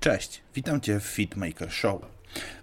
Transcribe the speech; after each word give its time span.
Cześć, 0.00 0.42
witam 0.54 0.80
Cię 0.80 1.00
w 1.00 1.04
Fitmaker 1.04 1.72
Show. 1.72 2.00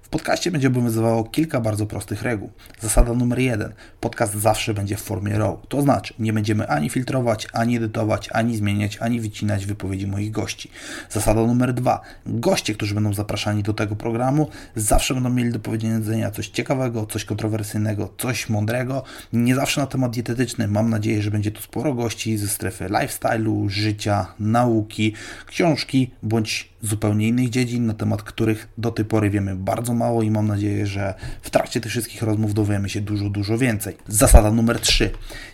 W 0.02 0.10
podcaście 0.10 0.52
będzie 0.52 0.68
obowiązywało 0.68 1.24
kilka 1.24 1.62
bardzo 1.62 1.86
prostych 1.86 2.22
reguł. 2.22 2.52
Zasada 2.80 3.14
numer 3.14 3.40
jeden: 3.40 3.74
podcast 4.00 4.34
zawsze 4.34 4.74
będzie 4.74 4.98
w 4.98 5.02
formie 5.02 5.38
RAW. 5.38 5.58
To 5.70 5.82
znaczy, 5.82 6.14
nie 6.20 6.34
będziemy 6.34 6.68
ani 6.68 6.90
filtrować, 6.90 7.48
ani 7.54 7.78
edytować, 7.78 8.30
ani 8.32 8.58
zmieniać, 8.58 8.98
ani 8.98 9.22
wycinać 9.22 9.66
wypowiedzi 9.66 10.08
moich 10.08 10.32
gości. 10.32 10.72
Zasada 11.10 11.42
numer 11.42 11.74
dwa: 11.74 12.02
goście, 12.26 12.74
którzy 12.74 12.94
będą 12.94 13.14
zapraszani 13.14 13.64
do 13.64 13.74
tego 13.74 13.96
programu, 13.96 14.50
zawsze 14.76 15.14
będą 15.14 15.30
mieli 15.30 15.52
do 15.52 15.60
powiedzenia 15.60 16.32
coś 16.32 16.48
ciekawego, 16.48 17.06
coś 17.06 17.26
kontrowersyjnego, 17.26 18.14
coś 18.18 18.50
mądrego. 18.50 19.04
Nie 19.34 19.56
zawsze 19.56 19.82
na 19.82 19.88
temat 19.88 20.12
dietetyczny. 20.12 20.68
Mam 20.68 20.90
nadzieję, 20.90 21.22
że 21.22 21.32
będzie 21.32 21.52
tu 21.52 21.62
sporo 21.62 21.94
gości 21.94 22.38
ze 22.38 22.48
strefy 22.48 22.86
lifestyle'u, 22.86 23.70
życia, 23.70 24.26
nauki, 24.40 25.14
książki 25.46 26.12
bądź 26.24 26.77
zupełnie 26.82 27.28
innych 27.28 27.50
dziedzin, 27.50 27.86
na 27.86 27.94
temat 27.94 28.24
których 28.24 28.68
do 28.78 28.92
tej 28.92 29.06
pory 29.06 29.30
wiemy 29.30 29.56
bardzo 29.56 29.94
mało 29.94 30.24
i 30.24 30.32
mam 30.32 30.48
nadzieję, 30.48 30.88
że 30.88 31.14
w 31.42 31.50
trakcie 31.50 31.82
tych 31.82 31.92
wszystkich 31.92 32.22
rozmów 32.22 32.54
dowiemy 32.54 32.90
się 32.90 33.02
dużo, 33.02 33.30
dużo 33.30 33.58
więcej. 33.58 33.98
Zasada 34.08 34.52
numer 34.52 34.80
3. 34.80 35.12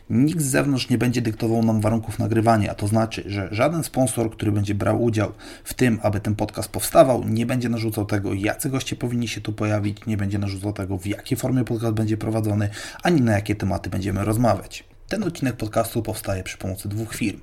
Nikt 0.09 0.41
z 0.41 0.45
zewnątrz 0.45 0.90
nie 0.90 0.98
będzie 0.98 1.22
dyktował 1.22 1.64
nam 1.64 1.81
warunków 1.81 2.20
nagrywania, 2.20 2.72
a 2.72 2.76
to 2.76 2.88
znaczy, 2.88 3.23
że 3.26 3.48
żaden 3.52 3.84
sponsor, 3.84 4.31
który 4.31 4.52
będzie 4.52 4.76
brał 4.76 5.04
udział 5.04 5.31
w 5.64 5.73
tym, 5.73 6.00
aby 6.04 6.20
ten 6.20 6.36
podcast 6.36 6.70
powstawał, 6.70 7.23
nie 7.23 7.45
będzie 7.45 7.70
narzucał 7.70 8.05
tego, 8.05 8.34
jacy 8.34 8.70
goście 8.70 8.95
powinni 8.95 9.28
się 9.28 9.42
tu 9.42 9.53
pojawić, 9.53 10.05
nie 10.05 10.17
będzie 10.17 10.40
narzucał 10.40 10.73
tego, 10.73 10.98
w 10.98 11.08
jakiej 11.08 11.38
formie 11.38 11.64
podcast 11.64 11.94
będzie 11.94 12.17
prowadzony, 12.17 12.70
ani 13.03 13.22
na 13.22 13.31
jakie 13.31 13.55
tematy 13.55 13.90
będziemy 13.90 14.26
rozmawiać. 14.26 14.84
Ten 15.08 15.23
odcinek 15.23 15.55
podcastu 15.55 16.02
powstaje 16.02 16.44
przy 16.44 16.58
pomocy 16.58 16.90
dwóch 16.90 17.16
firm. 17.16 17.40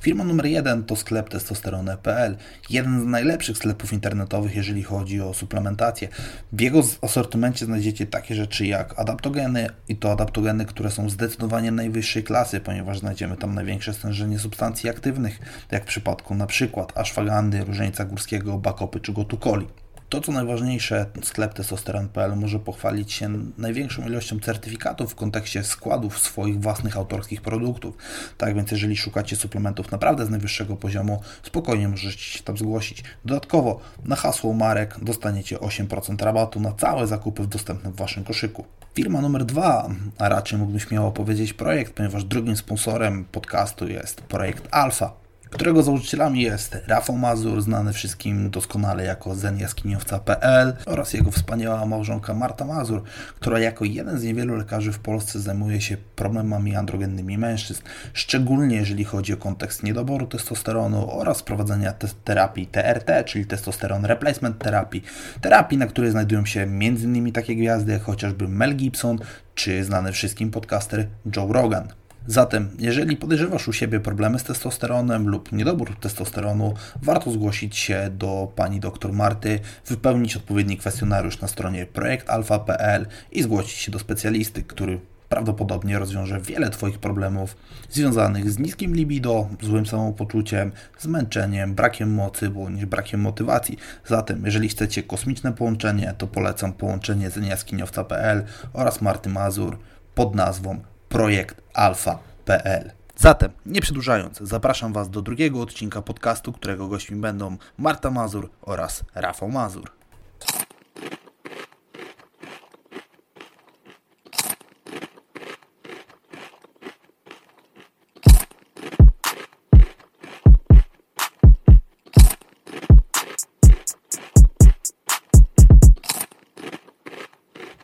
Firma 0.00 0.24
numer 0.24 0.46
jeden 0.46 0.84
to 0.84 0.96
sklep 0.96 1.28
testosterone.pl, 1.28 2.36
jeden 2.70 3.00
z 3.00 3.04
najlepszych 3.04 3.56
sklepów 3.56 3.92
internetowych, 3.92 4.54
jeżeli 4.54 4.82
chodzi 4.82 5.20
o 5.20 5.34
suplementację. 5.34 6.08
W 6.52 6.60
jego 6.60 6.82
asortymencie 7.02 7.64
znajdziecie 7.64 8.06
takie 8.06 8.34
rzeczy 8.34 8.66
jak 8.66 8.98
adaptogeny 8.98 9.68
i 9.88 9.96
to 9.96 10.12
adaptogeny, 10.12 10.64
które 10.64 10.90
są 10.90 11.10
zdecydowanie 11.10 11.70
najwyższej 11.70 12.24
klasy, 12.24 12.60
ponieważ 12.60 12.98
znajdziemy 12.98 13.36
tam 13.36 13.54
największe 13.54 13.94
stężenie 13.94 14.38
substancji 14.38 14.90
aktywnych, 14.90 15.38
jak 15.70 15.82
w 15.82 15.86
przypadku 15.86 16.34
na 16.34 16.46
przykład 16.46 16.98
ashwagandy, 16.98 17.64
różańca 17.64 18.04
górskiego, 18.04 18.58
bakopy 18.58 19.00
czy 19.00 19.12
gotukoli. 19.12 19.66
To, 20.12 20.20
co 20.20 20.32
najważniejsze, 20.32 21.06
sklep 21.22 21.54
testosteron.pl 21.54 22.36
może 22.36 22.58
pochwalić 22.58 23.12
się 23.12 23.28
największą 23.58 24.06
ilością 24.06 24.40
certyfikatów 24.40 25.12
w 25.12 25.14
kontekście 25.14 25.64
składów 25.64 26.18
swoich 26.18 26.60
własnych 26.60 26.96
autorskich 26.96 27.42
produktów. 27.42 27.96
Tak 28.38 28.54
więc, 28.54 28.70
jeżeli 28.70 28.96
szukacie 28.96 29.36
suplementów 29.36 29.92
naprawdę 29.92 30.26
z 30.26 30.30
najwyższego 30.30 30.76
poziomu, 30.76 31.20
spokojnie 31.42 31.88
możecie 31.88 32.18
się 32.18 32.42
tam 32.42 32.56
zgłosić. 32.56 33.04
Dodatkowo 33.24 33.80
na 34.04 34.16
hasło 34.16 34.52
marek 34.52 34.96
dostaniecie 35.02 35.56
8% 35.56 36.24
rabatu 36.24 36.60
na 36.60 36.72
całe 36.72 37.06
zakupy 37.06 37.46
dostępne 37.46 37.90
w 37.90 37.96
Waszym 37.96 38.24
koszyku. 38.24 38.64
Firma 38.94 39.20
numer 39.20 39.44
dwa, 39.44 39.88
a 40.18 40.28
raczej 40.28 40.58
mógłbym 40.58 40.80
śmiało 40.80 41.12
powiedzieć 41.12 41.52
projekt, 41.52 41.92
ponieważ 41.92 42.24
drugim 42.24 42.56
sponsorem 42.56 43.24
podcastu 43.24 43.88
jest 43.88 44.20
projekt 44.20 44.68
Alpha 44.70 45.21
którego 45.52 45.82
założycielami 45.82 46.42
jest 46.42 46.78
Rafał 46.86 47.18
Mazur, 47.18 47.62
znany 47.62 47.92
wszystkim 47.92 48.50
doskonale 48.50 49.04
jako 49.04 49.34
zenjaskiniowca.pl 49.34 50.76
oraz 50.86 51.12
jego 51.12 51.30
wspaniała 51.30 51.86
małżonka 51.86 52.34
Marta 52.34 52.64
Mazur, 52.64 53.02
która 53.40 53.58
jako 53.58 53.84
jeden 53.84 54.18
z 54.18 54.24
niewielu 54.24 54.56
lekarzy 54.56 54.92
w 54.92 54.98
Polsce 54.98 55.40
zajmuje 55.40 55.80
się 55.80 55.96
problemami 56.16 56.76
androgennymi 56.76 57.38
mężczyzn, 57.38 57.82
szczególnie 58.12 58.76
jeżeli 58.76 59.04
chodzi 59.04 59.32
o 59.32 59.36
kontekst 59.36 59.82
niedoboru 59.82 60.26
testosteronu 60.26 61.10
oraz 61.10 61.42
prowadzenia 61.42 61.92
te 61.92 62.08
terapii 62.24 62.66
TRT, 62.66 63.24
czyli 63.26 63.46
testosteron 63.46 64.04
replacement 64.04 64.58
terapii, 64.58 65.02
terapii, 65.40 65.78
na 65.78 65.86
której 65.86 66.10
znajdują 66.10 66.46
się 66.46 66.60
m.in. 66.60 67.32
takie 67.32 67.56
gwiazdy 67.56 67.92
jak 67.92 68.02
chociażby 68.02 68.48
Mel 68.48 68.76
Gibson 68.76 69.18
czy 69.54 69.84
znany 69.84 70.12
wszystkim 70.12 70.50
podcaster 70.50 71.06
Joe 71.36 71.52
Rogan. 71.52 71.88
Zatem, 72.26 72.70
jeżeli 72.78 73.16
podejrzewasz 73.16 73.68
u 73.68 73.72
siebie 73.72 74.00
problemy 74.00 74.38
z 74.38 74.44
testosteronem 74.44 75.28
lub 75.28 75.52
niedobór 75.52 75.96
testosteronu, 75.96 76.74
warto 77.02 77.30
zgłosić 77.30 77.76
się 77.76 78.10
do 78.18 78.52
pani 78.56 78.80
dr 78.80 79.12
Marty, 79.12 79.60
wypełnić 79.86 80.36
odpowiedni 80.36 80.76
kwestionariusz 80.76 81.40
na 81.40 81.48
stronie 81.48 81.86
projektalfa.pl 81.86 83.06
i 83.32 83.42
zgłosić 83.42 83.78
się 83.78 83.92
do 83.92 83.98
specjalisty, 83.98 84.62
który 84.62 85.00
prawdopodobnie 85.28 85.98
rozwiąże 85.98 86.40
wiele 86.40 86.70
Twoich 86.70 86.98
problemów 86.98 87.56
związanych 87.90 88.50
z 88.50 88.58
niskim 88.58 88.94
libido, 88.94 89.48
złym 89.62 89.86
samopoczuciem, 89.86 90.72
zmęczeniem, 90.98 91.74
brakiem 91.74 92.14
mocy 92.14 92.50
bądź 92.50 92.84
brakiem 92.84 93.20
motywacji. 93.20 93.78
Zatem, 94.06 94.44
jeżeli 94.44 94.68
chcecie 94.68 95.02
kosmiczne 95.02 95.52
połączenie, 95.52 96.14
to 96.18 96.26
polecam 96.26 96.72
połączenie 96.72 97.30
z 97.30 97.36
jaskiniowca.pl 97.36 98.44
oraz 98.72 99.00
Marty 99.00 99.28
Mazur 99.28 99.78
pod 100.14 100.34
nazwą 100.34 100.80
projekt 101.12 101.62
alfa.pl. 101.74 102.92
Zatem, 103.16 103.52
nie 103.66 103.80
przedłużając, 103.80 104.38
zapraszam 104.38 104.92
Was 104.92 105.10
do 105.10 105.22
drugiego 105.22 105.60
odcinka 105.60 106.02
podcastu, 106.02 106.52
którego 106.52 106.88
gośćmi 106.88 107.20
będą 107.20 107.56
Marta 107.78 108.10
Mazur 108.10 108.50
oraz 108.62 109.04
Rafał 109.14 109.48
Mazur. 109.48 109.90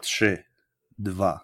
Trzy, 0.01 0.45
dwa, 0.99 1.41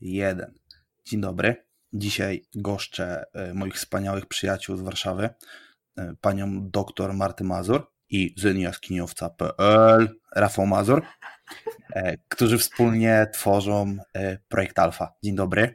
jeden. 0.00 0.67
Dzień 1.08 1.20
dobry. 1.20 1.56
Dzisiaj 1.92 2.44
goszczę 2.54 3.24
e, 3.32 3.54
moich 3.54 3.74
wspaniałych 3.74 4.26
przyjaciół 4.26 4.76
z 4.76 4.80
Warszawy, 4.80 5.28
e, 5.96 6.14
panią 6.20 6.70
dr 6.70 7.14
Marty 7.14 7.44
Mazur 7.44 7.86
i 8.10 8.34
zyniaskiniowca.pl 8.36 10.08
Rafał 10.36 10.66
Mazur, 10.66 11.02
e, 11.92 12.16
którzy 12.28 12.58
wspólnie 12.58 13.26
tworzą 13.34 13.96
projekt 14.48 14.78
Alfa. 14.78 15.12
Dzień 15.24 15.36
dobry. 15.36 15.74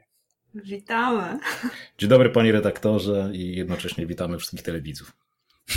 Witamy. 0.56 1.40
Dzień 1.98 2.10
dobry 2.10 2.30
panie 2.30 2.52
redaktorze 2.52 3.30
i 3.34 3.56
jednocześnie 3.56 4.06
witamy 4.06 4.38
wszystkich 4.38 4.62
telewidzów. 4.62 5.12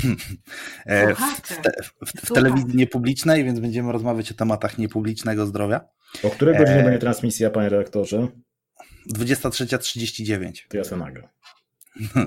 w, 1.46 1.62
te, 1.62 1.72
w, 1.82 2.26
w 2.26 2.32
telewizji 2.32 2.76
niepublicznej, 2.76 3.44
więc 3.44 3.60
będziemy 3.60 3.92
rozmawiać 3.92 4.32
o 4.32 4.34
tematach 4.34 4.78
niepublicznego 4.78 5.46
zdrowia. 5.46 5.88
O 6.22 6.30
której 6.30 6.58
godzinie 6.58 6.82
będzie 6.82 6.98
transmisja, 6.98 7.50
panie 7.50 7.68
redaktorze? 7.68 8.28
23.39. 9.14 10.52
To 10.68 10.76
ja 10.76 10.84
sobie 10.84 11.02
nagle. 11.02 11.28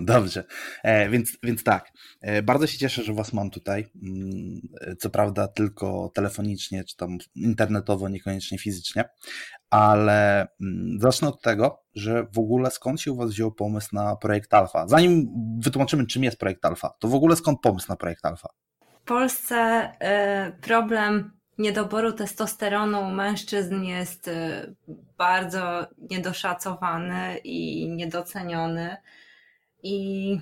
Dobrze, 0.01 0.43
e, 0.83 1.09
więc, 1.09 1.37
więc 1.43 1.63
tak, 1.63 1.91
e, 2.21 2.43
bardzo 2.43 2.67
się 2.67 2.77
cieszę, 2.77 3.03
że 3.03 3.13
Was 3.13 3.33
mam 3.33 3.49
tutaj. 3.49 3.87
Mm, 4.03 4.61
co 4.99 5.09
prawda 5.09 5.47
tylko 5.47 6.11
telefonicznie, 6.13 6.83
czy 6.83 6.95
tam 6.97 7.17
internetowo, 7.35 8.09
niekoniecznie 8.09 8.57
fizycznie, 8.57 9.09
ale 9.69 10.47
mm, 10.61 10.99
zacznę 11.01 11.27
od 11.27 11.41
tego, 11.41 11.83
że 11.95 12.27
w 12.33 12.39
ogóle 12.39 12.71
skąd 12.71 13.01
się 13.01 13.11
u 13.11 13.15
Was 13.15 13.29
wziął 13.29 13.51
pomysł 13.51 13.89
na 13.93 14.15
projekt 14.15 14.53
Alfa? 14.53 14.87
Zanim 14.87 15.27
wytłumaczymy, 15.59 16.05
czym 16.05 16.23
jest 16.23 16.37
projekt 16.37 16.65
Alfa, 16.65 16.93
to 16.99 17.07
w 17.07 17.15
ogóle 17.15 17.35
skąd 17.35 17.61
pomysł 17.61 17.85
na 17.89 17.95
projekt 17.95 18.25
Alfa? 18.25 18.49
W 19.01 19.03
Polsce 19.05 19.91
y, 20.47 20.61
problem 20.61 21.38
niedoboru 21.59 22.13
testosteronu 22.13 23.01
u 23.01 23.11
mężczyzn 23.11 23.83
jest 23.83 24.27
y, 24.27 24.75
bardzo 25.17 25.87
niedoszacowany 25.97 27.37
i 27.37 27.89
niedoceniony. 27.89 28.97
I 29.83 30.39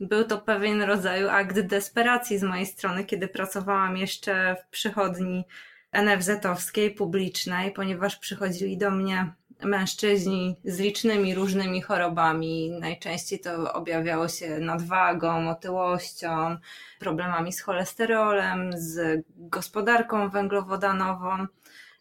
był 0.00 0.24
to 0.24 0.38
pewien 0.38 0.82
rodzaj 0.82 1.28
akt 1.28 1.60
desperacji 1.60 2.38
z 2.38 2.42
mojej 2.42 2.66
strony, 2.66 3.04
kiedy 3.04 3.28
pracowałam 3.28 3.96
jeszcze 3.96 4.56
w 4.62 4.70
przychodni 4.70 5.44
NFZ-owskiej, 5.92 6.90
publicznej, 6.90 7.72
ponieważ 7.72 8.16
przychodzili 8.16 8.78
do 8.78 8.90
mnie 8.90 9.32
mężczyźni 9.64 10.56
z 10.64 10.78
licznymi 10.78 11.34
różnymi 11.34 11.82
chorobami. 11.82 12.70
Najczęściej 12.70 13.40
to 13.40 13.72
objawiało 13.72 14.28
się 14.28 14.58
nadwagą, 14.58 15.50
otyłością, 15.50 16.56
problemami 16.98 17.52
z 17.52 17.60
cholesterolem, 17.60 18.70
z 18.74 19.24
gospodarką 19.36 20.28
węglowodanową 20.28 21.46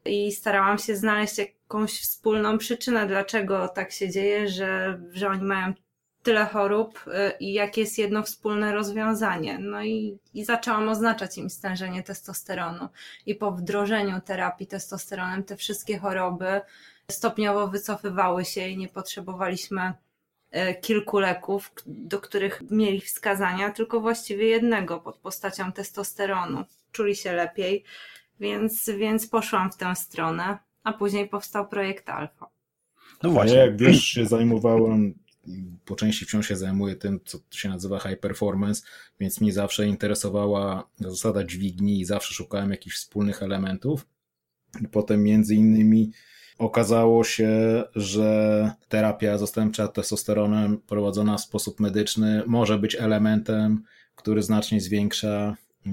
i 0.06 0.32
starałam 0.32 0.78
się 0.78 0.96
znaleźć 0.96 1.38
jakąś 1.38 2.02
wspólną 2.02 2.58
przyczynę, 2.58 3.08
dlaczego 3.08 3.68
tak 3.68 3.92
się 3.92 4.10
dzieje, 4.10 4.48
że, 4.48 5.02
że 5.12 5.28
oni 5.30 5.44
mają 5.44 5.74
tyle 6.26 6.46
chorób 6.46 7.06
y, 7.08 7.12
i 7.40 7.54
jakie 7.54 7.82
jest 7.82 7.98
jedno 7.98 8.24
wspólne 8.24 8.74
rozwiązanie. 8.74 9.60
No 9.60 9.84
i, 9.84 10.20
i 10.34 10.46
zaczęłam 10.46 10.90
oznaczać 10.90 11.38
im 11.38 11.50
stężenie 11.50 12.04
testosteronu. 12.04 12.90
I 13.26 13.36
po 13.36 13.52
wdrożeniu 13.52 14.22
terapii 14.22 14.68
testosteronem 14.68 15.44
te 15.44 15.58
wszystkie 15.58 15.98
choroby 15.98 16.62
stopniowo 17.12 17.68
wycofywały 17.68 18.46
się 18.46 18.70
i 18.70 18.78
nie 18.78 18.88
potrzebowaliśmy 18.88 19.94
e, 20.52 20.76
kilku 20.76 21.20
leków, 21.20 21.72
do 21.86 22.22
których 22.22 22.62
mieli 22.72 23.02
wskazania, 23.02 23.72
tylko 23.72 24.02
właściwie 24.02 24.48
jednego 24.48 25.00
pod 25.00 25.18
postacią 25.18 25.72
testosteronu. 25.72 26.66
czuli 26.92 27.16
się 27.16 27.34
lepiej, 27.34 27.84
więc, 28.40 28.90
więc 28.98 29.28
poszłam 29.28 29.72
w 29.72 29.78
tę 29.78 29.96
stronę, 29.96 30.58
a 30.84 30.94
później 30.94 31.30
powstał 31.30 31.68
projekt 31.68 32.10
Alfa. 32.10 32.50
No 33.24 33.30
właśnie. 33.30 33.58
Ja, 33.58 33.66
jak 33.66 33.78
wiesz, 33.78 34.04
się 34.04 34.26
zajmowałem, 34.26 35.14
po 35.86 35.96
części 35.96 36.26
wciąż 36.26 36.48
się 36.48 36.56
zajmuję 36.56 36.96
tym, 36.96 37.20
co 37.26 37.38
się 37.52 37.70
nazywa 37.70 38.00
high 38.00 38.20
performance, 38.20 38.82
więc 39.20 39.42
mnie 39.42 39.54
zawsze 39.54 39.88
interesowała 39.88 40.90
zasada 41.00 41.44
dźwigni 41.44 42.00
i 42.00 42.06
zawsze 42.06 42.34
szukałem 42.34 42.72
jakichś 42.72 42.96
wspólnych 42.96 43.44
elementów. 43.44 44.06
I 44.82 44.88
potem 44.88 45.24
między 45.24 45.56
innymi 45.56 46.12
okazało 46.58 47.24
się, 47.24 47.84
że 47.96 48.72
terapia 48.90 49.38
zastępcza 49.38 49.88
testosteronem 49.88 50.78
prowadzona 50.78 51.38
w 51.38 51.42
sposób 51.42 51.80
medyczny 51.80 52.44
może 52.48 52.80
być 52.80 52.96
elementem, 52.96 53.84
który 54.16 54.44
znacznie 54.44 54.82
zwiększa 54.82 55.56
y, 55.88 55.90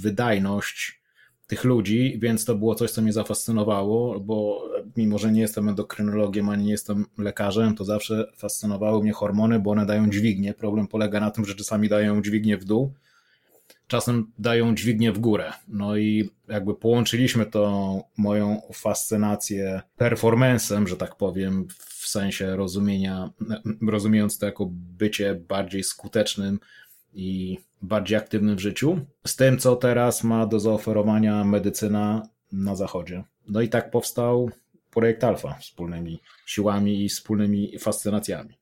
wydajność 0.00 0.98
tych 1.46 1.64
ludzi, 1.64 2.18
więc 2.22 2.44
to 2.44 2.54
było 2.54 2.74
coś, 2.74 2.90
co 2.90 3.02
mnie 3.02 3.12
zafascynowało, 3.12 4.20
bo 4.20 4.68
mimo, 4.96 5.18
że 5.18 5.32
nie 5.32 5.40
jestem 5.40 5.68
endokrynologiem 5.68 6.48
ani 6.48 6.64
nie 6.64 6.70
jestem 6.70 7.06
lekarzem, 7.18 7.74
to 7.74 7.84
zawsze 7.84 8.32
fascynowały 8.36 9.02
mnie 9.02 9.12
hormony, 9.12 9.60
bo 9.60 9.70
one 9.70 9.86
dają 9.86 10.10
dźwignię. 10.10 10.54
Problem 10.54 10.86
polega 10.86 11.20
na 11.20 11.30
tym, 11.30 11.44
że 11.44 11.54
czasami 11.54 11.88
dają 11.88 12.22
dźwignię 12.22 12.56
w 12.56 12.64
dół, 12.64 12.92
czasem 13.88 14.32
dają 14.38 14.74
dźwignię 14.74 15.12
w 15.12 15.18
górę. 15.18 15.52
No 15.68 15.96
i 15.96 16.30
jakby 16.48 16.74
połączyliśmy 16.74 17.46
tą 17.46 18.02
moją 18.16 18.62
fascynację 18.72 19.82
performancem, 19.96 20.88
że 20.88 20.96
tak 20.96 21.16
powiem, 21.16 21.68
w 21.78 22.08
sensie 22.08 22.56
rozumienia, 22.56 23.30
rozumiejąc 23.88 24.38
to 24.38 24.46
jako 24.46 24.68
bycie 24.70 25.34
bardziej 25.34 25.82
skutecznym 25.82 26.60
i 27.14 27.58
bardziej 27.82 28.18
aktywnym 28.18 28.56
w 28.56 28.60
życiu, 28.60 29.00
z 29.26 29.36
tym, 29.36 29.58
co 29.58 29.76
teraz 29.76 30.24
ma 30.24 30.46
do 30.46 30.60
zaoferowania 30.60 31.44
medycyna 31.44 32.28
na 32.52 32.76
zachodzie. 32.76 33.24
No 33.48 33.60
i 33.60 33.68
tak 33.68 33.90
powstał 33.90 34.50
projekt 34.90 35.24
Alfa 35.24 35.54
wspólnymi 35.54 36.20
siłami 36.46 37.04
i 37.04 37.08
wspólnymi 37.08 37.78
fascynacjami. 37.78 38.58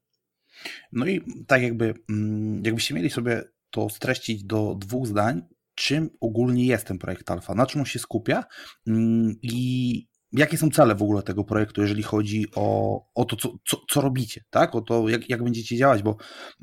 No 0.93 1.07
i 1.07 1.23
tak 1.47 1.63
jakby, 1.63 1.95
mm, 2.11 2.63
jakbyście 2.65 2.95
mieli 2.95 3.11
sobie 3.11 3.45
to 3.71 3.89
streścić 3.89 4.45
do 4.45 4.75
dwóch 4.79 5.07
zdań, 5.07 5.43
czym 5.75 6.11
ogólnie 6.21 6.67
jest 6.67 6.87
ten 6.87 6.99
projekt 6.99 7.31
Alfa, 7.31 7.55
na 7.55 7.67
czym 7.67 7.81
on 7.81 7.87
się 7.87 7.99
skupia? 7.99 8.45
Mm, 8.87 9.35
i 9.43 10.07
jakie 10.33 10.59
są 10.59 10.71
cele 10.71 10.95
w 10.95 11.03
ogóle 11.03 11.23
tego 11.23 11.45
projektu, 11.45 11.83
jeżeli 11.83 12.03
chodzi 12.03 12.47
o, 12.55 13.01
o 13.15 13.25
to, 13.25 13.37
co, 13.37 13.59
co, 13.69 13.77
co 13.91 14.01
robicie, 14.01 14.45
tak? 14.51 14.75
O 14.75 14.81
to, 14.81 15.09
jak, 15.09 15.31
jak 15.31 15.45
będziecie 15.45 15.77
działać, 15.77 16.03
bo 16.03 16.17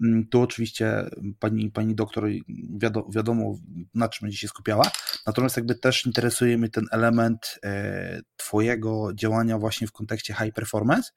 mm, 0.04 0.28
tu 0.28 0.42
oczywiście 0.42 1.10
pani, 1.40 1.72
pani 1.72 1.96
doktor 1.96 2.30
wiadomo, 2.80 3.10
wiadomo, 3.16 3.56
na 3.94 4.10
czym 4.10 4.26
będzie 4.26 4.38
się 4.38 4.48
skupiała, 4.48 4.92
natomiast 5.28 5.58
jakby 5.58 5.76
też 5.76 6.06
interesuje 6.06 6.58
mnie 6.58 6.70
ten 6.70 6.86
element 6.92 7.60
e, 7.64 8.22
twojego 8.36 9.14
działania 9.14 9.58
właśnie 9.58 9.88
w 9.88 9.92
kontekście 9.92 10.34
high 10.34 10.54
performance 10.54 11.12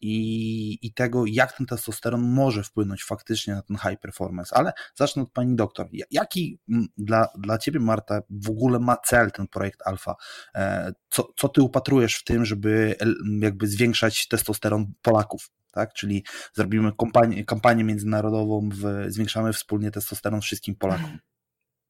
i, 0.00 0.78
i 0.86 0.92
tego, 0.92 1.24
jak 1.26 1.56
ten 1.56 1.66
testosteron 1.66 2.22
może 2.22 2.62
wpłynąć 2.62 3.04
faktycznie 3.04 3.54
na 3.54 3.62
ten 3.62 3.76
high 3.76 4.00
performance. 4.00 4.56
Ale 4.56 4.72
zacznę 4.94 5.22
od 5.22 5.32
pani 5.32 5.56
doktor. 5.56 5.88
Jaki 6.10 6.58
dla, 6.96 7.28
dla 7.38 7.58
ciebie, 7.58 7.80
Marta, 7.80 8.20
w 8.30 8.50
ogóle 8.50 8.78
ma 8.78 8.96
cel 8.96 9.30
ten 9.30 9.48
projekt 9.48 9.80
Alfa? 9.84 10.14
E, 10.54 10.92
co, 11.08 11.28
co 11.36 11.48
ty 11.48 11.62
upatrujesz 11.62 12.14
w 12.16 12.24
tym, 12.24 12.44
żeby 12.44 12.96
jakby 13.40 13.66
zwiększać 13.66 14.28
testosteron 14.28 14.92
Polaków? 15.02 15.50
Tak? 15.72 15.92
Czyli 15.92 16.24
zrobimy 16.54 16.92
kampanię, 16.98 17.44
kampanię 17.44 17.84
międzynarodową, 17.84 18.68
w, 18.72 19.04
zwiększamy 19.08 19.52
wspólnie 19.52 19.90
testosteron 19.90 20.40
wszystkim 20.40 20.74
Polakom. 20.76 21.18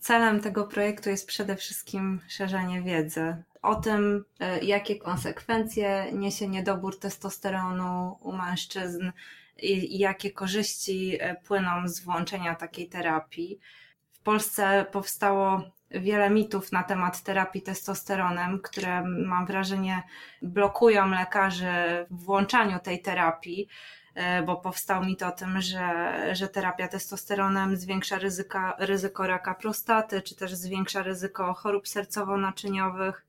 Celem 0.04 0.40
tego 0.40 0.66
projektu 0.66 1.10
jest 1.10 1.28
przede 1.28 1.56
wszystkim 1.56 2.20
szerzenie 2.28 2.82
wiedzy 2.82 3.36
o 3.62 3.74
tym, 3.74 4.24
e, 4.40 4.64
jakie 4.64 4.96
konsekwencje 4.96 6.12
niesie 6.12 6.48
niedobór 6.48 6.98
testosteronu 6.98 8.18
u 8.20 8.32
mężczyzn 8.32 9.12
i 9.62 9.98
jakie 9.98 10.30
korzyści 10.30 11.16
e, 11.20 11.34
płyną 11.34 11.88
z 11.88 12.00
włączenia 12.00 12.54
takiej 12.54 12.88
terapii. 12.88 13.60
W 14.12 14.20
Polsce 14.20 14.86
powstało 14.92 15.62
wiele 15.90 16.30
mitów 16.30 16.72
na 16.72 16.82
temat 16.82 17.22
terapii 17.22 17.62
testosteronem, 17.62 18.60
które 18.62 19.02
mam 19.02 19.46
wrażenie 19.46 20.02
blokują 20.42 21.08
lekarzy 21.08 22.06
w 22.10 22.24
włączaniu 22.24 22.78
tej 22.78 23.02
terapii. 23.02 23.68
E, 24.14 24.42
bo 24.42 24.56
powstał 24.56 25.04
mit 25.04 25.22
o 25.22 25.30
tym, 25.30 25.60
że, 25.60 26.14
że 26.32 26.48
terapia 26.48 26.88
testosteronem 26.88 27.76
zwiększa 27.76 28.18
ryzyka, 28.18 28.76
ryzyko 28.78 29.26
raka 29.26 29.54
prostaty, 29.54 30.22
czy 30.22 30.34
też 30.34 30.54
zwiększa 30.54 31.02
ryzyko 31.02 31.54
chorób 31.54 31.86
sercowo-naczyniowych, 31.88 33.24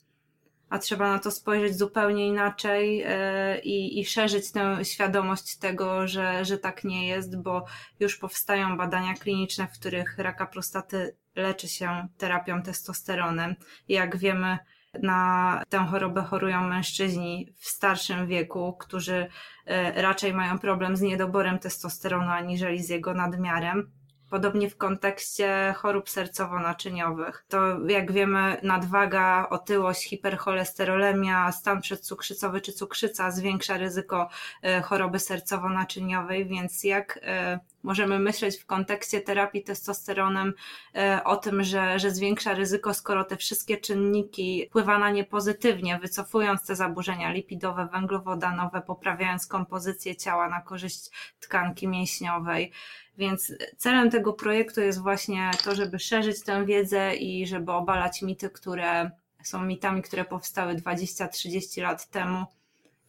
a 0.70 0.80
trzeba 0.80 1.12
na 1.12 1.20
to 1.20 1.32
spojrzeć 1.32 1.78
zupełnie 1.78 2.28
inaczej 2.28 3.04
e, 3.06 3.60
i, 3.60 4.00
i 4.00 4.06
szerzyć 4.06 4.52
tę 4.52 4.86
świadomość 4.86 5.58
tego, 5.58 6.08
że, 6.08 6.46
że 6.46 6.58
tak 6.58 6.84
nie 6.84 7.08
jest, 7.08 7.42
bo 7.42 7.66
już 8.00 8.18
powstają 8.18 8.78
badania 8.78 9.14
kliniczne, 9.14 9.68
w 9.68 9.80
których 9.80 10.18
raka 10.18 10.46
prostaty 10.46 11.16
leczy 11.36 11.68
się 11.68 12.08
terapią 12.18 12.62
testosteronem. 12.62 13.56
Jak 13.90 14.18
wiemy, 14.18 14.58
na 15.04 15.62
tę 15.70 15.78
chorobę 15.78 16.22
chorują 16.22 16.68
mężczyźni 16.68 17.54
w 17.58 17.68
starszym 17.68 18.28
wieku, 18.28 18.74
którzy 18.80 19.28
e, 19.66 20.02
raczej 20.02 20.34
mają 20.34 20.60
problem 20.60 20.98
z 20.98 21.02
niedoborem 21.02 21.60
testosteronu 21.60 22.30
aniżeli 22.30 22.84
z 22.84 22.90
jego 22.90 23.14
nadmiarem. 23.14 23.92
Podobnie 24.30 24.70
w 24.70 24.78
kontekście 24.78 25.74
chorób 25.78 26.10
sercowo-naczyniowych. 26.10 27.46
To 27.48 27.88
jak 27.88 28.12
wiemy, 28.12 28.58
nadwaga, 28.64 29.48
otyłość, 29.50 30.10
hipercholesterolemia, 30.10 31.52
stan 31.52 31.82
przedcukrzycowy 31.82 32.62
czy 32.62 32.74
cukrzyca 32.74 33.32
zwiększa 33.32 33.78
ryzyko 33.78 34.30
e, 34.62 34.82
choroby 34.82 35.18
sercowo-naczyniowej, 35.18 36.48
więc 36.48 36.84
jak 36.84 37.20
e, 37.24 37.60
możemy 37.86 38.20
myśleć 38.20 38.58
w 38.58 38.66
kontekście 38.66 39.22
terapii 39.22 39.64
testosteronem 39.64 40.54
e, 40.96 41.24
o 41.24 41.38
tym, 41.38 41.64
że, 41.64 42.00
że 42.00 42.12
zwiększa 42.12 42.54
ryzyko, 42.54 42.94
skoro 42.94 43.24
te 43.24 43.38
wszystkie 43.38 43.78
czynniki 43.78 44.66
wpływa 44.70 45.00
na 45.00 45.10
nie 45.10 45.24
pozytywnie, 45.24 46.00
wycofując 46.00 46.66
te 46.68 46.76
zaburzenia 46.76 47.32
lipidowe, 47.32 47.88
węglowodanowe, 47.92 48.82
poprawiając 48.82 49.48
kompozycję 49.48 50.16
ciała 50.16 50.50
na 50.50 50.62
korzyść 50.62 51.10
tkanki 51.40 51.88
mięśniowej. 51.88 52.72
Więc 53.18 53.54
celem 53.78 54.10
tego 54.10 54.34
projektu 54.34 54.82
jest 54.82 55.02
właśnie 55.02 55.52
to, 55.64 55.76
żeby 55.76 56.00
szerzyć 56.00 56.44
tę 56.44 56.66
wiedzę 56.66 57.16
i 57.16 57.48
żeby 57.48 57.72
obalać 57.72 58.22
mity, 58.22 58.50
które 58.50 59.12
są 59.44 59.66
mitami, 59.66 60.02
które 60.02 60.26
powstały 60.26 60.74
20-30 60.74 61.82
lat 61.82 62.10
temu 62.10 62.46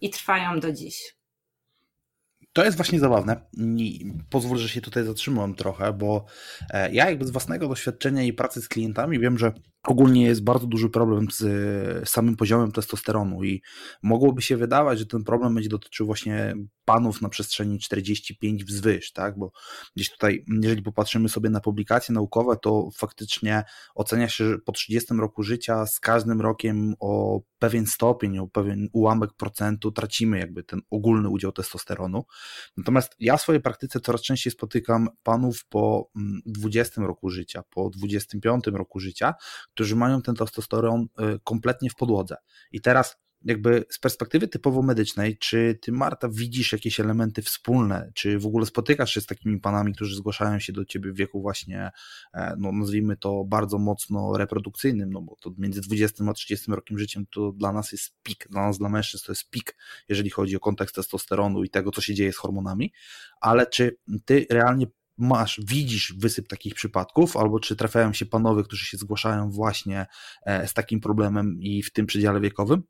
i 0.00 0.10
trwają 0.10 0.60
do 0.60 0.72
dziś. 0.72 1.15
To 2.56 2.64
jest 2.64 2.76
właśnie 2.76 3.00
zabawne. 3.00 3.36
Pozwól, 4.30 4.58
że 4.58 4.68
się 4.68 4.80
tutaj 4.80 5.04
zatrzymam 5.04 5.54
trochę, 5.54 5.92
bo 5.92 6.24
e, 6.70 6.92
ja 6.92 7.10
jakby 7.10 7.26
z 7.26 7.30
własnego 7.30 7.68
doświadczenia 7.68 8.22
i 8.22 8.32
pracy 8.32 8.62
z 8.62 8.68
klientami 8.68 9.18
wiem, 9.18 9.38
że 9.38 9.52
ogólnie 9.86 10.22
jest 10.22 10.44
bardzo 10.44 10.66
duży 10.66 10.90
problem 10.90 11.26
z 11.30 12.08
samym 12.08 12.36
poziomem 12.36 12.72
testosteronu 12.72 13.44
i 13.44 13.62
mogłoby 14.02 14.42
się 14.42 14.56
wydawać, 14.56 14.98
że 14.98 15.06
ten 15.06 15.24
problem 15.24 15.54
będzie 15.54 15.68
dotyczył 15.68 16.06
właśnie 16.06 16.54
panów 16.84 17.22
na 17.22 17.28
przestrzeni 17.28 17.78
45 17.78 18.64
wzwyż, 18.64 19.12
tak? 19.12 19.38
Bo 19.38 19.52
gdzieś 19.96 20.10
tutaj, 20.10 20.44
jeżeli 20.62 20.82
popatrzymy 20.82 21.28
sobie 21.28 21.50
na 21.50 21.60
publikacje 21.60 22.14
naukowe, 22.14 22.56
to 22.62 22.88
faktycznie 22.94 23.64
ocenia 23.94 24.28
się, 24.28 24.48
że 24.48 24.58
po 24.58 24.72
30 24.72 25.14
roku 25.14 25.42
życia 25.42 25.86
z 25.86 26.00
każdym 26.00 26.40
rokiem 26.40 26.94
o 27.00 27.40
pewien 27.58 27.86
stopień, 27.86 28.38
o 28.38 28.46
pewien 28.46 28.88
ułamek 28.92 29.30
procentu 29.36 29.92
tracimy 29.92 30.38
jakby 30.38 30.62
ten 30.62 30.80
ogólny 30.90 31.28
udział 31.28 31.52
testosteronu. 31.52 32.24
Natomiast 32.76 33.16
ja 33.20 33.36
w 33.36 33.42
swojej 33.42 33.62
praktyce 33.62 34.00
coraz 34.00 34.22
częściej 34.22 34.52
spotykam 34.52 35.08
panów 35.22 35.64
po 35.68 36.10
20 36.46 36.94
mm, 36.96 37.08
roku 37.08 37.30
życia, 37.30 37.62
po 37.70 37.90
25 37.90 38.66
roku 38.66 39.00
życia, 39.00 39.34
którzy 39.76 39.96
mają 39.96 40.22
ten 40.22 40.34
testosteron 40.34 41.02
y, 41.02 41.40
kompletnie 41.44 41.90
w 41.90 41.94
podłodze. 41.94 42.36
I 42.72 42.80
teraz 42.80 43.16
jakby 43.44 43.84
z 43.90 43.98
perspektywy 43.98 44.48
typowo 44.48 44.82
medycznej, 44.82 45.38
czy 45.38 45.78
ty 45.82 45.92
Marta 45.92 46.28
widzisz 46.28 46.72
jakieś 46.72 47.00
elementy 47.00 47.42
wspólne, 47.42 48.10
czy 48.14 48.38
w 48.38 48.46
ogóle 48.46 48.66
spotykasz 48.66 49.14
się 49.14 49.20
z 49.20 49.26
takimi 49.26 49.60
panami, 49.60 49.94
którzy 49.94 50.16
zgłaszają 50.16 50.58
się 50.58 50.72
do 50.72 50.84
ciebie 50.84 51.12
w 51.12 51.16
wieku 51.16 51.42
właśnie, 51.42 51.90
e, 52.34 52.56
no 52.58 52.72
nazwijmy 52.72 53.16
to 53.16 53.44
bardzo 53.44 53.78
mocno 53.78 54.36
reprodukcyjnym, 54.36 55.12
no 55.12 55.22
bo 55.22 55.36
to 55.40 55.50
między 55.58 55.80
20 55.80 56.24
a 56.28 56.32
30 56.32 56.72
rokiem 56.72 56.98
życiem 56.98 57.26
to 57.30 57.52
dla 57.52 57.72
nas 57.72 57.92
jest 57.92 58.14
pik, 58.22 58.48
dla 58.50 58.66
nas, 58.66 58.78
dla 58.78 58.88
mężczyzn 58.88 59.26
to 59.26 59.32
jest 59.32 59.50
pik, 59.50 59.76
jeżeli 60.08 60.30
chodzi 60.30 60.56
o 60.56 60.60
kontekst 60.60 60.94
testosteronu 60.94 61.64
i 61.64 61.70
tego, 61.70 61.90
co 61.90 62.00
się 62.00 62.14
dzieje 62.14 62.32
z 62.32 62.36
hormonami, 62.36 62.92
ale 63.40 63.66
czy 63.66 63.96
ty 64.24 64.46
realnie 64.50 64.86
masz, 65.18 65.60
widzisz 65.64 66.14
wysyp 66.18 66.48
takich 66.48 66.74
przypadków, 66.74 67.36
albo 67.36 67.60
czy 67.60 67.76
trafiają 67.76 68.12
się 68.12 68.26
panowie, 68.26 68.62
którzy 68.62 68.84
się 68.84 68.96
zgłaszają 68.96 69.50
właśnie 69.50 70.06
e, 70.46 70.68
z 70.68 70.74
takim 70.74 71.00
problemem 71.00 71.56
i 71.60 71.82
w 71.82 71.92
tym 71.92 72.06
przedziale 72.06 72.40
wiekowym? 72.40 72.82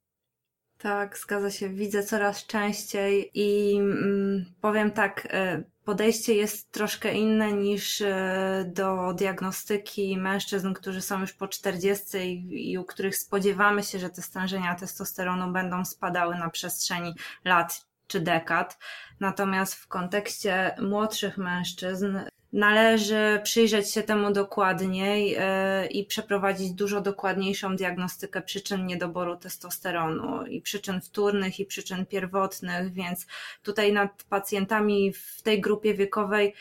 Tak, 0.78 1.18
zgadza 1.18 1.50
się. 1.50 1.68
Widzę 1.68 2.02
coraz 2.02 2.47
częściej 2.47 3.30
i 3.35 3.76
mm, 3.76 4.45
powiem 4.61 4.90
tak, 4.90 5.28
e, 5.30 5.64
podejście 5.85 6.35
jest 6.35 6.71
troszkę 6.71 7.14
inne 7.14 7.52
niż 7.52 8.00
e, 8.00 8.71
do 8.75 9.14
diagnostyki 9.14 10.18
mężczyzn, 10.18 10.73
którzy 10.73 11.00
są 11.00 11.21
już 11.21 11.33
po 11.33 11.49
40 11.49 12.18
i, 12.18 12.73
i 12.73 12.78
u 12.78 12.85
których 12.85 13.16
spodziewamy 13.16 13.83
się, 13.83 13.99
że 13.99 14.11
te 14.11 14.23
stężenia 14.23 14.75
testosteronu 14.75 15.52
będą 15.52 15.85
spadały 15.85 16.35
na 16.35 16.50
przestrzeni 16.50 17.14
lat 17.45 17.87
czy 18.07 18.21
dekad. 18.21 18.79
Natomiast 19.21 19.75
w 19.75 19.89
kontekście 19.89 20.75
młodszych 20.81 21.39
mężczyzn 21.39 22.19
należy 22.53 23.41
przyjrzeć 23.45 23.91
się 23.91 24.03
temu 24.03 24.33
dokładniej 24.33 25.37
e, 25.39 25.87
i 25.87 26.05
przeprowadzić 26.05 26.73
dużo 26.73 27.01
dokładniejszą 27.01 27.77
diagnostykę 27.77 28.43
przyczyn 28.43 28.87
niedoboru 28.87 29.37
testosteronu 29.37 30.47
i 30.47 30.61
przyczyn 30.61 31.01
wtórnych 31.01 31.61
i 31.61 31.67
przyczyn 31.67 32.07
pierwotnych, 32.07 32.93
więc 32.93 33.27
tutaj 33.63 33.93
nad 33.93 34.25
pacjentami 34.25 35.13
w 35.13 35.43
tej 35.43 35.61
grupie 35.61 35.95
wiekowej 35.95 36.55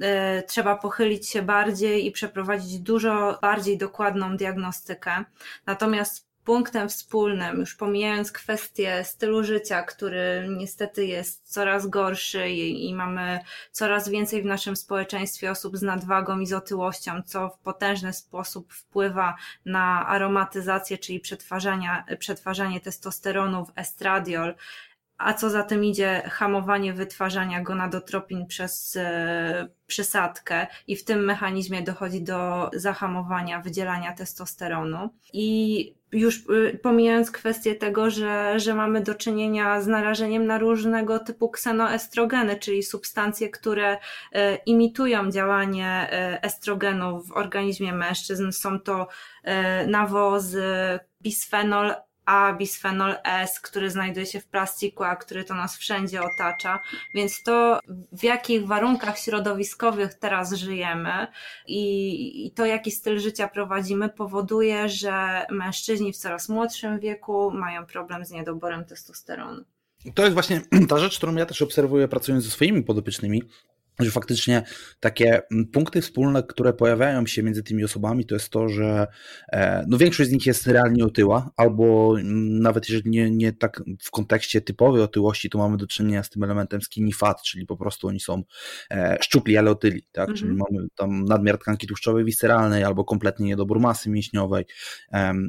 e, 0.00 0.42
trzeba 0.42 0.76
pochylić 0.76 1.28
się 1.28 1.42
bardziej 1.42 2.06
i 2.06 2.12
przeprowadzić 2.12 2.78
dużo 2.78 3.38
bardziej 3.42 3.78
dokładną 3.78 4.36
diagnostykę. 4.36 5.24
Natomiast 5.66 6.31
punktem 6.44 6.88
wspólnym, 6.88 7.60
już 7.60 7.74
pomijając 7.74 8.32
kwestię 8.32 9.04
stylu 9.04 9.44
życia, 9.44 9.82
który 9.82 10.46
niestety 10.56 11.06
jest 11.06 11.52
coraz 11.52 11.86
gorszy 11.86 12.50
i, 12.50 12.88
i, 12.88 12.94
mamy 12.94 13.40
coraz 13.72 14.08
więcej 14.08 14.42
w 14.42 14.46
naszym 14.46 14.76
społeczeństwie 14.76 15.50
osób 15.50 15.76
z 15.76 15.82
nadwagą 15.82 16.40
i 16.40 16.46
z 16.46 16.52
otyłością, 16.52 17.22
co 17.26 17.48
w 17.48 17.58
potężny 17.58 18.12
sposób 18.12 18.72
wpływa 18.72 19.36
na 19.64 20.06
aromatyzację, 20.06 20.98
czyli 20.98 21.20
przetwarzanie, 21.20 22.04
przetwarzanie 22.18 22.80
testosteronu 22.80 23.64
w 23.64 23.72
estradiol, 23.78 24.54
a 25.24 25.34
co 25.34 25.50
za 25.50 25.62
tym 25.62 25.84
idzie 25.84 26.22
hamowanie 26.30 26.92
wytwarzania 26.92 27.62
gonadotropin 27.62 28.46
przez 28.46 28.96
e, 28.96 29.68
przysadkę 29.86 30.66
i 30.86 30.96
w 30.96 31.04
tym 31.04 31.24
mechanizmie 31.24 31.82
dochodzi 31.82 32.22
do 32.22 32.70
zahamowania 32.74 33.60
wydzielania 33.60 34.12
testosteronu. 34.12 35.10
I 35.32 35.94
już 36.12 36.38
y, 36.38 36.78
pomijając 36.82 37.30
kwestię 37.30 37.74
tego, 37.74 38.10
że, 38.10 38.60
że 38.60 38.74
mamy 38.74 39.00
do 39.00 39.14
czynienia 39.14 39.80
z 39.80 39.86
narażeniem 39.86 40.46
na 40.46 40.58
różnego 40.58 41.18
typu 41.18 41.50
ksenoestrogeny, 41.50 42.56
czyli 42.56 42.82
substancje, 42.82 43.50
które 43.50 43.94
y, 43.94 43.98
imitują 44.66 45.30
działanie 45.30 46.08
estrogenu 46.42 47.22
w 47.22 47.32
organizmie 47.32 47.92
mężczyzn. 47.92 48.52
Są 48.52 48.80
to 48.80 49.08
nawozy, 49.86 50.64
bisfenol 51.22 51.94
a 52.24 52.52
bisfenol 52.52 53.14
S, 53.24 53.60
który 53.60 53.90
znajduje 53.90 54.26
się 54.26 54.40
w 54.40 54.46
plastiku, 54.46 55.04
a 55.04 55.16
który 55.16 55.44
to 55.44 55.54
nas 55.54 55.76
wszędzie 55.76 56.20
otacza. 56.22 56.80
Więc 57.14 57.42
to, 57.42 57.80
w 58.12 58.22
jakich 58.22 58.66
warunkach 58.66 59.18
środowiskowych 59.18 60.14
teraz 60.14 60.52
żyjemy 60.52 61.26
i, 61.66 62.46
i 62.46 62.50
to, 62.50 62.66
jaki 62.66 62.90
styl 62.90 63.18
życia 63.18 63.48
prowadzimy, 63.48 64.08
powoduje, 64.08 64.88
że 64.88 65.46
mężczyźni 65.50 66.12
w 66.12 66.16
coraz 66.16 66.48
młodszym 66.48 67.00
wieku 67.00 67.50
mają 67.50 67.86
problem 67.86 68.24
z 68.24 68.30
niedoborem 68.30 68.84
testosteronu. 68.84 69.64
To 70.14 70.22
jest 70.22 70.34
właśnie 70.34 70.60
ta 70.88 70.98
rzecz, 70.98 71.16
którą 71.18 71.34
ja 71.34 71.46
też 71.46 71.62
obserwuję 71.62 72.08
pracując 72.08 72.44
ze 72.44 72.50
swoimi 72.50 72.82
podopiecznymi, 72.82 73.42
że 74.00 74.10
faktycznie 74.10 74.62
takie 75.00 75.42
punkty 75.72 76.00
wspólne, 76.00 76.42
które 76.42 76.72
pojawiają 76.72 77.26
się 77.26 77.42
między 77.42 77.62
tymi 77.62 77.84
osobami, 77.84 78.26
to 78.26 78.34
jest 78.34 78.50
to, 78.50 78.68
że 78.68 79.06
e, 79.52 79.84
no 79.88 79.98
większość 79.98 80.30
z 80.30 80.32
nich 80.32 80.46
jest 80.46 80.66
realnie 80.66 81.04
otyła, 81.04 81.50
albo 81.56 82.14
nawet 82.60 82.88
jeżeli 82.88 83.10
nie, 83.10 83.30
nie 83.30 83.52
tak 83.52 83.82
w 84.02 84.10
kontekście 84.10 84.60
typowej 84.60 85.02
otyłości, 85.02 85.50
to 85.50 85.58
mamy 85.58 85.76
do 85.76 85.86
czynienia 85.86 86.22
z 86.22 86.30
tym 86.30 86.44
elementem 86.44 86.82
skinny 86.82 87.12
fat, 87.12 87.42
czyli 87.42 87.66
po 87.66 87.76
prostu 87.76 88.08
oni 88.08 88.20
są 88.20 88.42
e, 88.90 89.16
szczupli, 89.20 89.56
ale 89.56 89.70
otyli, 89.70 90.02
tak? 90.12 90.28
Mhm. 90.28 90.38
Czyli 90.38 90.52
mamy 90.52 90.88
tam 90.96 91.24
nadmiar 91.24 91.58
tkanki 91.58 91.86
tłuszczowej 91.86 92.24
visceralnej, 92.24 92.84
albo 92.84 93.04
kompletnie 93.04 93.46
niedobór 93.46 93.80
masy 93.80 94.10
mięśniowej 94.10 94.64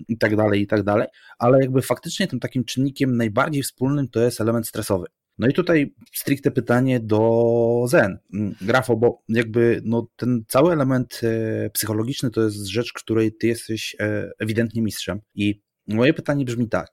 i 0.08 0.18
tak 0.18 0.36
dalej, 0.36 0.62
i 0.62 0.68
tak 0.68 0.84
dalej, 0.84 1.08
ale 1.38 1.60
jakby 1.62 1.82
faktycznie 1.82 2.28
tym 2.28 2.40
takim 2.40 2.64
czynnikiem 2.64 3.18
najbardziej 3.18 3.64
wspólnym 3.64 4.08
to 4.08 4.20
jest 4.20 4.42
element 4.42 4.68
stresowy. 4.68 5.08
No 5.38 5.48
i 5.48 5.54
tutaj 5.54 5.94
stricte 6.14 6.52
pytanie 6.52 7.00
do 7.00 7.86
Zen. 7.88 8.20
Mm, 8.34 8.56
Grafo, 8.62 8.96
bo 8.96 9.22
jakby 9.30 9.82
no, 9.86 10.08
ten 10.16 10.44
cały 10.48 10.74
element 10.74 11.22
e, 11.24 11.70
psychologiczny 11.70 12.30
to 12.32 12.42
jest 12.42 12.66
rzecz, 12.66 12.94
której 12.94 13.36
ty 13.36 13.48
jesteś 13.48 13.96
e, 14.00 14.32
ewidentnie 14.40 14.82
mistrzem. 14.82 15.22
I 15.36 15.62
moje 15.88 16.14
pytanie 16.14 16.46
brzmi 16.46 16.70
tak. 16.70 16.92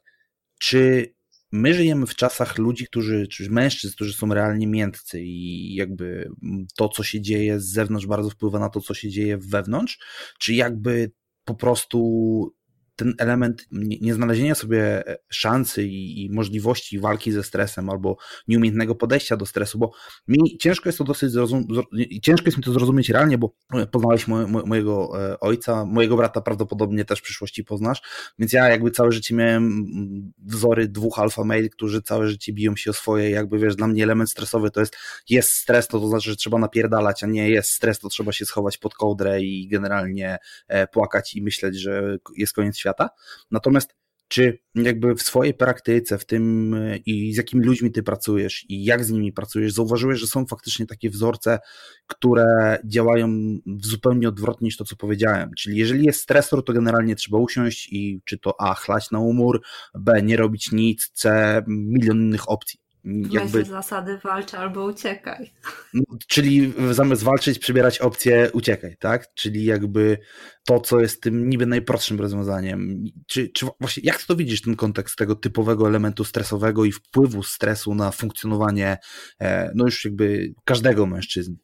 Czy 0.59 1.15
my 1.53 1.75
żyjemy 1.75 2.07
w 2.07 2.15
czasach 2.15 2.59
ludzi, 2.59 2.87
którzy, 2.87 3.29
czy 3.29 3.51
mężczyzn, 3.51 3.95
którzy 3.95 4.13
są 4.13 4.35
realnie 4.35 4.67
miętcy 4.67 5.21
i 5.23 5.75
jakby 5.75 6.31
to, 6.77 6.89
co 6.89 7.03
się 7.03 7.21
dzieje 7.21 7.61
z 7.61 7.73
zewnątrz, 7.73 8.07
bardzo 8.07 8.31
wpływa 8.31 8.59
na 8.59 8.69
to, 8.69 8.81
co 8.81 8.95
się 8.95 9.09
dzieje 9.09 9.39
wewnątrz, 9.39 9.99
czy 10.39 10.55
jakby 10.55 11.11
po 11.45 11.55
prostu 11.55 12.60
ten 13.01 13.15
element 13.19 13.67
nieznalezienia 14.01 14.55
sobie 14.55 15.09
e, 15.09 15.19
szansy 15.29 15.85
i, 15.85 16.25
i, 16.25 16.31
możliwości 16.31 16.99
walki 16.99 17.33
ze 17.33 17.43
stresem 17.43 17.91
albo 17.91 18.17
nieumiejętnego 18.49 18.95
podejścia 18.95 19.37
do 19.37 19.47
stresu, 19.47 19.79
bo 19.79 19.93
mi 20.29 20.59
ciężko 20.59 20.89
jest 20.89 20.99
to 20.99 21.05
dosyć 21.05 21.33
zrozum- 21.33 21.85
ciężko 22.23 22.47
jest 22.47 22.59
mi 22.59 22.65
to 22.65 22.73
zrozumieć 22.73 23.09
realnie, 23.09 23.39
bo 23.39 23.55
poznałeś 23.93 24.29
mo 24.29 24.47
mojego 24.47 25.11
e, 25.33 25.41
ojca, 25.41 25.85
mojego 25.85 26.17
brata 26.17 26.41
prawdopodobnie 26.41 27.05
też 27.05 27.19
w 27.19 27.23
przyszłości 27.23 27.65
poznasz, 27.65 28.03
więc 28.39 28.53
ja 28.53 28.69
jakby 28.69 28.91
całe 28.91 29.13
życie 29.13 29.35
miałem 29.35 29.65
mm, 29.65 30.33
wzory 30.39 30.89
dwóch 30.89 31.19
alfa 31.19 31.45
mail, 31.45 31.71
którzy 31.71 32.03
całe 32.03 32.29
życie 32.29 32.53
biją 32.53 32.77
się 32.77 32.91
o 32.91 32.95
swoje, 32.95 33.31
jakby 33.31 33.59
wiesz, 33.59 33.77
dla 33.77 33.87
mnie 33.87 34.03
element 34.03 34.31
stresowy 34.31 34.71
to 34.71 34.81
jest 34.81 34.97
jest 35.29 35.51
stres, 35.51 35.89
to, 35.89 36.01
to 36.01 36.09
znaczy, 36.09 36.31
że 36.31 36.37
trzeba 36.37 36.59
napierdalać, 36.59 37.25
a 37.25 37.27
nie 37.27 37.51
jest 37.51 37.71
stres, 37.71 37.99
to 37.99 38.09
trzeba 38.09 38.33
się 38.33 38.47
schować 38.47 38.79
pod 38.79 38.95
kołdrę 38.95 39.43
i 39.43 39.69
generalnie 39.69 40.39
e, 40.69 40.87
płakać 40.87 41.35
i 41.35 41.43
myśleć, 41.43 41.81
że 41.81 42.19
jest 42.37 42.53
koniec 42.53 42.79
świata 42.79 42.90
świata. 42.91 43.11
Natomiast 43.51 43.95
czy 44.29 44.59
jakby 44.75 45.15
w 45.15 45.23
swojej 45.23 45.55
praktyce, 45.55 46.19
w 46.19 46.27
tym 46.27 46.77
i 47.07 47.35
z 47.35 47.37
jakimi 47.37 47.65
ludźmi 47.65 47.93
ty 47.93 48.03
pracujesz 48.03 48.65
i 48.69 48.85
jak 48.85 49.05
z 49.05 49.11
nimi 49.11 49.33
pracujesz, 49.33 49.73
zauważyłeś, 49.73 50.21
że 50.21 50.27
są 50.27 50.47
faktycznie 50.47 50.87
takie 50.87 51.11
wzorce, 51.11 51.59
które 52.07 52.79
działają 52.85 53.59
zupełnie 53.83 54.29
odwrotnie 54.29 54.65
niż 54.65 54.77
to, 54.77 54.85
co 54.85 54.97
powiedziałem. 54.97 55.51
Czyli 55.59 55.77
jeżeli 55.77 56.05
jest 56.05 56.21
stresor, 56.21 56.65
to 56.65 56.73
generalnie 56.73 57.17
trzeba 57.17 57.39
usiąść 57.39 57.89
i 57.93 58.21
czy 58.25 58.39
to 58.39 58.61
A, 58.61 58.75
chlać 58.75 59.11
na 59.11 59.19
umór, 59.19 59.63
B, 59.95 60.23
nie 60.23 60.37
robić 60.37 60.73
nic, 60.73 61.11
C, 61.15 61.63
milion 61.67 62.21
innych 62.21 62.51
opcji. 62.51 62.81
Jakby... 63.05 63.65
zasady 63.65 64.19
walcz 64.19 64.55
albo 64.55 64.85
uciekaj. 64.85 65.53
No, 65.95 66.03
czyli 66.29 66.75
zamiast 66.91 67.23
walczyć, 67.23 67.59
przybierać 67.59 67.99
opcję 67.99 68.51
uciekaj, 68.53 68.97
tak? 68.99 69.35
Czyli 69.35 69.65
jakby 69.65 70.19
to, 70.65 70.81
co 70.81 71.01
jest 71.01 71.23
tym 71.23 71.49
niby 71.49 71.67
najprostszym 71.67 72.21
rozwiązaniem. 72.21 73.05
Czy, 73.27 73.49
czy 73.49 73.67
właśnie 73.81 74.03
jak 74.07 74.23
to 74.23 74.37
widzisz 74.37 74.63
ten 74.63 74.77
kontekst 74.77 75.17
tego 75.17 75.35
typowego 75.35 75.89
elementu 75.89 76.25
stresowego 76.25 76.85
i 76.85 76.93
wpływu 76.93 77.43
stresu 77.43 77.95
na 77.95 78.11
funkcjonowanie 78.11 78.99
e, 79.41 79.73
no 79.75 79.85
już 79.85 80.05
jakby 80.05 80.55
każdego 80.65 81.07
mężczyzny? 81.07 81.57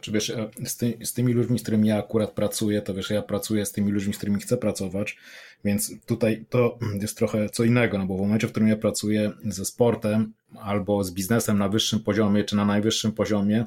Czy 0.00 0.12
wiesz, 0.12 0.30
e, 0.30 0.50
z, 0.64 0.76
ty, 0.76 0.98
z, 1.04 1.12
tymi 1.12 1.32
ludźmi, 1.32 1.58
z 1.58 1.62
którymi 1.62 1.88
ja 1.88 1.98
akurat 1.98 2.30
pracuję, 2.30 2.82
to 2.82 2.94
wiesz, 2.94 3.10
ja 3.10 3.22
pracuję 3.22 3.66
z 3.66 3.72
tymi 3.72 3.92
ludźmi, 3.92 4.14
z 4.14 4.16
którymi 4.16 4.40
chcę 4.40 4.56
pracować, 4.56 5.16
więc 5.64 5.92
tutaj 6.06 6.44
to 6.50 6.78
jest 7.02 7.16
trochę 7.16 7.48
co 7.48 7.64
innego, 7.64 7.98
no 7.98 8.06
bo 8.06 8.16
w 8.16 8.20
momencie, 8.20 8.46
w 8.46 8.50
którym 8.50 8.68
ja 8.68 8.76
pracuję 8.76 9.32
ze 9.44 9.64
sportem 9.64 10.32
albo 10.60 11.04
z 11.04 11.10
biznesem 11.10 11.58
na 11.58 11.68
wyższym 11.68 12.00
poziomie, 12.00 12.44
czy 12.44 12.56
na 12.56 12.64
najwyższym 12.64 13.12
poziomie, 13.12 13.64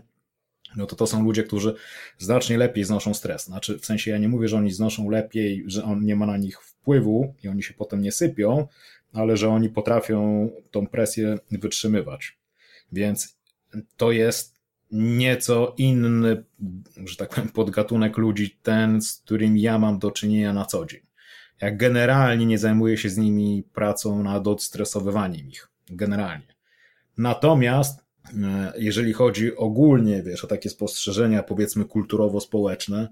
no 0.76 0.86
to 0.86 0.96
to 0.96 1.08
są 1.08 1.24
ludzie, 1.24 1.44
którzy 1.44 1.76
znacznie 2.18 2.58
lepiej 2.58 2.84
znoszą 2.84 3.14
stres. 3.14 3.46
Znaczy, 3.46 3.80
w 3.80 3.86
sensie 3.86 4.12
ja 4.12 4.18
nie 4.18 4.30
mówię, 4.30 4.48
że 4.48 4.58
oni 4.58 4.72
znoszą 4.72 5.10
lepiej, 5.10 5.64
że 5.68 5.84
on 5.84 6.06
nie 6.06 6.16
ma 6.16 6.26
na 6.26 6.38
nich 6.38 6.62
wpływu 6.62 7.36
i 7.44 7.48
oni 7.48 7.64
się 7.64 7.74
potem 7.74 8.02
nie 8.02 8.12
sypią, 8.12 8.68
ale 9.14 9.38
że 9.38 9.50
oni 9.50 9.70
potrafią 9.70 10.50
tą 10.72 10.88
presję 10.88 11.38
wytrzymywać. 11.52 12.38
Więc 12.92 13.38
to 13.98 14.12
jest 14.12 14.51
nieco 14.92 15.74
inny, 15.78 16.44
że 17.06 17.16
tak 17.16 17.30
powiem, 17.30 17.50
podgatunek 17.50 18.18
ludzi, 18.18 18.58
ten, 18.64 19.02
z 19.02 19.14
którym 19.14 19.58
ja 19.58 19.80
mam 19.80 20.00
do 20.00 20.12
czynienia 20.12 20.54
na 20.54 20.66
co 20.66 20.86
dzień. 20.86 21.02
Jak 21.62 21.78
generalnie 21.78 22.46
nie 22.46 22.58
zajmuję 22.58 22.98
się 22.98 23.10
z 23.10 23.18
nimi 23.18 23.64
pracą 23.74 24.24
nad 24.24 24.48
odstresowywaniem 24.48 25.50
ich. 25.50 25.68
Generalnie. 25.90 26.56
Natomiast 27.18 28.00
e, 28.44 28.74
jeżeli 28.78 29.14
chodzi 29.14 29.56
ogólnie, 29.56 30.24
wiesz, 30.24 30.44
o 30.44 30.48
takie 30.48 30.70
spostrzeżenia, 30.70 31.44
powiedzmy, 31.44 31.86
kulturowo-społeczne, 31.86 33.08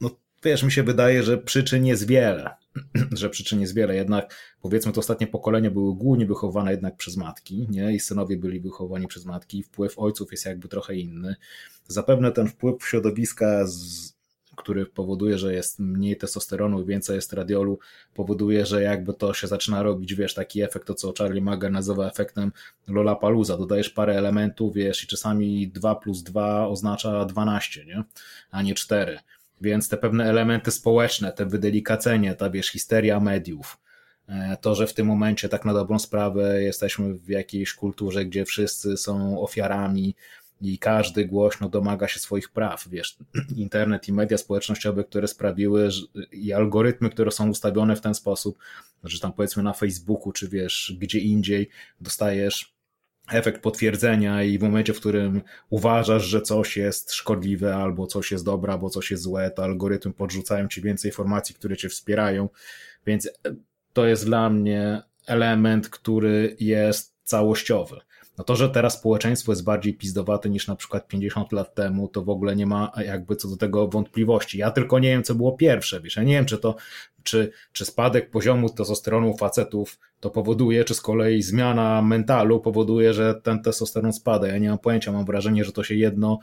no 0.00 0.10
wiesz, 0.44 0.62
mi 0.62 0.72
się 0.72 0.82
wydaje, 0.82 1.22
że 1.22 1.38
przyczyn 1.38 1.86
jest 1.86 2.06
wiele, 2.06 2.50
że 3.12 3.30
przyczyn 3.30 3.60
jest 3.60 3.74
wiele, 3.74 3.96
jednak 3.96 4.34
powiedzmy 4.62 4.92
to 4.92 5.00
ostatnie 5.00 5.26
pokolenie 5.26 5.70
były 5.70 5.94
głównie 5.94 6.26
wychowane 6.26 6.70
jednak 6.70 6.96
przez 6.96 7.16
matki, 7.16 7.66
nie, 7.70 7.94
i 7.94 8.00
synowie 8.00 8.36
byli 8.36 8.60
wychowani 8.60 9.06
przez 9.06 9.24
matki, 9.24 9.62
wpływ 9.62 9.98
ojców 9.98 10.32
jest 10.32 10.46
jakby 10.46 10.68
trochę 10.68 10.94
inny. 10.94 11.36
Zapewne 11.88 12.32
ten 12.32 12.48
wpływ 12.48 12.84
środowiska 12.88 13.66
z 13.66 14.18
który 14.58 14.86
powoduje, 14.86 15.38
że 15.38 15.54
jest 15.54 15.78
mniej 15.78 16.16
testosteronu, 16.16 16.84
więcej 16.84 17.18
estradiolu, 17.18 17.78
powoduje, 18.14 18.66
że 18.66 18.82
jakby 18.82 19.14
to 19.14 19.34
się 19.34 19.46
zaczyna 19.46 19.82
robić, 19.82 20.14
wiesz, 20.14 20.34
taki 20.34 20.62
efekt, 20.62 20.86
to 20.86 20.94
co 20.94 21.12
Charlie 21.18 21.40
Mager 21.40 21.72
nazywa 21.72 22.06
efektem 22.06 22.52
Lollapalooza. 22.88 23.56
Dodajesz 23.56 23.90
parę 23.90 24.18
elementów, 24.18 24.74
wiesz, 24.74 25.04
i 25.04 25.06
czasami 25.06 25.68
2 25.68 25.94
plus 25.94 26.22
2 26.22 26.68
oznacza 26.68 27.24
12, 27.24 27.84
nie? 27.84 28.04
A 28.50 28.62
nie 28.62 28.74
4. 28.74 29.18
Więc 29.60 29.88
te 29.88 29.96
pewne 29.96 30.24
elementy 30.24 30.70
społeczne, 30.70 31.32
te 31.32 31.46
wydelikacenie, 31.46 32.34
ta 32.34 32.50
wiesz, 32.50 32.68
histeria 32.68 33.20
mediów, 33.20 33.78
e, 34.28 34.56
to, 34.60 34.74
że 34.74 34.86
w 34.86 34.94
tym 34.94 35.06
momencie 35.06 35.48
tak 35.48 35.64
na 35.64 35.74
dobrą 35.74 35.98
sprawę 35.98 36.62
jesteśmy 36.62 37.14
w 37.14 37.28
jakiejś 37.28 37.74
kulturze, 37.74 38.24
gdzie 38.24 38.44
wszyscy 38.44 38.96
są 38.96 39.40
ofiarami 39.40 40.14
i 40.60 40.78
każdy 40.78 41.24
głośno 41.24 41.68
domaga 41.68 42.08
się 42.08 42.20
swoich 42.20 42.48
praw, 42.48 42.88
wiesz, 42.88 43.16
internet 43.56 44.08
i 44.08 44.12
media 44.12 44.38
społecznościowe, 44.38 45.04
które 45.04 45.28
sprawiły 45.28 45.90
że, 45.90 46.06
i 46.32 46.52
algorytmy, 46.52 47.10
które 47.10 47.30
są 47.30 47.50
ustawione 47.50 47.96
w 47.96 48.00
ten 48.00 48.14
sposób, 48.14 48.58
że 49.04 49.20
tam 49.20 49.32
powiedzmy 49.32 49.62
na 49.62 49.72
Facebooku, 49.72 50.32
czy 50.32 50.48
wiesz, 50.48 50.96
gdzie 51.00 51.18
indziej 51.18 51.68
dostajesz 52.00 52.77
efekt 53.30 53.62
potwierdzenia 53.62 54.42
i 54.42 54.58
w 54.58 54.62
momencie, 54.62 54.92
w 54.94 55.00
którym 55.00 55.42
uważasz, 55.70 56.24
że 56.24 56.42
coś 56.42 56.76
jest 56.76 57.12
szkodliwe, 57.12 57.76
albo 57.76 58.06
coś 58.06 58.32
jest 58.32 58.44
dobre, 58.44 58.72
albo 58.72 58.90
coś 58.90 59.10
jest 59.10 59.22
złe, 59.22 59.50
to 59.50 59.64
algorytm 59.64 60.12
podrzucają 60.12 60.68
ci 60.68 60.82
więcej 60.82 61.08
informacji, 61.08 61.54
które 61.54 61.76
cię 61.76 61.88
wspierają, 61.88 62.48
więc 63.06 63.30
to 63.92 64.06
jest 64.06 64.24
dla 64.24 64.50
mnie 64.50 65.02
element, 65.26 65.88
który 65.88 66.56
jest 66.60 67.14
całościowy. 67.24 68.00
No 68.38 68.44
to, 68.44 68.56
że 68.56 68.68
teraz 68.68 68.94
społeczeństwo 68.94 69.52
jest 69.52 69.64
bardziej 69.64 69.94
pizdowate 69.94 70.50
niż 70.50 70.66
na 70.66 70.76
przykład 70.76 71.08
50 71.08 71.52
lat 71.52 71.74
temu, 71.74 72.08
to 72.08 72.22
w 72.22 72.28
ogóle 72.28 72.56
nie 72.56 72.66
ma 72.66 72.92
jakby 73.04 73.36
co 73.36 73.48
do 73.48 73.56
tego 73.56 73.88
wątpliwości. 73.88 74.58
Ja 74.58 74.70
tylko 74.70 74.98
nie 74.98 75.08
wiem, 75.08 75.22
co 75.22 75.34
było 75.34 75.52
pierwsze, 75.52 76.00
wiesz, 76.00 76.16
ja 76.16 76.22
nie 76.22 76.32
wiem, 76.32 76.44
czy 76.44 76.58
to, 76.58 76.76
czy, 77.22 77.52
czy 77.72 77.84
spadek 77.84 78.30
poziomu 78.30 78.70
testosteronu 78.70 79.36
facetów 79.36 79.98
to 80.20 80.30
powoduje, 80.30 80.84
czy 80.84 80.94
z 80.94 81.00
kolei 81.00 81.42
zmiana 81.42 82.02
mentalu 82.02 82.60
powoduje, 82.60 83.14
że 83.14 83.34
ten 83.34 83.62
testosteron 83.62 84.12
spada. 84.12 84.48
Ja 84.48 84.58
nie 84.58 84.68
mam 84.68 84.78
pojęcia, 84.78 85.12
mam 85.12 85.24
wrażenie, 85.24 85.64
że 85.64 85.72
to 85.72 85.84
się 85.84 85.94
jedno 85.94 86.38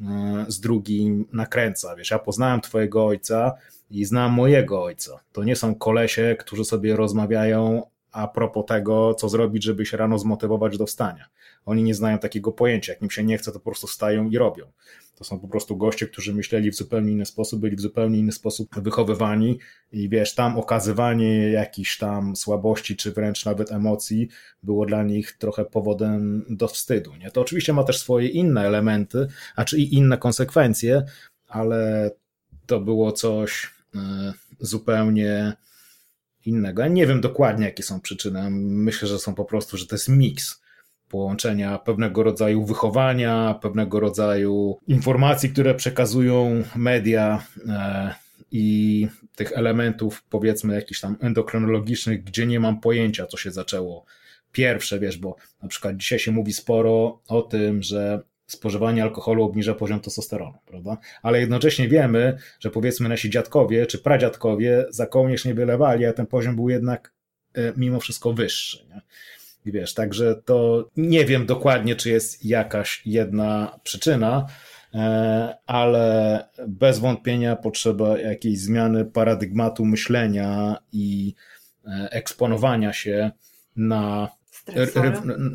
e, 0.00 0.44
z 0.48 0.60
drugim 0.60 1.26
nakręca. 1.32 1.96
Wiesz, 1.96 2.10
ja 2.10 2.18
poznałem 2.18 2.60
twojego 2.60 3.06
ojca 3.06 3.52
i 3.90 4.04
znam 4.04 4.32
mojego 4.32 4.82
ojca. 4.82 5.20
To 5.32 5.44
nie 5.44 5.56
są 5.56 5.74
kolesie, 5.74 6.36
którzy 6.38 6.64
sobie 6.64 6.96
rozmawiają 6.96 7.82
a 8.14 8.28
propos 8.28 8.64
tego, 8.66 9.14
co 9.14 9.28
zrobić, 9.28 9.64
żeby 9.64 9.86
się 9.86 9.96
rano 9.96 10.18
zmotywować 10.18 10.78
do 10.78 10.86
wstania. 10.86 11.26
Oni 11.66 11.82
nie 11.82 11.94
znają 11.94 12.18
takiego 12.18 12.52
pojęcia. 12.52 12.92
Jak 12.92 13.02
im 13.02 13.10
się 13.10 13.24
nie 13.24 13.38
chce, 13.38 13.52
to 13.52 13.58
po 13.58 13.64
prostu 13.64 13.86
stają 13.86 14.30
i 14.30 14.38
robią. 14.38 14.72
To 15.14 15.24
są 15.24 15.40
po 15.40 15.48
prostu 15.48 15.76
goście, 15.76 16.06
którzy 16.06 16.34
myśleli 16.34 16.70
w 16.70 16.74
zupełnie 16.74 17.12
inny 17.12 17.26
sposób, 17.26 17.60
byli 17.60 17.76
w 17.76 17.80
zupełnie 17.80 18.18
inny 18.18 18.32
sposób 18.32 18.80
wychowywani 18.80 19.58
i 19.92 20.08
wiesz, 20.08 20.34
tam 20.34 20.58
okazywanie 20.58 21.50
jakichś 21.50 21.98
tam 21.98 22.36
słabości, 22.36 22.96
czy 22.96 23.12
wręcz 23.12 23.44
nawet 23.44 23.72
emocji 23.72 24.28
było 24.62 24.86
dla 24.86 25.02
nich 25.02 25.32
trochę 25.32 25.64
powodem 25.64 26.44
do 26.48 26.68
wstydu. 26.68 27.16
Nie? 27.16 27.30
To 27.30 27.40
oczywiście 27.40 27.72
ma 27.72 27.84
też 27.84 27.98
swoje 27.98 28.28
inne 28.28 28.66
elementy, 28.66 29.26
a 29.56 29.64
czy 29.64 29.78
i 29.78 29.94
inne 29.94 30.18
konsekwencje, 30.18 31.02
ale 31.48 32.10
to 32.66 32.80
było 32.80 33.12
coś 33.12 33.70
e, 33.94 34.32
zupełnie 34.60 35.52
innego. 36.46 36.82
Ja 36.82 36.88
nie 36.88 37.06
wiem 37.06 37.20
dokładnie, 37.20 37.64
jakie 37.64 37.82
są 37.82 38.00
przyczyny. 38.00 38.50
Myślę, 38.50 39.08
że 39.08 39.18
są 39.18 39.34
po 39.34 39.44
prostu, 39.44 39.76
że 39.76 39.86
to 39.86 39.94
jest 39.94 40.08
miks 40.08 40.64
połączenia 41.08 41.78
pewnego 41.78 42.22
rodzaju 42.22 42.64
wychowania, 42.64 43.58
pewnego 43.62 44.00
rodzaju 44.00 44.78
informacji, 44.88 45.50
które 45.50 45.74
przekazują 45.74 46.62
media 46.76 47.46
e, 47.68 48.14
i 48.50 49.08
tych 49.36 49.52
elementów, 49.52 50.24
powiedzmy, 50.30 50.74
jakichś 50.74 51.00
tam 51.00 51.16
endokrynologicznych, 51.20 52.24
gdzie 52.24 52.46
nie 52.46 52.60
mam 52.60 52.80
pojęcia, 52.80 53.26
co 53.26 53.36
się 53.36 53.50
zaczęło 53.50 54.04
pierwsze, 54.52 54.98
wiesz, 54.98 55.18
bo 55.18 55.36
na 55.62 55.68
przykład 55.68 55.96
dzisiaj 55.96 56.18
się 56.18 56.32
mówi 56.32 56.52
sporo 56.52 57.20
o 57.28 57.42
tym, 57.42 57.82
że 57.82 58.22
spożywanie 58.46 59.02
alkoholu 59.02 59.44
obniża 59.44 59.74
poziom 59.74 60.00
testosteronu, 60.00 60.58
prawda? 60.66 60.96
Ale 61.22 61.40
jednocześnie 61.40 61.88
wiemy, 61.88 62.38
że 62.60 62.70
powiedzmy 62.70 63.08
nasi 63.08 63.30
dziadkowie 63.30 63.86
czy 63.86 63.98
pradziadkowie 63.98 64.86
za 64.90 65.06
kołnierz 65.06 65.44
nie 65.44 65.54
wylewali, 65.54 66.06
a 66.06 66.12
ten 66.12 66.26
poziom 66.26 66.56
był 66.56 66.68
jednak 66.68 67.12
e, 67.54 67.72
mimo 67.76 68.00
wszystko 68.00 68.32
wyższy. 68.32 68.86
Nie? 68.88 69.00
I 69.66 69.72
wiesz, 69.72 69.94
także 69.94 70.34
to 70.44 70.88
nie 70.96 71.24
wiem 71.24 71.46
dokładnie, 71.46 71.96
czy 71.96 72.10
jest 72.10 72.44
jakaś 72.44 73.02
jedna 73.06 73.80
przyczyna, 73.82 74.46
e, 74.94 75.56
ale 75.66 76.48
bez 76.68 76.98
wątpienia 76.98 77.56
potrzeba 77.56 78.18
jakiejś 78.18 78.58
zmiany 78.58 79.04
paradygmatu 79.04 79.84
myślenia 79.84 80.76
i 80.92 81.34
e, 81.86 82.08
eksponowania 82.10 82.92
się 82.92 83.30
na 83.76 84.30
ry, 84.66 85.12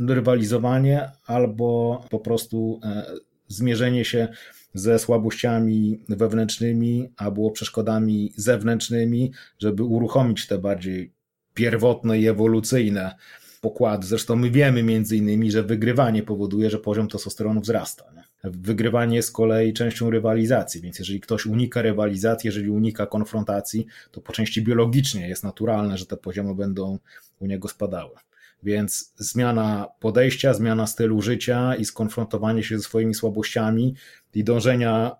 rywalizowanie 0.08 1.12
albo 1.26 2.02
po 2.10 2.20
prostu 2.20 2.80
e, 2.84 3.04
zmierzenie 3.48 4.06
się 4.06 4.28
ze 4.74 5.00
słabościami 5.00 6.04
wewnętrznymi 6.10 7.10
albo 7.18 7.52
przeszkodami 7.52 8.34
zewnętrznymi, 8.36 9.32
żeby 9.60 9.84
uruchomić 9.84 10.48
te 10.48 10.58
bardziej 10.58 11.14
pierwotne 11.54 12.20
i 12.20 12.28
ewolucyjne 12.28 13.16
pokłady. 13.62 14.08
Zresztą 14.08 14.36
my 14.36 14.50
wiemy 14.52 14.84
między 14.84 15.18
innymi, 15.18 15.52
że 15.52 15.64
wygrywanie 15.64 16.24
powoduje, 16.24 16.70
że 16.70 16.80
poziom 16.80 17.08
testosteronu 17.08 17.62
wzrasta. 17.62 18.04
Nie? 18.16 18.52
Wygrywanie 18.52 19.16
jest 19.16 19.30
z 19.30 19.32
kolei 19.32 19.74
częścią 19.74 20.10
rywalizacji, 20.10 20.82
więc 20.82 21.00
jeżeli 21.00 21.20
ktoś 21.20 21.46
unika 21.46 21.82
rywalizacji, 21.82 22.48
jeżeli 22.48 22.70
unika 22.70 23.06
konfrontacji, 23.06 23.86
to 24.12 24.22
po 24.22 24.34
części 24.34 24.62
biologicznie 24.62 25.30
jest 25.30 25.44
naturalne, 25.44 25.98
że 25.98 26.06
te 26.06 26.18
poziomy 26.18 26.56
będą 26.56 27.00
u 27.40 27.46
niego 27.46 27.68
spadały. 27.68 28.16
Więc 28.64 29.14
zmiana 29.18 29.88
podejścia, 30.00 30.54
zmiana 30.54 30.88
stylu 30.88 31.22
życia 31.22 31.76
i 31.76 31.86
skonfrontowanie 31.86 32.64
się 32.64 32.78
ze 32.78 32.84
swoimi 32.84 33.14
słabościami 33.14 33.96
i 34.34 34.44
dążenia 34.44 35.16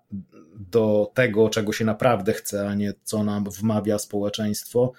do 0.54 1.10
tego, 1.14 1.48
czego 1.48 1.72
się 1.72 1.84
naprawdę 1.84 2.32
chce, 2.32 2.68
a 2.68 2.74
nie 2.74 2.94
co 3.02 3.24
nam 3.24 3.44
wmawia 3.44 3.98
społeczeństwo, 3.98 4.92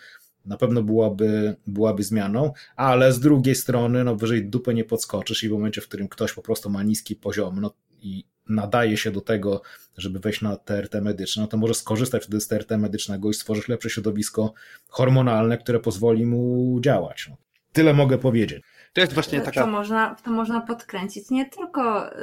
na 0.46 0.58
pewno 0.58 0.84
byłaby, 0.84 1.56
byłaby 1.68 2.04
zmianą, 2.04 2.54
ale 2.76 3.14
z 3.14 3.20
drugiej 3.20 3.56
strony, 3.56 4.04
no 4.04 4.16
wyżej 4.16 4.46
dupę 4.46 4.74
nie 4.74 4.84
podskoczysz 4.84 5.44
i 5.44 5.50
w 5.50 5.52
momencie, 5.52 5.82
w 5.82 5.88
którym 5.88 6.08
ktoś 6.08 6.34
po 6.34 6.42
prostu 6.42 6.70
ma 6.70 6.84
niski 6.84 7.16
poziom 7.16 7.62
no 7.62 7.74
i 8.02 8.26
nadaje 8.50 8.98
się 8.98 9.12
do 9.12 9.22
tego, 9.22 9.62
żeby 9.98 10.20
wejść 10.20 10.42
na 10.42 10.56
TRT 10.56 11.02
medyczne, 11.02 11.42
no 11.42 11.48
to 11.48 11.58
może 11.58 11.74
skorzystać 11.74 12.24
wtedy 12.24 12.42
z 12.42 12.48
TRT 12.48 12.78
medycznego 12.78 13.30
i 13.30 13.34
stworzyć 13.34 13.68
lepsze 13.68 13.90
środowisko 13.90 14.54
hormonalne, 14.88 15.58
które 15.58 15.80
pozwoli 15.80 16.26
mu 16.26 16.80
działać. 16.82 17.32
Tyle 17.74 17.94
mogę 17.94 18.18
powiedzieć. 18.18 18.64
To 18.94 19.02
jest 19.02 19.14
właśnie 19.14 19.42
taka. 19.42 19.62
To 19.62 19.68
można, 19.68 20.16
to 20.16 20.32
można 20.32 20.62
podkręcić 20.62 21.30
nie 21.30 21.46
tylko 21.46 22.14
y, 22.14 22.16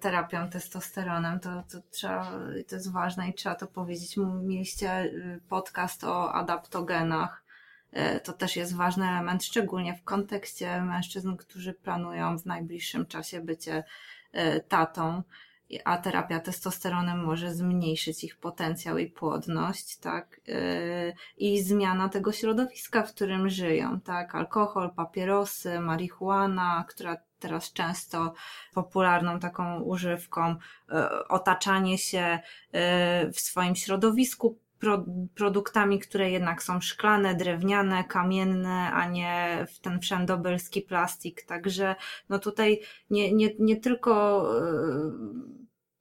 terapią 0.00 0.50
testosteronem, 0.50 1.40
to, 1.40 1.62
to, 1.72 1.78
trzeba, 1.90 2.32
to 2.68 2.74
jest 2.76 2.92
ważne 2.92 3.28
i 3.28 3.34
trzeba 3.34 3.54
to 3.54 3.66
powiedzieć. 3.66 4.16
Mieliście 4.42 5.02
y, 5.02 5.40
podcast 5.48 6.04
o 6.04 6.32
adaptogenach. 6.32 7.44
Y, 7.96 8.20
to 8.20 8.32
też 8.32 8.56
jest 8.56 8.76
ważny 8.76 9.08
element, 9.08 9.44
szczególnie 9.44 9.94
w 9.94 10.04
kontekście 10.04 10.82
mężczyzn, 10.82 11.36
którzy 11.36 11.74
planują 11.74 12.38
w 12.38 12.46
najbliższym 12.46 13.06
czasie 13.06 13.40
bycie 13.40 13.84
tatą 14.68 15.22
a 15.84 15.98
terapia 15.98 16.40
testosteronem 16.40 17.24
może 17.24 17.54
zmniejszyć 17.54 18.24
ich 18.24 18.36
potencjał 18.36 18.98
i 18.98 19.06
płodność, 19.06 19.96
tak? 19.96 20.40
Yy, 20.46 21.14
I 21.38 21.62
zmiana 21.62 22.08
tego 22.08 22.32
środowiska, 22.32 23.02
w 23.02 23.14
którym 23.14 23.48
żyją, 23.48 24.00
tak? 24.00 24.34
Alkohol, 24.34 24.90
papierosy, 24.90 25.80
marihuana, 25.80 26.84
która 26.88 27.16
teraz 27.38 27.72
często 27.72 28.34
popularną 28.74 29.40
taką 29.40 29.80
używką, 29.80 30.56
yy, 30.88 31.28
otaczanie 31.28 31.98
się 31.98 32.38
yy, 32.72 32.80
w 33.32 33.40
swoim 33.40 33.76
środowisku 33.76 34.58
produktami, 35.34 35.98
które 35.98 36.30
jednak 36.30 36.62
są 36.62 36.80
szklane, 36.80 37.34
drewniane, 37.34 38.04
kamienne, 38.04 38.92
a 38.92 39.08
nie 39.08 39.66
w 39.74 39.80
ten 39.80 40.00
wszędobylski 40.00 40.82
plastik. 40.82 41.42
Także 41.42 41.94
no 42.28 42.38
tutaj 42.38 42.80
nie, 43.10 43.32
nie, 43.32 43.48
nie 43.58 43.76
tylko 43.76 44.46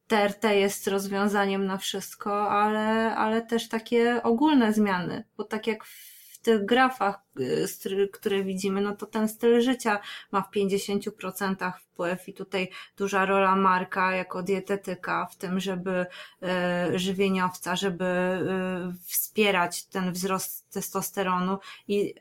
TRT 0.08 0.44
jest 0.44 0.88
rozwiązaniem 0.88 1.66
na 1.66 1.78
wszystko, 1.78 2.52
ale, 2.52 3.16
ale 3.16 3.42
też 3.42 3.70
takie 3.70 4.24
ogólne 4.24 4.74
zmiany, 4.74 5.24
bo 5.38 5.44
tak 5.44 5.68
jak 5.68 5.86
w 5.86 6.19
tych 6.42 6.66
grafach, 6.66 7.20
y, 7.86 8.08
które 8.14 8.44
widzimy, 8.44 8.82
no 8.82 8.96
to 8.96 9.06
ten 9.06 9.30
styl 9.30 9.62
życia 9.62 10.00
ma 10.32 10.42
w 10.42 10.52
50% 10.52 11.72
wpływ 11.72 12.30
i 12.30 12.34
tutaj 12.34 12.70
duża 12.98 13.26
rola 13.26 13.56
Marka 13.56 14.16
jako 14.16 14.44
dietetyka 14.44 15.26
w 15.26 15.36
tym, 15.36 15.60
żeby 15.60 16.06
y, 16.94 17.00
żywieniowca, 17.00 17.76
żeby 17.76 18.06
y, 18.06 19.04
wspierać 19.06 19.86
ten 19.86 20.12
wzrost 20.12 20.70
testosteronu 20.74 21.58
i 21.88 22.14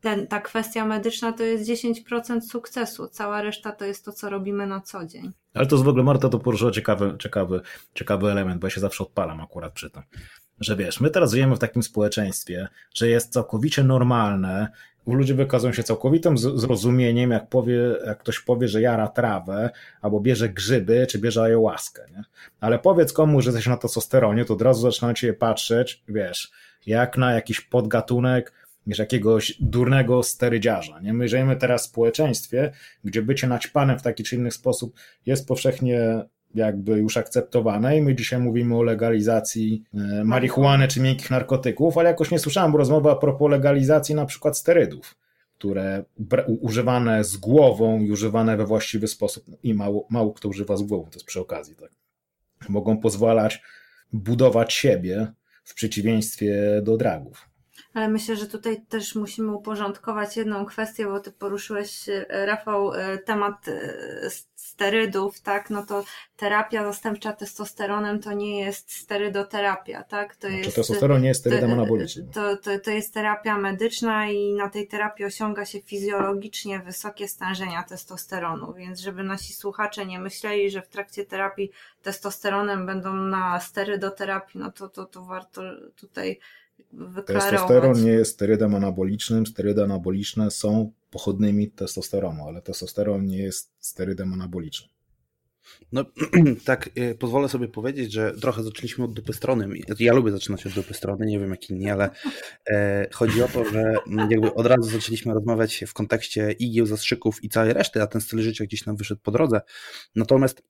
ten, 0.00 0.26
ta 0.26 0.40
kwestia 0.40 0.84
medyczna 0.84 1.32
to 1.32 1.42
jest 1.42 1.70
10% 1.70 2.40
sukcesu. 2.40 3.08
Cała 3.08 3.42
reszta 3.42 3.72
to 3.72 3.84
jest 3.84 4.04
to, 4.04 4.12
co 4.12 4.30
robimy 4.30 4.66
na 4.66 4.80
co 4.80 5.06
dzień. 5.06 5.32
Ale 5.54 5.66
to 5.66 5.76
w 5.76 5.88
ogóle 5.88 6.04
Marta 6.04 6.28
to 6.28 6.38
poruszyła 6.38 6.70
ciekawy, 6.70 7.16
ciekawy, 7.18 7.60
ciekawy 7.94 8.30
element, 8.30 8.60
bo 8.60 8.66
ja 8.66 8.70
się 8.70 8.80
zawsze 8.80 9.04
odpalam 9.04 9.40
akurat 9.40 9.72
przy 9.72 9.90
tym. 9.90 10.02
Że 10.60 10.76
wiesz, 10.76 11.00
my 11.00 11.10
teraz 11.10 11.30
żyjemy 11.30 11.56
w 11.56 11.58
takim 11.58 11.82
społeczeństwie, 11.82 12.68
że 12.94 13.08
jest 13.08 13.32
całkowicie 13.32 13.84
normalne, 13.84 14.68
ludzie 15.14 15.34
wykazują 15.34 15.72
się 15.72 15.82
całkowitym 15.82 16.38
zrozumieniem, 16.38 17.30
jak, 17.30 17.48
powie, 17.48 17.78
jak 18.06 18.18
ktoś 18.18 18.40
powie, 18.40 18.68
że 18.68 18.80
jara 18.80 19.08
trawę, 19.08 19.70
albo 20.00 20.20
bierze 20.20 20.48
grzyby, 20.48 21.06
czy 21.10 21.18
bierze 21.18 21.42
ayahuaskę, 21.42 22.02
nie? 22.10 22.22
Ale 22.60 22.78
powiedz 22.78 23.12
komuś, 23.12 23.44
że 23.44 23.50
jesteś 23.50 23.66
na 23.66 23.76
testosteronie, 23.76 24.44
to 24.44 24.54
od 24.54 24.62
razu 24.62 24.80
zaczynają 24.80 25.14
cię 25.14 25.32
patrzeć, 25.32 26.02
wiesz, 26.08 26.50
jak 26.86 27.16
na 27.16 27.32
jakiś 27.32 27.60
podgatunek, 27.60 28.52
wiesz, 28.86 28.98
jakiegoś 28.98 29.56
durnego 29.60 30.22
sterydziarza, 30.22 31.00
nie? 31.00 31.12
My 31.12 31.28
żyjemy 31.28 31.56
teraz 31.56 31.82
w 31.82 31.90
społeczeństwie, 31.90 32.72
gdzie 33.04 33.22
bycie 33.22 33.46
naćpanem 33.46 33.98
w 33.98 34.02
taki 34.02 34.24
czy 34.24 34.36
inny 34.36 34.50
sposób 34.50 34.94
jest 35.26 35.48
powszechnie 35.48 36.24
jakby 36.54 36.98
już 36.98 37.16
akceptowane 37.16 37.98
i 37.98 38.02
my 38.02 38.14
dzisiaj 38.14 38.40
mówimy 38.40 38.76
o 38.76 38.82
legalizacji 38.82 39.84
e, 39.94 40.24
marihuany 40.24 40.88
czy 40.88 41.00
miękkich 41.00 41.30
narkotyków, 41.30 41.98
ale 41.98 42.08
jakoś 42.08 42.30
nie 42.30 42.38
słyszałem 42.38 42.76
rozmowy 42.76 43.10
a 43.10 43.16
propos 43.16 43.50
legalizacji 43.50 44.14
na 44.14 44.26
przykład 44.26 44.58
sterydów, 44.58 45.14
które 45.58 46.04
używane 46.60 47.24
z 47.24 47.36
głową 47.36 48.00
i 48.00 48.10
używane 48.10 48.56
we 48.56 48.66
właściwy 48.66 49.08
sposób 49.08 49.44
i 49.62 49.74
mało, 49.74 50.06
mało 50.10 50.32
kto 50.32 50.48
używa 50.48 50.76
z 50.76 50.82
głową, 50.82 51.04
to 51.04 51.16
jest 51.16 51.26
przy 51.26 51.40
okazji, 51.40 51.74
tak. 51.76 51.90
Mogą 52.68 52.98
pozwalać 52.98 53.62
budować 54.12 54.72
siebie 54.72 55.32
w 55.64 55.74
przeciwieństwie 55.74 56.80
do 56.82 56.96
dragów. 56.96 57.48
Ale 57.96 58.08
myślę, 58.08 58.36
że 58.36 58.46
tutaj 58.46 58.82
też 58.88 59.14
musimy 59.14 59.52
uporządkować 59.52 60.36
jedną 60.36 60.66
kwestię, 60.66 61.06
bo 61.06 61.20
ty 61.20 61.32
poruszyłeś, 61.32 62.08
e, 62.08 62.46
Rafał, 62.46 62.94
e, 62.94 63.18
temat 63.18 63.68
e, 63.68 64.30
sterydów, 64.54 65.40
tak? 65.40 65.70
No 65.70 65.86
to 65.86 66.04
terapia 66.36 66.84
zastępcza 66.84 67.32
testosteronem 67.32 68.20
to 68.20 68.32
nie 68.32 68.60
jest 68.60 68.92
sterydoterapia, 68.92 70.02
tak? 70.02 70.36
To 70.36 70.48
znaczy, 70.48 70.62
jest, 70.64 70.76
testosteron 70.76 71.22
nie 71.22 71.28
jest 71.28 71.40
sterydem 71.40 71.72
anabolicznym. 71.72 72.30
To, 72.30 72.56
to, 72.56 72.78
to 72.78 72.90
jest 72.90 73.14
terapia 73.14 73.58
medyczna 73.58 74.30
i 74.30 74.52
na 74.52 74.70
tej 74.70 74.88
terapii 74.88 75.24
osiąga 75.24 75.64
się 75.64 75.80
fizjologicznie 75.80 76.80
wysokie 76.80 77.28
stężenia 77.28 77.82
testosteronu, 77.82 78.72
więc 78.72 79.00
żeby 79.00 79.22
nasi 79.22 79.52
słuchacze 79.52 80.06
nie 80.06 80.18
myśleli, 80.18 80.70
że 80.70 80.82
w 80.82 80.88
trakcie 80.88 81.24
terapii 81.24 81.70
testosteronem 82.02 82.86
będą 82.86 83.14
na 83.14 83.60
sterydoterapii, 83.60 84.60
no 84.60 84.72
to, 84.72 84.88
to, 84.88 85.04
to 85.04 85.24
warto 85.24 85.62
tutaj 85.96 86.40
wyklarować. 86.92 87.50
Testosteron 87.50 88.04
nie 88.04 88.10
jest 88.10 88.32
sterydem 88.32 88.74
anabolicznym, 88.74 89.46
sterydy 89.46 89.82
anaboliczne 89.82 90.50
są 90.50 90.92
pochodnymi 91.10 91.70
testosteronu, 91.70 92.48
ale 92.48 92.62
testosteron 92.62 93.26
nie 93.26 93.38
jest 93.38 93.72
sterydem 93.78 94.32
anabolicznym. 94.32 94.96
No 95.92 96.04
tak, 96.64 96.90
e, 96.96 97.14
pozwolę 97.14 97.48
sobie 97.48 97.68
powiedzieć, 97.68 98.12
że 98.12 98.32
trochę 98.40 98.62
zaczęliśmy 98.62 99.04
od 99.04 99.12
dupy 99.12 99.32
strony. 99.32 99.68
Ja 99.98 100.12
lubię 100.12 100.32
zaczynać 100.32 100.66
od 100.66 100.72
dupy 100.72 100.94
strony, 100.94 101.26
nie 101.26 101.38
wiem 101.38 101.50
jak 101.50 101.70
inni, 101.70 101.90
ale 101.90 102.10
e, 102.70 103.06
chodzi 103.12 103.42
o 103.42 103.48
to, 103.48 103.64
że 103.64 103.94
jakby 104.30 104.54
od 104.54 104.66
razu 104.66 104.90
zaczęliśmy 104.90 105.34
rozmawiać 105.34 105.84
w 105.86 105.94
kontekście 105.94 106.52
igieł, 106.52 106.86
zastrzyków 106.86 107.44
i 107.44 107.48
całej 107.48 107.72
reszty, 107.72 108.02
a 108.02 108.06
ten 108.06 108.20
styl 108.20 108.40
życia 108.40 108.64
gdzieś 108.64 108.86
nam 108.86 108.96
wyszedł 108.96 109.20
po 109.20 109.30
drodze. 109.30 109.60
Natomiast 110.16 110.62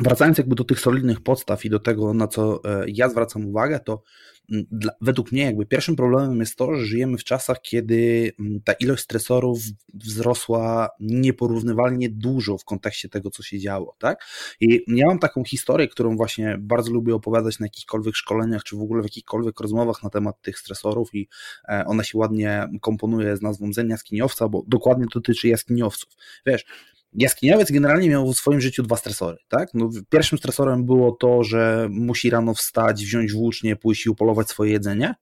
wracając 0.00 0.38
jakby 0.38 0.54
do 0.54 0.64
tych 0.64 0.80
solidnych 0.80 1.20
podstaw 1.20 1.64
i 1.64 1.70
do 1.70 1.78
tego, 1.78 2.14
na 2.14 2.28
co 2.28 2.60
e, 2.64 2.84
ja 2.88 3.08
zwracam 3.08 3.46
uwagę, 3.46 3.80
to 3.80 4.02
dla, 4.48 4.92
według 5.00 5.32
mnie 5.32 5.42
jakby 5.42 5.66
pierwszym 5.66 5.96
problemem 5.96 6.40
jest 6.40 6.56
to, 6.56 6.74
że 6.74 6.86
żyjemy 6.86 7.18
w 7.18 7.24
czasach, 7.24 7.60
kiedy 7.62 8.32
ta 8.64 8.72
ilość 8.72 9.02
stresorów 9.02 9.58
wzrosła 9.94 10.88
nieporównywalnie 11.00 12.08
dużo 12.10 12.58
w 12.58 12.64
kontekście 12.64 13.08
tego, 13.08 13.30
co 13.30 13.42
się 13.42 13.58
działo, 13.58 13.96
tak? 13.98 14.24
I 14.60 14.84
ja 14.88 15.06
mam 15.06 15.18
taką 15.18 15.44
historię, 15.44 15.88
którą 15.88 16.16
właśnie 16.16 16.56
bardzo 16.60 16.92
lubię 16.92 17.14
opowiadać 17.14 17.58
na 17.58 17.66
jakichkolwiek 17.66 18.16
szkoleniach, 18.16 18.64
czy 18.64 18.76
w 18.76 18.80
ogóle 18.80 19.02
w 19.02 19.04
jakichkolwiek 19.04 19.60
rozmowach 19.60 20.02
na 20.02 20.10
temat 20.10 20.42
tych 20.42 20.58
stresorów 20.58 21.14
i 21.14 21.28
e, 21.68 21.84
ona 21.86 22.04
się 22.04 22.18
ładnie 22.18 22.68
komponuje 22.80 23.36
z 23.36 23.42
nazwą 23.42 23.72
Zen 23.72 23.88
Jaskiniowca, 23.88 24.48
bo 24.48 24.62
dokładnie 24.66 25.06
dotyczy 25.14 25.48
jaskiniowców. 25.48 26.12
Wiesz, 26.46 26.64
Jaskiniowiec 27.12 27.70
generalnie 27.70 28.08
miał 28.08 28.32
w 28.32 28.36
swoim 28.36 28.60
życiu 28.60 28.82
dwa 28.82 28.96
stresory. 28.96 29.36
Tak? 29.48 29.68
No, 29.74 29.90
pierwszym 30.10 30.38
stresorem 30.38 30.84
było 30.84 31.12
to, 31.12 31.44
że 31.44 31.88
musi 31.90 32.30
rano 32.30 32.54
wstać, 32.54 33.04
wziąć 33.04 33.32
włócznie, 33.32 33.76
pójść 33.76 34.06
i 34.06 34.10
upolować 34.10 34.48
swoje 34.48 34.72
jedzenie. 34.72 35.14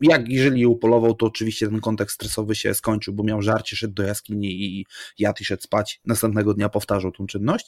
Jak 0.00 0.28
jeżeli 0.28 0.60
je 0.60 0.68
upolował, 0.68 1.14
to 1.14 1.26
oczywiście 1.26 1.68
ten 1.68 1.80
kontekst 1.80 2.14
stresowy 2.14 2.54
się 2.54 2.74
skończył, 2.74 3.14
bo 3.14 3.24
miał 3.24 3.42
żarcie, 3.42 3.76
szedł 3.76 3.94
do 3.94 4.02
jaskini 4.02 4.64
i 4.64 4.86
jadł 5.18 5.38
i 5.40 5.44
szedł 5.44 5.62
spać. 5.62 6.00
Następnego 6.04 6.54
dnia 6.54 6.68
powtarzał 6.68 7.12
tą 7.12 7.26
czynność. 7.26 7.66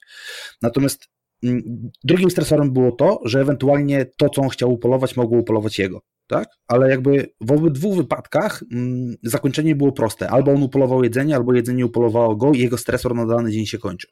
Natomiast 0.63 1.09
mm, 1.43 1.91
drugim 2.05 2.31
stresorem 2.31 2.73
było 2.73 2.93
to, 2.93 3.21
że 3.25 3.41
ewentualnie 3.41 4.07
to, 4.17 4.29
co 4.29 4.43
on 4.43 4.49
chciał 4.49 4.73
upolować, 4.73 5.17
mogło 5.17 5.39
upolować 5.39 5.79
jego 5.79 6.01
tak? 6.33 6.49
Ale 6.69 6.91
jakby 6.91 7.33
w 7.41 7.53
obydwu 7.53 7.95
wypadkach 7.95 8.63
mm, 8.73 9.15
zakończenie 9.23 9.77
było 9.77 9.93
proste. 9.93 10.31
Albo 10.31 10.53
on 10.53 10.63
upolował 10.63 11.05
jedzenie, 11.05 11.37
albo 11.37 11.55
jedzenie 11.55 11.87
upolowało 11.87 12.37
go 12.37 12.53
i 12.53 12.59
jego 12.59 12.79
stresor 12.79 13.15
na 13.15 13.27
dany 13.27 13.51
dzień 13.51 13.67
się 13.67 13.79
kończył. 13.79 14.11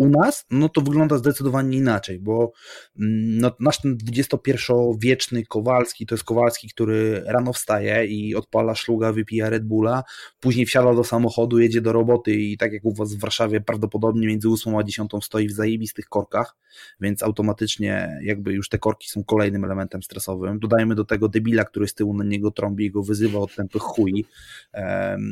U 0.00 0.08
nas, 0.08 0.46
no 0.50 0.68
to 0.68 0.80
wygląda 0.80 1.18
zdecydowanie 1.18 1.78
inaczej, 1.78 2.18
bo 2.18 2.52
mm, 2.98 3.38
no, 3.38 3.52
nasz 3.60 3.80
ten 3.80 3.96
21-wieczny 3.96 5.46
Kowalski 5.46 6.06
to 6.06 6.14
jest 6.14 6.24
Kowalski, 6.24 6.68
który 6.68 7.22
rano 7.26 7.52
wstaje 7.52 8.06
i 8.06 8.34
odpala 8.34 8.74
szluga, 8.74 9.12
wypija 9.12 9.50
Red 9.50 9.64
Bulla, 9.64 10.04
później 10.40 10.66
wsiada 10.66 10.94
do 10.94 11.04
samochodu, 11.04 11.58
jedzie 11.58 11.80
do 11.80 11.92
roboty 11.92 12.34
i 12.34 12.56
tak 12.56 12.72
jak 12.72 12.84
u 12.84 12.94
was 12.94 13.14
w 13.14 13.18
Warszawie 13.18 13.60
prawdopodobnie 13.60 14.26
między 14.26 14.48
8 14.48 14.76
a 14.76 14.84
10 14.84 15.10
stoi 15.22 15.48
w 15.48 15.52
zajebistych 15.52 16.06
korkach, 16.06 16.56
więc 17.00 17.22
automatycznie 17.22 18.20
jakby 18.22 18.52
już 18.52 18.68
te 18.68 18.78
korki 18.78 19.08
są 19.08 19.24
kolejnym 19.24 19.64
elementem 19.64 20.02
stresowym. 20.02 20.58
Dodajmy 20.58 20.94
do 20.94 21.04
tego 21.04 21.28
debila, 21.28 21.64
który 21.64 21.88
z 21.88 21.94
tyłu 21.94 22.14
na 22.14 22.24
niego 22.24 22.50
trąbi 22.50 22.84
i 22.84 22.90
go 22.90 23.02
wyzywa 23.02 23.38
od 23.38 23.54
tępych 23.54 23.82
chuj. 23.82 24.24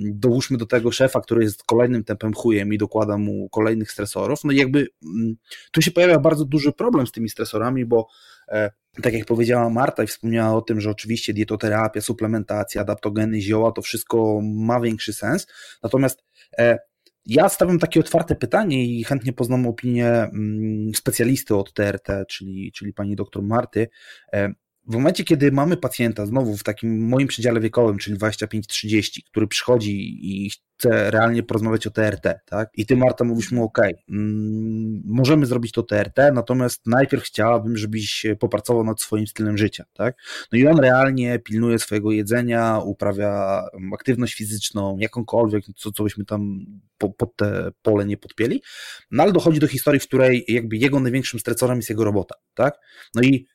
Dołóżmy 0.04 0.58
do 0.58 0.66
tego 0.66 0.92
szefa, 0.92 1.20
który 1.20 1.42
jest 1.42 1.64
kolejnym 1.64 2.04
tępym 2.04 2.34
chujem 2.34 2.72
i 2.72 2.78
dokłada 2.78 3.18
mu 3.18 3.48
kolejnych 3.48 3.92
stresorów, 3.92 4.44
no 4.44 4.57
jakby 4.58 4.88
mm, 5.04 5.34
tu 5.72 5.82
się 5.82 5.90
pojawia 5.90 6.18
bardzo 6.18 6.44
duży 6.44 6.72
problem 6.72 7.06
z 7.06 7.12
tymi 7.12 7.28
stresorami, 7.28 7.84
bo 7.84 8.08
e, 8.48 8.70
tak 9.02 9.14
jak 9.14 9.24
powiedziała 9.24 9.70
Marta 9.70 10.04
i 10.04 10.06
wspomniała 10.06 10.56
o 10.56 10.62
tym, 10.62 10.80
że 10.80 10.90
oczywiście 10.90 11.34
dietoterapia, 11.34 12.00
suplementacja, 12.00 12.80
adaptogeny, 12.80 13.40
zioła, 13.40 13.72
to 13.72 13.82
wszystko 13.82 14.40
ma 14.42 14.80
większy 14.80 15.12
sens. 15.12 15.46
Natomiast 15.82 16.24
e, 16.58 16.78
ja 17.26 17.48
stawiam 17.48 17.78
takie 17.78 18.00
otwarte 18.00 18.34
pytanie 18.34 18.86
i 18.86 19.04
chętnie 19.04 19.32
poznam 19.32 19.66
opinię 19.66 20.08
mm, 20.08 20.94
specjalisty 20.94 21.56
od 21.56 21.72
TRT, 21.72 22.08
czyli, 22.28 22.72
czyli 22.72 22.92
pani 22.92 23.16
doktor 23.16 23.42
Marty. 23.42 23.88
W 24.88 24.92
momencie, 24.92 25.24
kiedy 25.24 25.52
mamy 25.52 25.76
pacjenta 25.76 26.26
znowu 26.26 26.56
w 26.56 26.62
takim 26.62 27.08
moim 27.08 27.28
przedziale 27.28 27.60
wiekowym, 27.60 27.98
czyli 27.98 28.18
25-30, 28.18 29.20
który 29.30 29.46
przychodzi 29.46 30.18
i 30.22 30.50
chce 30.50 31.10
realnie 31.10 31.42
porozmawiać 31.42 31.86
o 31.86 31.90
TRT, 31.90 32.40
tak? 32.46 32.70
I 32.74 32.86
ty, 32.86 32.96
Marta, 32.96 33.24
mówisz 33.24 33.52
mu, 33.52 33.64
ok, 33.64 33.78
mm, 33.78 35.02
możemy 35.04 35.46
zrobić 35.46 35.72
to 35.72 35.82
TRT, 35.82 36.18
natomiast 36.32 36.86
najpierw 36.86 37.24
chciałabym, 37.24 37.76
żebyś 37.76 38.26
popracował 38.40 38.84
nad 38.84 39.00
swoim 39.00 39.26
stylem 39.26 39.58
życia, 39.58 39.84
tak? 39.92 40.16
No 40.52 40.58
i 40.58 40.66
on 40.66 40.80
realnie 40.80 41.38
pilnuje 41.38 41.78
swojego 41.78 42.12
jedzenia, 42.12 42.78
uprawia 42.84 43.62
mm, 43.74 43.92
aktywność 43.92 44.34
fizyczną, 44.34 44.98
jakąkolwiek, 44.98 45.64
co, 45.76 45.92
co 45.92 46.04
byśmy 46.04 46.24
tam 46.24 46.58
po, 46.98 47.10
pod 47.10 47.36
te 47.36 47.70
pole 47.82 48.04
nie 48.04 48.16
podpieli, 48.16 48.62
no 49.10 49.22
ale 49.22 49.32
dochodzi 49.32 49.60
do 49.60 49.66
historii, 49.66 50.00
w 50.00 50.06
której 50.06 50.44
jakby 50.48 50.76
jego 50.76 51.00
największym 51.00 51.40
stresorem 51.40 51.76
jest 51.76 51.90
jego 51.90 52.04
robota, 52.04 52.34
tak? 52.54 52.78
No 53.14 53.22
i 53.22 53.46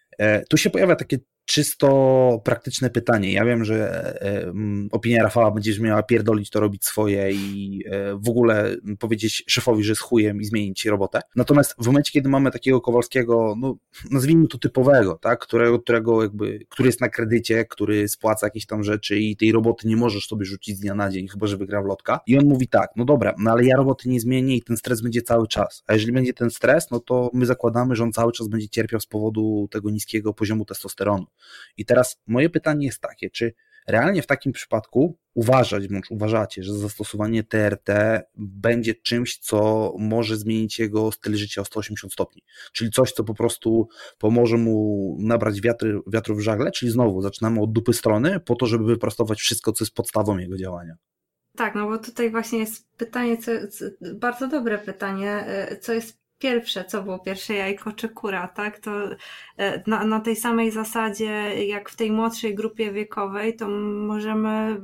tu 0.49 0.58
się 0.58 0.69
pojawia 0.69 0.95
takie 0.95 1.17
czysto 1.45 2.41
praktyczne 2.43 2.89
pytanie. 2.89 3.34
Ja 3.34 3.45
wiem, 3.45 3.65
że 3.65 4.03
e, 4.21 4.53
opinia 4.91 5.23
Rafała 5.23 5.51
będziesz 5.51 5.79
miała 5.79 6.03
pierdolić 6.03 6.49
to 6.49 6.60
robić 6.60 6.86
swoje 6.86 7.32
i 7.32 7.84
e, 7.86 8.15
w 8.15 8.29
ogóle 8.29 8.75
powiedzieć 8.99 9.43
szefowi, 9.47 9.84
że 9.84 9.91
jest 9.91 10.01
chujem 10.01 10.41
i 10.41 10.45
zmienić 10.45 10.86
robotę. 10.86 11.21
Natomiast 11.36 11.75
w 11.79 11.86
momencie, 11.88 12.12
kiedy 12.12 12.29
mamy 12.29 12.51
takiego 12.51 12.82
Kowalskiego, 12.82 13.56
no 13.58 13.77
nazwijmy 14.12 14.47
to 14.47 14.58
typowego, 14.58 15.19
tak, 15.21 15.39
którego, 15.39 15.79
którego 15.79 16.23
jakby, 16.23 16.65
który 16.69 16.89
jest 16.89 17.01
na 17.01 17.10
kredycie, 17.10 17.65
który 17.65 18.08
spłaca 18.08 18.47
jakieś 18.47 18.65
tam 18.65 18.84
rzeczy 18.84 19.19
i 19.19 19.36
tej 19.36 19.51
roboty 19.51 19.88
nie 19.88 19.97
możesz 19.97 20.27
sobie 20.27 20.45
rzucić 20.45 20.77
z 20.77 20.79
dnia 20.79 20.95
na 20.95 21.10
dzień, 21.10 21.27
chyba 21.27 21.47
że 21.47 21.58
wygra 21.58 21.82
w 21.82 21.86
lotka. 21.86 22.19
I 22.27 22.38
on 22.38 22.45
mówi 22.45 22.67
tak, 22.67 22.89
no 22.95 23.06
dobra, 23.06 23.36
no 23.38 23.51
ale 23.51 23.65
ja 23.65 23.77
roboty 23.77 24.10
nie 24.10 24.19
zmienię 24.19 24.56
i 24.56 24.62
ten 24.62 24.77
stres 24.77 25.01
będzie 25.01 25.21
cały 25.21 25.47
czas. 25.47 25.84
A 25.88 25.93
jeżeli 25.93 26.12
będzie 26.12 26.34
ten 26.34 26.51
stres, 26.51 26.91
no 26.91 26.99
to 26.99 27.29
my 27.34 27.45
zakładamy, 27.45 27.95
że 27.95 28.03
on 28.03 28.13
cały 28.13 28.32
czas 28.32 28.47
będzie 28.47 28.69
cierpiał 28.69 28.99
z 28.99 29.06
powodu 29.06 29.67
tego 29.71 29.89
niskiego 29.89 30.34
poziomu 30.34 30.65
testosteronu. 30.65 31.25
I 31.78 31.86
teraz 31.86 32.22
moje 32.28 32.50
pytanie 32.50 32.86
jest 32.86 33.00
takie, 33.00 33.30
czy 33.30 33.54
realnie 33.88 34.22
w 34.22 34.28
takim 34.28 34.52
przypadku 34.52 35.17
uważać, 35.34 35.88
bądź 35.88 36.12
uważacie, 36.12 36.63
że 36.63 36.74
zastosowanie 36.74 37.43
TRT 37.43 37.89
będzie 38.36 38.96
czymś, 38.96 39.38
co 39.38 39.93
może 40.00 40.38
zmienić 40.38 40.80
jego 40.80 41.12
styl 41.12 41.36
życia 41.36 41.62
o 41.62 41.65
180 41.65 42.13
stopni. 42.13 42.41
Czyli 42.72 42.91
coś, 42.91 43.12
co 43.12 43.24
po 43.24 43.34
prostu 43.34 43.88
pomoże 44.17 44.58
mu 44.58 45.17
nabrać 45.19 45.62
wiatry, 45.62 46.00
wiatru 46.08 46.36
w 46.36 46.41
żagle, 46.41 46.72
czyli 46.72 46.91
znowu 46.91 47.22
zaczynamy 47.22 47.62
od 47.62 47.72
dupy 47.72 47.93
strony 47.93 48.39
po 48.39 48.56
to, 48.56 48.65
żeby 48.65 48.86
wyprostować 48.86 49.39
wszystko, 49.39 49.72
co 49.72 49.84
jest 49.84 49.96
podstawą 49.96 50.38
jego 50.38 50.58
działania. 50.58 50.96
Tak, 51.58 51.76
no 51.76 51.88
bo 51.88 51.98
tutaj 51.98 52.32
właśnie 52.32 52.60
jest 52.60 52.98
pytanie, 52.98 53.38
co, 53.38 53.52
bardzo 54.15 54.48
dobre 54.48 54.78
pytanie, 54.78 55.32
e, 55.32 55.78
co 55.78 55.93
jest 55.93 56.22
pierwsze, 56.43 56.86
co 56.86 57.03
było 57.03 57.19
pierwsze 57.19 57.53
jajko 57.53 57.91
czy 57.91 58.10
kura, 58.10 58.47
tak? 58.47 58.79
To 58.79 58.91
e, 59.58 59.84
na, 59.88 60.06
na 60.06 60.19
tej 60.19 60.36
samej 60.36 60.71
zasadzie, 60.71 61.65
jak 61.65 61.89
w 61.89 61.95
tej 61.95 62.12
młodszej 62.12 62.56
grupie 62.56 62.91
wiekowej, 62.91 63.56
to 63.56 63.67
możemy 63.67 64.82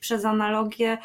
przez 0.00 0.24
analogię 0.24 0.98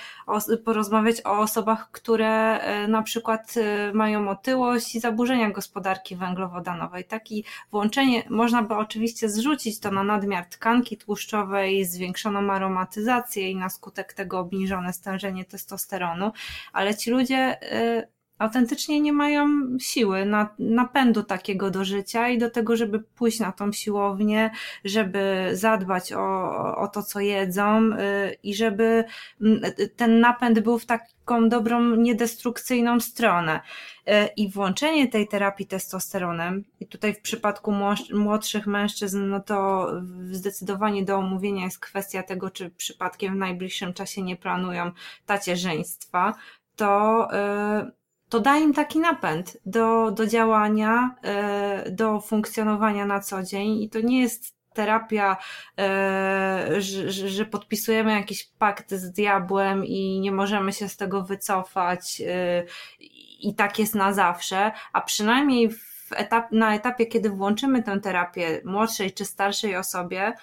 porozmawiać 0.66 1.26
o 1.26 1.40
osobach, 1.40 1.92
które 1.92 2.60
e, 2.60 2.88
na 2.88 3.02
przykład 3.02 3.54
e, 3.58 3.94
mają 3.94 4.30
otyłość 4.30 4.96
i 4.96 5.00
zaburzenia 5.00 5.52
gospodarki 5.52 6.16
węglowodanowej. 6.16 7.06
Taki 7.06 7.46
włączenie, 7.72 8.24
można 8.30 8.64
by 8.64 8.76
oczywiście 8.76 9.30
zrzucić 9.30 9.80
to 9.80 9.92
na 9.92 10.04
nadmiar 10.04 10.46
tkanki 10.46 10.98
tłuszczowej, 10.98 11.86
zwiększoną 11.86 12.52
aromatyzację 12.52 13.52
i 13.52 13.56
na 13.56 13.70
skutek 13.70 14.14
tego 14.14 14.40
obniżone 14.40 14.94
stężenie 14.94 15.46
testosteronu, 15.46 16.32
ale 16.74 16.96
ci 16.96 17.12
ludzie 17.12 17.58
autentycznie 18.44 19.00
nie 19.00 19.14
mają 19.14 19.48
siły, 19.80 20.26
na, 20.26 20.56
napędu 20.60 21.24
takiego 21.24 21.72
do 21.72 21.86
życia 21.86 22.30
i 22.30 22.38
do 22.38 22.50
tego, 22.50 22.76
żeby 22.76 23.00
pójść 23.00 23.40
na 23.40 23.52
tą 23.52 23.72
siłownię, 23.72 24.52
żeby 24.86 25.50
zadbać 25.54 26.14
o, 26.14 26.76
o 26.76 26.88
to, 26.88 27.04
co 27.04 27.20
jedzą 27.20 27.92
y, 27.92 28.38
i 28.44 28.56
żeby 28.56 29.04
ten 29.96 30.20
napęd 30.20 30.60
był 30.60 30.80
w 30.80 30.86
taką 30.86 31.50
dobrą, 31.50 31.96
niedestrukcyjną 31.96 33.00
stronę. 33.00 33.62
Y, 34.08 34.12
I 34.38 34.50
włączenie 34.50 35.08
tej 35.08 35.28
terapii 35.28 35.66
testosteronem, 35.66 36.64
i 36.80 36.88
tutaj 36.88 37.14
w 37.14 37.22
przypadku 37.22 37.74
młodszych 38.14 38.68
mężczyzn, 38.68 39.30
no 39.30 39.40
to 39.40 39.88
zdecydowanie 40.32 41.06
do 41.06 41.18
omówienia 41.18 41.66
jest 41.66 41.80
kwestia 41.80 42.24
tego, 42.24 42.50
czy 42.50 42.70
przypadkiem 42.70 43.34
w 43.34 43.38
najbliższym 43.38 43.94
czasie 43.94 44.22
nie 44.22 44.36
planują 44.36 44.92
tacierzyństwa, 45.26 46.34
to 46.76 47.28
yy, 47.32 48.03
to 48.34 48.40
da 48.40 48.58
im 48.58 48.74
taki 48.74 49.00
napęd 49.00 49.58
do, 49.66 50.12
do 50.12 50.28
działania, 50.28 51.16
e, 51.24 51.92
do 51.92 52.22
funkcjonowania 52.22 53.06
na 53.06 53.20
co 53.20 53.44
dzień 53.44 53.82
i 53.82 53.90
to 53.90 54.00
nie 54.02 54.22
jest 54.22 54.56
terapia, 54.74 55.38
e, 55.80 56.68
że, 56.80 57.12
że 57.12 57.46
podpisujemy 57.46 58.12
jakiś 58.12 58.50
pakt 58.60 58.92
z 58.92 59.12
diabłem 59.12 59.86
i 59.86 60.20
nie 60.20 60.32
możemy 60.32 60.74
się 60.74 60.90
z 60.90 60.98
tego 60.98 61.24
wycofać 61.24 62.22
e, 62.28 62.64
i 63.40 63.56
tak 63.56 63.80
jest 63.80 63.96
na 63.96 64.14
zawsze, 64.14 64.72
a 64.94 65.02
przynajmniej 65.02 65.70
w 65.70 66.12
etap, 66.16 66.52
na 66.52 66.76
etapie, 66.76 67.06
kiedy 67.06 67.30
włączymy 67.30 67.84
tę 67.84 68.00
terapię 68.00 68.62
młodszej 68.66 69.12
czy 69.12 69.26
starszej 69.26 69.76
osobie, 69.76 70.34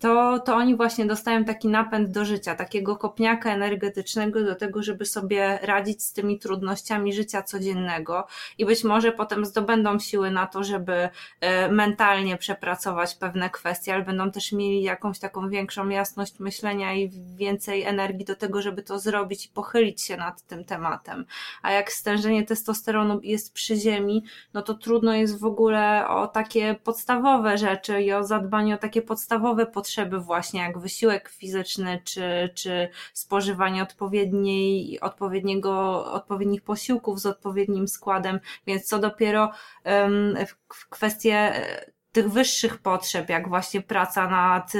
to, 0.00 0.38
to 0.38 0.54
oni 0.54 0.76
właśnie 0.76 1.06
dostają 1.06 1.44
taki 1.44 1.68
napęd 1.68 2.10
do 2.10 2.24
życia, 2.24 2.54
takiego 2.54 2.96
kopniaka 2.96 3.52
energetycznego 3.52 4.44
do 4.44 4.54
tego, 4.54 4.82
żeby 4.82 5.06
sobie 5.06 5.58
radzić 5.62 6.02
z 6.02 6.12
tymi 6.12 6.38
trudnościami 6.38 7.12
życia 7.12 7.42
codziennego 7.42 8.26
i 8.58 8.66
być 8.66 8.84
może 8.84 9.12
potem 9.12 9.44
zdobędą 9.44 9.98
siły 9.98 10.30
na 10.30 10.46
to, 10.46 10.64
żeby 10.64 11.08
e, 11.40 11.68
mentalnie 11.72 12.36
przepracować 12.36 13.14
pewne 13.14 13.50
kwestie, 13.50 13.94
ale 13.94 14.04
będą 14.04 14.30
też 14.30 14.52
mieli 14.52 14.82
jakąś 14.82 15.18
taką 15.18 15.48
większą 15.48 15.88
jasność 15.88 16.38
myślenia 16.38 16.94
i 16.94 17.10
więcej 17.36 17.82
energii 17.82 18.24
do 18.24 18.36
tego, 18.36 18.62
żeby 18.62 18.82
to 18.82 18.98
zrobić 18.98 19.46
i 19.46 19.48
pochylić 19.48 20.02
się 20.02 20.16
nad 20.16 20.42
tym 20.42 20.64
tematem. 20.64 21.24
A 21.62 21.72
jak 21.72 21.92
stężenie 21.92 22.46
testosteronu 22.46 23.20
jest 23.22 23.52
przy 23.52 23.76
ziemi, 23.76 24.24
no 24.54 24.62
to 24.62 24.74
trudno 24.74 25.14
jest 25.14 25.40
w 25.40 25.44
ogóle 25.44 26.08
o 26.08 26.26
takie 26.26 26.74
podstawowe 26.84 27.58
rzeczy 27.58 28.02
i 28.02 28.12
o 28.12 28.24
zadbanie 28.24 28.74
o 28.74 28.78
takie 28.78 29.02
podstawowe 29.02 29.66
potrzeby, 29.66 29.89
potrzeby 29.90 30.20
właśnie 30.20 30.60
jak 30.60 30.78
wysiłek 30.78 31.28
fizyczny, 31.28 32.02
czy, 32.04 32.50
czy 32.54 32.88
spożywanie 33.12 33.82
odpowiedniej, 33.82 35.00
odpowiedniego, 35.00 36.04
odpowiednich 36.12 36.62
posiłków 36.62 37.20
z 37.20 37.26
odpowiednim 37.26 37.88
składem, 37.88 38.40
więc 38.66 38.84
co 38.84 38.98
dopiero 38.98 39.52
um, 39.84 40.36
kwestie 40.90 41.52
tych 42.12 42.30
wyższych 42.30 42.78
potrzeb, 42.78 43.28
jak 43.28 43.48
właśnie 43.48 43.82
praca 43.82 44.30
nad 44.30 44.72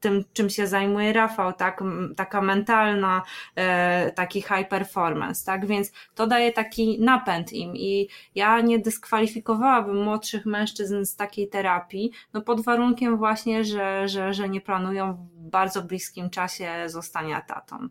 tym, 0.00 0.24
czym 0.32 0.50
się 0.50 0.66
zajmuje 0.66 1.12
Rafał, 1.12 1.52
tak, 1.52 1.84
taka 2.16 2.40
mentalna, 2.40 3.22
e, 3.56 4.12
taki 4.12 4.42
high 4.42 4.68
performance, 4.70 5.44
tak, 5.44 5.66
więc 5.66 5.92
to 6.14 6.26
daje 6.26 6.52
taki 6.52 7.00
napęd 7.00 7.52
im 7.52 7.76
i 7.76 8.08
ja 8.34 8.60
nie 8.60 8.78
dyskwalifikowałabym 8.78 10.02
młodszych 10.04 10.46
mężczyzn 10.46 11.04
z 11.04 11.16
takiej 11.16 11.48
terapii, 11.48 12.12
no 12.32 12.42
pod 12.42 12.60
warunkiem 12.60 13.16
właśnie, 13.16 13.64
że, 13.64 14.08
że, 14.08 14.34
że 14.34 14.48
nie 14.48 14.60
planują 14.60 15.14
w 15.14 15.50
bardzo 15.50 15.82
bliskim 15.82 16.30
czasie 16.30 16.70
zostania 16.86 17.40
tatą. 17.40 17.88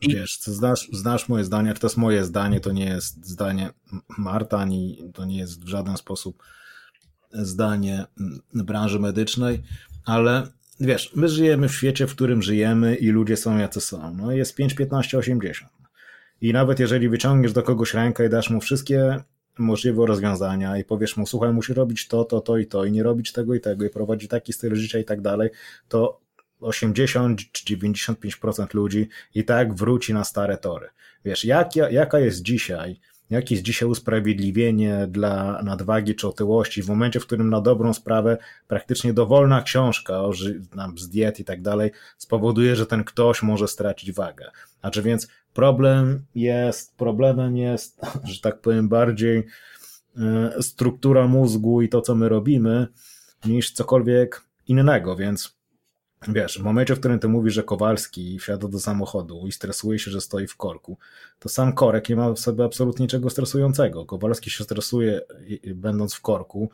Wiesz, 0.00 0.40
znasz, 0.40 0.88
znasz 0.92 1.28
moje 1.28 1.44
zdanie, 1.44 1.74
to 1.74 1.86
jest 1.86 1.96
moje 1.96 2.24
zdanie, 2.24 2.60
to 2.60 2.72
nie 2.72 2.84
jest 2.84 3.26
zdanie 3.26 3.70
Marta, 4.18 4.58
ani 4.58 4.98
to 5.14 5.24
nie 5.24 5.38
jest 5.38 5.64
w 5.64 5.68
żaden 5.68 5.96
sposób 5.96 6.42
zdanie 7.32 8.04
branży 8.54 9.00
medycznej, 9.00 9.62
ale 10.04 10.46
wiesz, 10.80 11.12
my 11.16 11.28
żyjemy 11.28 11.68
w 11.68 11.74
świecie, 11.74 12.06
w 12.06 12.14
którym 12.14 12.42
żyjemy 12.42 12.94
i 12.94 13.08
ludzie 13.08 13.36
są 13.36 13.58
jacy 13.58 13.80
są. 13.80 14.14
No 14.16 14.32
jest 14.32 14.54
5, 14.54 14.74
15, 14.74 15.18
80. 15.18 15.72
I 16.40 16.52
nawet 16.52 16.80
jeżeli 16.80 17.08
wyciągniesz 17.08 17.52
do 17.52 17.62
kogoś 17.62 17.94
rękę 17.94 18.26
i 18.26 18.28
dasz 18.28 18.50
mu 18.50 18.60
wszystkie 18.60 19.22
możliwe 19.58 20.06
rozwiązania 20.06 20.78
i 20.78 20.84
powiesz 20.84 21.16
mu, 21.16 21.26
słuchaj, 21.26 21.52
musi 21.52 21.74
robić 21.74 22.08
to, 22.08 22.24
to, 22.24 22.40
to 22.40 22.58
i 22.58 22.66
to 22.66 22.84
i 22.84 22.92
nie 22.92 23.02
robić 23.02 23.32
tego 23.32 23.54
i 23.54 23.60
tego 23.60 23.84
i 23.84 23.90
prowadzić 23.90 24.30
taki 24.30 24.52
styl 24.52 24.74
życia 24.74 24.98
i 24.98 25.04
tak 25.04 25.20
dalej, 25.20 25.50
to 25.88 26.20
80 26.60 27.52
czy 27.52 27.76
95% 27.76 28.74
ludzi 28.74 29.08
i 29.34 29.44
tak 29.44 29.74
wróci 29.74 30.14
na 30.14 30.24
stare 30.24 30.56
tory. 30.56 30.88
Wiesz, 31.24 31.44
jak, 31.44 31.76
jaka 31.76 32.18
jest 32.18 32.42
dzisiaj 32.42 33.00
jakie 33.30 33.54
jest 33.54 33.64
dzisiaj 33.64 33.88
usprawiedliwienie 33.88 35.06
dla 35.10 35.62
nadwagi 35.62 36.14
czy 36.14 36.28
otyłości 36.28 36.82
w 36.82 36.88
momencie, 36.88 37.20
w 37.20 37.26
którym 37.26 37.50
na 37.50 37.60
dobrą 37.60 37.94
sprawę 37.94 38.38
praktycznie 38.68 39.12
dowolna 39.12 39.62
książka 39.62 40.20
o, 40.20 40.32
z 40.96 41.08
diet 41.08 41.40
i 41.40 41.44
tak 41.44 41.62
dalej 41.62 41.90
spowoduje, 42.18 42.76
że 42.76 42.86
ten 42.86 43.04
ktoś 43.04 43.42
może 43.42 43.68
stracić 43.68 44.12
wagę. 44.12 44.50
Znaczy 44.80 45.02
więc 45.02 45.28
problem 45.54 46.24
jest, 46.34 46.96
problemem 46.96 47.56
jest, 47.56 48.00
że 48.32 48.40
tak 48.40 48.60
powiem, 48.60 48.88
bardziej 48.88 49.46
e, 50.16 50.62
struktura 50.62 51.28
mózgu 51.28 51.82
i 51.82 51.88
to, 51.88 52.00
co 52.00 52.14
my 52.14 52.28
robimy, 52.28 52.86
niż 53.44 53.72
cokolwiek 53.72 54.42
innego, 54.68 55.16
więc 55.16 55.61
Wiesz, 56.28 56.58
w 56.58 56.62
momencie, 56.62 56.94
w 56.96 56.98
którym 56.98 57.18
ty 57.18 57.28
mówisz, 57.28 57.54
że 57.54 57.62
Kowalski 57.62 58.38
wsiada 58.38 58.68
do 58.68 58.80
samochodu 58.80 59.46
i 59.46 59.52
stresuje 59.52 59.98
się, 59.98 60.10
że 60.10 60.20
stoi 60.20 60.46
w 60.46 60.56
korku, 60.56 60.98
to 61.38 61.48
sam 61.48 61.72
korek 61.72 62.08
nie 62.08 62.16
ma 62.16 62.32
w 62.32 62.38
sobie 62.38 62.64
absolutnie 62.64 63.02
niczego 63.02 63.30
stresującego. 63.30 64.06
Kowalski 64.06 64.50
się 64.50 64.64
stresuje 64.64 65.20
będąc 65.74 66.14
w 66.14 66.20
korku, 66.20 66.70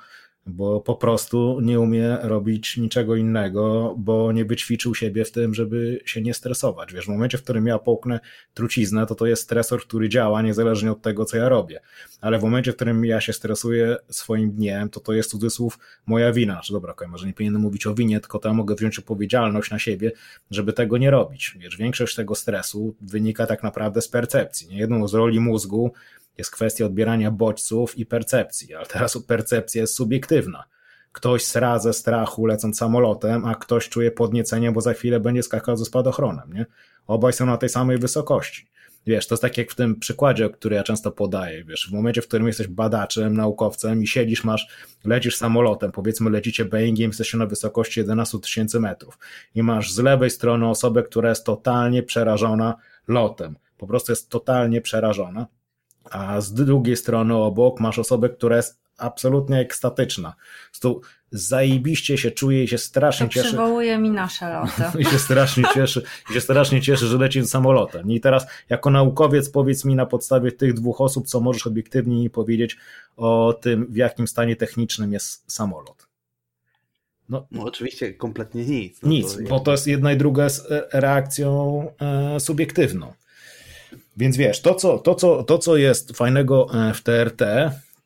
bo 0.49 0.81
po 0.81 0.95
prostu 0.95 1.61
nie 1.63 1.81
umie 1.81 2.17
robić 2.23 2.77
niczego 2.77 3.17
innego, 3.17 3.95
bo 3.99 4.33
nie 4.33 4.45
wyćwiczył 4.45 4.95
siebie 4.95 5.25
w 5.25 5.33
tym, 5.33 5.55
żeby 5.55 6.01
się 6.05 6.23
nie 6.23 6.35
stresować. 6.35 6.93
Wiesz, 6.93 7.05
w 7.05 7.09
momencie, 7.09 7.39
w 7.39 7.43
którym 7.43 7.67
ja 7.67 7.79
połknę 7.79 8.21
truciznę, 8.55 9.07
to 9.07 9.15
to 9.15 9.27
jest 9.27 9.43
stresor, 9.43 9.81
który 9.81 10.09
działa 10.09 10.43
niezależnie 10.43 10.93
od 10.93 11.03
tego, 11.03 11.25
co 11.25 11.37
ja 11.37 11.49
robię. 11.49 11.81
Ale 12.21 12.39
w 12.39 12.43
momencie, 12.43 12.73
w 12.73 12.77
którym 12.77 13.05
ja 13.05 13.21
się 13.21 13.33
stresuję 13.33 13.97
swoim 14.11 14.51
dniem, 14.51 14.89
to 14.89 15.01
to 15.01 15.13
jest 15.13 15.31
cudzysłów 15.31 15.79
moja 16.07 16.33
wina. 16.33 16.61
Czy 16.65 16.73
dobra, 16.73 16.93
okay, 16.93 17.09
może 17.09 17.27
nie 17.27 17.33
powinienem 17.33 17.63
mówić 17.63 17.87
o 17.87 17.95
winie, 17.95 18.21
tylko 18.21 18.41
ja 18.45 18.53
mogę 18.53 18.75
wziąć 18.75 18.99
odpowiedzialność 18.99 19.71
na 19.71 19.79
siebie, 19.79 20.13
żeby 20.51 20.73
tego 20.73 20.99
nie 20.99 21.11
robić. 21.11 21.57
Wiesz, 21.59 21.77
większość 21.77 22.15
tego 22.15 22.35
stresu 22.35 22.95
wynika 23.01 23.47
tak 23.47 23.63
naprawdę 23.63 24.03
z 24.03 24.09
percepcji. 24.09 24.69
Nie? 24.69 24.79
Jedną 24.79 25.09
z 25.09 25.15
roli 25.15 25.41
mózgu 25.41 25.93
jest 26.39 26.51
kwestia 26.51 26.85
odbierania 26.87 27.31
bodźców 27.31 27.99
i 27.99 28.07
percepcji, 28.07 28.75
ale 28.75 28.87
teraz 28.87 29.19
percepcja 29.27 29.81
jest 29.81 29.95
subiektywna. 29.95 30.65
Ktoś 31.13 31.45
sra 31.45 31.79
ze 31.79 31.93
strachu 31.93 32.47
lecąc 32.47 32.79
samolotem, 32.79 33.45
a 33.45 33.55
ktoś 33.55 33.89
czuje 33.89 34.11
podniecenie, 34.11 34.73
bo 34.73 34.81
za 34.81 34.95
chwilę 34.95 35.21
będzie 35.21 35.43
skakał 35.43 35.77
ze 35.77 35.85
spadochronem. 35.85 36.53
Nie? 36.53 36.67
Obaj 37.07 37.33
są 37.33 37.47
na 37.47 37.57
tej 37.57 37.69
samej 37.69 37.99
wysokości. 37.99 38.67
Wiesz, 39.07 39.27
to 39.27 39.35
jest 39.35 39.43
tak 39.43 39.59
jak 39.59 39.71
w 39.71 39.75
tym 39.75 40.01
przykładzie, 40.01 40.51
który 40.51 40.77
ja 40.77 40.83
często 40.83 41.11
podaję. 41.11 41.65
Wiesz, 41.65 41.89
w 41.91 41.93
momencie, 41.93 42.23
w 42.23 42.29
którym 42.29 42.47
jesteś 42.47 42.67
badaczem, 42.67 43.37
naukowcem 43.37 44.03
i 44.03 44.07
siedzisz, 44.07 44.45
masz, 44.45 44.69
lecisz 45.05 45.37
samolotem, 45.37 45.93
powiedzmy 45.93 46.31
lecicie 46.31 46.65
Boeingiem, 46.65 47.11
jesteście 47.11 47.39
na 47.39 47.47
wysokości 47.47 48.01
11 48.01 48.39
tysięcy 48.39 48.81
metrów 48.81 49.19
i 49.55 49.63
masz 49.63 49.93
z 49.93 49.99
lewej 49.99 50.31
strony 50.31 50.69
osobę, 50.69 51.03
która 51.03 51.29
jest 51.29 51.45
totalnie 51.45 52.03
przerażona 52.03 52.75
lotem. 53.09 53.57
Po 53.79 53.87
prostu 53.87 54.13
jest 54.13 54.29
totalnie 54.29 54.81
przerażona 54.81 55.47
a 56.11 56.41
z 56.41 56.53
drugiej 56.55 56.97
strony 56.97 57.35
obok 57.35 57.81
masz 57.81 57.99
osobę, 57.99 58.29
która 58.29 58.57
jest 58.57 58.79
absolutnie 58.99 59.59
ekstatyczna. 59.59 60.35
Tu 60.81 61.01
zajebiście 61.31 62.19
się 62.19 62.31
czuje 62.31 62.65
i 62.65 62.69
się 62.69 62.79
strasznie 62.79 63.27
to 63.27 63.33
cieszy. 63.33 63.49
Przywołuje 63.49 63.99
mi 63.99 64.11
nasze 64.11 64.53
loty. 64.53 64.83
I 65.03 65.05
się 65.05 65.19
strasznie 65.19 65.65
cieszy, 65.75 66.03
i 66.31 66.35
się 66.35 66.41
strasznie 66.41 66.81
cieszy, 66.81 67.07
że 67.07 67.19
leci 67.19 67.47
samolotem. 67.47 68.11
I 68.11 68.21
teraz 68.21 68.47
jako 68.69 68.91
naukowiec 68.91 69.51
powiedz 69.51 69.85
mi 69.85 69.95
na 69.95 70.07
podstawie 70.07 70.53
tych 70.53 70.75
dwóch 70.75 71.01
osób, 71.01 71.27
co 71.27 71.41
możesz 71.41 71.67
obiektywnie 71.67 72.31
powiedzieć 72.31 72.77
o 73.17 73.59
tym, 73.61 73.87
w 73.91 73.97
jakim 73.97 74.29
stanie 74.29 74.57
technicznym 74.57 75.13
jest 75.13 75.53
samolot. 75.53 76.09
No, 77.29 77.47
no 77.51 77.65
oczywiście 77.65 78.15
kompletnie 78.15 78.65
nic. 78.65 79.03
No 79.03 79.09
nic, 79.09 79.37
to 79.37 79.43
bo 79.49 79.61
to 79.61 79.71
jest 79.71 79.87
jedna 79.87 80.13
i 80.13 80.17
druga 80.17 80.49
z 80.49 80.67
reakcją 80.93 81.83
e, 82.01 82.41
subiektywną. 82.41 83.13
Więc 84.19 84.37
wiesz, 84.37 84.61
to 84.61 84.75
co, 84.75 84.99
to, 84.99 85.15
co, 85.15 85.43
to, 85.43 85.59
co 85.59 85.77
jest 85.77 86.17
fajnego 86.17 86.67
e, 86.75 86.95
w 86.95 87.03
TRT, 87.03 87.43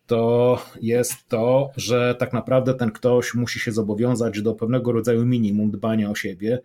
to 0.07 0.63
jest 0.81 1.29
to, 1.29 1.71
że 1.77 2.15
tak 2.19 2.33
naprawdę 2.33 2.75
ten 2.75 2.91
ktoś 2.91 3.35
musi 3.35 3.61
się 3.61 3.73
zobowiązać 3.73 4.43
do 4.43 4.55
pewnego 4.55 4.93
rodzaju 4.93 5.27
minimum 5.27 5.71
dbania 5.71 6.11
o 6.11 6.15
siebie, 6.15 6.61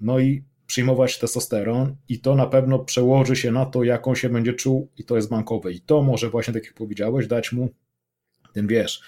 no 0.00 0.18
i 0.18 0.42
przyjmować 0.66 1.18
testosteron 1.18 1.96
i 2.08 2.20
to 2.20 2.34
na 2.34 2.46
pewno 2.46 2.78
przełoży 2.78 3.36
się 3.36 3.52
na 3.52 3.66
to, 3.66 3.84
jak 3.84 4.08
on 4.08 4.14
się 4.14 4.28
będzie 4.28 4.52
czuł 4.52 4.88
i 4.98 5.04
to 5.04 5.16
jest 5.16 5.28
bankowe. 5.28 5.72
I 5.72 5.80
to 5.80 6.02
może 6.02 6.30
właśnie, 6.30 6.54
tak 6.54 6.64
jak 6.64 6.74
powiedziałeś, 6.74 7.26
dać 7.26 7.52
mu 7.52 7.68
ten, 8.52 8.66
wiesz, 8.66 9.02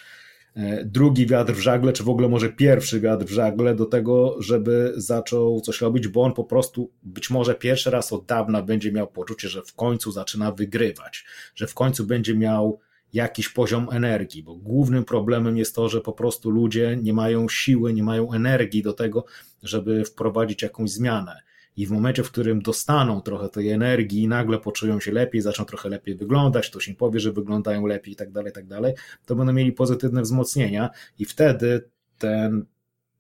drugi 0.85 1.27
wiatr 1.27 1.53
w 1.53 1.61
żagle, 1.61 1.93
czy 1.93 2.05
w 2.05 2.09
ogóle 2.09 2.29
może 2.29 2.53
pierwszy 2.53 3.01
wiatr 3.01 3.25
w 3.25 3.31
żagle 3.31 3.75
do 3.75 3.87
tego, 3.87 4.37
żeby 4.43 4.93
zaczął 4.97 5.61
coś 5.61 5.81
robić, 5.81 6.09
bo 6.09 6.23
on 6.23 6.33
po 6.33 6.45
prostu 6.45 6.91
być 7.03 7.31
może 7.31 7.55
pierwszy 7.55 7.91
raz 7.91 8.13
od 8.13 8.27
dawna 8.27 8.63
będzie 8.63 8.93
miał 8.93 9.07
poczucie, 9.07 9.49
że 9.49 9.63
w 9.63 9.75
końcu 9.75 10.13
zaczyna 10.13 10.53
wygrywać, 10.53 11.25
że 11.55 11.67
w 11.67 11.75
końcu 11.75 12.07
będzie 12.07 12.37
miał 12.37 12.81
jakiś 13.13 13.49
poziom 13.49 13.89
energii, 13.93 14.43
bo 14.43 14.57
głównym 14.57 15.05
problemem 15.05 15.57
jest 15.57 15.75
to, 15.75 15.89
że 15.89 16.01
po 16.01 16.13
prostu 16.13 16.51
ludzie 16.51 16.99
nie 17.03 17.13
mają 17.13 17.49
siły, 17.49 17.93
nie 17.93 18.03
mają 18.03 18.33
energii 18.33 18.83
do 18.83 18.93
tego, 18.93 19.25
żeby 19.63 20.05
wprowadzić 20.05 20.63
jakąś 20.63 20.91
zmianę. 20.91 21.43
I 21.77 21.87
w 21.87 21.91
momencie, 21.91 22.23
w 22.23 22.31
którym 22.31 22.63
dostaną 22.63 23.21
trochę 23.21 23.49
tej 23.49 23.71
energii 23.71 24.29
nagle 24.29 24.59
poczują 24.59 25.01
się 25.01 25.13
lepiej, 25.13 25.41
zaczną 25.41 25.65
trochę 25.65 25.89
lepiej 25.89 26.15
wyglądać, 26.15 26.71
ktoś 26.71 26.89
im 26.89 26.97
powie, 26.97 27.21
że 27.21 27.33
wyglądają 27.33 27.87
lepiej 27.87 28.13
i 28.13 28.17
tak 28.17 28.31
dalej, 28.31 28.53
tak 28.53 28.67
dalej, 28.67 28.95
to 29.27 29.37
będą 29.37 29.53
mieli 29.53 29.73
pozytywne 29.73 30.23
wzmocnienia 30.23 30.91
i 31.19 31.25
wtedy 31.25 31.89
ten, 32.19 32.67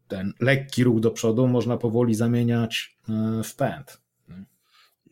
ten 0.08 0.32
lekki 0.40 0.84
ruch 0.84 1.00
do 1.00 1.10
przodu 1.10 1.48
można 1.48 1.76
powoli 1.76 2.14
zamieniać 2.14 2.98
e, 3.08 3.42
w 3.44 3.54
pęd. 3.54 4.00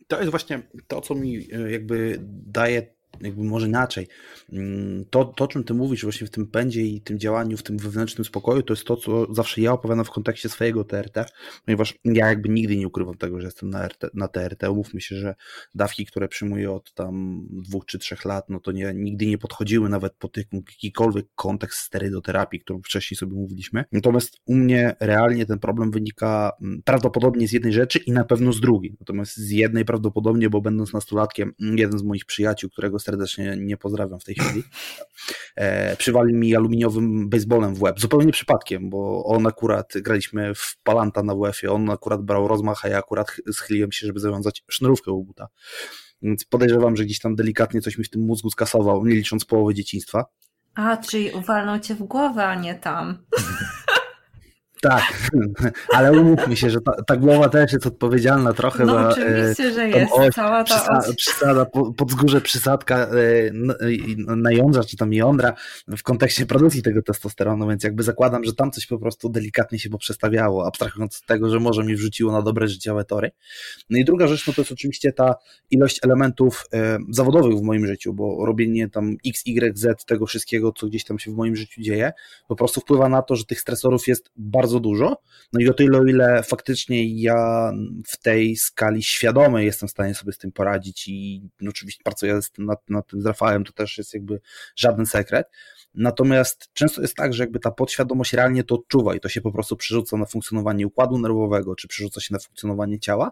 To 0.07 0.19
jest 0.19 0.31
właśnie 0.31 0.61
to, 0.87 1.01
co 1.01 1.15
mi 1.15 1.47
e, 1.53 1.71
jakby 1.71 2.19
daje 2.45 2.94
jakby 3.21 3.43
może 3.43 3.67
inaczej. 3.67 4.07
Mm, 4.53 5.05
to, 5.09 5.25
to, 5.25 5.43
o 5.43 5.47
czym 5.47 5.63
ty 5.63 5.73
mówisz 5.73 6.03
właśnie 6.03 6.27
w 6.27 6.29
tym 6.29 6.47
pędzie 6.47 6.81
i 6.81 7.01
tym 7.01 7.19
działaniu, 7.19 7.57
w 7.57 7.63
tym 7.63 7.77
wewnętrznym 7.77 8.25
spokoju, 8.25 8.63
to 8.63 8.73
jest 8.73 8.83
to, 8.83 8.97
co 8.97 9.33
zawsze 9.33 9.61
ja 9.61 9.73
opowiadam 9.73 10.05
w 10.05 10.11
kontekście 10.11 10.49
swojego 10.49 10.83
TRT, 10.83 11.17
ponieważ 11.65 11.93
ja 12.05 12.27
jakby 12.27 12.49
nigdy 12.49 12.77
nie 12.77 12.87
ukrywam 12.87 13.17
tego, 13.17 13.39
że 13.39 13.47
jestem 13.47 13.69
na, 13.69 13.87
RT, 13.87 14.03
na 14.13 14.27
TRT. 14.27 14.63
Umówmy 14.69 15.01
się, 15.01 15.15
że 15.15 15.35
dawki, 15.75 16.05
które 16.05 16.27
przyjmuję 16.27 16.71
od 16.71 16.93
tam 16.93 17.45
dwóch 17.51 17.85
czy 17.85 17.99
trzech 17.99 18.25
lat, 18.25 18.49
no 18.49 18.59
to 18.59 18.71
nie, 18.71 18.93
nigdy 18.95 19.25
nie 19.25 19.37
podchodziły 19.37 19.89
nawet 19.89 20.13
po 20.13 20.27
tych, 20.27 20.45
jakikolwiek 20.53 21.25
kontekst 21.35 21.79
sterydoterapii, 21.79 22.59
którą 22.59 22.81
wcześniej 22.81 23.17
sobie 23.17 23.33
mówiliśmy. 23.33 23.85
Natomiast 23.91 24.37
u 24.45 24.55
mnie 24.55 24.95
realnie 24.99 25.45
ten 25.45 25.59
problem 25.59 25.91
wynika 25.91 26.51
mm, 26.61 26.81
prawdopodobnie 26.85 27.47
z 27.47 27.51
jednej 27.51 27.73
rzeczy 27.73 27.99
i 27.99 28.11
na 28.11 28.23
pewno 28.23 28.53
z 28.53 28.61
drugiej. 28.61 28.95
Natomiast 28.99 29.37
z 29.37 29.49
jednej 29.49 29.85
prawdopodobnie, 29.85 30.49
bo 30.49 30.61
będąc 30.61 30.93
nastolatkiem, 30.93 31.53
jeden 31.59 31.99
z 31.99 32.03
moich 32.03 32.25
przyjaciół, 32.25 32.69
którego 32.69 32.99
serdecznie 33.05 33.55
nie 33.57 33.77
pozdrawiam 33.77 34.19
w 34.19 34.23
tej 34.23 34.35
chwili, 34.35 34.63
e, 35.55 35.95
przywalił 35.95 36.37
mi 36.37 36.55
aluminiowym 36.55 37.29
baseballem 37.29 37.75
w 37.75 37.81
łeb. 37.81 37.99
Zupełnie 37.99 38.31
przypadkiem, 38.31 38.89
bo 38.89 39.23
on 39.25 39.47
akurat, 39.47 39.93
graliśmy 39.95 40.55
w 40.55 40.77
Palanta 40.83 41.23
na 41.23 41.35
WF-ie, 41.35 41.73
on 41.73 41.89
akurat 41.89 42.21
brał 42.21 42.47
rozmach, 42.47 42.85
a 42.85 42.87
ja 42.87 42.97
akurat 42.97 43.35
schyliłem 43.51 43.91
się, 43.91 44.07
żeby 44.07 44.19
zawiązać 44.19 44.63
sznurówkę 44.69 45.11
u 45.11 45.23
buta. 45.23 45.47
Więc 46.21 46.45
podejrzewam, 46.45 46.95
że 46.95 47.05
gdzieś 47.05 47.19
tam 47.19 47.35
delikatnie 47.35 47.81
coś 47.81 47.97
mi 47.97 48.03
w 48.03 48.09
tym 48.09 48.21
mózgu 48.21 48.49
skasował, 48.49 49.05
nie 49.05 49.15
licząc 49.15 49.45
połowy 49.45 49.73
dzieciństwa. 49.73 50.25
A, 50.75 50.97
czyli 50.97 51.31
uwalnął 51.31 51.79
cię 51.79 51.95
w 51.95 52.03
głowę, 52.03 52.45
a 52.45 52.55
nie 52.55 52.75
tam. 52.75 53.17
Tak, 54.89 55.31
ale 55.95 56.11
umówmy 56.11 56.57
się, 56.57 56.69
że 56.69 56.81
ta, 56.81 57.03
ta, 57.03 57.17
głowa 57.17 57.49
też 57.49 57.73
jest 57.73 57.85
odpowiedzialna 57.85 58.53
trochę 58.53 58.85
no, 58.85 58.93
za. 58.93 59.09
Oczywiście, 59.09 59.71
że 59.73 59.89
jest. 59.89 60.13
Oś, 60.13 60.33
cała 60.33 60.63
ta 60.63 60.75
przysa, 60.75 61.13
Przysada, 61.17 61.65
wzgórze 62.05 62.41
przysadka 62.41 62.97
e, 62.97 63.07
na 64.35 64.51
jądra, 64.51 64.83
czy 64.83 64.97
tam 64.97 65.13
jądra 65.13 65.53
w 65.97 66.03
kontekście 66.03 66.45
produkcji 66.45 66.81
tego 66.81 67.01
testosteronu, 67.01 67.67
więc 67.67 67.83
jakby 67.83 68.03
zakładam, 68.03 68.43
że 68.43 68.53
tam 68.53 68.71
coś 68.71 68.87
po 68.87 68.99
prostu 68.99 69.29
delikatnie 69.29 69.79
się 69.79 69.89
poprzestawiało, 69.89 70.67
abstrahując 70.67 71.19
od 71.21 71.25
tego, 71.25 71.49
że 71.49 71.59
może 71.59 71.83
mi 71.83 71.95
wrzuciło 71.95 72.31
na 72.31 72.41
dobre 72.41 72.67
życiowe 72.67 73.05
tory. 73.05 73.31
No 73.89 73.97
i 73.97 74.05
druga 74.05 74.27
rzecz, 74.27 74.47
no 74.47 74.53
to 74.53 74.61
jest 74.61 74.71
oczywiście 74.71 75.13
ta 75.13 75.35
ilość 75.71 75.99
elementów 76.03 76.65
e, 76.73 76.97
zawodowych 77.09 77.55
w 77.57 77.61
moim 77.61 77.87
życiu, 77.87 78.13
bo 78.13 78.45
robienie 78.45 78.89
tam 78.89 79.17
X, 79.27 79.43
Y, 79.45 79.77
Z 79.77 80.05
tego 80.05 80.25
wszystkiego, 80.25 80.71
co 80.71 80.87
gdzieś 80.87 81.03
tam 81.03 81.19
się 81.19 81.31
w 81.31 81.35
moim 81.35 81.55
życiu 81.55 81.81
dzieje, 81.81 82.13
po 82.47 82.55
prostu 82.55 82.81
wpływa 82.81 83.09
na 83.09 83.21
to, 83.21 83.35
że 83.35 83.45
tych 83.45 83.59
stresorów 83.59 84.07
jest 84.07 84.31
bardzo 84.35 84.74
bardzo 84.75 84.79
dużo. 84.79 85.17
No 85.53 85.59
i 85.59 85.69
o 85.69 85.73
tyle, 85.73 85.97
o 85.99 86.05
ile 86.05 86.43
faktycznie 86.43 87.21
ja 87.21 87.71
w 88.07 88.17
tej 88.17 88.55
skali 88.55 89.03
świadomej 89.03 89.65
jestem 89.65 89.89
w 89.89 89.91
stanie 89.91 90.15
sobie 90.15 90.33
z 90.33 90.37
tym 90.37 90.51
poradzić 90.51 91.07
i 91.07 91.49
no, 91.61 91.69
oczywiście 91.69 92.03
pracuję 92.03 92.39
nad, 92.57 92.89
nad 92.89 93.07
tym 93.07 93.21
z 93.21 93.25
Rafałem, 93.25 93.63
to 93.63 93.73
też 93.73 93.97
jest 93.97 94.13
jakby 94.13 94.41
żaden 94.75 95.05
sekret. 95.05 95.47
Natomiast 95.93 96.69
często 96.73 97.01
jest 97.01 97.15
tak, 97.15 97.33
że 97.33 97.43
jakby 97.43 97.59
ta 97.59 97.71
podświadomość 97.71 98.33
realnie 98.33 98.63
to 98.63 98.75
odczuwa 98.75 99.15
i 99.15 99.19
to 99.19 99.29
się 99.29 99.41
po 99.41 99.51
prostu 99.51 99.75
przerzuca 99.75 100.17
na 100.17 100.25
funkcjonowanie 100.25 100.87
układu 100.87 101.17
nerwowego, 101.17 101.75
czy 101.75 101.87
przerzuca 101.87 102.21
się 102.21 102.33
na 102.33 102.39
funkcjonowanie 102.39 102.99
ciała 102.99 103.31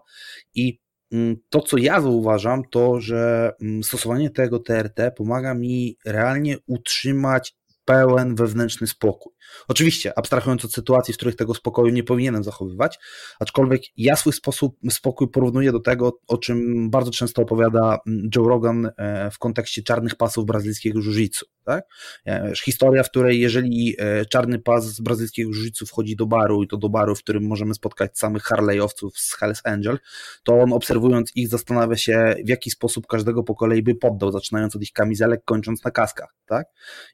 i 0.56 0.80
mm, 1.12 1.38
to, 1.50 1.62
co 1.62 1.78
ja 1.78 2.02
zauważam, 2.02 2.64
to, 2.72 3.02
że 3.02 3.52
mm, 3.62 3.84
stosowanie 3.84 4.30
tego 4.30 4.60
TRT 4.60 5.00
pomaga 5.18 5.54
mi 5.54 5.98
realnie 6.06 6.58
utrzymać 6.68 7.56
pełen 7.86 8.36
wewnętrzny 8.36 8.88
spokój. 8.88 9.34
Oczywiście, 9.68 10.18
abstrahując 10.18 10.66
od 10.66 10.74
sytuacji, 10.74 11.14
w 11.14 11.18
których 11.18 11.36
tego 11.36 11.54
spokoju 11.54 11.94
nie 11.94 12.04
powinienem 12.04 12.44
zachowywać, 12.44 13.00
aczkolwiek 13.40 13.82
ja 13.98 14.16
swój 14.16 14.34
sposób 14.34 14.76
spokój 14.90 15.30
porównuję 15.32 15.72
do 15.72 15.80
tego, 15.80 16.20
o 16.28 16.38
czym 16.38 16.90
bardzo 16.90 17.12
często 17.12 17.42
opowiada 17.42 18.00
mm, 18.08 18.30
Joe 18.36 18.48
Rogan 18.48 18.90
e, 18.98 19.32
w 19.32 19.40
kontekście 19.40 19.84
czarnych 19.84 20.16
pasów 20.16 20.46
brazylijskiego 20.46 21.00
jiu-jitsu. 21.00 21.44
Tak? 21.64 21.86
E, 22.26 22.54
historia, 22.66 23.04
w 23.04 23.10
której 23.10 23.40
jeżeli 23.40 23.96
e, 24.00 24.26
czarny 24.26 24.60
pas 24.60 24.86
z 24.86 25.02
brazylijskiego 25.02 25.52
jiu-jitsu 25.52 25.86
wchodzi 25.86 26.16
do 26.16 26.26
baru 26.26 26.64
i 26.64 26.68
to 26.68 26.78
do 26.78 26.90
baru, 26.90 27.16
w 27.16 27.20
którym 27.20 27.44
możemy 27.44 27.74
spotkać 27.74 28.18
samych 28.18 28.44
Harley'owców 28.44 29.10
z 29.14 29.36
Hells 29.36 29.62
Angel, 29.64 30.00
to 30.44 30.60
on 30.60 30.74
obserwując 30.74 31.32
ich 31.36 31.48
zastanawia 31.48 31.96
się, 31.96 32.36
w 32.46 32.50
jaki 32.50 32.72
sposób 32.72 33.08
każdego 33.08 33.44
po 33.44 33.56
kolei 33.56 33.84
by 33.84 33.96
poddał, 33.96 34.32
zaczynając 34.32 34.76
od 34.76 34.82
ich 34.82 34.92
kamizelek, 34.92 35.42
kończąc 35.46 35.84
na 35.84 35.92
kaskach. 35.92 36.36
Tak? 36.46 36.68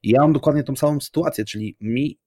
I 0.04 0.10
ja 0.10 0.22
mam 0.22 0.34
dokładnie 0.34 0.64
tą 0.64 0.76
samą 0.76 1.00
sytuację, 1.00 1.46
czyli 1.46 1.78
mi 1.82 2.20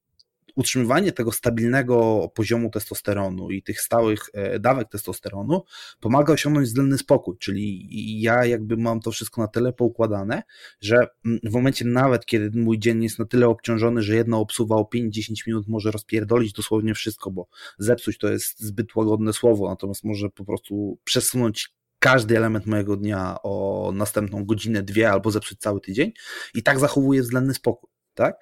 utrzymywanie 0.55 1.11
tego 1.11 1.31
stabilnego 1.31 2.27
poziomu 2.35 2.69
testosteronu 2.69 3.49
i 3.49 3.63
tych 3.63 3.81
stałych 3.81 4.29
e, 4.33 4.59
dawek 4.59 4.89
testosteronu 4.89 5.63
pomaga 5.99 6.33
osiągnąć 6.33 6.67
względny 6.67 6.97
spokój, 6.97 7.37
czyli 7.37 7.87
ja 8.21 8.45
jakby 8.45 8.77
mam 8.77 8.99
to 8.99 9.11
wszystko 9.11 9.41
na 9.41 9.47
tyle 9.47 9.73
poukładane, 9.73 10.43
że 10.81 11.07
mm, 11.25 11.39
w 11.43 11.53
momencie 11.53 11.85
nawet, 11.85 12.25
kiedy 12.25 12.59
mój 12.59 12.79
dzień 12.79 13.03
jest 13.03 13.19
na 13.19 13.25
tyle 13.25 13.47
obciążony, 13.47 14.01
że 14.01 14.15
jedna 14.15 14.37
obsuwa 14.37 14.75
o 14.75 14.89
5-10 14.95 15.47
minut 15.47 15.67
może 15.67 15.91
rozpierdolić 15.91 16.53
dosłownie 16.53 16.93
wszystko, 16.93 17.31
bo 17.31 17.47
zepsuć 17.77 18.17
to 18.17 18.29
jest 18.29 18.59
zbyt 18.59 18.95
łagodne 18.95 19.33
słowo, 19.33 19.69
natomiast 19.69 20.03
może 20.03 20.29
po 20.29 20.45
prostu 20.45 20.99
przesunąć 21.03 21.73
każdy 21.99 22.37
element 22.37 22.65
mojego 22.65 22.97
dnia 22.97 23.37
o 23.43 23.91
następną 23.95 24.45
godzinę, 24.45 24.83
dwie 24.83 25.11
albo 25.11 25.31
zepsuć 25.31 25.59
cały 25.59 25.81
tydzień 25.81 26.11
i 26.53 26.63
tak 26.63 26.79
zachowuję 26.79 27.21
względny 27.21 27.53
spokój, 27.53 27.89
tak? 28.13 28.35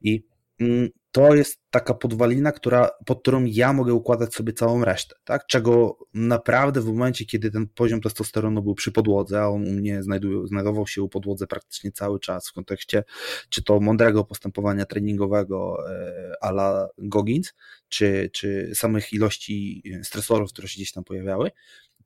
I 0.00 0.26
mm, 0.60 0.88
to 1.14 1.34
jest 1.34 1.60
taka 1.70 1.94
podwalina, 1.94 2.52
która, 2.52 2.90
pod 3.06 3.20
którą 3.20 3.44
ja 3.44 3.72
mogę 3.72 3.94
układać 3.94 4.34
sobie 4.34 4.52
całą 4.52 4.84
resztę, 4.84 5.16
tak? 5.24 5.46
Czego 5.46 5.98
naprawdę 6.14 6.80
w 6.80 6.86
momencie, 6.86 7.24
kiedy 7.24 7.50
ten 7.50 7.68
poziom 7.68 8.00
testosteronu 8.00 8.62
był 8.62 8.74
przy 8.74 8.92
podłodze, 8.92 9.42
a 9.42 9.46
on 9.46 9.62
u 9.62 9.70
mnie 9.70 10.02
znajduje, 10.02 10.46
znajdował 10.46 10.86
się 10.86 11.02
u 11.02 11.08
podłodze 11.08 11.46
praktycznie 11.46 11.92
cały 11.92 12.20
czas 12.20 12.48
w 12.48 12.52
kontekście 12.52 13.04
czy 13.48 13.62
to 13.62 13.80
mądrego 13.80 14.24
postępowania 14.24 14.84
treningowego 14.84 15.76
e, 15.90 16.32
ala 16.40 16.88
Goggins, 16.98 17.54
czy, 17.88 18.30
czy 18.32 18.70
samych 18.74 19.12
ilości 19.12 19.82
stresorów, 20.02 20.52
które 20.52 20.68
się 20.68 20.76
gdzieś 20.76 20.92
tam 20.92 21.04
pojawiały, 21.04 21.50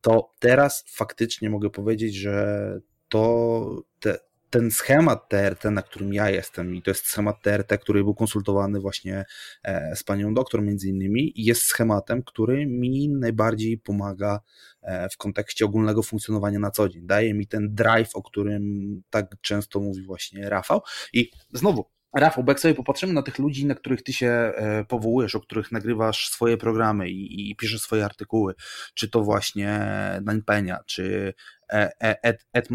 to 0.01 0.31
teraz 0.39 0.85
faktycznie 0.89 1.51
mogę 1.51 1.71
powiedzieć, 1.71 2.15
że 2.15 2.81
to 3.09 3.83
te, 4.01 4.19
ten 4.51 4.71
schemat 4.71 5.29
TRT, 5.29 5.65
na 5.65 5.83
którym 5.83 6.13
ja 6.13 6.31
jestem, 6.31 6.75
i 6.75 6.83
to 6.83 6.91
jest 6.91 7.07
schemat 7.07 7.43
TRT, 7.43 7.79
który 7.79 8.05
był 8.05 8.15
konsultowany 8.15 8.81
właśnie 8.81 9.25
e, 9.63 9.97
z 9.97 10.03
panią 10.03 10.35
doktor 10.35 10.63
między 10.63 10.89
innymi, 10.89 11.33
jest 11.37 11.63
schematem, 11.63 12.23
który 12.23 12.67
mi 12.67 13.09
najbardziej 13.09 13.79
pomaga 13.79 14.41
e, 14.83 15.09
w 15.09 15.17
kontekście 15.17 15.65
ogólnego 15.65 16.03
funkcjonowania 16.03 16.59
na 16.59 16.71
co 16.71 16.89
dzień. 16.89 17.07
Daje 17.07 17.35
mi 17.35 17.47
ten 17.47 17.75
drive, 17.75 18.11
o 18.15 18.23
którym 18.23 18.63
tak 19.11 19.27
często 19.41 19.81
mówi 19.81 20.03
właśnie 20.03 20.51
Rafał. 20.51 20.81
I 21.13 21.31
znowu, 21.53 21.98
Rafał, 22.17 22.45
bo 22.45 22.51
jak 22.51 22.61
sobie 22.61 22.75
popatrzymy 22.75 23.13
na 23.13 23.23
tych 23.23 23.39
ludzi, 23.39 23.67
na 23.67 23.75
których 23.75 24.03
ty 24.03 24.13
się 24.13 24.27
e, 24.27 24.85
powołujesz, 24.85 25.35
o 25.35 25.41
których 25.41 25.73
nagrywasz 25.73 26.29
swoje 26.29 26.57
programy 26.57 27.11
i, 27.11 27.51
i 27.51 27.57
piszesz 27.57 27.81
swoje 27.81 28.05
artykuły, 28.05 28.55
czy 28.95 29.11
to 29.11 29.23
właśnie 29.23 29.81
Dań 30.23 30.43
Penia, 30.43 30.79
czy 30.87 31.35
Ed, 31.69 32.47
Ed 32.53 32.69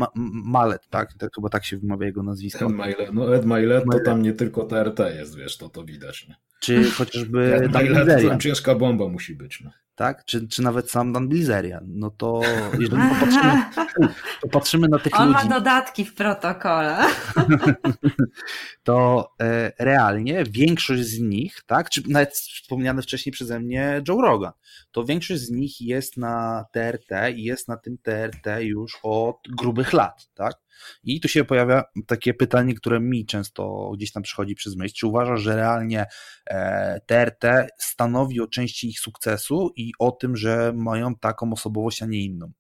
Mallet, 0.46 0.88
tak? 0.90 1.14
tak? 1.14 1.36
Chyba 1.36 1.50
tak 1.50 1.66
się 1.66 1.78
wymawia 1.78 2.06
jego 2.06 2.24
nazwisko. 2.24 2.66
Ed 2.66 2.72
Milet, 2.72 3.14
no 3.14 3.36
Ed 3.36 3.46
Milet 3.46 3.84
to 3.92 4.00
tam 4.06 4.22
nie 4.22 4.34
tylko 4.34 4.64
TRT 4.64 5.00
jest, 5.00 5.38
wiesz, 5.38 5.58
to 5.58 5.70
to 5.70 5.84
widać. 5.84 6.28
Nie? 6.28 6.36
Czy 6.62 6.92
chociażby 6.92 7.56
Ed 7.56 7.82
Milet, 7.82 8.22
to 8.22 8.38
ciężka 8.38 8.76
bomba 8.76 9.08
musi 9.08 9.36
być. 9.36 9.62
No 9.62 9.72
tak? 9.96 10.26
Czy, 10.26 10.48
czy 10.48 10.62
nawet 10.62 10.92
sam 10.92 11.14
Dan 11.14 11.30
Bilzerian, 11.30 11.84
no 11.88 12.10
to 12.10 12.42
jeżeli 12.80 13.02
popatrzymy, 13.10 13.64
to 14.42 14.48
patrzymy 14.48 14.88
na 14.88 15.00
tych 15.00 15.20
On 15.20 15.28
ludzi... 15.28 15.40
On 15.42 15.50
ma 15.50 15.56
dodatki 15.56 16.06
w 16.06 16.16
protokole. 16.16 16.98
to 18.84 19.30
e, 19.42 19.72
realnie 19.80 20.44
większość 20.50 21.04
z 21.04 21.20
nich, 21.20 21.62
tak, 21.66 21.90
czy 21.90 22.02
nawet 22.08 22.34
wspomniany 22.34 23.02
wcześniej 23.02 23.34
przeze 23.34 23.60
mnie 23.60 24.02
Joe 24.08 24.22
Rogan, 24.22 24.52
to 24.92 25.06
większość 25.06 25.42
z 25.42 25.52
nich 25.52 25.82
jest 25.82 26.18
na 26.18 26.66
TRT 26.72 27.12
i 27.36 27.44
jest 27.44 27.68
na 27.68 27.78
tym 27.78 27.98
TRT 27.98 28.62
już 28.62 29.00
od 29.04 29.38
grubych 29.50 29.94
lat, 29.94 30.30
tak? 30.34 30.63
I 31.04 31.22
tu 31.22 31.28
się 31.28 31.46
pojawia 31.46 31.84
takie 32.08 32.34
pytanie, 32.34 32.76
które 32.76 33.00
mi 33.00 33.26
często 33.26 33.92
gdzieś 33.96 34.12
tam 34.12 34.24
przychodzi 34.24 34.56
przez 34.56 34.76
myśl. 34.76 34.96
Czy 34.96 35.08
uważasz, 35.08 35.42
że 35.42 35.56
realnie 35.56 36.06
TRT 37.06 37.44
e, 37.44 37.68
stanowi 37.78 38.42
o 38.42 38.48
części 38.48 38.90
ich 38.90 39.00
sukcesu 39.00 39.72
i 39.76 39.92
o 40.00 40.12
tym, 40.12 40.38
że 40.38 40.74
mają 40.76 41.16
taką 41.16 41.54
osobowość, 41.54 42.04
a 42.04 42.06
nie 42.06 42.24
inną? 42.24 42.52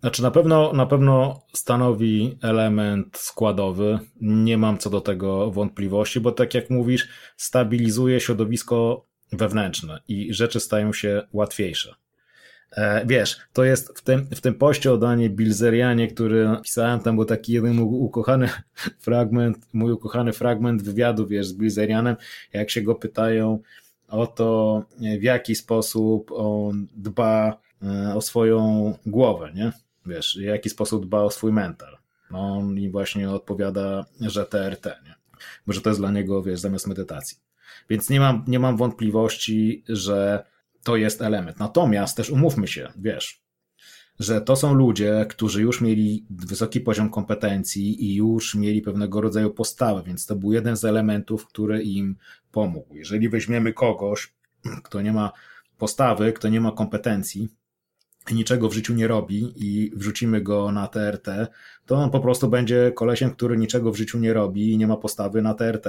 Znaczy 0.00 0.22
na 0.22 0.30
pewno, 0.30 0.72
na 0.72 0.86
pewno 0.86 1.42
stanowi 1.52 2.38
element 2.42 3.16
składowy. 3.16 3.98
Nie 4.20 4.58
mam 4.58 4.78
co 4.78 4.90
do 4.90 5.00
tego 5.00 5.50
wątpliwości, 5.50 6.20
bo 6.20 6.32
tak 6.32 6.54
jak 6.54 6.70
mówisz, 6.70 7.08
stabilizuje 7.36 8.20
środowisko 8.20 9.06
wewnętrzne 9.32 10.02
i 10.08 10.34
rzeczy 10.34 10.60
stają 10.60 10.92
się 10.92 11.22
łatwiejsze. 11.32 11.94
E, 12.76 13.06
wiesz, 13.06 13.38
to 13.52 13.64
jest 13.64 13.98
w 13.98 14.02
tym, 14.02 14.26
w 14.26 14.40
tym 14.40 14.54
poście 14.54 14.92
o 14.92 14.96
Danie 14.96 15.30
Bilzerianie, 15.30 16.08
który 16.08 16.48
napisałem, 16.48 17.00
tam 17.00 17.16
był 17.16 17.24
taki 17.24 17.52
jeden 17.52 17.78
ukochany 17.80 18.48
fragment, 19.06 19.58
mój 19.72 19.92
ukochany 19.92 20.32
fragment 20.32 20.82
wywiadu, 20.82 21.26
wiesz, 21.26 21.46
z 21.46 21.52
Bilzerianem, 21.52 22.16
jak 22.52 22.70
się 22.70 22.82
go 22.82 22.94
pytają 22.94 23.58
o 24.08 24.26
to, 24.26 24.82
w 25.20 25.22
jaki 25.22 25.54
sposób 25.54 26.32
on 26.32 26.86
dba 26.96 27.58
e, 27.82 28.14
o 28.14 28.20
swoją 28.20 28.92
głowę, 29.06 29.52
nie? 29.54 29.72
Wiesz, 30.06 30.38
w 30.40 30.42
jaki 30.42 30.70
sposób 30.70 31.06
dba 31.06 31.22
o 31.22 31.30
swój 31.30 31.52
mental. 31.52 31.98
No, 32.30 32.56
on 32.56 32.78
im 32.78 32.92
właśnie 32.92 33.30
odpowiada, 33.30 34.06
że 34.20 34.46
TRT, 34.46 34.86
nie? 34.86 35.14
Bo 35.66 35.72
że 35.72 35.80
to 35.80 35.90
jest 35.90 36.00
dla 36.00 36.10
niego, 36.10 36.42
wiesz, 36.42 36.60
zamiast 36.60 36.86
medytacji. 36.86 37.38
Więc 37.90 38.10
nie 38.10 38.20
mam, 38.20 38.44
nie 38.48 38.58
mam 38.58 38.76
wątpliwości, 38.76 39.84
że 39.88 40.44
to 40.84 40.96
jest 40.96 41.22
element. 41.22 41.58
Natomiast 41.58 42.16
też 42.16 42.30
umówmy 42.30 42.68
się, 42.68 42.92
wiesz, 42.96 43.44
że 44.18 44.40
to 44.40 44.56
są 44.56 44.74
ludzie, 44.74 45.26
którzy 45.28 45.62
już 45.62 45.80
mieli 45.80 46.26
wysoki 46.30 46.80
poziom 46.80 47.10
kompetencji 47.10 48.04
i 48.04 48.14
już 48.14 48.54
mieli 48.54 48.82
pewnego 48.82 49.20
rodzaju 49.20 49.50
postawę, 49.50 50.02
więc 50.06 50.26
to 50.26 50.36
był 50.36 50.52
jeden 50.52 50.76
z 50.76 50.84
elementów, 50.84 51.46
który 51.46 51.82
im 51.82 52.16
pomógł. 52.52 52.96
Jeżeli 52.96 53.28
weźmiemy 53.28 53.72
kogoś, 53.72 54.34
kto 54.84 55.02
nie 55.02 55.12
ma 55.12 55.32
postawy, 55.78 56.32
kto 56.32 56.48
nie 56.48 56.60
ma 56.60 56.72
kompetencji, 56.72 57.48
niczego 58.32 58.68
w 58.68 58.72
życiu 58.72 58.94
nie 58.94 59.08
robi 59.08 59.52
i 59.56 59.90
wrzucimy 59.96 60.40
go 60.40 60.72
na 60.72 60.88
TRT, 60.88 61.28
to 61.86 61.96
on 61.96 62.10
po 62.10 62.20
prostu 62.20 62.48
będzie 62.48 62.92
kolesiem, 62.94 63.30
który 63.30 63.56
niczego 63.56 63.92
w 63.92 63.96
życiu 63.96 64.18
nie 64.18 64.32
robi 64.32 64.72
i 64.72 64.78
nie 64.78 64.86
ma 64.86 64.96
postawy 64.96 65.42
na 65.42 65.54
TRT 65.54 65.86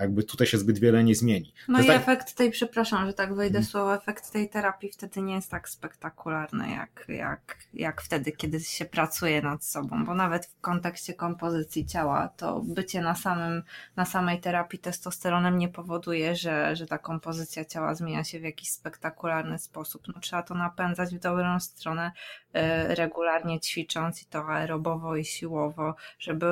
jakby 0.00 0.22
tutaj 0.24 0.46
się 0.46 0.58
zbyt 0.58 0.78
wiele 0.78 1.04
nie 1.04 1.14
zmieni. 1.14 1.54
No 1.68 1.80
i 1.80 1.86
tak... 1.86 1.96
efekt 1.96 2.34
tej, 2.34 2.50
przepraszam, 2.50 3.06
że 3.06 3.12
tak 3.12 3.34
wejdę 3.34 3.52
hmm. 3.52 3.70
słowo, 3.70 3.94
efekt 3.94 4.32
tej 4.32 4.48
terapii 4.48 4.92
wtedy 4.92 5.22
nie 5.22 5.34
jest 5.34 5.50
tak 5.50 5.68
spektakularny 5.68 6.70
jak, 6.70 7.04
jak, 7.08 7.58
jak 7.74 8.02
wtedy, 8.02 8.32
kiedy 8.32 8.60
się 8.60 8.84
pracuje 8.84 9.42
nad 9.42 9.64
sobą, 9.64 10.04
bo 10.04 10.14
nawet 10.14 10.46
w 10.46 10.60
kontekście 10.60 11.14
kompozycji 11.14 11.86
ciała 11.86 12.28
to 12.28 12.60
bycie 12.60 13.00
na, 13.00 13.14
samym, 13.14 13.62
na 13.96 14.04
samej 14.04 14.40
terapii 14.40 14.78
testosteronem 14.78 15.58
nie 15.58 15.68
powoduje, 15.68 16.36
że, 16.36 16.76
że 16.76 16.86
ta 16.86 16.98
kompozycja 16.98 17.64
ciała 17.64 17.94
zmienia 17.94 18.24
się 18.24 18.40
w 18.40 18.42
jakiś 18.42 18.70
spektakularny 18.70 19.58
sposób. 19.58 20.02
No, 20.08 20.20
trzeba 20.20 20.42
to 20.42 20.54
napędzać 20.54 21.14
w 21.14 21.18
dobrą 21.18 21.60
stronę, 21.60 22.12
y, 22.56 22.94
regularnie 22.94 23.60
ćwicząc 23.60 24.22
i 24.22 24.26
to 24.26 24.48
aerobowo 24.48 25.16
i 25.16 25.24
siłowo, 25.24 25.94
żeby 26.18 26.46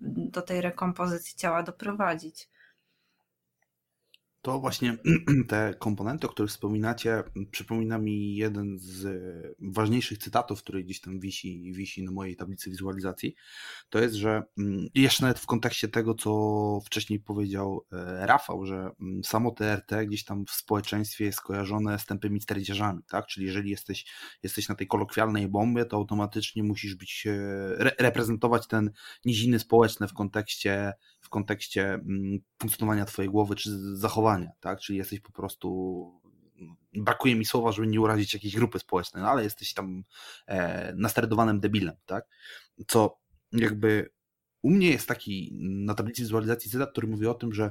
do 0.00 0.42
tej 0.42 0.60
rekompozycji 0.60 1.36
ciała 1.36 1.62
doprowadzić 1.62 2.48
to 4.42 4.60
właśnie 4.60 4.96
te 5.48 5.74
komponenty, 5.78 6.26
o 6.26 6.30
których 6.30 6.50
wspominacie, 6.50 7.22
przypomina 7.50 7.98
mi 7.98 8.36
jeden 8.36 8.78
z 8.78 9.06
ważniejszych 9.58 10.18
cytatów, 10.18 10.62
który 10.62 10.84
gdzieś 10.84 11.00
tam 11.00 11.20
wisi, 11.20 11.72
wisi 11.72 12.04
na 12.04 12.10
mojej 12.10 12.36
tablicy 12.36 12.70
wizualizacji. 12.70 13.34
To 13.90 13.98
jest, 13.98 14.14
że 14.14 14.42
mm, 14.58 14.86
jeszcze 14.94 15.22
nawet 15.22 15.38
w 15.38 15.46
kontekście 15.46 15.88
tego, 15.88 16.14
co 16.14 16.80
wcześniej 16.84 17.20
powiedział 17.20 17.86
e, 17.92 18.26
Rafał, 18.26 18.66
że 18.66 18.90
mm, 19.00 19.24
samo 19.24 19.50
TRT 19.50 20.06
gdzieś 20.06 20.24
tam 20.24 20.46
w 20.46 20.50
społeczeństwie 20.50 21.24
jest 21.24 21.40
kojarzone 21.40 21.98
z 21.98 22.06
tępymi 22.06 22.40
sterdziarzami, 22.40 23.02
tak? 23.08 23.26
Czyli 23.26 23.46
jeżeli 23.46 23.70
jesteś, 23.70 24.06
jesteś 24.42 24.68
na 24.68 24.74
tej 24.74 24.86
kolokwialnej 24.86 25.48
bombie, 25.48 25.84
to 25.86 25.96
automatycznie 25.96 26.62
musisz 26.62 26.94
być, 26.94 27.26
e, 27.26 27.32
re 27.78 27.92
reprezentować 27.98 28.66
ten 28.66 28.90
niziny 29.24 29.58
społeczne 29.58 30.08
w 30.08 30.12
kontekście 30.12 30.92
kontekście 31.30 31.94
mm, 31.94 32.38
funkcjonowania 32.58 33.04
twojej 33.04 33.30
głowy 33.30 33.56
czy 33.56 33.96
zachowania, 33.96 34.50
tak? 34.60 34.80
Czyli 34.80 34.98
jesteś 34.98 35.20
po 35.20 35.32
prostu 35.32 36.20
brakuje 36.92 37.36
mi 37.36 37.44
słowa, 37.44 37.72
żeby 37.72 37.86
nie 37.86 38.00
urazić 38.00 38.34
jakiejś 38.34 38.56
grupy 38.56 38.78
społecznej, 38.78 39.22
no 39.22 39.30
ale 39.30 39.44
jesteś 39.44 39.74
tam 39.74 40.04
e, 40.46 40.92
nasterdowanym 40.94 41.60
debilem, 41.60 41.96
tak? 42.06 42.24
Co 42.86 43.18
jakby 43.52 44.10
u 44.62 44.70
mnie 44.70 44.90
jest 44.90 45.08
taki 45.08 45.58
na 45.60 45.94
tablicy 45.94 46.22
wizualizacji 46.22 46.70
cytat, 46.70 46.92
który 46.92 47.08
mówi 47.08 47.26
o 47.26 47.34
tym, 47.34 47.52
że 47.52 47.70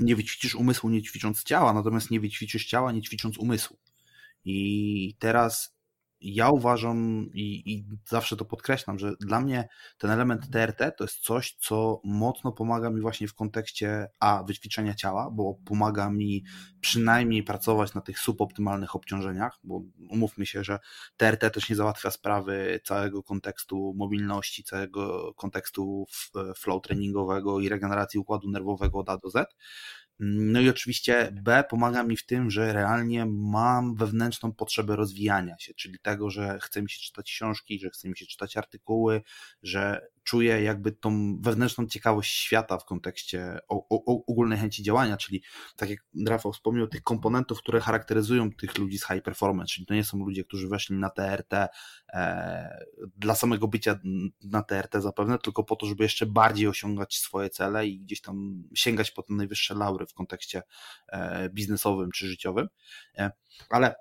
nie 0.00 0.16
wyćwiczysz 0.16 0.54
umysłu 0.54 0.90
nie 0.90 1.02
ćwicząc 1.02 1.42
ciała, 1.42 1.72
natomiast 1.72 2.10
nie 2.10 2.20
wyćwiczysz 2.20 2.66
ciała 2.66 2.92
nie 2.92 3.02
ćwicząc 3.02 3.38
umysłu. 3.38 3.78
I 4.44 5.16
teraz 5.18 5.77
ja 6.20 6.50
uważam 6.50 7.30
i, 7.34 7.72
i, 7.72 7.84
zawsze 8.08 8.36
to 8.36 8.44
podkreślam, 8.44 8.98
że 8.98 9.12
dla 9.20 9.40
mnie 9.40 9.68
ten 9.98 10.10
element 10.10 10.50
TRT 10.50 10.96
to 10.96 11.04
jest 11.04 11.18
coś, 11.18 11.56
co 11.60 12.00
mocno 12.04 12.52
pomaga 12.52 12.90
mi 12.90 13.00
właśnie 13.00 13.28
w 13.28 13.34
kontekście 13.34 14.06
A, 14.20 14.42
wyćwiczenia 14.42 14.94
ciała, 14.94 15.30
bo 15.32 15.54
pomaga 15.64 16.10
mi 16.10 16.44
przynajmniej 16.80 17.42
pracować 17.42 17.94
na 17.94 18.00
tych 18.00 18.18
suboptymalnych 18.18 18.96
obciążeniach, 18.96 19.58
bo 19.64 19.82
umówmy 20.10 20.46
się, 20.46 20.64
że 20.64 20.78
TRT 21.16 21.50
też 21.50 21.70
nie 21.70 21.76
załatwia 21.76 22.10
sprawy 22.10 22.80
całego 22.84 23.22
kontekstu 23.22 23.94
mobilności, 23.96 24.64
całego 24.64 25.34
kontekstu 25.34 26.06
flow 26.56 26.82
treningowego 26.82 27.60
i 27.60 27.68
regeneracji 27.68 28.20
układu 28.20 28.50
nerwowego 28.50 28.98
od 28.98 29.08
A 29.08 29.16
do 29.16 29.30
Z, 29.30 29.54
no 30.20 30.60
i 30.60 30.68
oczywiście 30.68 31.32
B 31.32 31.64
pomaga 31.70 32.02
mi 32.02 32.16
w 32.16 32.26
tym, 32.26 32.50
że 32.50 32.72
realnie 32.72 33.26
mam 33.26 33.94
wewnętrzną 33.94 34.52
potrzebę 34.52 34.96
rozwijania 34.96 35.58
się, 35.58 35.74
czyli 35.74 35.98
tego, 35.98 36.30
że 36.30 36.58
chce 36.62 36.82
mi 36.82 36.90
się 36.90 37.00
czytać 37.00 37.30
książki, 37.30 37.78
że 37.78 37.90
chce 37.90 38.08
mi 38.08 38.18
się 38.18 38.26
czytać 38.26 38.56
artykuły, 38.56 39.22
że 39.62 40.08
czuję 40.28 40.62
jakby 40.62 40.92
tą 40.92 41.40
wewnętrzną 41.40 41.86
ciekawość 41.86 42.34
świata 42.34 42.78
w 42.78 42.84
kontekście 42.84 43.58
ogólnej 44.26 44.58
chęci 44.58 44.82
działania, 44.82 45.16
czyli 45.16 45.42
tak 45.76 45.90
jak 45.90 45.98
Rafał 46.26 46.52
wspomniał, 46.52 46.86
tych 46.86 47.02
komponentów, 47.02 47.58
które 47.58 47.80
charakteryzują 47.80 48.52
tych 48.52 48.78
ludzi 48.78 48.98
z 48.98 49.06
high 49.06 49.22
performance, 49.22 49.74
czyli 49.74 49.86
to 49.86 49.94
nie 49.94 50.04
są 50.04 50.18
ludzie, 50.18 50.44
którzy 50.44 50.68
weszli 50.68 50.96
na 50.96 51.10
TRT 51.10 51.68
e, 52.08 52.86
dla 53.16 53.34
samego 53.34 53.68
bycia 53.68 53.98
na 54.44 54.62
TRT 54.62 54.94
zapewne, 55.02 55.38
tylko 55.38 55.64
po 55.64 55.76
to, 55.76 55.86
żeby 55.86 56.02
jeszcze 56.02 56.26
bardziej 56.26 56.68
osiągać 56.68 57.16
swoje 57.16 57.50
cele 57.50 57.86
i 57.86 58.00
gdzieś 58.00 58.20
tam 58.20 58.64
sięgać 58.74 59.10
po 59.10 59.22
te 59.22 59.34
najwyższe 59.34 59.74
laury 59.74 60.06
w 60.06 60.14
kontekście 60.14 60.62
e, 61.08 61.50
biznesowym 61.50 62.10
czy 62.10 62.26
życiowym. 62.26 62.68
E, 63.18 63.30
ale 63.70 63.94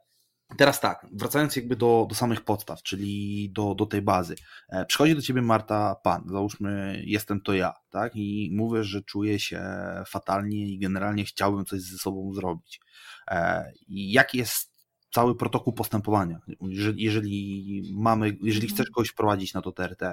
Teraz 0.57 0.79
tak, 0.79 1.05
wracając 1.11 1.55
jakby 1.55 1.75
do, 1.75 2.05
do 2.09 2.15
samych 2.15 2.41
podstaw, 2.41 2.83
czyli 2.83 3.49
do, 3.51 3.75
do 3.75 3.85
tej 3.85 4.01
bazy. 4.01 4.35
E, 4.69 4.85
przychodzi 4.85 5.15
do 5.15 5.21
ciebie 5.21 5.41
Marta 5.41 5.95
Pan, 5.95 6.23
załóżmy, 6.29 7.03
jestem 7.05 7.41
to 7.41 7.53
ja, 7.53 7.73
tak? 7.89 8.15
I 8.15 8.49
mówię, 8.53 8.83
że 8.83 9.01
czuję 9.01 9.39
się 9.39 9.61
fatalnie 10.07 10.67
i 10.67 10.79
generalnie 10.79 11.25
chciałbym 11.25 11.65
coś 11.65 11.81
ze 11.81 11.97
sobą 11.97 12.33
zrobić. 12.33 12.81
E, 13.27 13.71
I 13.87 14.11
jaki 14.11 14.37
jest 14.37 14.77
cały 15.11 15.35
protokół 15.35 15.73
postępowania? 15.73 16.39
Jeżeli, 16.61 17.03
jeżeli 17.03 17.93
mamy, 17.95 18.27
jeżeli 18.27 18.67
mhm. 18.67 18.73
chcesz 18.73 18.89
kogoś 18.89 19.09
wprowadzić 19.09 19.53
na 19.53 19.61
to 19.61 19.71
TRT, 19.71 20.03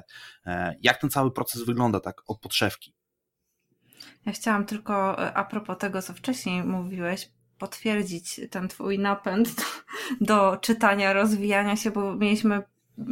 e, 0.47 0.75
jak 0.83 1.01
ten 1.01 1.11
cały 1.11 1.33
proces 1.33 1.63
wygląda 1.63 2.01
tak 2.01 2.23
od 2.27 2.41
podszewki? 2.41 2.95
Ja 4.27 4.33
chciałam 4.33 4.65
tylko 4.65 5.19
a 5.19 5.45
propos 5.45 5.79
tego, 5.79 6.03
co 6.03 6.15
wcześniej 6.15 6.65
mówiłeś, 6.65 7.31
potwierdzić 7.65 8.41
ten 8.51 8.69
twój 8.69 8.99
napęd 8.99 9.49
do, 10.21 10.57
czytania, 10.57 11.13
rozwijania 11.13 11.77
się, 11.77 11.91
bo 11.91 12.15
mieliśmy 12.15 12.63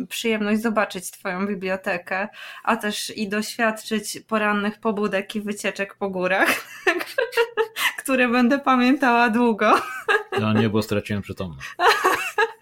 przyjemność 0.09 0.63
zobaczyć 0.63 1.11
Twoją 1.11 1.47
bibliotekę, 1.47 2.29
a 2.65 2.77
też 2.77 3.17
i 3.17 3.29
doświadczyć 3.29 4.21
porannych 4.29 4.81
pobudek 4.81 5.37
i 5.37 5.41
wycieczek 5.41 5.95
po 5.95 6.11
górach, 6.11 6.49
które 8.01 8.29
będę 8.29 8.59
pamiętała 8.59 9.31
długo. 9.31 9.75
Ja 10.41 10.53
nie, 10.53 10.69
bo 10.69 10.83
straciłem 10.83 11.23
przytomność. 11.23 11.69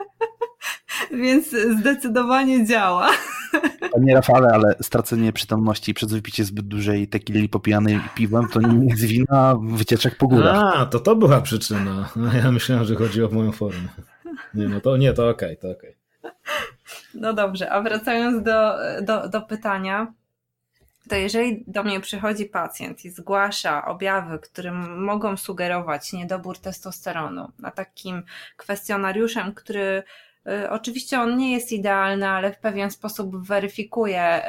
Więc 1.23 1.49
zdecydowanie 1.79 2.67
działa. 2.67 3.11
Panie 3.93 4.15
Rafale, 4.15 4.49
ale 4.53 4.75
stracenie 4.81 5.33
przytomności 5.33 5.95
przez 5.95 6.13
wypicie 6.13 6.45
zbyt 6.45 6.67
dużej 6.67 7.09
tekili 7.09 7.49
popijanej 7.49 8.01
piwem 8.15 8.49
to 8.49 8.61
nie 8.61 8.89
jest 8.89 9.05
wina 9.05 9.57
wycieczek 9.63 10.17
po 10.17 10.29
górach. 10.29 10.75
A, 10.77 10.87
to 10.87 11.01
to 11.01 11.17
była 11.17 11.41
przyczyna. 11.41 12.09
Ja 12.45 12.53
myślałem, 12.53 12.85
że 12.85 12.95
chodzi 12.95 13.25
o 13.25 13.29
moją 13.29 13.53
formę. 13.53 13.89
Nie, 14.55 14.69
no 14.69 14.81
to 14.81 14.97
nie, 14.97 15.13
to 15.13 15.29
okej, 15.29 15.59
okay, 15.59 15.73
to 15.73 15.79
okej. 15.79 15.97
Okay. 16.23 16.33
No 17.15 17.33
dobrze, 17.33 17.71
a 17.71 17.83
wracając 17.83 18.45
do, 18.45 18.75
do, 19.03 19.29
do 19.29 19.41
pytania, 19.41 20.13
to 21.09 21.17
jeżeli 21.17 21.65
do 21.67 21.83
mnie 21.83 22.01
przychodzi 22.01 22.45
pacjent 22.45 23.05
i 23.05 23.11
zgłasza 23.11 23.85
objawy, 23.85 24.39
które 24.39 24.73
mogą 24.97 25.37
sugerować 25.37 26.13
niedobór 26.13 26.59
testosteronu, 26.59 27.53
na 27.59 27.71
takim 27.71 28.23
kwestionariuszem, 28.57 29.55
który 29.55 30.03
Oczywiście 30.71 31.21
on 31.21 31.37
nie 31.37 31.53
jest 31.53 31.73
idealny, 31.73 32.29
ale 32.29 32.53
w 32.53 32.59
pewien 32.59 32.91
sposób 32.91 33.47
weryfikuje 33.47 34.43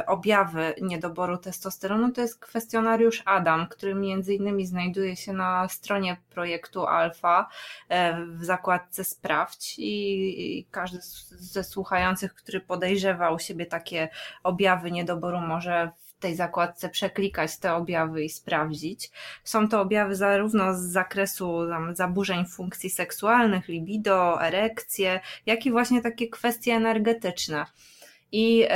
y, 0.00 0.06
objawy 0.06 0.74
niedoboru 0.82 1.38
testosteronu. 1.38 2.12
To 2.12 2.20
jest 2.20 2.38
kwestionariusz 2.38 3.22
ADAM, 3.24 3.66
który 3.68 3.94
między 3.94 4.34
innymi 4.34 4.66
znajduje 4.66 5.16
się 5.16 5.32
na 5.32 5.68
stronie 5.68 6.16
projektu 6.30 6.86
Alfa 6.86 7.48
y, 7.90 7.94
w 8.36 8.44
zakładce 8.44 9.04
Sprawdź 9.04 9.74
i 9.78 10.66
każdy 10.70 10.98
ze 11.30 11.64
słuchających, 11.64 12.34
który 12.34 12.60
podejrzewa 12.60 13.30
u 13.30 13.38
siebie 13.38 13.66
takie 13.66 14.08
objawy 14.42 14.90
niedoboru 14.90 15.40
może 15.40 15.90
w 15.96 16.05
tej 16.20 16.36
zakładce 16.36 16.88
przeklikać 16.88 17.58
te 17.58 17.74
objawy 17.74 18.24
i 18.24 18.28
sprawdzić. 18.28 19.10
Są 19.44 19.68
to 19.68 19.80
objawy 19.80 20.14
zarówno 20.14 20.74
z 20.74 20.80
zakresu 20.80 21.68
tam, 21.70 21.96
zaburzeń 21.96 22.46
funkcji 22.46 22.90
seksualnych, 22.90 23.68
libido, 23.68 24.42
erekcje, 24.42 25.20
jak 25.46 25.66
i 25.66 25.70
właśnie 25.70 26.02
takie 26.02 26.28
kwestie 26.28 26.72
energetyczne. 26.72 27.66
I 28.32 28.66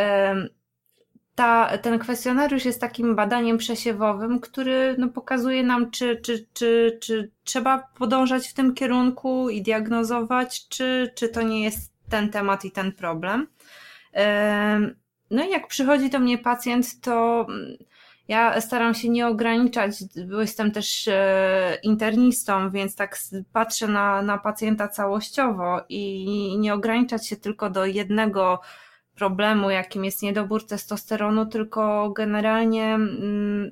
ta, 1.35 1.79
ten 1.79 1.99
kwestionariusz 1.99 2.65
jest 2.65 2.81
takim 2.81 3.17
badaniem 3.17 3.59
przesiewowym, 3.59 4.41
który 4.41 4.95
no, 4.99 5.09
pokazuje 5.09 5.63
nam, 5.63 5.91
czy, 5.91 6.17
czy, 6.17 6.47
czy, 6.53 6.99
czy 7.01 7.31
trzeba 7.45 7.79
podążać 7.79 8.49
w 8.49 8.55
tym 8.55 8.75
kierunku 8.75 9.51
i 9.51 9.63
diagnozować, 9.63 10.69
czy, 10.69 11.13
czy 11.15 11.29
to 11.29 11.43
nie 11.43 11.65
jest 11.65 11.93
ten 12.09 12.29
temat 12.29 12.65
i 12.65 12.71
ten 12.71 12.93
problem. 12.93 13.47
No 15.31 15.45
i 15.45 15.51
jak 15.51 15.67
przychodzi 15.67 16.11
do 16.11 16.19
mnie 16.19 16.39
pacjent, 16.39 17.01
to 17.01 17.47
mm, 17.49 17.77
ja 18.29 18.61
staram 18.61 18.95
się 18.95 19.09
nie 19.09 19.27
ograniczać, 19.27 19.93
bo 20.31 20.41
jestem 20.41 20.73
też 20.73 21.09
e, 21.09 21.79
internistą, 21.83 22.71
więc 22.71 22.97
tak 22.97 23.19
patrzę 23.53 23.89
na, 23.89 24.23
na 24.23 24.39
pacjenta 24.39 24.89
całościowo 24.89 25.81
i 25.89 26.57
nie 26.59 26.75
ograniczać 26.75 27.29
się 27.29 27.37
tylko 27.37 27.71
do 27.71 27.87
jednego 27.87 28.61
problemu, 29.21 29.71
jakim 29.71 30.05
jest 30.05 30.23
niedobór 30.23 30.67
testosteronu, 30.67 31.47
tylko 31.47 32.11
generalnie 32.11 32.85
mm, 32.95 33.71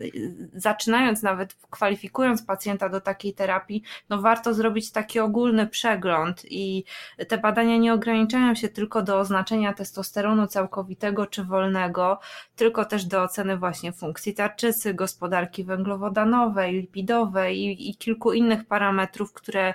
zaczynając 0.54 1.22
nawet, 1.22 1.56
kwalifikując 1.70 2.42
pacjenta 2.42 2.88
do 2.88 3.00
takiej 3.00 3.34
terapii, 3.34 3.82
no 4.08 4.20
warto 4.22 4.54
zrobić 4.54 4.92
taki 4.92 5.20
ogólny 5.20 5.66
przegląd 5.66 6.42
i 6.50 6.84
te 7.28 7.38
badania 7.38 7.76
nie 7.76 7.94
ograniczają 7.94 8.54
się 8.54 8.68
tylko 8.68 9.02
do 9.02 9.18
oznaczenia 9.18 9.72
testosteronu 9.72 10.46
całkowitego 10.46 11.26
czy 11.26 11.44
wolnego, 11.44 12.20
tylko 12.56 12.84
też 12.84 13.04
do 13.04 13.22
oceny 13.22 13.56
właśnie 13.56 13.92
funkcji 13.92 14.34
tarczycy, 14.34 14.94
gospodarki 14.94 15.64
węglowodanowej, 15.64 16.72
lipidowej 16.72 17.58
i, 17.58 17.90
i 17.90 17.96
kilku 17.96 18.32
innych 18.32 18.66
parametrów, 18.66 19.32
które 19.32 19.74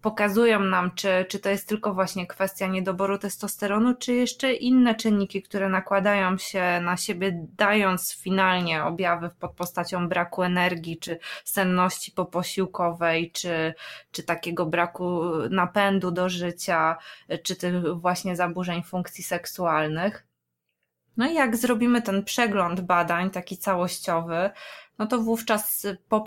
pokazują 0.00 0.60
nam, 0.60 0.90
czy, 0.94 1.26
czy 1.28 1.38
to 1.38 1.50
jest 1.50 1.68
tylko 1.68 1.94
właśnie 1.94 2.26
kwestia 2.26 2.66
niedoboru 2.66 3.18
testosteronu, 3.18 3.94
czy 3.94 4.14
jeszcze 4.14 4.52
inne 4.52 4.94
czynniki, 4.94 5.42
które 5.42 5.68
nakładają 5.68 6.38
się 6.38 6.80
na 6.80 6.96
siebie, 6.96 7.46
dając 7.56 8.14
finalnie 8.14 8.84
objawy 8.84 9.30
pod 9.40 9.52
postacią 9.52 10.08
braku 10.08 10.42
energii, 10.42 10.98
czy 10.98 11.18
senności 11.44 12.12
poposiłkowej, 12.12 13.32
czy, 13.32 13.74
czy 14.10 14.22
takiego 14.22 14.66
braku 14.66 15.22
napędu 15.50 16.10
do 16.10 16.28
życia, 16.28 16.96
czy 17.42 17.56
tych 17.56 17.94
właśnie 17.94 18.36
zaburzeń 18.36 18.82
funkcji 18.82 19.24
seksualnych. 19.24 20.27
No 21.18 21.26
i 21.26 21.34
jak 21.34 21.56
zrobimy 21.56 22.02
ten 22.02 22.24
przegląd 22.24 22.80
badań, 22.80 23.30
taki 23.30 23.58
całościowy, 23.58 24.50
no 24.98 25.06
to 25.06 25.18
wówczas 25.18 25.86
po 26.08 26.24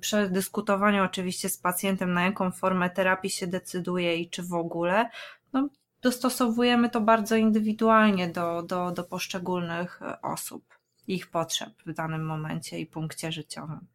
przedyskutowaniu 0.00 1.04
oczywiście 1.04 1.48
z 1.48 1.58
pacjentem, 1.58 2.12
na 2.12 2.24
jaką 2.24 2.50
formę 2.50 2.90
terapii 2.90 3.30
się 3.30 3.46
decyduje 3.46 4.16
i 4.16 4.30
czy 4.30 4.42
w 4.42 4.54
ogóle, 4.54 5.10
no 5.52 5.68
dostosowujemy 6.02 6.90
to 6.90 7.00
bardzo 7.00 7.36
indywidualnie 7.36 8.28
do, 8.28 8.62
do, 8.62 8.90
do 8.90 9.04
poszczególnych 9.04 10.00
osób, 10.22 10.64
ich 11.06 11.30
potrzeb 11.30 11.70
w 11.86 11.92
danym 11.92 12.26
momencie 12.26 12.78
i 12.78 12.86
punkcie 12.86 13.32
życiowym 13.32 13.86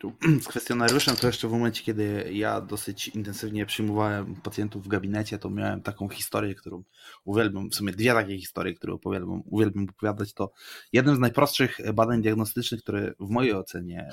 tu 0.00 0.12
z 0.44 0.48
kwestionariuszem 0.48 1.16
to 1.16 1.26
jeszcze 1.26 1.48
w 1.48 1.50
momencie, 1.50 1.82
kiedy 1.84 2.30
ja 2.32 2.60
dosyć 2.60 3.08
intensywnie 3.08 3.66
przyjmowałem 3.66 4.34
pacjentów 4.34 4.84
w 4.84 4.88
gabinecie, 4.88 5.38
to 5.38 5.50
miałem 5.50 5.82
taką 5.82 6.08
historię, 6.08 6.54
którą 6.54 6.82
uwielbiam, 7.24 7.70
w 7.70 7.74
sumie 7.74 7.92
dwie 7.92 8.12
takie 8.12 8.38
historie, 8.38 8.74
które 8.74 8.94
uwielbiam, 9.04 9.42
uwielbiam 9.46 9.86
opowiadać, 9.90 10.34
to 10.34 10.52
jednym 10.92 11.16
z 11.16 11.18
najprostszych 11.18 11.78
badań 11.94 12.22
diagnostycznych, 12.22 12.82
które 12.82 13.14
w 13.20 13.30
mojej 13.30 13.54
ocenie 13.54 14.08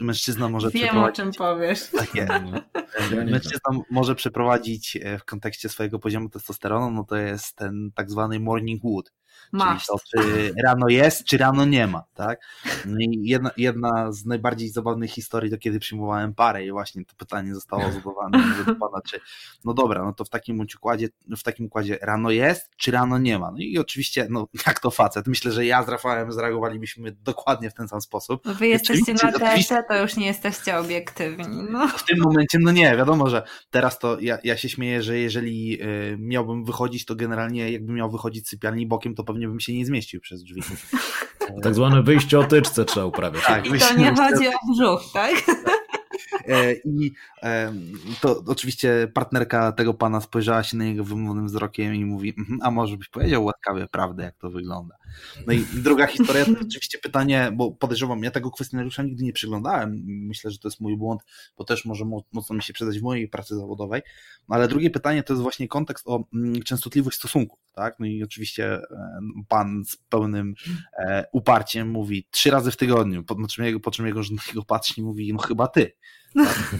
e, 0.00 0.04
mężczyzna 0.04 0.48
może 0.48 0.70
Wiem, 0.70 0.82
przeprowadzić. 0.82 1.18
Wiem 1.18 1.28
o 1.28 1.32
czym 1.32 1.38
powiesz. 1.38 1.90
Takie. 2.00 2.26
Mężczyzna 3.10 3.80
może 3.90 4.14
przeprowadzić 4.14 4.96
e, 4.96 5.18
w 5.18 5.24
kontekście 5.24 5.68
swojego 5.68 5.98
poziomu 5.98 6.28
testosteronu, 6.28 6.90
no 6.90 7.04
to 7.04 7.16
jest 7.16 7.56
ten 7.56 7.90
tak 7.94 8.10
zwany 8.10 8.40
morning 8.40 8.82
wood 8.82 9.12
Czyli 9.50 9.80
to, 9.88 9.96
czy 10.10 10.52
rano 10.64 10.88
jest, 10.88 11.24
czy 11.24 11.38
rano 11.38 11.64
nie 11.64 11.86
ma, 11.86 12.02
tak? 12.14 12.40
No 12.84 12.96
i 13.00 13.20
jedna, 13.22 13.50
jedna 13.56 14.12
z 14.12 14.24
najbardziej 14.24 14.68
zabawnych 14.68 15.10
historii 15.10 15.50
to 15.50 15.58
kiedy 15.58 15.78
przyjmowałem 15.78 16.34
parę 16.34 16.66
i 16.66 16.70
właśnie 16.70 17.04
to 17.04 17.14
pytanie 17.16 17.54
zostało 17.54 17.82
zadawane 17.92 18.64
do 18.66 18.74
pana, 18.74 19.00
czy 19.10 19.20
no 19.64 19.74
dobra, 19.74 20.04
no 20.04 20.12
to 20.12 20.24
w 20.24 20.28
takim 20.28 20.66
układzie, 20.76 21.08
w 21.36 21.42
takim 21.42 21.66
układzie 21.66 21.98
rano 22.02 22.30
jest, 22.30 22.70
czy 22.76 22.90
rano 22.90 23.18
nie 23.18 23.38
ma? 23.38 23.50
No 23.50 23.58
i 23.58 23.78
oczywiście, 23.78 24.26
no 24.30 24.46
jak 24.66 24.80
to 24.80 24.90
facet, 24.90 25.26
myślę, 25.26 25.52
że 25.52 25.66
ja 25.66 25.82
z 25.82 25.88
Rafałem 25.88 26.32
zareagowalibyśmy 26.32 27.12
dokładnie 27.12 27.70
w 27.70 27.74
ten 27.74 27.88
sam 27.88 28.00
sposób. 28.00 28.48
Wy 28.48 28.66
jesteście 28.66 29.12
na 29.12 29.32
TRT, 29.32 29.84
to 29.88 30.02
już 30.02 30.16
nie 30.16 30.26
jesteście 30.26 30.78
obiektywni. 30.78 31.62
No. 31.70 31.88
W 31.88 32.04
tym 32.04 32.18
momencie, 32.18 32.58
no 32.60 32.70
nie, 32.70 32.96
wiadomo, 32.96 33.30
że 33.30 33.42
teraz 33.70 33.98
to 33.98 34.20
ja, 34.20 34.38
ja 34.44 34.56
się 34.56 34.68
śmieję, 34.68 35.02
że 35.02 35.18
jeżeli 35.18 35.82
y, 35.82 36.16
miałbym 36.18 36.64
wychodzić, 36.64 37.04
to 37.04 37.14
generalnie 37.14 37.72
jakbym 37.72 37.94
miał 37.94 38.10
wychodzić 38.10 38.46
z 38.46 38.50
sypialni 38.50 38.86
bokiem, 38.86 39.14
to 39.14 39.24
pewnie 39.24 39.37
bym 39.46 39.60
się 39.60 39.74
nie 39.74 39.86
zmieścił 39.86 40.20
przez 40.20 40.44
drzwi. 40.44 40.62
Tak 41.62 41.74
zwane 41.74 42.02
wyjście 42.02 42.38
o 42.38 42.44
tyczce 42.44 42.84
trzeba 42.84 43.06
uprawiać. 43.06 43.44
Tak, 43.46 43.66
I 43.66 43.78
to 43.78 43.94
nie 43.94 44.14
chodzi 44.14 44.48
o 44.48 44.72
brzuch, 44.72 45.02
tak? 45.12 45.34
E, 46.48 46.72
I 46.72 47.12
to 48.20 48.42
oczywiście 48.46 49.08
partnerka 49.14 49.72
tego 49.72 49.94
pana 49.94 50.20
spojrzała 50.20 50.62
się 50.62 50.76
na 50.76 50.84
niego 50.84 51.04
wymownym 51.04 51.46
wzrokiem 51.46 51.94
i 51.94 52.04
mówi, 52.04 52.34
mhm, 52.38 52.58
a 52.62 52.70
może 52.70 52.96
byś 52.96 53.08
powiedział 53.08 53.44
łaskawie 53.44 53.86
prawdę, 53.86 54.22
jak 54.22 54.36
to 54.36 54.50
wygląda. 54.50 54.96
No 55.46 55.52
i 55.52 55.64
druga 55.74 56.06
historia 56.06 56.44
to 56.44 56.52
oczywiście 56.62 56.98
pytanie, 56.98 57.50
bo 57.54 57.72
podejrzewam, 57.72 58.22
ja 58.22 58.30
tego 58.30 58.50
kwestionariusza 58.50 59.02
nigdy 59.02 59.24
nie 59.24 59.32
przyglądałem, 59.32 60.02
myślę, 60.06 60.50
że 60.50 60.58
to 60.58 60.68
jest 60.68 60.80
mój 60.80 60.96
błąd, 60.96 61.22
bo 61.56 61.64
też 61.64 61.84
może 61.84 62.04
mocno 62.32 62.56
mi 62.56 62.62
się 62.62 62.72
przydać 62.72 62.98
w 62.98 63.02
mojej 63.02 63.28
pracy 63.28 63.56
zawodowej, 63.56 64.02
no 64.48 64.56
ale 64.56 64.68
drugie 64.68 64.90
pytanie 64.90 65.22
to 65.22 65.32
jest 65.32 65.42
właśnie 65.42 65.68
kontekst 65.68 66.08
o 66.08 66.24
mm, 66.34 66.62
częstotliwość 66.62 67.16
stosunków, 67.16 67.58
tak? 67.74 68.00
No 68.00 68.06
i 68.06 68.22
oczywiście 68.22 68.80
pan 69.48 69.84
z 69.84 69.96
pełnym 69.96 70.54
e, 70.98 71.24
uparciem 71.32 71.90
mówi 71.90 72.26
trzy 72.30 72.50
razy 72.50 72.70
w 72.70 72.76
tygodniu, 72.76 73.24
po, 73.24 73.46
czym 73.48 73.64
jego, 73.64 73.80
po 73.80 73.90
czym 73.90 74.06
jego 74.06 74.22
żona 74.22 74.42
patrzy 74.66 74.94
i 74.96 75.02
mówi, 75.02 75.32
no 75.32 75.38
chyba 75.38 75.68
ty. 75.68 75.92
Tak? 76.34 76.74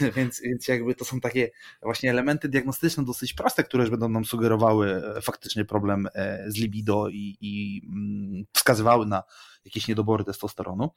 więc, 0.16 0.40
więc 0.40 0.68
jakby 0.68 0.94
to 0.94 1.04
są 1.04 1.20
takie 1.20 1.50
właśnie 1.82 2.10
elementy 2.10 2.48
diagnostyczne 2.48 3.04
dosyć 3.04 3.34
proste, 3.34 3.64
które 3.64 3.82
już 3.82 3.90
będą 3.90 4.08
nam 4.08 4.24
sugerowały 4.24 5.02
e, 5.16 5.20
faktycznie 5.20 5.64
problem 5.64 6.08
e, 6.14 6.44
z 6.50 6.56
libido 6.56 7.08
i, 7.08 7.36
i 7.40 7.82
mm, 7.86 8.44
wskazywały 8.52 9.06
na 9.06 9.22
jakieś 9.64 9.88
niedobory 9.88 10.24
testosteronu. 10.24 10.90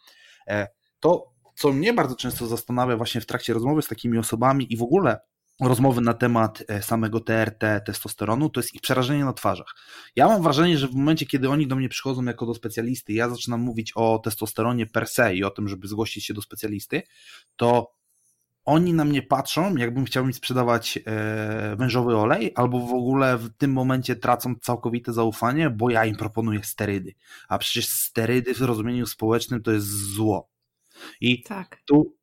E, 0.47 0.67
to, 0.99 1.33
co 1.55 1.71
mnie 1.71 1.93
bardzo 1.93 2.15
często 2.15 2.47
zastanawia 2.47 2.97
właśnie 2.97 3.21
w 3.21 3.25
trakcie 3.25 3.53
rozmowy 3.53 3.81
z 3.81 3.87
takimi 3.87 4.17
osobami 4.17 4.73
i 4.73 4.77
w 4.77 4.83
ogóle 4.83 5.19
rozmowy 5.59 6.01
na 6.01 6.13
temat 6.13 6.63
e, 6.67 6.81
samego 6.81 7.19
TRT, 7.19 7.63
testosteronu, 7.85 8.49
to 8.49 8.59
jest 8.59 8.75
ich 8.75 8.81
przerażenie 8.81 9.25
na 9.25 9.33
twarzach. 9.33 9.75
Ja 10.15 10.27
mam 10.27 10.43
wrażenie, 10.43 10.77
że 10.77 10.87
w 10.87 10.95
momencie, 10.95 11.25
kiedy 11.25 11.49
oni 11.49 11.67
do 11.67 11.75
mnie 11.75 11.89
przychodzą 11.89 12.23
jako 12.23 12.45
do 12.45 12.53
specjalisty, 12.53 13.13
ja 13.13 13.29
zaczynam 13.29 13.61
mówić 13.61 13.91
o 13.95 14.19
testosteronie 14.23 14.85
per 14.85 15.07
se 15.07 15.35
i 15.35 15.43
o 15.43 15.49
tym, 15.49 15.67
żeby 15.67 15.87
zgłosić 15.87 16.25
się 16.25 16.33
do 16.33 16.41
specjalisty, 16.41 17.03
to 17.55 17.93
oni 18.65 18.93
na 18.93 19.05
mnie 19.05 19.21
patrzą, 19.21 19.75
jakbym 19.75 20.05
chciał 20.05 20.25
im 20.25 20.33
sprzedawać 20.33 20.99
e, 21.05 21.75
wężowy 21.75 22.17
olej, 22.17 22.51
albo 22.55 22.79
w 22.79 22.93
ogóle 22.93 23.37
w 23.37 23.49
tym 23.57 23.73
momencie 23.73 24.15
tracą 24.15 24.55
całkowite 24.61 25.13
zaufanie, 25.13 25.69
bo 25.69 25.89
ja 25.89 26.05
im 26.05 26.15
proponuję 26.15 26.63
sterydy. 26.63 27.13
A 27.47 27.57
przecież 27.57 27.89
sterydy 27.89 28.53
w 28.53 28.61
rozumieniu 28.61 29.05
społecznym 29.05 29.63
to 29.63 29.71
jest 29.71 29.87
zło. 29.87 30.49
I 31.21 31.43
tak. 31.43 31.81
tu 31.85 32.15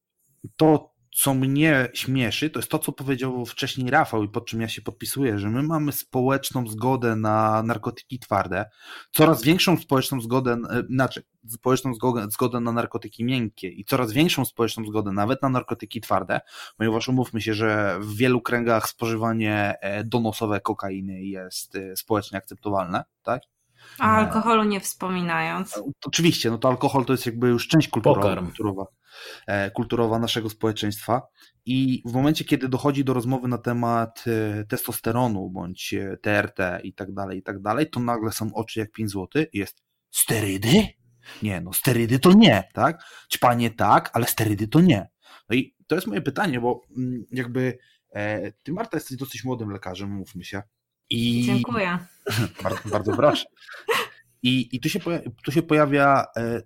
to 0.57 0.98
co 1.21 1.35
mnie 1.35 1.89
śmieszy, 1.95 2.51
to 2.51 2.59
jest 2.59 2.71
to, 2.71 2.79
co 2.79 2.93
powiedział 2.93 3.47
wcześniej 3.47 3.91
Rafał 3.91 4.25
i 4.25 4.29
pod 4.29 4.47
czym 4.47 4.61
ja 4.61 4.69
się 4.69 4.83
podpisuję, 4.83 5.39
że 5.39 5.51
my 5.51 5.63
mamy 5.63 5.93
społeczną 5.93 6.67
zgodę 6.67 7.17
na 7.17 7.63
narkotyki 7.63 8.19
twarde, 8.19 8.71
coraz 9.13 9.43
większą 9.43 9.77
społeczną 9.77 10.21
zgodę, 10.21 10.53
e, 10.71 10.83
znaczy 10.91 11.23
społeczną 11.49 11.95
zgodę, 11.95 12.27
zgodę 12.31 12.61
na 12.61 12.73
narkotyki 12.73 13.25
miękkie 13.25 13.69
i 13.69 13.85
coraz 13.85 14.13
większą 14.13 14.45
społeczną 14.45 14.85
zgodę 14.85 15.13
nawet 15.13 15.43
na 15.43 15.49
narkotyki 15.49 16.01
twarde, 16.01 16.41
ponieważ 16.77 17.09
umówmy 17.09 17.41
się, 17.41 17.55
że 17.55 17.99
w 18.01 18.17
wielu 18.17 18.41
kręgach 18.41 18.89
spożywanie 18.89 19.75
e, 19.81 20.05
donosowe 20.05 20.61
kokainy 20.61 21.23
jest 21.23 21.77
e, 21.77 21.97
społecznie 21.97 22.39
akceptowalne, 22.39 23.05
tak? 23.23 23.43
A 23.99 24.17
alkoholu 24.17 24.65
nie 24.65 24.81
wspominając. 24.81 25.83
Oczywiście, 26.07 26.51
no 26.51 26.59
to 26.59 26.69
alkohol 26.69 27.05
to 27.05 27.13
jest 27.13 27.27
jakby 27.27 27.49
już 27.49 27.69
część 27.69 27.89
kulturowa. 27.89 28.37
kulturowa. 28.37 28.98
E, 29.47 29.71
kulturowa 29.71 30.19
naszego 30.19 30.51
społeczeństwa. 30.51 31.23
I 31.67 32.03
w 32.07 32.13
momencie, 32.13 32.45
kiedy 32.45 32.69
dochodzi 32.69 33.05
do 33.05 33.15
rozmowy 33.15 33.49
na 33.49 33.59
temat 33.59 34.25
e, 34.27 34.65
testosteronu 34.65 35.51
bądź 35.51 35.95
TRT 36.23 36.61
e, 36.61 36.81
i 36.81 36.93
tak 36.93 37.13
dalej, 37.15 37.39
i 37.39 37.43
tak 37.43 37.63
dalej, 37.63 37.91
to 37.91 38.01
nagle 38.01 38.33
są 38.33 38.55
oczy 38.55 38.81
jak 38.81 38.93
5 38.93 39.11
zł 39.11 39.45
i 39.53 39.59
jest 39.59 39.83
sterydy? 40.11 40.87
Nie, 41.43 41.61
no 41.61 41.73
sterydy 41.73 42.19
to 42.19 42.33
nie, 42.33 42.69
tak? 42.73 43.03
Ćpanie 43.33 43.71
tak, 43.71 44.11
ale 44.13 44.27
sterydy 44.27 44.69
to 44.69 44.81
nie. 44.81 45.09
No 45.51 45.57
i 45.57 45.75
to 45.87 45.95
jest 45.95 46.07
moje 46.07 46.21
pytanie, 46.21 46.61
bo 46.61 46.83
mm, 46.97 47.25
jakby 47.33 47.79
ty 48.63 48.73
Marta 48.73 48.97
jesteś 48.97 49.17
dosyć 49.17 49.45
młodym 49.45 49.71
lekarzem, 49.71 50.11
mówmy 50.11 50.45
się. 50.45 50.63
I... 51.11 51.43
Dziękuję. 51.47 51.99
bardzo, 52.63 52.89
bardzo 52.89 53.17
proszę. 53.17 53.45
I, 54.43 54.77
i 54.77 54.81
tu, 54.81 54.89
się 54.89 55.01
tu 55.45 55.53
się 55.53 55.63
pojawia 55.63 56.25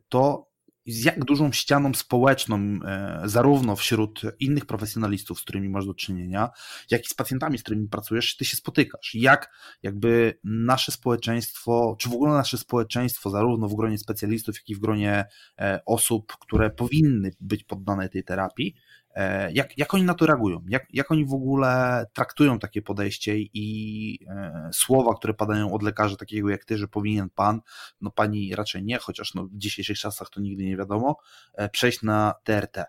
to, 0.09 0.51
z 0.87 1.05
jak 1.05 1.24
dużą 1.24 1.53
ścianą 1.53 1.95
społeczną, 1.95 2.59
e, 2.85 3.22
zarówno 3.24 3.76
wśród 3.76 4.22
innych 4.41 4.66
profesjonalistów, 4.66 5.39
z 5.41 5.43
którymi 5.43 5.68
masz 5.68 5.87
do 5.87 5.95
czynienia, 5.95 6.51
jak 6.91 7.07
i 7.07 7.09
z 7.09 7.14
pacjentami, 7.14 7.59
z 7.59 7.62
którymi 7.62 7.89
pracujesz, 7.89 8.37
ty 8.37 8.45
się 8.45 8.57
spotykasz. 8.57 9.14
Jak 9.14 9.53
jakby 9.83 10.39
nasze 10.45 10.93
społeczeństwo, 10.93 11.97
czy 11.99 12.09
w 12.09 12.12
ogóle 12.12 12.33
nasze 12.33 12.59
społeczeństwo, 12.59 13.30
zarówno 13.30 13.68
w 13.68 13.74
gronie 13.74 13.99
specjalistów, 13.99 14.57
jak 14.57 14.68
i 14.68 14.74
w 14.74 14.78
gronie 14.78 15.24
e, 15.59 15.80
osób, 15.87 16.37
które 16.41 16.70
powinny 16.70 17.30
być 17.41 17.64
poddane 17.64 18.09
tej 18.09 18.24
terapii, 18.24 18.74
jak, 19.53 19.79
jak 19.79 19.95
oni 19.95 20.05
na 20.05 20.15
to 20.15 20.27
reagują? 20.27 20.65
Jak, 20.69 20.87
jak 20.91 21.11
oni 21.11 21.25
w 21.25 21.35
ogóle 21.35 22.05
traktują 22.13 22.59
takie 22.59 22.83
podejście 22.83 23.37
i 23.39 24.19
e, 24.29 24.71
słowa, 24.73 25.15
które 25.15 25.35
padają 25.35 25.73
od 25.73 25.83
lekarza 25.83 26.17
takiego 26.17 26.51
jak 26.51 26.65
ty, 26.65 26.79
że 26.79 26.89
powinien 26.89 27.31
pan, 27.31 27.61
no 28.01 28.11
pani 28.11 28.55
raczej 28.55 28.85
nie, 28.85 28.99
chociaż 28.99 29.35
no 29.35 29.45
w 29.45 29.57
dzisiejszych 29.57 29.99
czasach 29.99 30.31
to 30.31 30.41
nigdy 30.41 30.65
nie 30.65 30.77
wiadomo, 30.77 31.17
e, 31.55 31.69
przejść 31.69 32.03
na 32.03 32.35
TRT? 32.45 32.85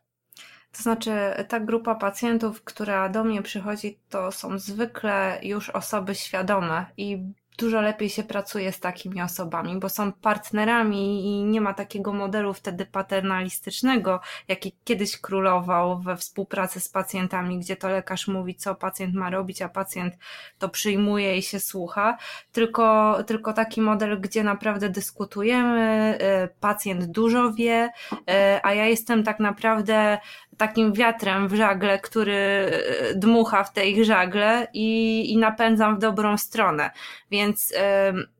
To 0.72 0.84
znaczy, 0.84 1.12
ta 1.48 1.60
grupa 1.60 1.96
pacjentów, 1.96 2.64
która 2.64 3.10
do 3.10 3.24
mnie 3.24 3.42
przychodzi, 3.42 4.00
to 4.10 4.32
są 4.32 4.60
zwykle 4.60 5.40
już 5.44 5.70
osoby 5.70 6.16
świadome 6.16 6.86
i 6.98 7.34
dużo 7.58 7.82
lepiej 7.82 8.10
się 8.10 8.24
pracuje 8.24 8.72
z 8.72 8.80
takimi 8.80 9.22
osobami, 9.22 9.80
bo 9.80 9.89
są 9.89 10.12
partnerami 10.12 11.26
i 11.26 11.43
nie 11.43 11.62
ma 11.62 11.74
takiego 11.74 12.14
modelu 12.14 12.54
wtedy 12.54 12.86
paternalistycznego, 12.86 14.20
jaki 14.47 14.74
kiedyś 14.84 15.18
królował 15.18 15.99
we 15.99 16.18
współpracy 16.18 16.80
z 16.80 16.89
pacjentami, 16.89 17.60
gdzie 17.60 17.76
to 17.76 17.89
lekarz 17.89 18.28
mówi, 18.28 18.56
co 18.56 18.76
pacjent 18.76 19.16
ma 19.16 19.30
robić, 19.30 19.62
a 19.62 19.70
pacjent 19.70 20.14
to 20.60 20.70
przyjmuje 20.70 21.38
i 21.38 21.41
się 21.41 21.60
słucha, 21.60 22.18
tylko, 22.51 23.18
tylko 23.28 23.54
taki 23.54 23.82
model, 23.82 24.22
gdzie 24.22 24.43
naprawdę 24.43 24.89
dyskutujemy, 24.89 26.18
y, 26.45 26.49
pacjent 26.60 27.06
dużo 27.06 27.54
wie, 27.54 27.89
y, 28.14 28.20
a 28.64 28.74
ja 28.74 28.86
jestem 28.86 29.24
tak 29.24 29.39
naprawdę 29.39 30.18
takim 30.58 30.93
wiatrem 30.93 31.47
w 31.47 31.56
żagle, 31.56 31.99
który 31.99 32.34
e, 32.34 33.16
dmucha 33.16 33.64
w 33.64 33.74
tej 33.74 34.06
żagle 34.06 34.68
i, 34.74 35.32
i 35.32 35.38
napędzam 35.38 35.95
w 35.95 35.99
dobrą 35.99 36.38
stronę. 36.38 36.91
Więc 37.32 37.43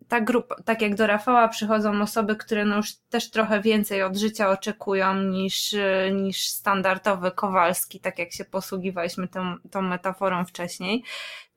ta 0.08 0.22
grupa, 0.22 0.56
tak 0.66 0.82
jak 0.82 0.96
do 0.96 1.08
Rafała 1.08 1.48
przychodzą 1.48 2.02
osoby, 2.02 2.36
które 2.36 2.66
no 2.66 2.78
już 2.78 2.94
też 3.10 3.30
trochę 3.30 3.62
więcej 3.62 4.04
od 4.04 4.18
życia 4.18 4.50
oczekują 4.50 5.16
niż, 5.16 5.74
e, 5.74 6.12
niż 6.12 6.48
standardowy 6.48 7.32
Kowalski, 7.32 8.00
tak 8.00 8.20
jak 8.20 8.32
się 8.34 8.46
posługiwaliśmy 8.46 9.28
tą, 9.28 9.56
tą 9.72 9.82
metaforą 9.82 10.46
wcześniej, 10.46 11.04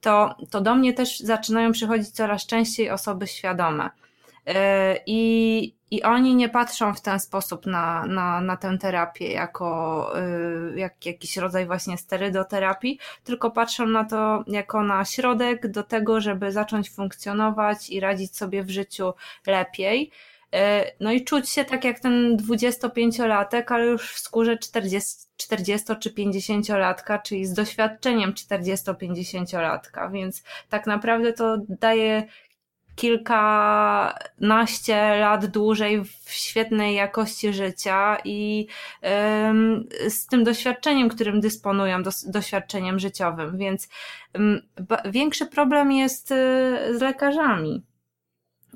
to, 0.01 0.36
to 0.51 0.61
do 0.61 0.74
mnie 0.74 0.92
też 0.92 1.20
zaczynają 1.20 1.72
przychodzić 1.72 2.11
coraz 2.11 2.47
częściej 2.47 2.90
osoby 2.90 3.26
świadome. 3.26 3.90
E, 4.47 4.97
I, 5.07 5.76
i 5.91 6.03
oni 6.03 6.34
nie 6.34 6.49
patrzą 6.49 6.95
w 6.95 7.01
ten 7.01 7.20
sposób 7.20 7.66
na, 7.66 8.07
na, 8.07 8.41
na 8.41 8.57
tę 8.57 8.78
terapię 8.78 9.32
jako 9.32 10.12
y, 10.74 10.78
jak 10.78 11.07
jakiś 11.07 11.37
rodzaj 11.37 11.66
właśnie 11.66 11.99
sterydoterapii, 11.99 12.99
tylko 13.24 13.51
patrzą 13.51 13.87
na 13.87 14.05
to 14.05 14.45
jako 14.47 14.82
na 14.82 15.05
środek 15.05 15.70
do 15.70 15.82
tego, 15.82 16.20
żeby 16.20 16.53
zacząć 16.53 16.91
funkcjonować 16.91 17.91
i 17.91 18.01
radzić 18.01 18.37
sobie 18.37 18.62
w 18.62 18.70
życiu 18.70 19.12
lepiej. 19.47 20.11
Y, 20.55 20.59
no 21.01 21.12
i 21.12 21.24
czuć 21.24 21.49
się 21.49 21.64
tak 21.64 21.84
jak 21.84 22.01
ten 22.01 22.37
25-latek, 22.37 23.64
ale 23.68 23.84
już 23.84 24.12
w 24.12 24.18
skórze 24.18 24.59
40, 24.59 25.26
40 25.37 25.87
czy 26.01 26.11
50-latka, 26.11 27.22
czyli 27.22 27.47
z 27.47 27.53
doświadczeniem 27.53 28.32
40-50-latka, 28.32 30.12
więc 30.12 30.43
tak 30.68 30.87
naprawdę 30.87 31.32
to 31.32 31.57
daje 31.68 32.26
kilkanaście 32.97 35.16
lat 35.20 35.47
dłużej 35.47 36.05
w 36.05 36.30
świetnej 36.30 36.94
jakości 36.94 37.53
życia 37.53 38.16
i 38.24 38.66
z 40.09 40.26
tym 40.26 40.44
doświadczeniem, 40.44 41.09
którym 41.09 41.40
dysponują, 41.40 42.03
doświadczeniem 42.26 42.99
życiowym, 42.99 43.59
więc 43.59 43.88
większy 45.05 45.47
problem 45.47 45.92
jest 45.92 46.30
y, 46.30 46.34
z 46.99 47.01
lekarzami 47.01 47.82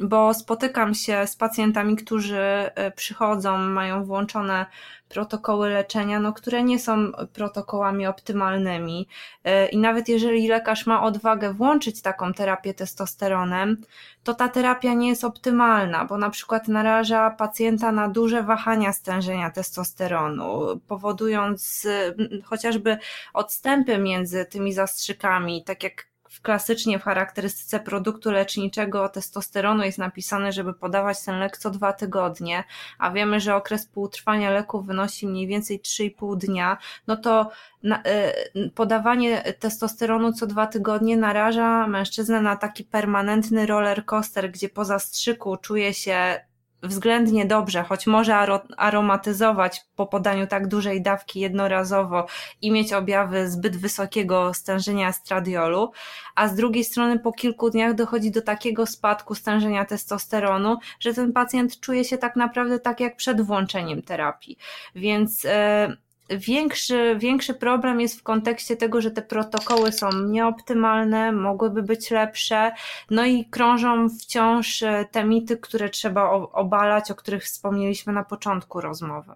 bo 0.01 0.35
spotykam 0.35 0.95
się 0.95 1.27
z 1.27 1.37
pacjentami, 1.37 1.97
którzy 1.97 2.39
e, 2.39 2.91
przychodzą, 2.91 3.59
mają 3.59 4.05
włączone 4.05 4.67
protokoły 5.09 5.69
leczenia, 5.69 6.21
no, 6.21 6.33
które 6.33 6.63
nie 6.63 6.79
są 6.79 7.13
protokołami 7.33 8.07
optymalnymi. 8.07 9.09
E, 9.45 9.69
I 9.69 9.79
nawet 9.79 10.09
jeżeli 10.09 10.49
lekarz 10.49 10.87
ma 10.87 11.03
odwagę 11.03 11.53
włączyć 11.53 12.03
taką 12.03 12.33
terapię 12.33 12.75
testosteronem, 12.75 13.77
to 14.25 14.35
ta 14.35 14.49
terapia 14.49 14.95
nie 14.95 15.09
jest 15.09 15.25
optymalna, 15.25 16.05
bo 16.05 16.19
na 16.19 16.31
przykład 16.31 16.69
naraża 16.69 17.31
pacjenta 17.31 17.93
na 17.93 18.09
duże 18.09 18.43
wahania 18.43 18.93
stężenia 18.93 19.51
testosteronu, 19.51 20.81
powodując 20.89 21.87
chociażby 22.45 22.99
odstępy 23.35 23.99
między 23.99 24.45
tymi 24.45 24.73
zastrzykami, 24.73 25.65
tak 25.65 25.83
jak 25.83 26.10
klasycznie 26.43 26.99
w 26.99 27.03
charakterystyce 27.03 27.81
produktu 27.81 28.31
leczniczego 28.31 29.09
testosteronu 29.09 29.85
jest 29.85 29.99
napisane, 29.99 30.53
żeby 30.53 30.75
podawać 30.75 31.25
ten 31.25 31.39
lek 31.39 31.57
co 31.57 31.71
dwa 31.71 31.93
tygodnie, 31.93 32.65
a 32.99 33.11
wiemy, 33.11 33.41
że 33.41 33.55
okres 33.55 33.87
półtrwania 33.87 34.51
leku 34.51 34.83
wynosi 34.83 35.27
mniej 35.27 35.47
więcej 35.47 35.81
3,5 35.81 36.37
dnia, 36.37 36.79
no 37.07 37.17
to 37.17 37.51
na, 37.83 38.03
y, 38.57 38.71
podawanie 38.71 39.43
testosteronu 39.59 40.33
co 40.33 40.47
dwa 40.47 40.67
tygodnie 40.67 41.17
naraża 41.17 41.87
mężczyznę 41.87 42.41
na 42.41 42.57
taki 42.57 42.85
permanentny 42.85 43.67
roller 43.67 44.05
coaster, 44.05 44.51
gdzie 44.51 44.69
po 44.69 44.85
zastrzyku 44.85 45.57
czuje 45.57 45.95
się 45.95 46.50
względnie 46.83 47.47
dobrze, 47.47 47.83
choć 47.83 48.07
może 48.07 48.37
aromatyzować 48.77 49.85
po 49.97 50.07
podaniu 50.07 50.47
tak 50.47 50.69
dużej 50.69 51.03
dawki 51.03 51.41
jednorazowo 51.41 52.27
i 52.63 52.71
mieć 52.71 52.93
objawy 52.93 53.51
zbyt 53.51 53.77
wysokiego 53.77 54.55
stężenia 54.55 55.09
estradiolu, 55.09 55.93
a 56.35 56.49
z 56.49 56.55
drugiej 56.55 56.85
strony 56.85 57.19
po 57.19 57.33
kilku 57.33 57.71
dniach 57.71 57.95
dochodzi 57.95 58.31
do 58.31 58.43
takiego 58.43 58.87
spadku 58.87 59.35
stężenia 59.35 59.85
testosteronu, 59.85 60.79
że 61.01 61.15
ten 61.15 61.33
pacjent 61.33 61.81
czuje 61.81 62.05
się 62.05 62.19
tak 62.19 62.37
naprawdę 62.37 62.79
tak 62.79 63.01
jak 63.01 63.17
przed 63.17 63.41
włączeniem 63.41 64.03
terapii. 64.03 64.59
Więc 64.95 65.45
yy, 65.45 65.51
Większy, 66.31 67.17
większy 67.19 67.55
problem 67.55 68.01
jest 68.01 68.21
w 68.21 68.23
kontekście 68.23 68.77
tego, 68.77 69.01
że 69.01 69.11
te 69.11 69.23
protokoły 69.23 69.93
są 69.93 70.09
nieoptymalne, 70.27 71.33
mogłyby 71.33 71.83
być 71.83 72.11
lepsze, 72.11 72.73
no 73.11 73.27
i 73.27 73.45
krążą 73.45 74.09
wciąż 74.09 74.83
e, 74.83 75.05
te 75.11 75.25
mity, 75.25 75.57
które 75.57 75.89
trzeba 75.89 76.31
obalać, 76.31 77.11
o 77.11 77.15
których 77.15 77.45
wspomnieliśmy 77.45 78.13
na 78.13 78.25
początku 78.25 78.81
rozmowy. 78.81 79.33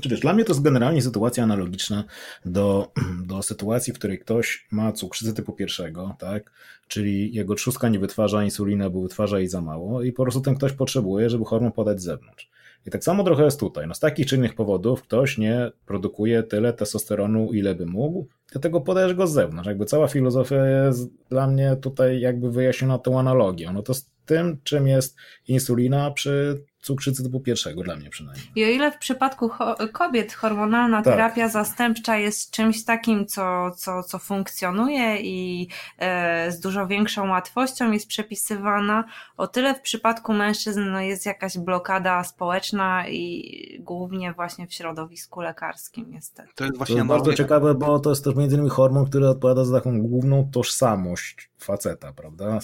Czy 0.00 0.08
wiesz, 0.08 0.20
dla 0.20 0.32
mnie 0.32 0.44
to 0.44 0.52
jest 0.52 0.62
generalnie 0.62 1.02
sytuacja 1.02 1.44
analogiczna 1.44 2.04
do, 2.44 2.92
do 3.30 3.42
sytuacji, 3.42 3.92
w 3.92 3.98
której 3.98 4.18
ktoś 4.18 4.66
ma 4.70 4.92
cukrzycę 4.92 5.32
typu 5.32 5.52
pierwszego, 5.52 6.16
tak? 6.18 6.52
Czyli 6.88 7.34
jego 7.34 7.54
trzustka 7.54 7.88
nie 7.88 7.98
wytwarza 7.98 8.44
insuliny, 8.44 8.90
bo 8.90 9.00
wytwarza 9.02 9.38
jej 9.38 9.48
za 9.48 9.60
mało 9.60 10.02
i 10.02 10.12
po 10.12 10.22
prostu 10.22 10.40
ten 10.40 10.54
ktoś 10.54 10.72
potrzebuje, 10.72 11.30
żeby 11.30 11.44
hormon 11.44 11.72
podać 11.72 12.00
z 12.00 12.04
zewnątrz. 12.04 12.50
I 12.86 12.90
tak 12.90 13.04
samo 13.04 13.24
trochę 13.24 13.44
jest 13.44 13.60
tutaj. 13.60 13.86
No 13.86 13.94
z 13.94 14.00
takich 14.00 14.26
czy 14.26 14.36
innych 14.36 14.54
powodów 14.54 15.02
ktoś 15.02 15.38
nie 15.38 15.70
produkuje 15.86 16.42
tyle 16.42 16.72
testosteronu, 16.72 17.52
ile 17.52 17.74
by 17.74 17.86
mógł, 17.86 18.26
dlatego 18.52 18.80
podajesz 18.80 19.14
go 19.14 19.26
z 19.26 19.32
zewnątrz. 19.32 19.68
Jakby 19.68 19.84
cała 19.84 20.08
filozofia 20.08 20.66
jest 20.66 21.10
dla 21.30 21.46
mnie 21.46 21.76
tutaj 21.80 22.20
jakby 22.20 22.50
wyjaśniona 22.50 22.98
tą 22.98 23.18
analogią. 23.18 23.72
No 23.72 23.82
to 23.82 23.94
z 23.94 24.10
tym, 24.26 24.58
czym 24.62 24.86
jest 24.86 25.16
insulina 25.48 26.10
przy 26.10 26.64
cukrzycy 26.86 27.22
typu 27.22 27.40
pierwszego, 27.40 27.82
dla 27.82 27.96
mnie 27.96 28.10
przynajmniej. 28.10 28.46
I 28.54 28.64
o 28.64 28.68
ile 28.68 28.92
w 28.92 28.98
przypadku 28.98 29.48
ho 29.48 29.76
kobiet 29.92 30.32
hormonalna 30.32 31.02
tak. 31.02 31.14
terapia 31.14 31.48
zastępcza 31.48 32.16
jest 32.16 32.50
czymś 32.50 32.84
takim, 32.84 33.26
co, 33.26 33.70
co, 33.70 34.02
co 34.02 34.18
funkcjonuje 34.18 35.20
i 35.20 35.68
e, 35.98 36.52
z 36.52 36.60
dużo 36.60 36.86
większą 36.86 37.28
łatwością 37.28 37.92
jest 37.92 38.08
przepisywana, 38.08 39.04
o 39.36 39.46
tyle 39.46 39.74
w 39.74 39.80
przypadku 39.80 40.32
mężczyzn 40.32 40.80
no, 40.90 41.00
jest 41.00 41.26
jakaś 41.26 41.58
blokada 41.58 42.24
społeczna 42.24 43.08
i 43.08 43.80
głównie 43.80 44.32
właśnie 44.32 44.66
w 44.66 44.74
środowisku 44.74 45.40
lekarskim 45.40 46.10
niestety. 46.10 46.48
To 46.54 46.64
jest 46.64 46.76
właśnie 46.76 46.94
to 46.94 46.98
jest 46.98 47.08
bardzo 47.08 47.34
ciekawe, 47.34 47.74
bo 47.74 47.98
to 47.98 48.10
jest 48.10 48.24
też 48.24 48.34
między 48.34 48.56
innymi 48.56 48.70
hormon, 48.70 49.06
który 49.06 49.28
odpowiada 49.28 49.64
za 49.64 49.76
taką 49.78 50.02
główną 50.02 50.50
tożsamość 50.52 51.50
faceta, 51.58 52.12
prawda? 52.12 52.60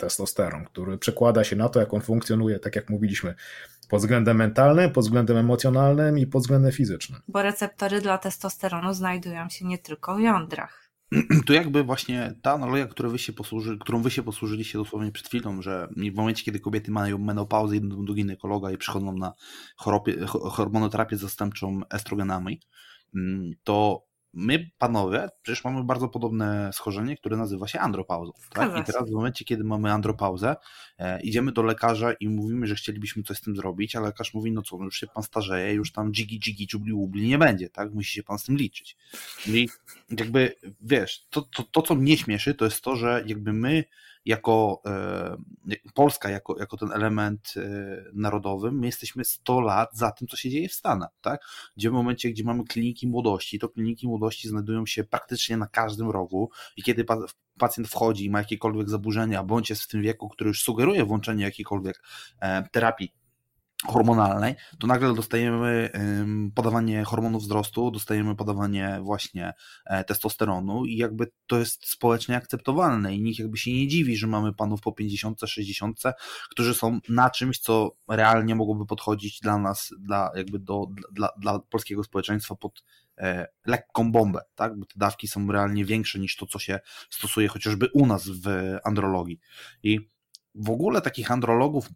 Testosteron, 0.00 0.64
który 0.64 0.98
przekłada 0.98 1.44
się 1.44 1.56
na 1.56 1.68
to, 1.68 1.80
jak 1.80 1.94
on 1.94 2.00
funkcjonuje, 2.00 2.58
tak 2.58 2.76
jak 2.76 2.90
mówiliśmy, 2.90 3.34
pod 3.88 4.00
względem 4.00 4.36
mentalnym, 4.36 4.90
pod 4.90 5.04
względem 5.04 5.36
emocjonalnym 5.36 6.18
i 6.18 6.26
pod 6.26 6.42
względem 6.42 6.72
fizycznym. 6.72 7.20
Bo 7.28 7.42
receptory 7.42 8.00
dla 8.00 8.18
testosteronu 8.18 8.94
znajdują 8.94 9.48
się 9.48 9.64
nie 9.64 9.78
tylko 9.78 10.16
w 10.16 10.20
jądrach. 10.20 10.90
Tu 11.46 11.52
jakby 11.52 11.84
właśnie 11.84 12.34
ta 12.42 12.52
analogia, 12.52 12.86
którą 12.86 13.10
wy 13.10 13.18
się, 13.18 13.32
posłuży, 13.32 13.78
którą 13.78 14.02
wy 14.02 14.10
się 14.10 14.22
posłużyliście 14.22 14.78
dosłownie 14.78 15.12
przed 15.12 15.28
chwilą, 15.28 15.62
że 15.62 15.88
w 16.12 16.14
momencie, 16.14 16.44
kiedy 16.44 16.60
kobiety 16.60 16.90
mają 16.90 17.18
menopauzę, 17.18 17.76
idą 17.76 18.04
do 18.04 18.14
ginekologa 18.14 18.70
i 18.70 18.76
przychodzą 18.76 19.12
na 19.12 19.32
chorobie, 19.76 20.26
hormonoterapię 20.26 21.16
zastępczą 21.16 21.80
estrogenami, 21.90 22.60
mm, 23.14 23.52
to 23.64 24.06
my, 24.32 24.70
panowie, 24.78 25.28
przecież 25.42 25.64
mamy 25.64 25.84
bardzo 25.84 26.08
podobne 26.08 26.70
schorzenie, 26.72 27.16
które 27.16 27.36
nazywa 27.36 27.68
się 27.68 27.80
andropauzą. 27.80 28.32
Tak? 28.52 28.78
I 28.78 28.84
teraz 28.84 29.10
w 29.10 29.12
momencie, 29.12 29.44
kiedy 29.44 29.64
mamy 29.64 29.92
andropauzę, 29.92 30.56
e, 30.98 31.20
idziemy 31.22 31.52
do 31.52 31.62
lekarza 31.62 32.12
i 32.12 32.28
mówimy, 32.28 32.66
że 32.66 32.74
chcielibyśmy 32.74 33.22
coś 33.22 33.36
z 33.36 33.40
tym 33.40 33.56
zrobić, 33.56 33.96
a 33.96 34.00
lekarz 34.00 34.34
mówi, 34.34 34.52
no 34.52 34.62
co, 34.62 34.78
no 34.78 34.84
już 34.84 35.00
się 35.00 35.06
pan 35.06 35.22
starzeje, 35.22 35.74
już 35.74 35.92
tam 35.92 36.14
dzigi, 36.14 36.40
dzigi, 36.40 36.66
czubli, 36.66 36.92
ubli 36.92 37.28
nie 37.28 37.38
będzie, 37.38 37.70
tak? 37.70 37.94
Musi 37.94 38.14
się 38.14 38.22
pan 38.22 38.38
z 38.38 38.44
tym 38.44 38.56
liczyć. 38.56 38.96
I 39.46 39.68
jakby, 40.18 40.54
wiesz, 40.80 41.26
to, 41.30 41.42
to, 41.42 41.62
to, 41.62 41.82
co 41.82 41.94
mnie 41.94 42.16
śmieszy, 42.16 42.54
to 42.54 42.64
jest 42.64 42.84
to, 42.84 42.96
że 42.96 43.24
jakby 43.26 43.52
my 43.52 43.84
jako 44.24 44.82
e, 44.86 45.36
Polska, 45.94 46.30
jako, 46.30 46.58
jako 46.58 46.76
ten 46.76 46.92
element 46.92 47.54
e, 47.56 47.60
narodowy, 48.12 48.72
my 48.72 48.86
jesteśmy 48.86 49.24
100 49.24 49.60
lat 49.60 49.90
za 49.92 50.10
tym, 50.10 50.28
co 50.28 50.36
się 50.36 50.50
dzieje 50.50 50.68
w 50.68 50.72
Stanach, 50.72 51.10
tak? 51.20 51.40
Gdzie 51.76 51.90
w 51.90 51.92
momencie, 51.92 52.30
gdzie 52.30 52.44
mamy 52.44 52.64
kliniki 52.64 53.08
młodości, 53.08 53.58
to 53.58 53.68
kliniki 53.68 54.08
młodości 54.08 54.48
znajdują 54.48 54.86
się 54.86 55.04
praktycznie 55.04 55.56
na 55.56 55.66
każdym 55.66 56.10
rogu 56.10 56.50
i 56.76 56.82
kiedy 56.82 57.04
pacjent 57.58 57.88
wchodzi 57.88 58.24
i 58.24 58.30
ma 58.30 58.38
jakiekolwiek 58.38 58.90
zaburzenia, 58.90 59.44
bądź 59.44 59.70
jest 59.70 59.82
w 59.82 59.88
tym 59.88 60.02
wieku, 60.02 60.28
który 60.28 60.48
już 60.48 60.62
sugeruje 60.62 61.04
włączenie 61.04 61.44
jakiejkolwiek 61.44 62.02
e, 62.40 62.68
terapii 62.68 63.19
hormonalnej, 63.86 64.54
to 64.78 64.86
nagle 64.86 65.14
dostajemy 65.14 65.90
podawanie 66.54 67.04
hormonów 67.04 67.42
wzrostu, 67.42 67.90
dostajemy 67.90 68.36
podawanie 68.36 69.00
właśnie 69.02 69.52
e, 69.86 70.04
testosteronu 70.04 70.84
i 70.84 70.96
jakby 70.96 71.32
to 71.46 71.58
jest 71.58 71.88
społecznie 71.88 72.36
akceptowalne 72.36 73.14
i 73.14 73.22
nikt 73.22 73.38
jakby 73.38 73.56
się 73.56 73.72
nie 73.72 73.88
dziwi, 73.88 74.16
że 74.16 74.26
mamy 74.26 74.52
panów 74.52 74.80
po 74.80 74.92
50, 74.92 75.40
60, 75.46 76.00
którzy 76.50 76.74
są 76.74 77.00
na 77.08 77.30
czymś, 77.30 77.58
co 77.58 77.96
realnie 78.08 78.54
mogłoby 78.54 78.86
podchodzić 78.86 79.40
dla 79.40 79.58
nas, 79.58 79.90
dla 80.00 80.30
jakby 80.36 80.58
do, 80.58 80.86
dla, 81.12 81.28
dla 81.38 81.58
polskiego 81.58 82.04
społeczeństwa 82.04 82.54
pod 82.54 82.84
e, 83.18 83.46
lekką 83.66 84.12
bombę, 84.12 84.40
tak? 84.54 84.78
Bo 84.78 84.86
te 84.86 84.94
dawki 84.96 85.28
są 85.28 85.52
realnie 85.52 85.84
większe 85.84 86.18
niż 86.18 86.36
to, 86.36 86.46
co 86.46 86.58
się 86.58 86.80
stosuje 87.10 87.48
chociażby 87.48 87.88
u 87.94 88.06
nas 88.06 88.28
w 88.28 88.76
andrologii. 88.84 89.40
I 89.82 90.10
w 90.54 90.70
ogóle 90.70 91.00
takich 91.00 91.30
andrologów 91.30 91.88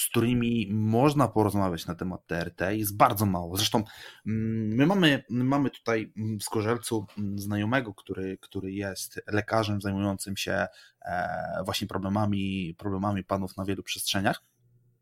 z 0.00 0.08
którymi 0.08 0.68
można 0.70 1.28
porozmawiać 1.28 1.86
na 1.86 1.94
temat 1.94 2.26
TRT 2.26 2.60
jest 2.70 2.96
bardzo 2.96 3.26
mało. 3.26 3.56
Zresztą 3.56 3.82
mm, 4.26 4.76
my 4.76 4.86
mamy, 4.86 5.24
mamy 5.30 5.70
tutaj 5.70 6.12
w 6.40 6.42
Skorzelcu 6.42 7.06
mm, 7.18 7.38
znajomego, 7.38 7.94
który, 7.94 8.38
który 8.38 8.72
jest 8.72 9.20
lekarzem 9.26 9.80
zajmującym 9.80 10.36
się 10.36 10.66
e, 11.02 11.62
właśnie 11.64 11.88
problemami, 11.88 12.74
problemami 12.78 13.24
panów 13.24 13.56
na 13.56 13.64
wielu 13.64 13.82
przestrzeniach 13.82 14.42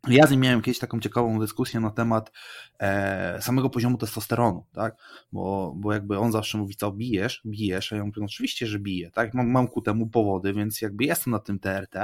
ja 0.07 0.27
z 0.27 0.31
nim 0.31 0.41
miałem 0.41 0.63
kiedyś 0.63 0.79
taką 0.79 1.01
ciekawą 1.01 1.41
dyskusję 1.41 1.81
na 1.81 1.91
temat 1.91 2.33
e, 2.81 3.43
samego 3.43 3.71
poziomu 3.71 3.99
testosteronu, 3.99 4.65
tak? 4.73 4.97
Bo, 5.33 5.75
bo 5.77 5.93
jakby 5.93 6.19
on 6.19 6.33
zawsze 6.33 6.59
mówi, 6.59 6.77
co 6.77 6.93
bijesz, 6.93 7.43
bijesz, 7.47 7.93
a 7.93 7.97
ja 7.97 8.05
mówię, 8.05 8.21
no 8.21 8.25
oczywiście, 8.25 8.67
że 8.67 8.79
biję, 8.79 9.11
tak? 9.11 9.35
Mam, 9.35 9.51
mam 9.51 9.69
ku 9.69 9.83
temu 9.83 10.07
powody, 10.07 10.53
więc 10.53 10.81
jakby 10.81 11.05
jestem 11.05 11.31
na 11.31 11.39
tym 11.39 11.59
TRT. 11.59 11.95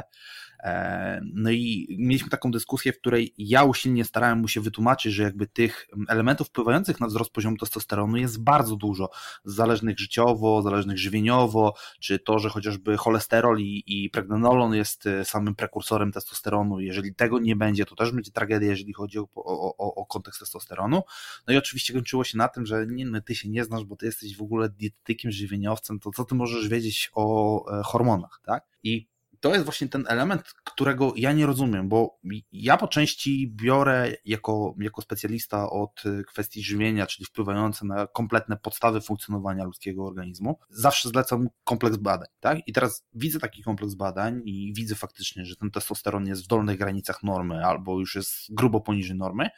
E, 0.64 1.20
no 1.34 1.50
i 1.50 1.96
mieliśmy 1.98 2.30
taką 2.30 2.50
dyskusję, 2.50 2.92
w 2.92 2.98
której 2.98 3.34
ja 3.38 3.64
usilnie 3.64 4.04
starałem 4.04 4.38
mu 4.38 4.48
się 4.48 4.60
wytłumaczyć, 4.60 5.12
że 5.12 5.22
jakby 5.22 5.46
tych 5.46 5.86
elementów 6.08 6.48
wpływających 6.48 7.00
na 7.00 7.06
wzrost 7.06 7.32
poziomu 7.32 7.56
testosteronu 7.56 8.16
jest 8.16 8.42
bardzo 8.42 8.76
dużo, 8.76 9.10
zależnych 9.44 9.98
życiowo, 9.98 10.62
zależnych 10.62 10.98
żywieniowo, 10.98 11.74
czy 12.00 12.18
to, 12.18 12.38
że 12.38 12.48
chociażby 12.48 12.96
cholesterol 12.96 13.58
i, 13.60 13.82
i 13.86 14.10
pregnenolon 14.10 14.74
jest 14.74 15.06
e, 15.06 15.24
samym 15.24 15.54
prekursorem 15.54 16.12
testosteronu, 16.12 16.80
jeżeli 16.80 17.14
tego 17.14 17.38
nie 17.38 17.56
będzie, 17.56 17.84
to 17.84 17.94
też 17.94 18.12
będzie 18.12 18.30
tragedia, 18.30 18.68
jeżeli 18.68 18.92
chodzi 18.92 19.18
o, 19.18 19.28
o, 19.34 19.76
o, 19.76 19.94
o 19.94 20.06
kontekst 20.06 20.40
testosteronu. 20.40 21.02
No 21.46 21.54
i 21.54 21.56
oczywiście 21.56 21.92
kończyło 21.92 22.24
się 22.24 22.38
na 22.38 22.48
tym, 22.48 22.66
że 22.66 22.86
nie, 22.86 23.06
no, 23.06 23.20
ty 23.20 23.34
się 23.34 23.48
nie 23.48 23.64
znasz, 23.64 23.84
bo 23.84 23.96
ty 23.96 24.06
jesteś 24.06 24.36
w 24.36 24.42
ogóle 24.42 24.68
dietetykiem, 24.68 25.30
żywieniowcem, 25.30 26.00
to 26.00 26.10
co 26.10 26.24
ty 26.24 26.34
możesz 26.34 26.68
wiedzieć 26.68 27.10
o 27.14 27.78
e, 27.78 27.82
hormonach, 27.82 28.40
tak? 28.44 28.64
I 28.82 29.13
to 29.44 29.52
jest 29.52 29.64
właśnie 29.64 29.88
ten 29.88 30.04
element, 30.08 30.42
którego 30.64 31.12
ja 31.16 31.32
nie 31.32 31.46
rozumiem, 31.46 31.88
bo 31.88 32.18
ja 32.52 32.76
po 32.76 32.88
części 32.88 33.52
biorę 33.56 34.12
jako, 34.24 34.74
jako 34.78 35.02
specjalista 35.02 35.70
od 35.70 36.02
kwestii 36.26 36.62
żywienia, 36.62 37.06
czyli 37.06 37.26
wpływające 37.26 37.86
na 37.86 38.06
kompletne 38.06 38.56
podstawy 38.56 39.00
funkcjonowania 39.00 39.64
ludzkiego 39.64 40.06
organizmu. 40.06 40.58
Zawsze 40.70 41.08
zlecam 41.08 41.48
kompleks 41.64 41.96
badań, 41.96 42.28
tak? 42.40 42.58
I 42.66 42.72
teraz 42.72 43.06
widzę 43.14 43.38
taki 43.38 43.62
kompleks 43.62 43.94
badań 43.94 44.42
i 44.44 44.72
widzę 44.76 44.94
faktycznie, 44.94 45.44
że 45.44 45.56
ten 45.56 45.70
testosteron 45.70 46.26
jest 46.26 46.44
w 46.44 46.46
dolnych 46.46 46.78
granicach 46.78 47.22
normy 47.22 47.66
albo 47.66 48.00
już 48.00 48.14
jest 48.14 48.30
grubo 48.50 48.80
poniżej 48.80 49.16
normy 49.16 49.48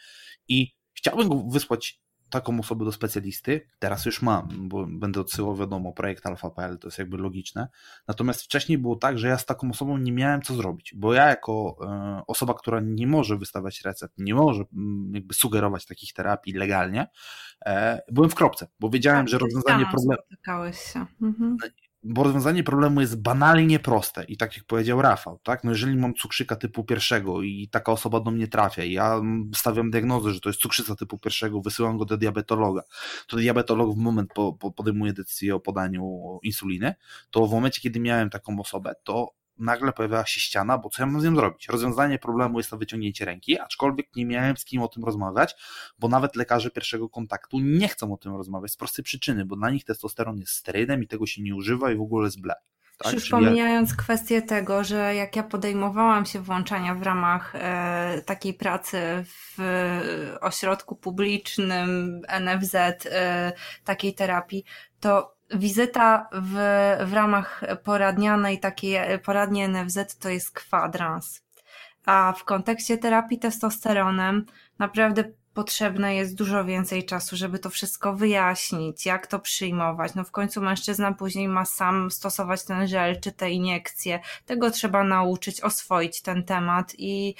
i 0.48 0.74
chciałbym 0.94 1.28
go 1.28 1.44
wysłać 1.50 2.00
taką 2.30 2.60
osobę 2.60 2.84
do 2.84 2.92
specjalisty, 2.92 3.68
teraz 3.78 4.06
już 4.06 4.22
mam, 4.22 4.48
bo 4.68 4.86
będę 4.86 5.20
odsyłał, 5.20 5.56
wiadomo, 5.56 5.92
projekt 5.92 6.26
alfa.pl, 6.26 6.78
to 6.78 6.88
jest 6.88 6.98
jakby 6.98 7.16
logiczne. 7.16 7.68
Natomiast 8.08 8.42
wcześniej 8.42 8.78
było 8.78 8.96
tak, 8.96 9.18
że 9.18 9.28
ja 9.28 9.38
z 9.38 9.46
taką 9.46 9.70
osobą 9.70 9.98
nie 9.98 10.12
miałem 10.12 10.42
co 10.42 10.54
zrobić, 10.54 10.94
bo 10.96 11.14
ja 11.14 11.28
jako 11.28 11.76
e, 11.82 12.22
osoba, 12.26 12.54
która 12.54 12.80
nie 12.84 13.06
może 13.06 13.36
wystawiać 13.36 13.82
recept, 13.84 14.14
nie 14.18 14.34
może 14.34 14.64
mm, 14.72 15.14
jakby 15.14 15.34
sugerować 15.34 15.86
takich 15.86 16.12
terapii 16.12 16.52
legalnie, 16.52 17.06
e, 17.66 18.00
byłem 18.12 18.30
w 18.30 18.34
kropce, 18.34 18.66
bo 18.80 18.90
wiedziałem, 18.90 19.20
tak, 19.20 19.28
że 19.28 19.38
rozwiązanie 19.38 19.86
problemu. 19.86 20.22
Mhm 21.22 21.56
bo 22.08 22.22
rozwiązanie 22.22 22.62
problemu 22.62 23.00
jest 23.00 23.22
banalnie 23.22 23.78
proste 23.78 24.24
i 24.24 24.36
tak 24.36 24.56
jak 24.56 24.66
powiedział 24.66 25.02
Rafał, 25.02 25.40
tak? 25.42 25.64
No 25.64 25.70
jeżeli 25.70 25.96
mam 25.96 26.14
cukrzyka 26.14 26.56
typu 26.56 26.84
pierwszego 26.84 27.42
i 27.42 27.68
taka 27.68 27.92
osoba 27.92 28.20
do 28.20 28.30
mnie 28.30 28.48
trafia 28.48 28.84
i 28.84 28.92
ja 28.92 29.20
stawiam 29.54 29.90
diagnozę, 29.90 30.32
że 30.32 30.40
to 30.40 30.48
jest 30.48 30.60
cukrzyca 30.60 30.96
typu 30.96 31.18
pierwszego, 31.18 31.60
wysyłam 31.60 31.98
go 31.98 32.04
do 32.04 32.16
diabetologa, 32.16 32.82
to 33.28 33.36
diabetolog 33.36 33.94
w 33.94 33.96
moment 33.96 34.30
po, 34.34 34.52
po 34.52 34.72
podejmuje 34.72 35.12
decyzję 35.12 35.54
o 35.54 35.60
podaniu 35.60 36.38
insuliny, 36.42 36.94
to 37.30 37.46
w 37.46 37.50
momencie, 37.50 37.80
kiedy 37.80 38.00
miałem 38.00 38.30
taką 38.30 38.60
osobę, 38.60 38.94
to 39.04 39.30
nagle 39.58 39.92
pojawiała 39.92 40.26
się 40.26 40.40
ściana, 40.40 40.78
bo 40.78 40.90
co 40.90 41.02
ja 41.02 41.06
mam 41.06 41.20
z 41.20 41.24
nią 41.24 41.36
zrobić? 41.36 41.68
Rozwiązanie 41.68 42.18
problemu 42.18 42.58
jest 42.58 42.70
to 42.70 42.78
wyciągnięcie 42.78 43.24
ręki, 43.24 43.60
aczkolwiek 43.60 44.16
nie 44.16 44.26
miałem 44.26 44.56
z 44.56 44.64
kim 44.64 44.82
o 44.82 44.88
tym 44.88 45.04
rozmawiać, 45.04 45.54
bo 45.98 46.08
nawet 46.08 46.36
lekarze 46.36 46.70
pierwszego 46.70 47.08
kontaktu 47.08 47.60
nie 47.60 47.88
chcą 47.88 48.12
o 48.12 48.16
tym 48.16 48.36
rozmawiać 48.36 48.72
z 48.72 48.76
prostej 48.76 49.04
przyczyny, 49.04 49.44
bo 49.44 49.56
dla 49.56 49.70
nich 49.70 49.84
testosteron 49.84 50.38
jest 50.38 50.52
sterydem 50.52 51.02
i 51.02 51.06
tego 51.06 51.26
się 51.26 51.42
nie 51.42 51.54
używa 51.54 51.92
i 51.92 51.96
w 51.96 52.00
ogóle 52.00 52.24
jest 52.24 52.40
ble. 52.40 52.54
Tak? 52.98 53.16
Przypominając 53.16 53.90
ja... 53.90 53.96
kwestię 53.96 54.42
tego, 54.42 54.84
że 54.84 55.14
jak 55.14 55.36
ja 55.36 55.42
podejmowałam 55.42 56.26
się 56.26 56.40
włączania 56.40 56.94
w 56.94 57.02
ramach 57.02 57.54
e, 57.54 58.22
takiej 58.26 58.54
pracy 58.54 58.98
w 59.24 59.58
ośrodku 60.40 60.96
publicznym 60.96 62.20
NFZ, 62.40 62.74
e, 62.74 63.52
takiej 63.84 64.14
terapii, 64.14 64.64
to 65.00 65.35
wizyta 65.54 66.28
w, 66.32 66.54
w 67.06 67.12
ramach 67.12 67.64
poradnianej, 67.84 68.60
takiej 68.60 68.98
poradni 69.24 69.68
NFZ 69.68 70.18
to 70.18 70.28
jest 70.28 70.50
kwadrans. 70.50 71.42
A 72.06 72.34
w 72.38 72.44
kontekście 72.44 72.98
terapii 72.98 73.38
testosteronem 73.38 74.46
naprawdę 74.78 75.24
potrzebne 75.56 76.14
jest 76.14 76.36
dużo 76.36 76.64
więcej 76.64 77.04
czasu, 77.04 77.36
żeby 77.36 77.58
to 77.58 77.70
wszystko 77.70 78.14
wyjaśnić, 78.14 79.06
jak 79.06 79.26
to 79.26 79.38
przyjmować. 79.38 80.14
No 80.14 80.24
w 80.24 80.30
końcu 80.30 80.62
mężczyzna 80.62 81.12
później 81.12 81.48
ma 81.48 81.64
sam 81.64 82.10
stosować 82.10 82.64
ten 82.64 82.88
żel 82.88 83.20
czy 83.20 83.32
te 83.32 83.50
iniekcje. 83.50 84.20
Tego 84.46 84.70
trzeba 84.70 85.04
nauczyć, 85.04 85.60
oswoić 85.60 86.22
ten 86.22 86.44
temat 86.44 86.92
i 86.98 87.34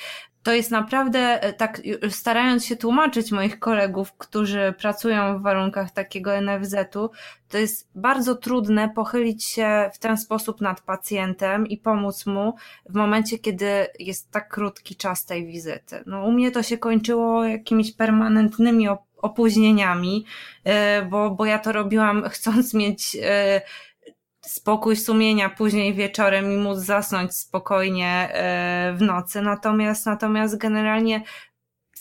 to 0.46 0.52
jest 0.52 0.70
naprawdę, 0.70 1.42
e, 1.42 1.52
tak 1.52 1.82
starając 2.10 2.64
się 2.64 2.76
tłumaczyć 2.76 3.32
moich 3.32 3.58
kolegów, 3.58 4.12
którzy 4.12 4.74
pracują 4.78 5.38
w 5.38 5.42
warunkach 5.42 5.90
takiego 5.90 6.40
NFZ-u, 6.40 7.10
to 7.48 7.58
jest 7.58 7.88
bardzo 7.94 8.34
trudne 8.34 8.88
pochylić 8.94 9.44
się 9.44 9.90
w 9.94 9.98
ten 9.98 10.18
sposób 10.18 10.60
nad 10.60 10.80
pacjentem 10.80 11.66
i 11.66 11.76
pomóc 11.76 12.26
mu 12.26 12.54
w 12.88 12.94
momencie, 12.94 13.38
kiedy 13.38 13.86
jest 13.98 14.30
tak 14.30 14.48
krótki 14.48 14.96
czas 14.96 15.24
tej 15.24 15.46
wizyty. 15.46 16.02
No, 16.06 16.24
u 16.24 16.32
mnie 16.32 16.50
to 16.50 16.62
się 16.62 16.78
kończyło 16.78 17.44
jakimiś 17.44 17.92
permanentnymi 17.92 18.88
opóźnieniami, 19.16 20.24
e, 20.64 21.02
bo, 21.02 21.30
bo 21.30 21.46
ja 21.46 21.58
to 21.58 21.72
robiłam 21.72 22.22
chcąc 22.34 22.74
mieć 22.74 23.16
e, 23.22 23.60
spokój 24.46 24.96
sumienia 24.96 25.50
później 25.50 25.94
wieczorem 25.94 26.52
i 26.52 26.56
móc 26.56 26.78
zasnąć 26.78 27.34
spokojnie 27.34 28.28
e, 28.32 28.94
w 28.96 29.02
nocy. 29.02 29.42
Natomiast, 29.42 30.06
natomiast 30.06 30.58
generalnie 30.58 31.22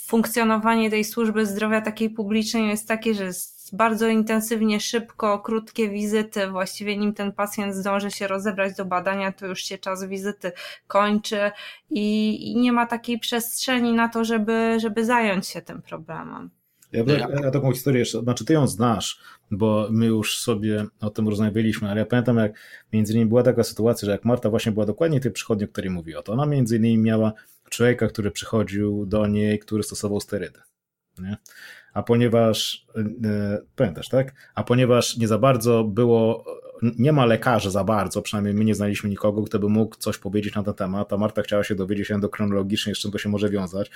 funkcjonowanie 0.08 0.90
tej 0.90 1.04
służby 1.04 1.46
zdrowia 1.46 1.82
takiej 1.82 2.10
publicznej 2.10 2.68
jest 2.68 2.88
takie, 2.88 3.14
że 3.14 3.24
jest 3.24 3.76
bardzo 3.76 4.08
intensywnie, 4.08 4.80
szybko, 4.80 5.40
krótkie 5.40 5.90
wizyty, 5.90 6.48
właściwie 6.48 6.98
nim 6.98 7.14
ten 7.14 7.32
pacjent 7.32 7.76
zdąży 7.76 8.12
się 8.12 8.28
rozebrać 8.28 8.76
do 8.76 8.86
badania, 8.86 9.32
to 9.32 9.46
już 9.46 9.64
się 9.64 9.78
czas 9.78 10.06
wizyty 10.06 10.52
kończy 10.88 11.52
i, 11.90 12.38
i 12.52 12.56
nie 12.56 12.72
ma 12.72 12.86
takiej 12.86 13.20
przestrzeni 13.20 13.94
na 13.94 14.10
to, 14.10 14.24
żeby, 14.24 14.78
żeby 14.80 15.06
zająć 15.06 15.48
się 15.48 15.62
tym 15.62 15.82
problemem. 15.82 16.50
Ja, 16.92 17.04
ja, 17.08 17.28
ja 17.44 17.52
taką 17.52 17.72
historię 17.72 18.00
jeszcze, 18.00 18.22
znaczy 18.22 18.46
ty 18.46 18.54
ją 18.54 18.68
znasz, 18.68 19.20
bo 19.52 19.88
my 19.92 20.06
już 20.06 20.38
sobie 20.38 20.86
o 21.02 21.10
tym 21.10 21.28
rozmawialiśmy, 21.28 21.90
ale 21.90 22.00
ja 22.00 22.06
pamiętam 22.06 22.38
jak 22.38 22.60
między 22.94 23.14
innymi 23.14 23.30
była 23.30 23.44
taka 23.44 23.64
sytuacja, 23.64 24.06
że 24.06 24.12
jak 24.12 24.26
Marta 24.26 24.50
właśnie 24.50 24.72
była 24.72 24.86
dokładnie 24.86 25.20
tej 25.20 25.32
przychodni, 25.32 25.66
o 25.66 25.68
której 25.68 25.90
mówiła, 25.90 26.22
to 26.22 26.34
ona 26.34 26.46
między 26.46 26.78
innymi 26.78 26.98
miała 26.98 27.34
człowieka, 27.70 28.08
który 28.08 28.32
przychodził 28.32 29.06
do 29.06 29.28
niej, 29.28 29.60
który 29.60 29.84
stosował 29.84 30.20
sterydy. 30.20 30.60
Nie? 31.20 31.38
A 31.94 32.04
ponieważ, 32.04 32.86
e, 33.26 33.62
pamiętasz, 33.76 34.10
tak? 34.10 34.34
A 34.56 34.64
ponieważ 34.64 35.18
nie 35.18 35.28
za 35.28 35.38
bardzo 35.38 35.84
było 35.84 36.46
nie 36.82 37.12
ma 37.12 37.26
lekarza 37.26 37.70
za 37.70 37.84
bardzo, 37.84 38.22
przynajmniej 38.22 38.54
my 38.54 38.66
nie 38.66 38.76
znaliśmy 38.76 39.10
nikogo, 39.10 39.44
kto 39.44 39.60
by 39.60 39.70
mógł 39.70 39.96
coś 39.96 40.18
powiedzieć 40.18 40.56
na 40.56 40.64
ten 40.64 40.74
temat, 40.74 41.14
a 41.14 41.18
Marta 41.18 41.42
chciała 41.42 41.64
się 41.64 41.76
dowiedzieć 41.76 42.12
endokronologicznie, 42.12 42.96
z 42.96 42.98
czym 42.98 43.12
to 43.12 43.18
się 43.18 43.30
może 43.30 43.50
wiązać, 43.50 43.92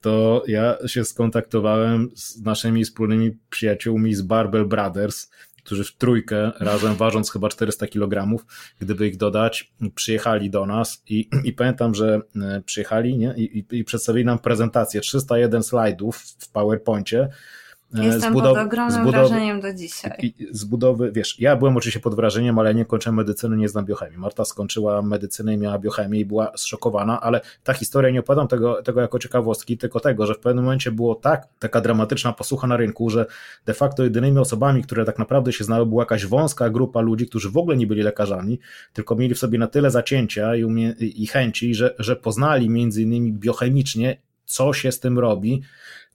to 0.00 0.42
ja 0.46 0.78
się 0.86 1.04
skontaktowałem 1.04 2.10
z 2.14 2.40
naszymi 2.42 2.84
wspólnymi 2.84 3.38
przyjaciółmi 3.50 4.14
z 4.14 4.22
Barbell 4.22 4.66
Brothers, 4.66 5.30
którzy 5.64 5.84
w 5.84 5.96
trójkę, 5.96 6.52
razem 6.60 6.94
ważąc 6.94 7.32
chyba 7.32 7.48
400 7.48 7.86
kg, 7.86 8.44
gdyby 8.78 9.08
ich 9.08 9.16
dodać, 9.16 9.72
przyjechali 9.94 10.50
do 10.50 10.66
nas 10.66 11.02
i, 11.08 11.30
i 11.44 11.52
pamiętam, 11.52 11.94
że 11.94 12.20
e, 12.36 12.62
przyjechali 12.66 13.18
nie? 13.18 13.34
I, 13.36 13.58
i, 13.58 13.78
i 13.78 13.84
przedstawili 13.84 14.24
nam 14.24 14.38
prezentację 14.38 15.00
301 15.00 15.62
slajdów 15.62 16.16
w 16.16 16.50
PowerPoincie, 16.52 17.28
Jestem 17.94 18.32
zbudow- 18.32 18.54
pod 18.54 18.66
ogromnym 18.66 19.02
zbudow- 19.04 19.10
wrażeniem 19.28 19.60
do 19.60 19.74
dzisiaj. 19.74 20.34
Zbudowy, 20.50 21.12
wiesz, 21.12 21.40
ja 21.40 21.56
byłem 21.56 21.76
oczywiście 21.76 22.00
pod 22.00 22.14
wrażeniem, 22.14 22.58
ale 22.58 22.74
nie 22.74 22.84
kończę 22.84 23.12
medycyny, 23.12 23.56
nie 23.56 23.68
znam 23.68 23.84
biochemii. 23.84 24.18
Marta 24.18 24.44
skończyła 24.44 25.02
medycynę 25.02 25.54
i 25.54 25.58
miała 25.58 25.78
biochemię 25.78 26.20
i 26.20 26.24
była 26.24 26.52
zszokowana, 26.56 27.20
ale 27.20 27.40
ta 27.64 27.72
historia, 27.72 28.10
nie 28.10 28.20
opowiadam 28.20 28.48
tego, 28.48 28.82
tego 28.82 29.00
jako 29.00 29.18
ciekawostki, 29.18 29.78
tylko 29.78 30.00
tego, 30.00 30.26
że 30.26 30.34
w 30.34 30.38
pewnym 30.38 30.64
momencie 30.64 30.92
było 30.92 31.14
tak, 31.14 31.48
taka 31.58 31.80
dramatyczna 31.80 32.32
posłucha 32.32 32.66
na 32.66 32.76
rynku, 32.76 33.10
że 33.10 33.26
de 33.66 33.74
facto 33.74 34.04
jedynymi 34.04 34.38
osobami, 34.38 34.82
które 34.82 35.04
tak 35.04 35.18
naprawdę 35.18 35.52
się 35.52 35.64
znały, 35.64 35.86
była 35.86 36.02
jakaś 36.02 36.26
wąska 36.26 36.70
grupa 36.70 37.00
ludzi, 37.00 37.26
którzy 37.26 37.50
w 37.50 37.56
ogóle 37.56 37.76
nie 37.76 37.86
byli 37.86 38.02
lekarzami, 38.02 38.58
tylko 38.92 39.16
mieli 39.16 39.34
w 39.34 39.38
sobie 39.38 39.58
na 39.58 39.66
tyle 39.66 39.90
zacięcia 39.90 40.56
i, 40.56 40.64
umie- 40.64 40.94
i 41.00 41.26
chęci, 41.26 41.74
że, 41.74 41.94
że 41.98 42.16
poznali 42.16 42.68
między 42.70 43.02
innymi 43.02 43.32
biochemicznie, 43.32 44.16
co 44.44 44.72
się 44.72 44.92
z 44.92 45.00
tym 45.00 45.18
robi, 45.18 45.62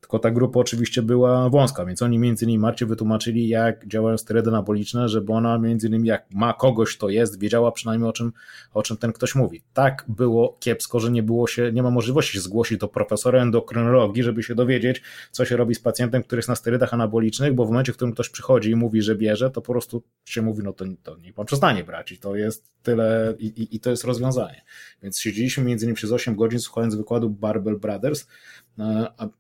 tylko 0.06 0.20
ta 0.20 0.32
grupa 0.32 0.60
oczywiście 0.60 1.02
była 1.02 1.50
wąska, 1.50 1.86
więc 1.86 2.02
oni 2.02 2.20
między 2.20 2.46
innymi 2.46 2.60
Marcie 2.60 2.86
wytłumaczyli, 2.86 3.48
jak 3.48 3.88
działają 3.88 4.18
sterydy 4.18 4.50
anaboliczne, 4.50 5.10
żeby 5.10 5.34
ona 5.34 5.58
między 5.58 5.88
innymi 5.88 6.08
jak 6.08 6.26
ma 6.34 6.54
kogoś, 6.54 6.98
to 6.98 7.10
jest, 7.10 7.40
wiedziała 7.40 7.72
przynajmniej 7.72 8.10
o 8.10 8.14
czym, 8.14 8.32
o 8.74 8.84
czym 8.84 8.98
ten 8.98 9.14
ktoś 9.14 9.36
mówi. 9.36 9.64
Tak 9.74 10.06
było 10.08 10.58
kiepsko, 10.60 11.00
że 11.00 11.12
nie 11.12 11.24
było 11.24 11.48
się, 11.48 11.72
nie 11.72 11.84
ma 11.84 11.90
możliwości 11.90 12.34
się 12.34 12.40
zgłosić 12.40 12.78
do 12.78 12.88
profesora 12.88 13.42
endokrynologii, 13.42 14.24
żeby 14.24 14.44
się 14.44 14.56
dowiedzieć, 14.56 15.02
co 15.32 15.46
się 15.46 15.58
robi 15.58 15.76
z 15.76 15.80
pacjentem, 15.80 16.24
który 16.24 16.40
jest 16.40 16.50
na 16.50 16.56
sterydach 16.56 16.94
anabolicznych, 16.94 17.54
bo 17.54 17.66
w 17.66 17.70
momencie, 17.70 17.94
w 17.94 17.96
którym 17.96 18.14
ktoś 18.14 18.30
przychodzi 18.30 18.70
i 18.70 18.76
mówi, 18.76 19.02
że 19.02 19.16
bierze, 19.16 19.52
to 19.52 19.62
po 19.62 19.72
prostu 19.72 20.04
się 20.26 20.42
mówi, 20.42 20.64
no 20.64 20.74
to, 20.74 20.86
to 21.04 21.18
niech 21.18 21.34
pan 21.34 21.46
przestanie 21.46 21.84
brać 21.84 22.12
i 22.12 22.18
to 22.18 22.36
jest 22.36 22.76
tyle 22.84 23.36
i, 23.40 23.46
i, 23.46 23.76
i 23.76 23.80
to 23.80 23.90
jest 23.90 24.04
rozwiązanie. 24.04 24.62
Więc 25.04 25.20
siedzieliśmy 25.20 25.64
między 25.64 25.86
innymi 25.86 25.96
przez 25.96 26.12
8 26.12 26.36
godzin 26.36 26.60
słuchając 26.60 26.96
wykładu 26.96 27.30
Barbell 27.30 27.78
Brothers, 27.78 28.28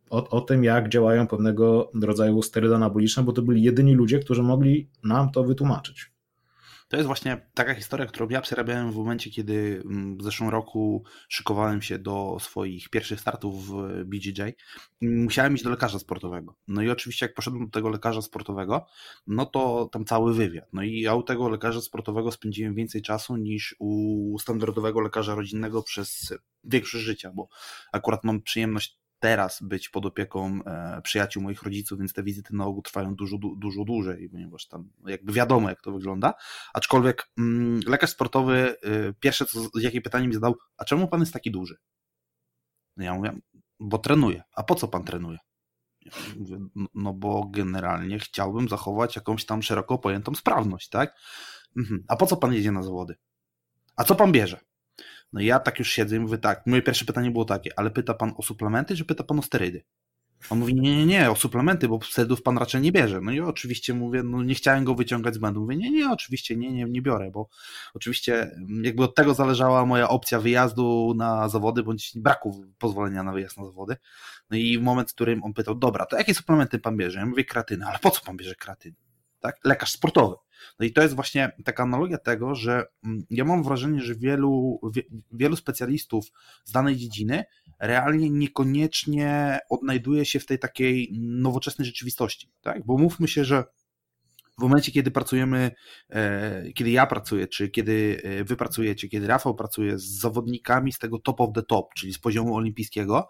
o, 0.09 0.29
o 0.29 0.41
tym, 0.41 0.63
jak 0.63 0.89
działają 0.89 1.27
pewnego 1.27 1.91
rodzaju 2.01 2.41
sterydy 2.41 2.75
anaboliczne, 2.75 3.23
bo 3.23 3.31
to 3.31 3.41
byli 3.41 3.63
jedyni 3.63 3.93
ludzie, 3.93 4.19
którzy 4.19 4.43
mogli 4.43 4.89
nam 5.03 5.31
to 5.31 5.43
wytłumaczyć. 5.43 6.15
To 6.87 6.97
jest 6.97 7.07
właśnie 7.07 7.49
taka 7.53 7.73
historia, 7.73 8.05
którą 8.05 8.29
ja 8.29 8.41
przerabiałem 8.41 8.91
w 8.91 8.95
momencie, 8.95 9.29
kiedy 9.29 9.81
mm, 9.85 10.17
w 10.17 10.23
zeszłym 10.23 10.49
roku 10.49 11.03
szykowałem 11.29 11.81
się 11.81 11.99
do 11.99 12.37
swoich 12.39 12.89
pierwszych 12.89 13.19
startów 13.19 13.67
w 13.67 14.03
BJJ. 14.05 14.41
Musiałem 15.01 15.55
iść 15.55 15.63
do 15.63 15.69
lekarza 15.69 15.99
sportowego. 15.99 16.55
No 16.67 16.81
i 16.81 16.89
oczywiście, 16.89 17.25
jak 17.25 17.35
poszedłem 17.35 17.65
do 17.65 17.71
tego 17.71 17.89
lekarza 17.89 18.21
sportowego, 18.21 18.85
no 19.27 19.45
to 19.45 19.89
tam 19.91 20.05
cały 20.05 20.33
wywiad. 20.33 20.65
No 20.73 20.83
i 20.83 20.99
ja 20.99 21.15
u 21.15 21.23
tego 21.23 21.49
lekarza 21.49 21.81
sportowego 21.81 22.31
spędziłem 22.31 22.75
więcej 22.75 23.01
czasu 23.01 23.37
niż 23.37 23.75
u 23.79 24.39
standardowego 24.39 25.01
lekarza 25.01 25.35
rodzinnego 25.35 25.83
przez 25.83 26.33
większość 26.63 27.03
życia, 27.03 27.31
bo 27.35 27.47
akurat 27.91 28.23
mam 28.23 28.41
przyjemność 28.41 28.99
teraz 29.25 29.61
być 29.61 29.89
pod 29.89 30.05
opieką 30.05 30.59
e, 30.65 31.01
przyjaciół 31.01 31.43
moich 31.43 31.63
rodziców, 31.63 31.99
więc 31.99 32.13
te 32.13 32.23
wizyty 32.23 32.55
na 32.55 32.65
ogół 32.65 32.81
trwają 32.81 33.15
dużo, 33.15 33.37
dużo 33.37 33.83
dłużej, 33.83 34.29
ponieważ 34.29 34.67
tam 34.67 34.89
jakby 35.05 35.33
wiadomo, 35.33 35.69
jak 35.69 35.81
to 35.81 35.91
wygląda. 35.91 36.33
Aczkolwiek 36.73 37.29
mm, 37.37 37.79
lekarz 37.87 38.09
sportowy, 38.09 38.75
y, 38.85 39.13
pierwsze 39.19 39.45
co, 39.45 39.59
jakie 39.79 40.01
pytanie 40.01 40.27
mi 40.27 40.33
zadał, 40.33 40.55
a 40.77 40.85
czemu 40.85 41.07
pan 41.07 41.19
jest 41.19 41.33
taki 41.33 41.51
duży? 41.51 41.77
Ja 42.97 43.13
mówię, 43.13 43.31
bo 43.79 43.97
trenuję. 43.97 44.43
A 44.55 44.63
po 44.63 44.75
co 44.75 44.87
pan 44.87 45.03
trenuje? 45.03 45.37
no, 46.75 46.87
no 46.93 47.13
bo 47.13 47.47
generalnie 47.47 48.19
chciałbym 48.19 48.69
zachować 48.69 49.15
jakąś 49.15 49.45
tam 49.45 49.63
szeroko 49.63 49.97
pojętą 49.97 50.35
sprawność, 50.35 50.89
tak? 50.89 51.15
Mhm. 51.77 52.03
A 52.07 52.15
po 52.15 52.25
co 52.25 52.37
pan 52.37 52.53
jedzie 52.53 52.71
na 52.71 52.83
zawody? 52.83 53.15
A 53.95 54.03
co 54.03 54.15
pan 54.15 54.31
bierze? 54.31 54.59
No 55.33 55.41
ja 55.41 55.59
tak 55.59 55.79
już 55.79 55.91
siedzę 55.91 56.15
i 56.15 56.19
mówię 56.19 56.37
tak, 56.37 56.67
moje 56.67 56.81
pierwsze 56.81 57.05
pytanie 57.05 57.31
było 57.31 57.45
takie, 57.45 57.79
ale 57.79 57.91
pyta 57.91 58.13
pan 58.13 58.33
o 58.37 58.43
suplementy, 58.43 58.95
czy 58.95 59.05
pyta 59.05 59.23
pan 59.23 59.39
o 59.39 59.41
sterydy? 59.41 59.83
On 60.49 60.59
mówi, 60.59 60.75
nie, 60.75 60.97
nie, 60.97 61.05
nie, 61.05 61.31
o 61.31 61.35
suplementy, 61.35 61.87
bo 61.87 61.99
sterydów 62.01 62.41
pan 62.41 62.57
raczej 62.57 62.81
nie 62.81 62.91
bierze. 62.91 63.21
No 63.21 63.31
i 63.31 63.39
oczywiście 63.39 63.93
mówię, 63.93 64.23
no 64.23 64.43
nie 64.43 64.55
chciałem 64.55 64.83
go 64.83 64.95
wyciągać 64.95 65.35
z 65.35 65.37
błędu. 65.37 65.61
Mówię, 65.61 65.75
nie, 65.77 65.91
nie, 65.91 66.09
oczywiście 66.09 66.55
nie, 66.55 66.71
nie, 66.71 66.85
nie 66.85 67.01
biorę, 67.01 67.31
bo 67.31 67.49
oczywiście 67.93 68.51
jakby 68.81 69.03
od 69.03 69.15
tego 69.15 69.33
zależała 69.33 69.85
moja 69.85 70.09
opcja 70.09 70.39
wyjazdu 70.39 71.13
na 71.17 71.49
zawody, 71.49 71.83
bądź 71.83 72.11
braku 72.15 72.65
pozwolenia 72.77 73.23
na 73.23 73.33
wyjazd 73.33 73.57
na 73.57 73.65
zawody. 73.65 73.95
No 74.49 74.57
i 74.57 74.77
w 74.77 74.81
moment, 74.81 75.11
w 75.11 75.13
którym 75.13 75.43
on 75.43 75.53
pytał, 75.53 75.75
dobra, 75.75 76.05
to 76.05 76.17
jakie 76.17 76.33
suplementy 76.33 76.79
pan 76.79 76.97
bierze? 76.97 77.19
Ja 77.19 77.25
mówię, 77.25 77.45
kreatynę, 77.45 77.85
ale 77.85 77.99
po 77.99 78.11
co 78.11 78.21
pan 78.25 78.37
bierze 78.37 78.55
kreatynę? 78.55 79.04
Tak? 79.45 79.59
Lekarz 79.63 79.91
sportowy. 79.91 80.35
No 80.79 80.85
i 80.85 80.93
to 80.93 81.01
jest 81.01 81.15
właśnie 81.15 81.51
taka 81.65 81.83
analogia 81.83 82.17
tego, 82.17 82.55
że 82.55 82.83
mm, 83.05 83.25
ja 83.29 83.45
mam 83.45 83.63
wrażenie, 83.63 84.01
że 84.01 84.15
wielu, 84.15 84.79
wielu 85.31 85.55
specjalistów 85.55 86.25
z 86.63 86.71
danej 86.71 86.95
dziedziny 86.95 87.43
realnie 87.79 88.29
niekoniecznie 88.29 89.59
odnajduje 89.69 90.25
się 90.25 90.39
w 90.39 90.45
tej 90.45 90.59
takiej 90.59 91.09
nowoczesnej 91.21 91.85
rzeczywistości, 91.85 92.51
tak? 92.61 92.85
Bo 92.85 92.97
mówmy 92.97 93.27
się, 93.27 93.45
że 93.45 93.63
w 94.59 94.61
momencie, 94.61 94.91
kiedy 94.91 95.11
pracujemy, 95.11 95.71
e, 96.09 96.71
kiedy 96.71 96.89
ja 96.89 97.05
pracuję, 97.05 97.47
czy 97.47 97.69
kiedy 97.69 98.21
e, 98.23 98.43
wy 98.43 98.55
pracujecie, 98.55 99.09
kiedy 99.09 99.27
Rafał 99.27 99.55
pracuje 99.55 99.99
z 99.99 100.19
zawodnikami 100.19 100.91
z 100.91 100.99
tego 100.99 101.19
top 101.19 101.41
of 101.41 101.49
the 101.55 101.63
top, 101.63 101.93
czyli 101.93 102.13
z 102.13 102.19
poziomu 102.19 102.55
olimpijskiego, 102.55 103.27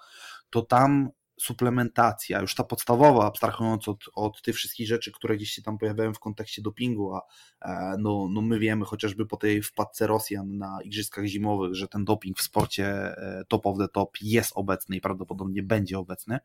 to 0.49 0.61
tam 0.61 1.09
suplementacja, 1.37 2.41
już 2.41 2.55
ta 2.55 2.63
podstawowa, 2.63 3.25
abstrahując 3.25 3.87
od, 3.87 4.03
od 4.13 4.41
tych 4.41 4.55
wszystkich 4.55 4.87
rzeczy, 4.87 5.11
które 5.11 5.35
gdzieś 5.35 5.51
się 5.51 5.61
tam 5.61 5.77
pojawiają 5.77 6.13
w 6.13 6.19
kontekście 6.19 6.61
dopingu, 6.61 7.13
a 7.13 7.21
e, 7.61 7.95
no, 7.99 8.27
no 8.31 8.41
my 8.41 8.59
wiemy 8.59 8.85
chociażby 8.85 9.25
po 9.25 9.37
tej 9.37 9.61
wpadce 9.61 10.07
Rosjan 10.07 10.57
na 10.57 10.79
Igrzyskach 10.83 11.25
Zimowych, 11.25 11.75
że 11.75 11.87
ten 11.87 12.05
doping 12.05 12.37
w 12.37 12.41
sporcie 12.41 12.87
e, 12.87 13.43
top 13.47 13.65
of 13.65 13.77
the 13.77 13.87
top 13.87 14.17
jest 14.21 14.51
obecny 14.55 14.95
i 14.95 15.01
prawdopodobnie 15.01 15.63
będzie 15.63 15.99
obecny, 15.99 16.39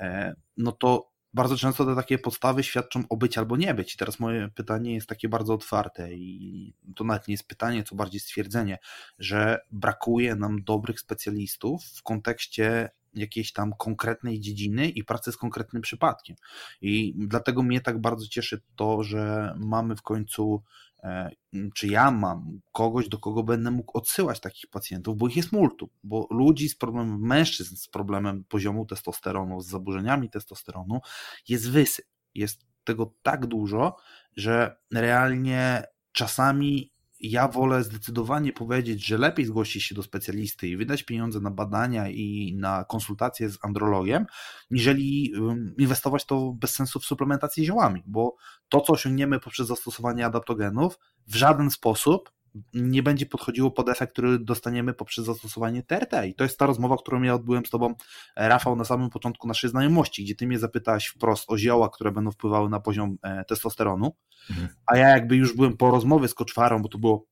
e, 0.00 0.34
no 0.56 0.72
to 0.72 1.10
bardzo 1.34 1.56
często 1.56 1.84
te 1.84 1.94
takie 1.94 2.18
podstawy 2.18 2.62
świadczą 2.62 3.04
o 3.08 3.16
być 3.16 3.38
albo 3.38 3.56
nie 3.56 3.74
być. 3.74 3.94
I 3.94 3.98
teraz 3.98 4.20
moje 4.20 4.48
pytanie 4.48 4.94
jest 4.94 5.06
takie 5.06 5.28
bardzo 5.28 5.54
otwarte 5.54 6.14
i 6.14 6.74
to 6.96 7.04
nawet 7.04 7.28
nie 7.28 7.34
jest 7.34 7.48
pytanie, 7.48 7.82
co 7.84 7.94
bardziej 7.94 8.20
stwierdzenie, 8.20 8.78
że 9.18 9.60
brakuje 9.70 10.34
nam 10.34 10.62
dobrych 10.62 11.00
specjalistów 11.00 11.84
w 11.84 12.02
kontekście 12.02 12.90
jakiejś 13.14 13.52
tam 13.52 13.72
konkretnej 13.78 14.40
dziedziny 14.40 14.88
i 14.88 15.04
pracy 15.04 15.32
z 15.32 15.36
konkretnym 15.36 15.82
przypadkiem. 15.82 16.36
I 16.80 17.14
dlatego 17.16 17.62
mnie 17.62 17.80
tak 17.80 18.00
bardzo 18.00 18.26
cieszy 18.26 18.62
to, 18.76 19.02
że 19.02 19.54
mamy 19.58 19.96
w 19.96 20.02
końcu 20.02 20.62
E, 21.02 21.30
czy 21.74 21.88
ja 21.88 22.10
mam 22.10 22.60
kogoś, 22.72 23.08
do 23.08 23.18
kogo 23.18 23.42
będę 23.42 23.70
mógł 23.70 23.98
odsyłać 23.98 24.40
takich 24.40 24.70
pacjentów, 24.70 25.16
bo 25.16 25.28
ich 25.28 25.36
jest 25.36 25.52
multum, 25.52 25.88
bo 26.04 26.26
ludzi 26.30 26.68
z 26.68 26.76
problemem, 26.76 27.20
mężczyzn 27.20 27.76
z 27.76 27.88
problemem 27.88 28.44
poziomu 28.44 28.86
testosteronu, 28.86 29.60
z 29.60 29.66
zaburzeniami 29.66 30.30
testosteronu 30.30 31.00
jest 31.48 31.70
wysyp. 31.70 32.06
Jest 32.34 32.66
tego 32.84 33.14
tak 33.22 33.46
dużo, 33.46 33.96
że 34.36 34.76
realnie 34.92 35.84
czasami 36.12 36.92
ja 37.20 37.48
wolę 37.48 37.84
zdecydowanie 37.84 38.52
powiedzieć, 38.52 39.06
że 39.06 39.18
lepiej 39.18 39.46
zgłosić 39.46 39.82
się 39.82 39.94
do 39.94 40.02
specjalisty 40.02 40.68
i 40.68 40.76
wydać 40.76 41.02
pieniądze 41.02 41.40
na 41.40 41.50
badania 41.50 42.08
i 42.08 42.54
na 42.58 42.84
konsultacje 42.84 43.50
z 43.50 43.58
andrologiem, 43.62 44.26
niżeli 44.70 45.32
inwestować 45.78 46.24
to 46.24 46.52
bez 46.52 46.74
sensu 46.74 47.00
w 47.00 47.04
suplementację 47.04 47.64
ziołami, 47.64 48.02
bo 48.06 48.36
to, 48.68 48.80
co 48.80 48.92
osiągniemy 48.92 49.40
poprzez 49.40 49.66
zastosowanie 49.66 50.26
adaptogenów, 50.26 50.98
w 51.26 51.34
żaden 51.34 51.70
sposób 51.70 52.30
nie 52.74 53.02
będzie 53.02 53.26
podchodziło 53.26 53.70
pod 53.70 53.88
efekt, 53.88 54.12
który 54.12 54.38
dostaniemy 54.38 54.94
poprzez 54.94 55.24
zastosowanie 55.24 55.82
TRT. 55.82 56.12
I 56.26 56.34
to 56.34 56.44
jest 56.44 56.58
ta 56.58 56.66
rozmowa, 56.66 56.96
którą 56.96 57.22
ja 57.22 57.34
odbyłem 57.34 57.66
z 57.66 57.70
Tobą, 57.70 57.94
e, 58.36 58.48
Rafał, 58.48 58.76
na 58.76 58.84
samym 58.84 59.10
początku 59.10 59.48
naszej 59.48 59.70
znajomości, 59.70 60.24
gdzie 60.24 60.34
Ty 60.34 60.46
mnie 60.46 60.58
zapytałeś 60.58 61.06
wprost 61.06 61.44
o 61.50 61.58
zioła, 61.58 61.88
które 61.88 62.12
będą 62.12 62.30
wpływały 62.30 62.70
na 62.70 62.80
poziom 62.80 63.16
e, 63.22 63.44
testosteronu, 63.44 64.16
mhm. 64.50 64.68
a 64.86 64.96
ja 64.96 65.08
jakby 65.08 65.36
już 65.36 65.56
byłem 65.56 65.76
po 65.76 65.90
rozmowie 65.90 66.28
z 66.28 66.34
Koczwarą, 66.34 66.82
bo 66.82 66.88
to 66.88 66.98
było 66.98 67.26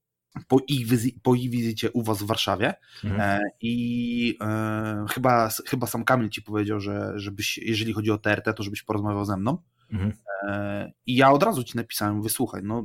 po 0.48 0.58
ich, 0.68 0.86
wizy- 0.86 1.20
po 1.22 1.34
ich 1.34 1.50
wizycie 1.50 1.90
u 1.90 2.02
Was 2.02 2.22
w 2.22 2.26
Warszawie 2.26 2.74
mhm. 3.04 3.20
e, 3.20 3.40
i 3.60 4.38
e, 4.40 5.06
chyba, 5.10 5.48
chyba 5.66 5.86
sam 5.86 6.04
Kamil 6.04 6.28
Ci 6.28 6.42
powiedział, 6.42 6.80
że 6.80 7.12
żebyś, 7.16 7.58
jeżeli 7.58 7.92
chodzi 7.92 8.10
o 8.10 8.18
TRT, 8.18 8.54
to 8.56 8.62
żebyś 8.62 8.82
porozmawiał 8.82 9.24
ze 9.24 9.36
mną. 9.36 9.58
Mhm. 9.93 10.12
E, 10.43 10.93
I 11.07 11.16
ja 11.16 11.32
od 11.32 11.43
razu 11.43 11.64
ci 11.64 11.76
napisałem, 11.76 12.22
wysłuchaj, 12.22 12.62
no, 12.64 12.82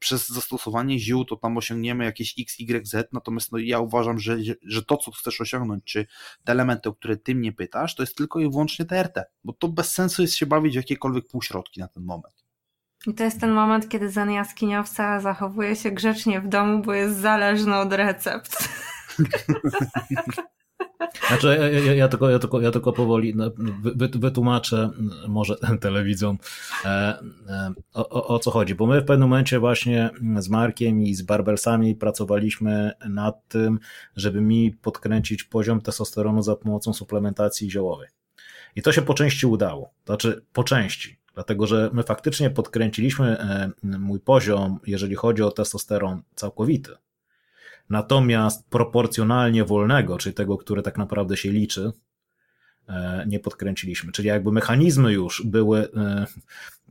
przez 0.00 0.28
zastosowanie 0.28 0.98
ziół 0.98 1.24
to 1.24 1.36
tam 1.36 1.56
osiągniemy 1.56 2.04
jakieś 2.04 2.34
x, 2.38 2.60
y, 2.60 2.86
z, 2.86 3.12
natomiast 3.12 3.52
no, 3.52 3.58
ja 3.58 3.80
uważam, 3.80 4.18
że, 4.18 4.36
że 4.62 4.84
to, 4.84 4.96
co 4.96 5.10
chcesz 5.10 5.40
osiągnąć, 5.40 5.84
czy 5.84 6.06
te 6.44 6.52
elementy, 6.52 6.88
o 6.88 6.94
które 6.94 7.16
ty 7.16 7.34
mnie 7.34 7.52
pytasz, 7.52 7.94
to 7.94 8.02
jest 8.02 8.16
tylko 8.16 8.40
i 8.40 8.50
wyłącznie 8.50 8.84
TRT, 8.84 9.18
bo 9.44 9.52
to 9.52 9.68
bez 9.68 9.92
sensu 9.92 10.22
jest 10.22 10.34
się 10.34 10.46
bawić 10.46 10.72
w 10.72 10.76
jakiekolwiek 10.76 11.28
półśrodki 11.28 11.80
na 11.80 11.88
ten 11.88 12.04
moment. 12.04 12.46
I 13.06 13.14
to 13.14 13.24
jest 13.24 13.40
ten 13.40 13.50
moment, 13.50 13.88
kiedy 13.88 14.10
Zen 14.10 14.30
Jaskiniowca 14.30 15.20
zachowuje 15.20 15.76
się 15.76 15.90
grzecznie 15.90 16.40
w 16.40 16.48
domu, 16.48 16.82
bo 16.82 16.94
jest 16.94 17.16
zależny 17.16 17.76
od 17.76 17.92
recept. 17.92 18.68
Znaczy, 21.28 21.58
ja, 21.60 21.80
ja, 21.80 21.94
ja, 21.94 22.08
tylko, 22.08 22.30
ja, 22.30 22.38
tylko, 22.38 22.60
ja 22.60 22.70
tylko 22.70 22.92
powoli 22.92 23.34
no, 23.34 23.50
wy, 23.82 24.08
wytłumaczę 24.08 24.90
może 25.28 25.56
telewidzom 25.80 26.38
e, 26.84 26.88
e, 27.48 27.72
o, 27.94 28.26
o, 28.26 28.38
co 28.38 28.50
chodzi, 28.50 28.74
bo 28.74 28.86
my 28.86 29.00
w 29.00 29.04
pewnym 29.04 29.28
momencie 29.28 29.58
właśnie 29.58 30.10
z 30.38 30.48
Markiem 30.48 31.02
i 31.02 31.14
z 31.14 31.22
Barbelsami 31.22 31.94
pracowaliśmy 31.94 32.92
nad 33.08 33.48
tym, 33.48 33.78
żeby 34.16 34.40
mi 34.40 34.72
podkręcić 34.72 35.44
poziom 35.44 35.80
testosteronu 35.80 36.42
za 36.42 36.56
pomocą 36.56 36.92
suplementacji 36.92 37.70
ziołowej. 37.70 38.08
I 38.76 38.82
to 38.82 38.92
się 38.92 39.02
po 39.02 39.14
części 39.14 39.46
udało, 39.46 39.90
znaczy 40.06 40.44
po 40.52 40.64
części, 40.64 41.18
dlatego 41.34 41.66
że 41.66 41.90
my 41.92 42.02
faktycznie 42.02 42.50
podkręciliśmy 42.50 43.38
e, 43.38 43.70
mój 43.98 44.20
poziom, 44.20 44.78
jeżeli 44.86 45.14
chodzi 45.14 45.42
o 45.42 45.50
testosteron 45.50 46.22
całkowity. 46.34 46.96
Natomiast 47.90 48.70
proporcjonalnie 48.70 49.64
wolnego, 49.64 50.18
czyli 50.18 50.34
tego, 50.34 50.58
które 50.58 50.82
tak 50.82 50.98
naprawdę 50.98 51.36
się 51.36 51.50
liczy, 51.50 51.92
e, 52.88 53.24
nie 53.28 53.40
podkręciliśmy. 53.40 54.12
Czyli 54.12 54.28
jakby 54.28 54.52
mechanizmy 54.52 55.12
już 55.12 55.42
były 55.46 55.92
e, 55.96 56.26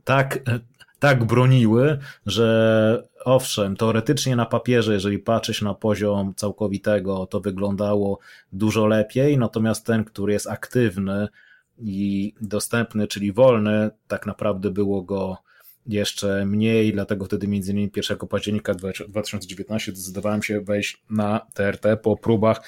tak, 0.04 0.36
e, 0.36 0.60
tak 0.98 1.24
broniły, 1.24 1.98
że 2.26 3.08
owszem, 3.24 3.76
teoretycznie 3.76 4.36
na 4.36 4.46
papierze, 4.46 4.92
jeżeli 4.92 5.18
patrzeć 5.18 5.62
na 5.62 5.74
poziom 5.74 6.34
całkowitego, 6.34 7.26
to 7.26 7.40
wyglądało 7.40 8.18
dużo 8.52 8.86
lepiej, 8.86 9.38
natomiast 9.38 9.86
ten, 9.86 10.04
który 10.04 10.32
jest 10.32 10.46
aktywny 10.46 11.28
i 11.78 12.34
dostępny, 12.40 13.06
czyli 13.06 13.32
wolny, 13.32 13.90
tak 14.08 14.26
naprawdę 14.26 14.70
było 14.70 15.02
go 15.02 15.36
jeszcze 15.86 16.46
mniej, 16.46 16.92
dlatego 16.92 17.24
wtedy 17.24 17.48
między 17.48 17.72
innymi 17.72 17.90
1 17.96 18.18
października 18.18 18.74
2019 19.08 19.92
zdecydowałem 19.92 20.42
się 20.42 20.60
wejść 20.60 21.02
na 21.10 21.46
TRT 21.54 21.96
po 22.02 22.16
próbach 22.16 22.62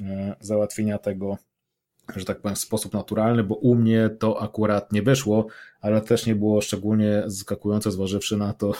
e, 0.00 0.36
załatwienia 0.40 0.98
tego, 0.98 1.38
że 2.16 2.24
tak 2.24 2.40
powiem, 2.40 2.56
w 2.56 2.58
sposób 2.58 2.94
naturalny, 2.94 3.44
bo 3.44 3.54
u 3.54 3.74
mnie 3.74 4.10
to 4.18 4.42
akurat 4.42 4.92
nie 4.92 5.02
wyszło, 5.02 5.46
ale 5.80 6.00
też 6.00 6.26
nie 6.26 6.34
było 6.34 6.60
szczególnie 6.60 7.22
zaskakujące, 7.26 7.90
zważywszy 7.90 8.36
na 8.36 8.52
to, 8.52 8.72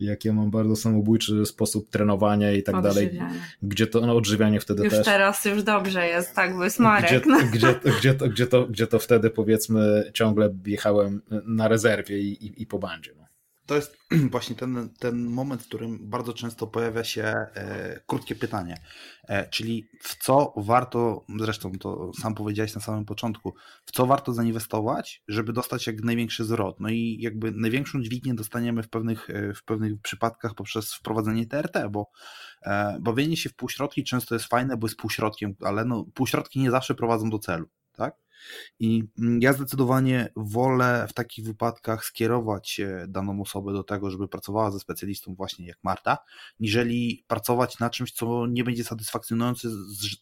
jak 0.00 0.24
ja 0.24 0.32
mam 0.32 0.50
bardzo 0.50 0.76
samobójczy 0.76 1.46
sposób 1.46 1.90
trenowania 1.90 2.52
i 2.52 2.62
tak 2.62 2.82
dalej. 2.82 3.20
Gdzie 3.62 3.86
to, 3.86 4.00
no 4.00 4.16
odżywianie 4.16 4.60
wtedy 4.60 4.82
już 4.84 4.90
też. 4.90 4.98
Już 4.98 5.06
teraz 5.06 5.44
już 5.44 5.62
dobrze 5.62 6.06
jest, 6.06 6.34
tak, 6.34 6.56
bo 6.56 6.64
jest 6.64 6.78
Marek. 6.78 7.10
Gdzie, 7.10 7.30
no. 7.30 7.38
gdzie, 7.52 7.80
gdzie, 7.98 8.14
to, 8.14 8.28
gdzie, 8.28 8.46
to, 8.46 8.66
gdzie 8.66 8.86
to 8.86 8.98
wtedy 8.98 9.30
powiedzmy 9.30 10.10
ciągle 10.14 10.54
jechałem 10.66 11.22
na 11.46 11.68
rezerwie 11.68 12.18
i, 12.18 12.46
i, 12.46 12.62
i 12.62 12.66
po 12.66 12.78
bandzie. 12.78 13.12
No 13.18 13.24
to 13.66 13.74
jest 13.74 13.96
właśnie 14.30 14.56
ten, 14.56 14.88
ten 14.98 15.26
moment, 15.26 15.62
w 15.62 15.66
którym 15.66 16.10
bardzo 16.10 16.32
często 16.32 16.66
pojawia 16.66 17.04
się 17.04 17.22
e, 17.22 18.00
krótkie 18.06 18.34
pytanie, 18.34 18.76
e, 19.28 19.48
czyli 19.48 19.88
w 20.00 20.24
co 20.24 20.54
warto, 20.56 21.24
zresztą 21.38 21.72
to 21.72 22.10
sam 22.20 22.34
powiedziałeś 22.34 22.74
na 22.74 22.80
samym 22.80 23.04
początku, 23.04 23.54
w 23.86 23.92
co 23.92 24.06
warto 24.06 24.32
zainwestować, 24.32 25.22
żeby 25.28 25.52
dostać 25.52 25.86
jak 25.86 26.02
największy 26.02 26.44
zwrot. 26.44 26.80
No 26.80 26.88
i 26.88 27.18
jakby 27.20 27.52
największą 27.52 28.02
dźwignię 28.02 28.34
dostaniemy 28.34 28.82
w 28.82 28.88
pewnych, 28.88 29.30
e, 29.30 29.54
w 29.54 29.64
pewnych 29.64 30.00
przypadkach 30.02 30.54
poprzez 30.54 30.94
wprowadzenie 30.94 31.46
TRT, 31.46 31.88
bo 31.90 32.10
e, 32.62 32.98
bawienie 33.00 33.36
się 33.36 33.48
w 33.48 33.54
półśrodki 33.54 34.04
często 34.04 34.34
jest 34.34 34.46
fajne, 34.46 34.76
bo 34.76 34.86
jest 34.86 34.96
półśrodkiem, 34.96 35.54
ale 35.60 35.84
no, 35.84 36.04
półśrodki 36.14 36.60
nie 36.60 36.70
zawsze 36.70 36.94
prowadzą 36.94 37.30
do 37.30 37.38
celu. 37.38 37.66
Tak? 37.92 38.23
I 38.78 39.04
mm, 39.18 39.42
ja 39.42 39.52
zdecydowanie 39.52 40.28
wolę 40.36 41.06
w 41.08 41.12
takich 41.12 41.44
wypadkach 41.44 42.04
skierować 42.04 42.80
daną 43.08 43.40
osobę 43.40 43.72
do 43.72 43.82
tego, 43.82 44.10
żeby 44.10 44.28
pracowała 44.28 44.70
ze 44.70 44.78
specjalistą 44.78 45.34
właśnie 45.34 45.66
jak 45.66 45.78
Marta, 45.82 46.18
niżeli 46.60 47.24
pracować 47.26 47.78
na 47.78 47.90
czymś, 47.90 48.12
co 48.12 48.46
nie 48.46 48.64
będzie 48.64 48.84
satysfakcjonujące 48.84 49.68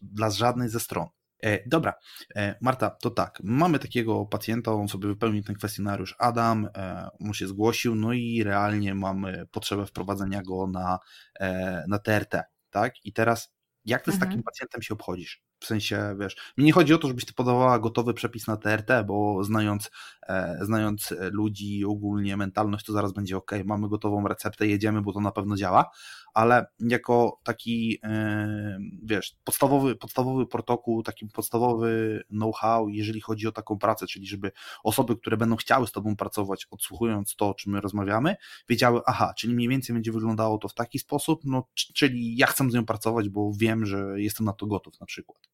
dla 0.03 0.31
żadnej 0.31 0.69
ze 0.69 0.81
stron. 0.81 1.07
E, 1.43 1.69
dobra, 1.69 1.95
e, 2.37 2.55
Marta, 2.61 2.91
to 2.91 3.11
tak, 3.11 3.39
mamy 3.43 3.79
takiego 3.79 4.27
pacjenta, 4.27 4.73
on 4.73 4.89
sobie 4.89 5.09
wypełnił 5.09 5.43
ten 5.43 5.57
kwestionariusz 5.57 6.15
Adam, 6.19 6.69
e, 6.77 7.09
on 7.21 7.33
się 7.33 7.47
zgłosił, 7.47 7.95
no 7.95 8.13
i 8.13 8.43
realnie 8.43 8.95
mamy 8.95 9.47
potrzebę 9.51 9.87
wprowadzenia 9.87 10.43
go 10.43 10.67
na, 10.67 10.99
e, 11.41 11.85
na 11.89 11.99
TRT, 11.99 12.43
tak? 12.71 12.95
I 13.05 13.13
teraz 13.13 13.53
jak 13.85 14.03
ty 14.03 14.11
mhm. 14.11 14.21
z 14.21 14.29
takim 14.29 14.43
pacjentem 14.43 14.83
się 14.83 14.95
obchodzisz? 14.95 15.43
W 15.63 15.67
sensie, 15.67 16.17
wiesz, 16.21 16.37
mi 16.59 16.65
nie 16.65 16.73
chodzi 16.73 16.95
o 16.95 16.99
to, 16.99 17.09
żebyś 17.09 17.25
ty 17.25 17.33
podawała 17.33 17.79
gotowy 17.79 18.15
przepis 18.15 18.47
na 18.47 18.57
TRT, 18.57 18.89
bo 19.07 19.45
znając, 19.45 19.91
e, 20.29 20.59
znając 20.61 21.15
ludzi, 21.33 21.85
ogólnie 21.85 22.37
mentalność, 22.37 22.87
to 22.87 22.93
zaraz 22.93 23.13
będzie 23.13 23.37
ok, 23.37 23.51
mamy 23.65 23.89
gotową 23.89 24.29
receptę, 24.29 24.67
jedziemy, 24.67 25.03
bo 25.03 25.13
to 25.13 25.21
na 25.21 25.33
pewno 25.33 25.57
działa, 25.57 25.91
ale 26.35 26.67
jako 26.81 27.41
taki, 27.43 27.99
e, 28.03 28.79
wiesz, 29.03 29.37
podstawowy, 29.45 29.97
podstawowy 29.97 30.47
protokół, 30.47 31.03
taki 31.03 31.27
podstawowy 31.27 32.23
know-how, 32.29 32.89
jeżeli 32.89 33.21
chodzi 33.21 33.47
o 33.47 33.53
taką 33.53 33.79
pracę, 33.79 34.07
czyli 34.07 34.27
żeby 34.27 34.53
osoby, 34.85 35.17
które 35.17 35.37
będą 35.37 35.57
chciały 35.57 35.87
z 35.87 35.93
tobą 35.93 36.17
pracować, 36.17 36.67
odsłuchując 36.71 37.37
to, 37.37 37.49
o 37.49 37.55
czym 37.55 37.73
my 37.73 37.81
rozmawiamy, 37.81 38.37
wiedziały, 38.69 39.01
aha, 39.07 39.35
czyli 39.37 39.55
mniej 39.55 39.69
więcej 39.69 39.95
będzie 39.95 40.13
wyglądało 40.13 40.59
to 40.59 40.69
w 40.69 40.75
taki 40.75 40.99
sposób, 40.99 41.41
no, 41.45 41.69
czyli 41.75 42.37
ja 42.37 42.47
chcę 42.47 42.71
z 42.71 42.75
nią 42.75 42.87
pracować, 42.87 43.29
bo 43.29 43.53
wiem, 43.57 43.87
że 43.87 44.21
jestem 44.21 44.47
na 44.47 44.53
to 44.53 44.67
gotów 44.67 45.01
na 45.01 45.07
przykład. 45.07 45.52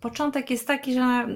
Początek 0.00 0.50
jest 0.50 0.66
taki, 0.66 0.94
że 0.94 1.26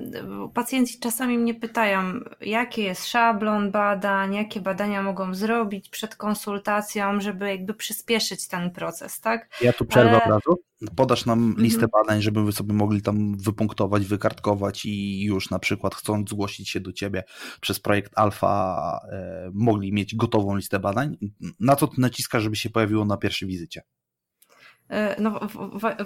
pacjenci 0.55 0.99
czasami 1.01 1.39
mnie 1.39 1.55
pytają, 1.55 2.21
jaki 2.41 2.83
jest 2.83 3.07
szablon 3.07 3.71
badań, 3.71 4.35
jakie 4.35 4.61
badania 4.61 5.03
mogą 5.03 5.35
zrobić 5.35 5.89
przed 5.89 6.17
konsultacją, 6.17 7.21
żeby 7.21 7.49
jakby 7.49 7.75
przyspieszyć 7.75 8.49
ten 8.49 8.71
proces, 8.71 9.21
tak? 9.21 9.49
Ja 9.61 9.73
tu 9.73 9.85
przerwę 9.85 10.11
Ale... 10.11 10.25
od 10.25 10.31
razu. 10.31 10.59
Podasz 10.97 11.27
nam 11.27 11.39
mhm. 11.39 11.65
listę 11.65 11.89
badań, 11.89 12.23
żeby 12.23 12.45
wy 12.45 12.53
sobie 12.53 12.75
mogli 12.75 13.03
tam 13.03 13.37
wypunktować, 13.37 14.07
wykartkować 14.07 14.85
i 14.85 15.25
już 15.25 15.51
na 15.51 15.59
przykład 15.59 15.95
chcąc 15.95 16.31
zgłosić 16.31 16.71
się 16.71 16.81
do 16.81 16.93
ciebie 16.93 17.25
przez 17.61 17.81
projekt 17.81 18.13
Alfa 18.17 19.01
e, 19.13 19.51
mogli 19.55 19.93
mieć 19.93 20.17
gotową 20.17 20.57
listę 20.57 20.79
badań. 20.79 21.17
Na 21.61 21.77
co 21.77 21.87
ty 21.87 22.01
naciskasz, 22.01 22.43
żeby 22.43 22.57
się 22.57 22.71
pojawiło 22.71 23.05
na 23.05 23.17
pierwszej 23.17 23.49
wizycie? 23.49 23.83
E, 24.91 25.23
no 25.23 25.41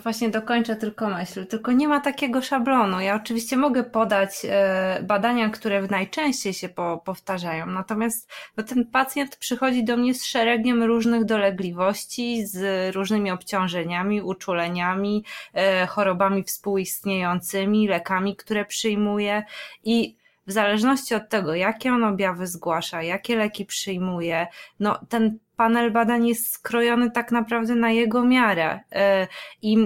właśnie 0.02 0.30
dokończę 0.30 0.76
tylko 0.76 1.08
myśl, 1.08 1.46
tylko 1.46 1.72
nie 1.72 1.88
ma 1.88 2.00
takiego 2.00 2.42
szablonu. 2.42 3.00
Ja 3.00 3.14
oczywiście 3.14 3.56
mogę 3.56 3.84
podać 3.84 4.30
e, 4.44 5.02
badania, 5.02 5.48
które 5.48 5.82
najczęściej 5.82 6.54
się 6.54 6.68
powtarzają, 7.04 7.66
natomiast 7.66 8.30
no, 8.56 8.64
ten 8.64 8.86
pacjent 8.86 9.36
przychodzi 9.36 9.84
do 9.84 9.96
mnie 9.96 10.14
z 10.14 10.24
szeregiem 10.24 10.82
różnych 10.82 11.24
dolegliwości, 11.24 12.46
z 12.46 12.94
różnymi 12.94 13.30
obciążeniami, 13.30 14.22
uczuleniami, 14.22 15.24
e, 15.54 15.86
chorobami 15.86 16.42
współistniejącymi, 16.44 17.88
lekami, 17.88 18.36
które 18.36 18.64
przyjmuje 18.64 19.42
i 19.84 20.16
w 20.46 20.52
zależności 20.52 21.14
od 21.14 21.28
tego, 21.28 21.54
jakie 21.54 21.92
on 21.92 22.04
objawy 22.04 22.46
zgłasza, 22.46 23.02
jakie 23.02 23.36
leki 23.36 23.64
przyjmuje, 23.64 24.46
no 24.80 25.00
ten 25.08 25.38
panel 25.58 25.92
badań 25.92 26.26
jest 26.26 26.52
skrojony 26.52 27.10
tak 27.10 27.32
naprawdę 27.32 27.74
na 27.74 27.90
jego 27.90 28.24
miarę. 28.24 28.80
I 29.62 29.76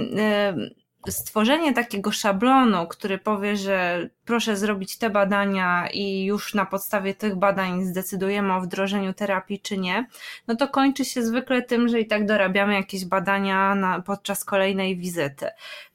stworzenie 1.10 1.72
takiego 1.72 2.12
szablonu, 2.12 2.86
który 2.86 3.18
powie, 3.18 3.56
że 3.56 4.08
proszę 4.24 4.56
zrobić 4.56 4.98
te 4.98 5.10
badania 5.10 5.88
i 5.92 6.24
już 6.24 6.54
na 6.54 6.66
podstawie 6.66 7.14
tych 7.14 7.36
badań 7.36 7.84
zdecydujemy 7.84 8.54
o 8.54 8.60
wdrożeniu 8.60 9.12
terapii 9.12 9.60
czy 9.60 9.78
nie, 9.78 10.06
no 10.48 10.56
to 10.56 10.68
kończy 10.68 11.04
się 11.04 11.22
zwykle 11.22 11.62
tym, 11.62 11.88
że 11.88 12.00
i 12.00 12.06
tak 12.06 12.26
dorabiamy 12.26 12.74
jakieś 12.74 13.04
badania 13.04 13.74
na, 13.74 14.00
podczas 14.00 14.44
kolejnej 14.44 14.96
wizyty. 14.96 15.46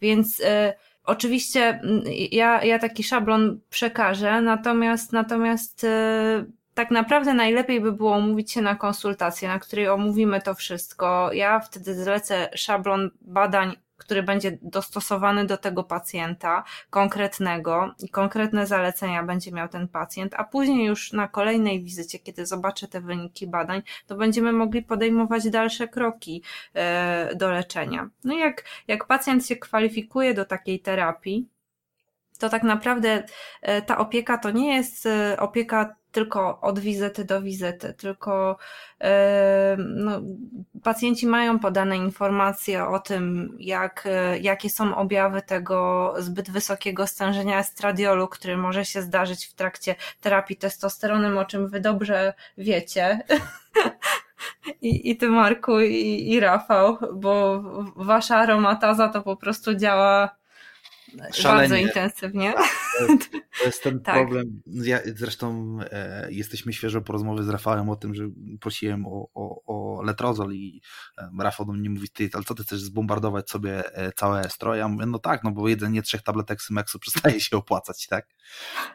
Więc 0.01 0.39
y, 0.39 0.43
oczywiście 1.03 1.81
ja, 2.31 2.63
ja 2.63 2.79
taki 2.79 3.03
szablon 3.03 3.59
przekażę, 3.69 4.41
natomiast 4.41 5.13
natomiast 5.13 5.85
tak 6.77 6.91
naprawdę 6.91 7.33
najlepiej 7.33 7.81
by 7.81 7.91
było 7.91 8.17
umówić 8.17 8.51
się 8.51 8.61
na 8.61 8.75
konsultację, 8.75 9.47
na 9.47 9.59
której 9.59 9.89
omówimy 9.89 10.41
to 10.41 10.55
wszystko. 10.55 11.33
Ja 11.33 11.59
wtedy 11.59 12.03
zlecę 12.03 12.49
szablon 12.55 13.09
badań 13.21 13.75
który 13.97 14.23
będzie 14.23 14.57
dostosowany 14.61 15.45
do 15.45 15.57
tego 15.57 15.83
pacjenta 15.83 16.63
konkretnego 16.89 17.95
i 17.99 18.09
konkretne 18.09 18.67
zalecenia 18.67 19.23
będzie 19.23 19.51
miał 19.51 19.67
ten 19.67 19.87
pacjent, 19.87 20.33
a 20.33 20.43
później 20.43 20.85
już 20.85 21.13
na 21.13 21.27
kolejnej 21.27 21.83
wizycie, 21.83 22.19
kiedy 22.19 22.45
zobaczę 22.45 22.87
te 22.87 23.01
wyniki 23.01 23.47
badań, 23.47 23.81
to 24.07 24.15
będziemy 24.15 24.51
mogli 24.51 24.81
podejmować 24.81 25.49
dalsze 25.49 25.87
kroki 25.87 26.43
e, 26.73 27.35
do 27.35 27.51
leczenia. 27.51 28.09
No 28.23 28.37
jak, 28.37 28.63
jak 28.87 29.07
pacjent 29.07 29.45
się 29.45 29.55
kwalifikuje 29.55 30.33
do 30.33 30.45
takiej 30.45 30.79
terapii, 30.79 31.47
to 32.37 32.49
tak 32.49 32.63
naprawdę 32.63 33.23
e, 33.61 33.81
ta 33.81 33.97
opieka 33.97 34.37
to 34.37 34.51
nie 34.51 34.75
jest 34.75 35.05
e, 35.05 35.37
opieka 35.39 35.95
tylko 36.11 36.61
od 36.61 36.79
wizyty 36.79 37.25
do 37.25 37.41
wizyty, 37.41 37.93
tylko 37.93 38.57
no, 39.77 40.21
pacjenci 40.83 41.27
mają 41.27 41.59
podane 41.59 41.97
informacje 41.97 42.87
o 42.87 42.99
tym, 42.99 43.55
jak, 43.59 44.07
jakie 44.41 44.69
są 44.69 44.95
objawy 44.95 45.41
tego 45.41 46.13
zbyt 46.17 46.51
wysokiego 46.51 47.07
stężenia 47.07 47.59
estradiolu, 47.59 48.27
który 48.27 48.57
może 48.57 48.85
się 48.85 49.01
zdarzyć 49.01 49.45
w 49.45 49.53
trakcie 49.53 49.95
terapii 50.21 50.55
testosteronem, 50.55 51.37
o 51.37 51.45
czym 51.45 51.67
wy 51.67 51.79
dobrze 51.79 52.33
wiecie. 52.57 53.19
I, 54.81 55.09
i 55.09 55.17
ty 55.17 55.29
Marku 55.29 55.79
i, 55.79 56.29
i 56.31 56.39
Rafał, 56.39 56.97
bo 57.13 57.61
wasza 57.95 58.37
aromataza 58.37 59.07
to 59.07 59.21
po 59.21 59.35
prostu 59.35 59.75
działa 59.75 60.35
Szalenie. 61.33 61.69
bardzo 61.69 61.75
intensywnie. 61.75 62.53
Tak, 62.53 62.69
to, 62.97 63.13
jest, 63.13 63.31
to 63.31 63.65
jest 63.65 63.83
ten 63.83 63.99
tak. 64.01 64.15
problem. 64.15 64.61
Ja, 64.65 64.99
zresztą 65.15 65.77
e, 65.91 66.27
jesteśmy 66.31 66.73
świeżo 66.73 67.01
po 67.01 67.13
rozmowie 67.13 67.43
z 67.43 67.49
Rafałem 67.49 67.89
o 67.89 67.95
tym, 67.95 68.15
że 68.15 68.23
prosiłem 68.59 69.05
o, 69.05 69.29
o, 69.33 69.61
o 69.65 70.03
letrozol 70.03 70.53
i 70.53 70.81
e, 71.17 71.29
Rafał 71.39 71.65
do 71.65 71.73
mnie 71.73 71.89
mówi, 71.89 72.09
ty, 72.09 72.29
ale 72.33 72.43
co 72.43 72.55
ty 72.55 72.63
chcesz 72.63 72.81
zbombardować 72.81 73.49
sobie 73.49 73.95
e, 73.95 74.11
całe 74.11 74.49
stroje? 74.49 74.79
Ja 74.79 74.87
mówię, 74.87 75.05
no 75.05 75.19
tak, 75.19 75.43
no 75.43 75.51
bo 75.51 75.67
jedzenie 75.67 76.01
trzech 76.01 76.21
tabletek 76.21 76.61
Symexu 76.61 76.99
przestaje 77.09 77.39
się 77.39 77.57
opłacać, 77.57 78.07
tak? 78.07 78.27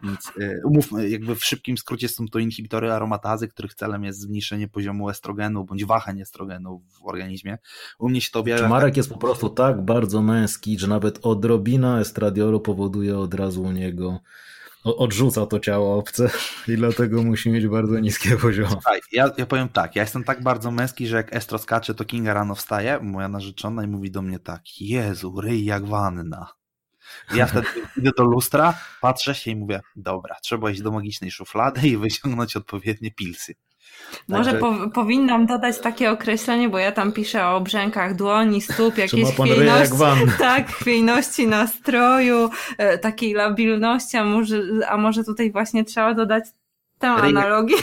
Więc 0.02 0.32
e, 0.40 0.60
umówmy, 0.64 1.08
jakby 1.08 1.36
w 1.36 1.44
szybkim 1.44 1.78
skrócie 1.78 2.08
są 2.08 2.28
to 2.28 2.38
inhibitory 2.38 2.92
aromatazy, 2.92 3.48
których 3.48 3.74
celem 3.74 4.04
jest 4.04 4.20
zmniejszenie 4.20 4.68
poziomu 4.68 5.08
estrogenu 5.10 5.64
bądź 5.64 5.84
wahań 5.84 6.20
estrogenu 6.20 6.82
w 6.90 7.06
organizmie. 7.06 7.58
U 7.98 8.08
mnie 8.08 8.20
się 8.20 8.30
to 8.30 8.40
objawia... 8.40 8.68
Marek 8.68 8.96
jest 8.96 9.08
po 9.08 9.18
prostu 9.18 9.48
tak 9.48 9.84
bardzo 9.84 10.22
męski, 10.22 10.78
że 10.78 10.86
nawet 10.86 11.18
odrobina 11.22 12.01
estradiolu 12.02 12.60
powoduje 12.60 13.18
od 13.18 13.34
razu 13.34 13.62
u 13.62 13.72
niego 13.72 14.20
odrzuca 14.84 15.46
to 15.46 15.60
ciało 15.60 15.98
obce 15.98 16.30
i 16.68 16.76
dlatego 16.76 17.22
musi 17.22 17.50
mieć 17.50 17.66
bardzo 17.66 17.98
niskie 17.98 18.36
poziomy. 18.36 18.70
Słuchaj, 18.70 19.00
ja, 19.12 19.30
ja 19.38 19.46
powiem 19.46 19.68
tak, 19.68 19.96
ja 19.96 20.02
jestem 20.02 20.24
tak 20.24 20.42
bardzo 20.42 20.70
męski, 20.70 21.06
że 21.06 21.16
jak 21.16 21.36
estro 21.36 21.58
skacze, 21.58 21.94
to 21.94 22.04
Kinga 22.04 22.34
rano 22.34 22.54
wstaje, 22.54 22.98
moja 23.00 23.28
narzeczona 23.28 23.84
i 23.84 23.86
mówi 23.86 24.10
do 24.10 24.22
mnie 24.22 24.38
tak, 24.38 24.80
Jezu, 24.80 25.40
ryj 25.40 25.64
jak 25.64 25.86
wanna. 25.86 26.48
Ja 27.34 27.46
wtedy 27.46 27.66
idę 27.96 28.10
do 28.16 28.24
lustra, 28.24 28.78
patrzę 29.00 29.34
się 29.34 29.50
i 29.50 29.56
mówię, 29.56 29.80
dobra, 29.96 30.36
trzeba 30.42 30.70
iść 30.70 30.82
do 30.82 30.90
magicznej 30.90 31.30
szuflady 31.30 31.88
i 31.88 31.96
wyciągnąć 31.96 32.56
odpowiednie 32.56 33.10
pilsy. 33.10 33.54
Może 34.28 34.54
po, 34.54 34.74
powinnam 34.94 35.46
dodać 35.46 35.78
takie 35.78 36.10
określenie, 36.10 36.68
bo 36.68 36.78
ja 36.78 36.92
tam 36.92 37.12
piszę 37.12 37.46
o 37.46 37.60
brzękach 37.60 38.16
dłoni, 38.16 38.60
stóp, 38.60 38.98
jakiejś 38.98 39.28
chwiejności, 39.30 39.96
tak, 40.38 40.68
chwiejności 40.68 41.46
nastroju, 41.46 42.50
e, 42.78 42.98
takiej 42.98 43.34
labilności, 43.34 44.16
a 44.16 44.24
może, 44.24 44.62
a 44.88 44.96
może 44.96 45.24
tutaj 45.24 45.52
właśnie 45.52 45.84
trzeba 45.84 46.14
dodać 46.14 46.44
tę 46.98 47.08
analogię. 47.08 47.76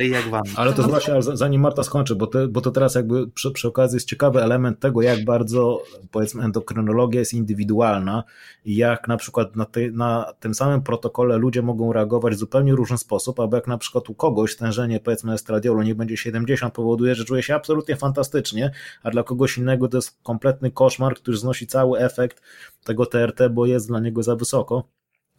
Jak 0.00 0.28
wam. 0.28 0.42
Ale 0.56 0.72
to 0.72 0.82
właśnie, 0.82 1.14
zanim 1.22 1.60
Marta 1.60 1.82
skończy, 1.82 2.16
bo, 2.16 2.26
te, 2.26 2.48
bo 2.48 2.60
to 2.60 2.70
teraz 2.70 2.94
jakby 2.94 3.28
przy, 3.28 3.50
przy 3.50 3.68
okazji 3.68 3.96
jest 3.96 4.08
ciekawy 4.08 4.42
element 4.42 4.80
tego, 4.80 5.02
jak 5.02 5.24
bardzo 5.24 5.82
powiedzmy 6.10 6.42
endokrynologia 6.42 7.20
jest 7.20 7.34
indywidualna 7.34 8.24
i 8.64 8.76
jak 8.76 9.08
na 9.08 9.16
przykład 9.16 9.56
na, 9.56 9.64
te, 9.64 9.90
na 9.90 10.32
tym 10.40 10.54
samym 10.54 10.82
protokole 10.82 11.36
ludzie 11.36 11.62
mogą 11.62 11.92
reagować 11.92 12.34
w 12.34 12.38
zupełnie 12.38 12.72
różny 12.72 12.98
sposób, 12.98 13.40
albo 13.40 13.56
jak 13.56 13.66
na 13.66 13.78
przykład 13.78 14.10
u 14.10 14.14
kogoś 14.14 14.52
stężenie 14.52 15.00
powiedzmy 15.00 15.32
estradiolu 15.32 15.82
nie 15.82 15.94
będzie 15.94 16.16
70 16.16 16.74
powoduje, 16.74 17.14
że 17.14 17.24
czuje 17.24 17.42
się 17.42 17.54
absolutnie 17.54 17.96
fantastycznie, 17.96 18.70
a 19.02 19.10
dla 19.10 19.22
kogoś 19.22 19.58
innego 19.58 19.88
to 19.88 19.96
jest 19.96 20.18
kompletny 20.22 20.70
koszmar, 20.70 21.14
który 21.14 21.36
znosi 21.36 21.66
cały 21.66 21.98
efekt 21.98 22.42
tego 22.84 23.06
TRT, 23.06 23.48
bo 23.50 23.66
jest 23.66 23.88
dla 23.88 24.00
niego 24.00 24.22
za 24.22 24.36
wysoko. 24.36 24.88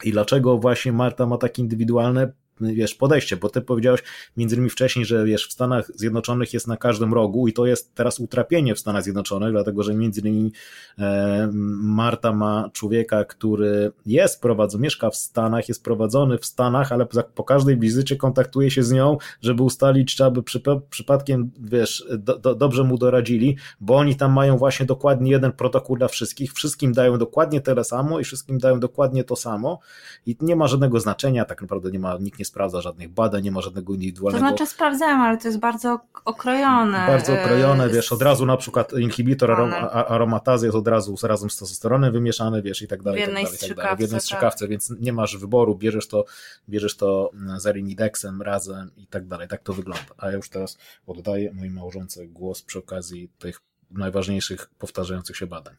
I 0.03 0.11
dlaczego 0.11 0.57
właśnie 0.57 0.91
Marta 0.91 1.25
ma 1.25 1.37
takie 1.37 1.61
indywidualne 1.61 2.31
wiesz, 2.61 2.95
podejście, 2.95 3.37
bo 3.37 3.49
ty 3.49 3.61
powiedziałeś 3.61 4.03
między 4.37 4.55
innymi 4.55 4.69
wcześniej, 4.69 5.05
że 5.05 5.25
wiesz, 5.25 5.47
w 5.47 5.53
Stanach 5.53 5.91
Zjednoczonych 5.95 6.53
jest 6.53 6.67
na 6.67 6.77
każdym 6.77 7.13
rogu 7.13 7.47
i 7.47 7.53
to 7.53 7.65
jest 7.65 7.95
teraz 7.95 8.19
utrapienie 8.19 8.75
w 8.75 8.79
Stanach 8.79 9.03
Zjednoczonych, 9.03 9.51
dlatego, 9.51 9.83
że 9.83 9.93
między 9.93 10.21
innymi 10.21 10.51
e, 10.99 11.49
Marta 11.81 12.33
ma 12.33 12.69
człowieka, 12.73 13.25
który 13.25 13.91
jest 14.05 14.41
prowadzony, 14.41 14.83
mieszka 14.83 15.09
w 15.09 15.15
Stanach, 15.15 15.69
jest 15.69 15.83
prowadzony 15.83 16.37
w 16.37 16.45
Stanach, 16.45 16.91
ale 16.91 17.05
po, 17.35 17.43
każdej 17.43 17.79
wizycie 17.79 18.15
kontaktuje 18.15 18.71
się 18.71 18.83
z 18.83 18.91
nią, 18.91 19.17
żeby 19.41 19.63
ustalić, 19.63 20.15
czy 20.15 20.25
aby 20.25 20.43
przy, 20.43 20.61
przypadkiem, 20.89 21.51
wiesz, 21.59 22.07
do, 22.17 22.37
do, 22.37 22.55
dobrze 22.55 22.83
mu 22.83 22.97
doradzili, 22.97 23.57
bo 23.81 23.95
oni 23.95 24.15
tam 24.15 24.33
mają 24.33 24.57
właśnie 24.57 24.85
dokładnie 24.85 25.31
jeden 25.31 25.51
protokół 25.51 25.97
dla 25.97 26.07
wszystkich, 26.07 26.53
wszystkim 26.53 26.93
dają 26.93 27.17
dokładnie 27.17 27.61
tyle 27.61 27.83
samo 27.83 28.19
i 28.19 28.23
wszystkim 28.23 28.57
dają 28.57 28.79
dokładnie 28.79 29.23
to 29.23 29.35
samo. 29.35 29.79
I 30.25 30.37
nie 30.41 30.55
ma 30.55 30.67
żadnego 30.67 30.99
znaczenia, 30.99 31.45
tak 31.45 31.61
naprawdę 31.61 31.91
nie 31.91 31.99
ma, 31.99 32.17
nikt 32.17 32.39
nie 32.39 32.45
sprawdza 32.49 32.81
żadnych 32.81 33.09
badań, 33.09 33.43
nie 33.43 33.51
ma 33.51 33.61
żadnego 33.61 33.93
indywidualnego... 33.93 34.45
To 34.45 34.49
znaczy 34.49 34.65
sprawdzałem, 34.71 35.21
ale 35.21 35.37
to 35.37 35.47
jest 35.47 35.59
bardzo 35.59 35.99
okrojone. 36.25 37.07
Bardzo 37.07 37.33
okrojone, 37.33 37.89
wiesz, 37.89 38.11
od 38.11 38.21
razu 38.21 38.45
na 38.45 38.57
przykład 38.57 38.93
inhibitor 38.93 39.51
arom, 39.51 39.73
aromatazy 39.91 40.65
jest 40.65 40.77
od 40.77 40.87
razu 40.87 41.15
razem 41.23 41.49
z 41.49 41.57
testosteronem 41.57 42.13
wymieszany, 42.13 42.61
wiesz, 42.61 42.81
i 42.81 42.87
tak 42.87 43.03
dalej. 43.03 43.19
W 43.19 43.27
jednej 43.27 43.43
tak 43.45 43.53
dalej, 43.53 43.67
tak 43.69 43.77
dalej. 43.77 43.97
W 43.97 43.99
jednej 43.99 44.21
strzykawce, 44.21 44.59
tak. 44.59 44.69
więc 44.69 44.93
nie 44.99 45.13
masz 45.13 45.37
wyboru, 45.37 45.75
bierzesz 45.75 46.07
to, 46.07 46.25
bierzesz 46.69 46.97
to 46.97 47.31
z 47.57 47.67
Arimidexem 47.67 48.41
razem 48.41 48.91
i 48.97 49.07
tak 49.07 49.27
dalej. 49.27 49.47
Tak 49.47 49.63
to 49.63 49.73
wygląda. 49.73 50.13
A 50.17 50.27
ja 50.27 50.33
już 50.37 50.49
teraz 50.49 50.77
oddaję 51.07 51.53
mojej 51.53 51.71
małżonce 51.71 52.27
głos 52.27 52.61
przy 52.61 52.79
okazji 52.79 53.29
tych 53.39 53.61
najważniejszych 53.91 54.69
powtarzających 54.79 55.37
się 55.37 55.47
badań. 55.47 55.75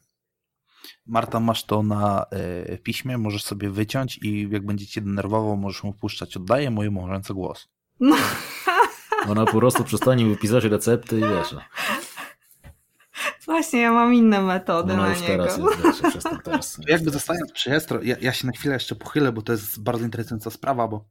Marta, 1.05 1.39
masz 1.39 1.63
to 1.65 1.83
na 1.83 2.25
y, 2.73 2.77
piśmie, 2.77 3.17
możesz 3.17 3.43
sobie 3.43 3.69
wyciąć 3.69 4.17
i 4.17 4.49
jak 4.51 4.65
będziecie 4.65 5.01
denerwował, 5.01 5.57
możesz 5.57 5.83
mu 5.83 5.93
puszczać. 5.93 6.37
Oddaję 6.37 6.71
mojej 6.71 6.91
małżonce 6.91 7.33
głos. 7.33 7.67
No. 7.99 8.15
Ona 9.29 9.45
po 9.45 9.57
prostu 9.57 9.83
przestanie 9.83 10.25
wypisać 10.25 10.63
recepty 10.63 11.17
i 11.17 11.21
wiesz. 11.21 11.51
No. 11.51 11.61
Właśnie, 13.45 13.79
ja 13.79 13.91
mam 13.91 14.13
inne 14.13 14.41
metody 14.41 14.93
Ona 14.93 15.01
na 15.01 15.09
już 15.09 15.21
niego. 15.21 15.45
teraz 15.47 15.57
jest, 15.57 16.03
wiesz, 16.03 16.23
teraz. 16.43 16.79
Jakby 16.87 17.11
zostając 17.11 17.51
przy 17.51 17.75
Estro, 17.75 18.01
ja, 18.03 18.15
ja 18.21 18.33
się 18.33 18.47
na 18.47 18.53
chwilę 18.53 18.73
jeszcze 18.73 18.95
pochylę, 18.95 19.31
bo 19.31 19.41
to 19.41 19.51
jest 19.51 19.83
bardzo 19.83 20.05
interesująca 20.05 20.49
sprawa, 20.49 20.87
bo 20.87 21.05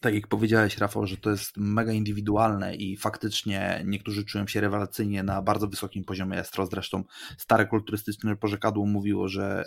tak 0.00 0.14
jak 0.14 0.26
powiedziałeś, 0.26 0.78
Rafał, 0.78 1.06
że 1.06 1.16
to 1.16 1.30
jest 1.30 1.56
mega 1.56 1.92
indywidualne 1.92 2.74
i 2.74 2.96
faktycznie 2.96 3.82
niektórzy 3.86 4.24
czują 4.24 4.46
się 4.46 4.60
rewelacyjnie 4.60 5.22
na 5.22 5.42
bardzo 5.42 5.68
wysokim 5.68 6.04
poziomie 6.04 6.38
estro. 6.38 6.66
Zresztą 6.66 7.04
stare 7.38 7.66
kulturystyczne 7.66 8.36
porzekadło 8.36 8.86
mówiło, 8.86 9.28
że 9.28 9.64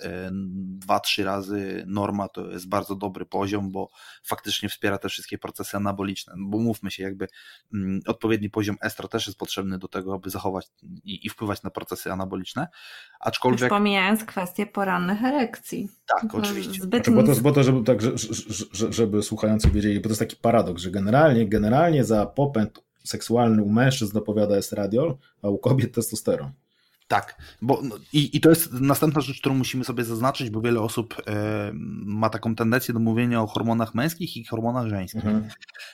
2-3 0.87 1.23
razy 1.23 1.83
norma 1.87 2.27
to 2.27 2.51
jest 2.51 2.69
bardzo 2.69 2.95
dobry 2.95 3.25
poziom, 3.25 3.71
bo 3.71 3.89
faktycznie 4.23 4.69
wspiera 4.69 4.97
te 4.97 5.09
wszystkie 5.09 5.37
procesy 5.37 5.77
anaboliczne. 5.77 6.33
Bo 6.37 6.57
mówmy 6.57 6.91
się, 6.91 7.03
jakby 7.03 7.27
mm, 7.73 7.99
odpowiedni 8.07 8.49
poziom 8.49 8.77
estro 8.81 9.07
też 9.07 9.27
jest 9.27 9.39
potrzebny 9.39 9.77
do 9.77 9.87
tego, 9.87 10.13
aby 10.13 10.29
zachować 10.29 10.67
i, 11.03 11.25
i 11.25 11.29
wpływać 11.29 11.63
na 11.63 11.69
procesy 11.69 12.11
anaboliczne. 12.11 12.67
Aczkolwiek. 13.19 13.61
Już 13.61 13.69
pomijając 13.69 14.23
kwestię 14.23 14.65
porannych 14.65 15.23
erekcji. 15.23 15.89
Tak, 16.07 16.35
oczywiście. 16.35 16.81
Zbyt... 16.81 17.05
Znaczy, 17.05 17.21
bo 17.21 17.33
to, 17.33 17.41
bo 17.41 17.51
to 17.51 17.63
żeby, 17.63 17.83
tak, 17.83 18.01
żeby, 18.01 18.93
żeby 18.93 19.23
słuchający 19.23 19.71
wiedzieli, 19.71 19.99
bo 19.99 20.09
to 20.09 20.15
jest 20.19 20.31
taki 20.31 20.41
paradoks, 20.41 20.81
że 20.81 20.91
generalnie, 20.91 21.47
generalnie 21.47 22.03
za 22.03 22.25
popęd 22.25 22.83
seksualny 23.03 23.63
u 23.63 23.69
mężczyzn 23.69 24.13
dopowiada 24.13 24.55
estradiol, 24.55 25.17
a 25.41 25.49
u 25.49 25.57
kobiet 25.57 25.95
testosteron. 25.95 26.51
Tak, 27.09 27.41
bo 27.61 27.79
no, 27.83 27.95
i, 28.13 28.37
i 28.37 28.41
to 28.41 28.49
jest 28.49 28.73
następna 28.73 29.21
rzecz, 29.21 29.39
którą 29.39 29.55
musimy 29.55 29.83
sobie 29.83 30.03
zaznaczyć, 30.03 30.49
bo 30.49 30.61
wiele 30.61 30.81
osób 30.81 31.15
e, 31.27 31.71
ma 32.05 32.29
taką 32.29 32.55
tendencję 32.55 32.93
do 32.93 32.99
mówienia 32.99 33.41
o 33.41 33.47
hormonach 33.47 33.95
męskich 33.95 34.37
i 34.37 34.45
hormonach 34.45 34.87
żeńskich. 34.87 35.25
Mhm. 35.25 35.49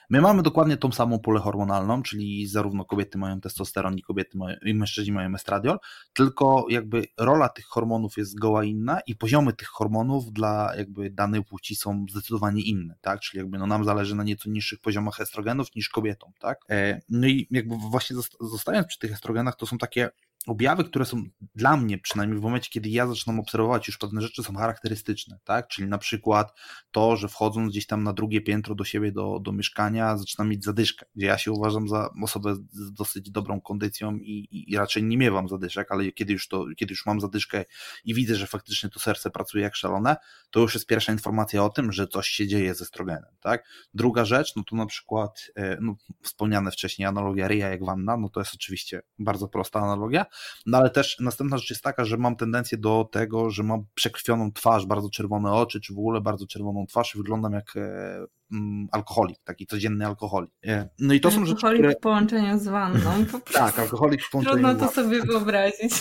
My 0.10 0.22
mamy 0.22 0.44
dokładnie 0.44 0.78
tą 0.78 0.92
samą 0.92 1.20
pulę 1.20 1.40
hormonalną, 1.40 2.04
czyli 2.04 2.48
zarówno 2.48 2.86
kobiety 2.86 3.18
mają 3.18 3.42
testosteron 3.42 3.98
i 3.98 4.02
kobiety 4.02 4.38
mają, 4.38 4.58
i 4.66 4.74
mężczyźni 4.74 5.14
mają 5.14 5.36
estradiol, 5.36 5.80
tylko 6.14 6.66
jakby 6.70 7.06
rola 7.18 7.50
tych 7.50 7.66
hormonów 7.66 8.18
jest 8.18 8.32
zgoła 8.32 8.64
inna 8.64 9.00
i 9.08 9.16
poziomy 9.16 9.54
tych 9.54 9.68
hormonów 9.68 10.34
dla 10.34 10.76
jakby 10.78 11.10
danej 11.10 11.44
płci 11.44 11.76
są 11.76 12.06
zdecydowanie 12.10 12.62
inne, 12.62 12.96
tak? 13.02 13.20
Czyli 13.20 13.40
jakby 13.40 13.58
no 13.58 13.68
nam 13.68 13.84
zależy 13.84 14.16
na 14.16 14.24
nieco 14.24 14.50
niższych 14.50 14.80
poziomach 14.80 15.20
estrogenów 15.20 15.76
niż 15.76 15.90
kobietom, 15.90 16.32
tak? 16.40 16.60
E, 16.70 17.02
no 17.10 17.28
i 17.28 17.48
jakby 17.52 17.76
właśnie 17.90 18.16
zostając 18.40 18.88
przy 18.88 19.00
tych 19.00 19.12
estrogenach, 19.12 19.56
to 19.56 19.66
są 19.66 19.78
takie 19.78 20.10
objawy, 20.48 20.84
które 20.84 21.06
są 21.06 21.24
dla 21.56 21.78
mnie, 21.78 21.98
przynajmniej 21.98 22.40
w 22.40 22.44
momencie, 22.44 22.70
kiedy 22.70 22.90
ja 22.90 23.08
zaczynam 23.08 23.40
obserwować 23.40 23.88
już 23.88 23.98
pewne 23.98 24.22
rzeczy, 24.22 24.44
są 24.44 24.56
charakterystyczne, 24.56 25.40
tak? 25.44 25.68
Czyli 25.68 25.88
na 25.88 25.98
przykład 25.98 26.54
to, 26.92 27.16
że 27.16 27.28
wchodząc 27.28 27.72
gdzieś 27.72 27.88
tam 27.88 28.04
na 28.04 28.14
drugie 28.14 28.42
piętro 28.42 28.76
do 28.76 28.84
siebie, 28.84 29.12
do, 29.12 29.40
do 29.40 29.52
mieszkania, 29.52 30.18
zaczynam 30.18 30.50
mieć 30.50 30.64
zadyszkę, 30.64 31.06
gdzie 31.16 31.26
ja 31.28 31.38
się 31.38 31.52
uważam 31.52 31.88
za 31.88 32.10
osobę 32.24 32.56
z 32.56 32.94
dosyć 32.94 33.32
dobrą 33.32 33.62
kondycją 33.62 34.18
i, 34.18 34.48
i, 34.52 34.72
i 34.72 34.78
raczej 34.78 35.04
nie 35.04 35.18
miewam 35.18 35.50
zadyszek, 35.50 35.92
ale 35.92 36.12
kiedy 36.12 36.34
już 36.34 36.48
to, 36.48 36.66
kiedy 36.78 36.94
już 36.94 37.06
mam 37.06 37.22
zadyszkę 37.22 37.66
i 38.06 38.14
widzę, 38.14 38.36
że 38.36 38.48
faktycznie 38.48 38.90
to 38.90 39.00
serce 39.00 39.32
pracuje 39.32 39.64
jak 39.64 39.76
szalone, 39.76 40.16
to 40.52 40.60
już 40.60 40.74
jest 40.74 40.88
pierwsza 40.88 41.12
informacja 41.12 41.64
o 41.64 41.70
tym, 41.70 41.92
że 41.92 42.08
coś 42.08 42.28
się 42.28 42.48
dzieje 42.48 42.76
ze 42.76 42.84
estrogenem, 42.84 43.36
tak? 43.40 43.66
Druga 43.94 44.26
rzecz, 44.26 44.56
no 44.56 44.64
to 44.64 44.76
na 44.76 44.86
przykład, 44.86 45.52
e, 45.56 45.78
no, 45.82 45.96
wspomniane 46.22 46.72
wcześniej 46.72 47.06
analogia 47.06 47.48
ryja 47.48 47.70
jak 47.70 47.86
wanna, 47.86 48.18
no 48.18 48.30
to 48.30 48.40
jest 48.40 48.54
oczywiście 48.54 49.02
bardzo 49.20 49.48
prosta 49.48 49.80
analogia, 49.80 50.26
no 50.66 50.78
ale 50.78 50.90
też 50.90 51.18
następna 51.20 51.58
rzecz 51.58 51.70
jest 51.70 51.84
taka, 51.84 52.06
że 52.06 52.18
mam 52.18 52.36
tendencję 52.36 52.78
do 52.78 53.10
tego, 53.12 53.50
że 53.50 53.64
mam 53.64 53.86
przekrwioną 53.94 54.52
twarz, 54.52 54.86
bardzo 54.86 55.10
czerwone 55.10 55.52
oczy, 55.52 55.82
czy 55.82 55.94
w 55.94 55.98
ogóle 55.98 56.22
bardzo 56.22 56.48
czerwoną 56.48 56.86
twarz 56.86 57.16
i 57.16 57.18
wyglądam 57.18 57.54
jak 57.54 57.78
e, 57.78 58.26
mm, 58.52 58.88
alkoholik, 58.92 59.38
taki 59.44 59.66
codzienny 59.68 60.06
alkoholik. 60.06 60.52
No 61.00 61.14
i 61.14 61.22
to 61.22 61.32
są 61.32 61.46
rzeczy, 61.46 61.56
Alkoholik 61.56 61.82
które... 61.82 61.96
w 61.96 62.00
połączeniu 62.00 62.60
z 62.60 62.68
wanną. 62.68 63.26
tak, 63.54 63.80
alkoholik 63.80 64.24
w 64.24 64.30
połączeniu 64.30 64.64
Trudno 64.64 64.88
to 64.88 64.94
sobie 64.94 65.22
wyobrazić. 65.22 65.94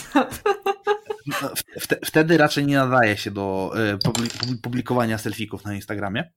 No, 1.41 1.49
wtedy 2.05 2.37
raczej 2.37 2.65
nie 2.65 2.75
nadaje 2.75 3.17
się 3.17 3.31
do 3.31 3.71
e, 3.77 3.97
publikowania 4.61 5.17
selfików 5.17 5.63
na 5.65 5.75
Instagramie. 5.75 6.31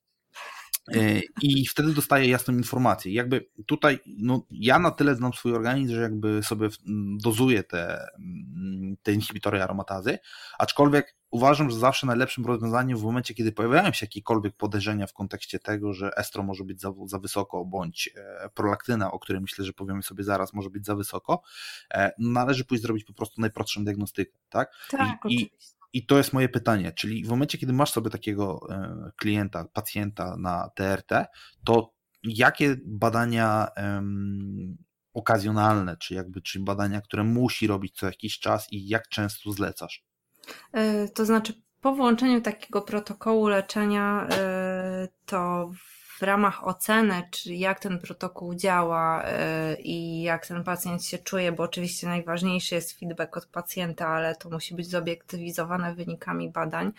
E, 0.94 1.20
I 1.43 1.66
wtedy 1.66 1.94
dostaję 1.94 2.28
jasną 2.28 2.55
informację. 2.55 3.12
Jakby 3.12 3.48
tutaj, 3.66 3.98
no, 4.06 4.43
ja 4.51 4.78
na 4.78 4.90
tyle 4.90 5.15
znam 5.15 5.32
swój 5.32 5.55
organizm, 5.55 5.94
że 5.94 6.01
jakby 6.01 6.43
sobie 6.43 6.69
dozuję 7.23 7.62
te, 7.62 8.06
te 9.02 9.12
inhibitory 9.12 9.62
aromatazy, 9.62 10.19
aczkolwiek 10.59 11.16
uważam, 11.31 11.70
że 11.70 11.78
zawsze 11.78 12.06
najlepszym 12.06 12.47
rozwiązaniem 12.47 12.98
w 12.98 13.02
momencie, 13.02 13.35
kiedy 13.35 13.52
pojawiają 13.52 13.93
się 13.93 14.06
jakiekolwiek 14.06 14.56
podejrzenia 14.56 15.06
w 15.06 15.12
kontekście 15.12 15.59
tego, 15.59 15.93
że 15.93 16.10
estro 16.16 16.43
może 16.43 16.65
być 16.65 16.81
za, 16.81 16.93
za 17.06 17.19
wysoko, 17.19 17.65
bądź 17.65 18.10
e, 18.16 18.48
prolaktyna, 18.55 19.12
o 19.12 19.19
której 19.19 19.43
myślę, 19.43 19.65
że 19.65 19.73
powiemy 19.73 20.02
sobie 20.02 20.24
zaraz, 20.24 20.52
może 20.52 20.70
być 20.70 20.86
za 20.86 20.94
wysoko, 20.94 21.43
e, 21.94 22.12
należy 22.19 22.65
pójść 22.65 22.82
zrobić 22.82 23.05
po 23.05 23.12
prostu 23.12 23.40
najprostszą 23.40 23.85
diagnostykę, 23.85 24.39
tak? 24.48 24.73
Tak, 24.90 25.09
I, 25.09 25.36
oczywiście. 25.36 25.77
I 25.99 26.07
to 26.07 26.19
jest 26.19 26.33
moje 26.33 26.49
pytanie, 26.49 26.93
czyli 26.93 27.25
w 27.25 27.29
momencie, 27.29 27.59
kiedy 27.59 27.73
masz 27.73 27.93
sobie 27.93 28.11
takiego 28.11 28.61
e, 28.70 29.11
klienta, 29.16 29.65
pacjenta 29.73 30.37
na 30.37 30.70
TRT, 30.75 31.27
to 31.65 31.95
jakie 32.25 32.77
badania 32.87 33.69
um, 33.77 34.77
okazjonalne, 35.15 35.97
czy 35.97 36.15
jakby, 36.15 36.43
czy 36.43 36.61
badania, 36.61 37.01
które 37.01 37.25
musi 37.25 37.66
robić 37.66 37.97
co 37.97 38.07
jakiś 38.07 38.39
czas 38.39 38.66
i 38.73 38.89
jak 38.89 39.09
często 39.09 39.53
zlecasz? 39.53 40.05
E, 40.73 41.09
to 41.09 41.25
znaczy, 41.25 41.62
po 41.81 41.95
włączeniu 41.95 42.41
takiego 42.41 42.83
protokołu 42.83 43.49
leczenia, 43.49 44.29
e, 44.31 45.09
to 45.27 45.70
w 46.19 46.23
ramach 46.23 46.66
oceny, 46.66 47.23
czy 47.31 47.55
jak 47.55 47.81
ten 47.81 47.99
protokół 47.99 48.55
działa 48.55 49.24
e, 49.24 49.77
i 49.81 50.23
jak 50.23 50.47
ten 50.47 50.65
pacjent 50.65 51.05
się 51.05 51.19
czuje, 51.19 51.53
bo 51.53 51.62
oczywiście 51.62 52.07
najważniejszy 52.07 52.74
jest 52.74 52.99
feedback 52.99 53.36
od 53.36 53.47
pacjenta, 53.47 54.09
ale 54.09 54.36
to 54.36 54.51
musi 54.51 54.74
być 54.74 54.90
zobiektywizowane 54.90 55.95
wynikami 55.95 56.51
badań, 56.51 56.93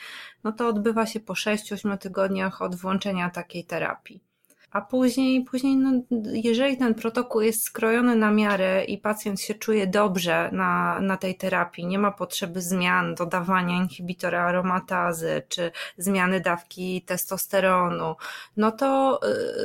no 0.44 0.52
to 0.52 0.68
odbywa 0.68 1.06
się 1.06 1.20
po 1.20 1.34
6-8 1.34 1.98
tygodniach 1.98 2.62
od 2.62 2.76
włączenia 2.76 3.30
takiej 3.30 3.66
terapii 3.66 4.29
a 4.72 4.82
później, 4.82 5.44
później 5.44 5.76
no, 5.76 5.92
jeżeli 6.34 6.78
ten 6.78 6.96
protokół 6.96 7.42
jest 7.42 7.64
skrojony 7.64 8.16
na 8.16 8.32
miarę 8.32 8.86
i 8.86 8.98
pacjent 8.98 9.42
się 9.42 9.54
czuje 9.54 9.88
dobrze 9.88 10.50
na, 10.54 11.00
na 11.02 11.18
tej 11.18 11.36
terapii, 11.36 11.88
nie 11.88 12.00
ma 12.00 12.12
potrzeby 12.12 12.62
zmian, 12.62 13.16
dodawania 13.16 13.76
inhibitora 13.76 14.46
aromatazy 14.46 15.42
czy 15.48 15.72
zmiany 15.98 16.40
dawki 16.40 17.02
testosteronu, 17.02 18.16
no 18.58 18.72
to, 18.72 19.20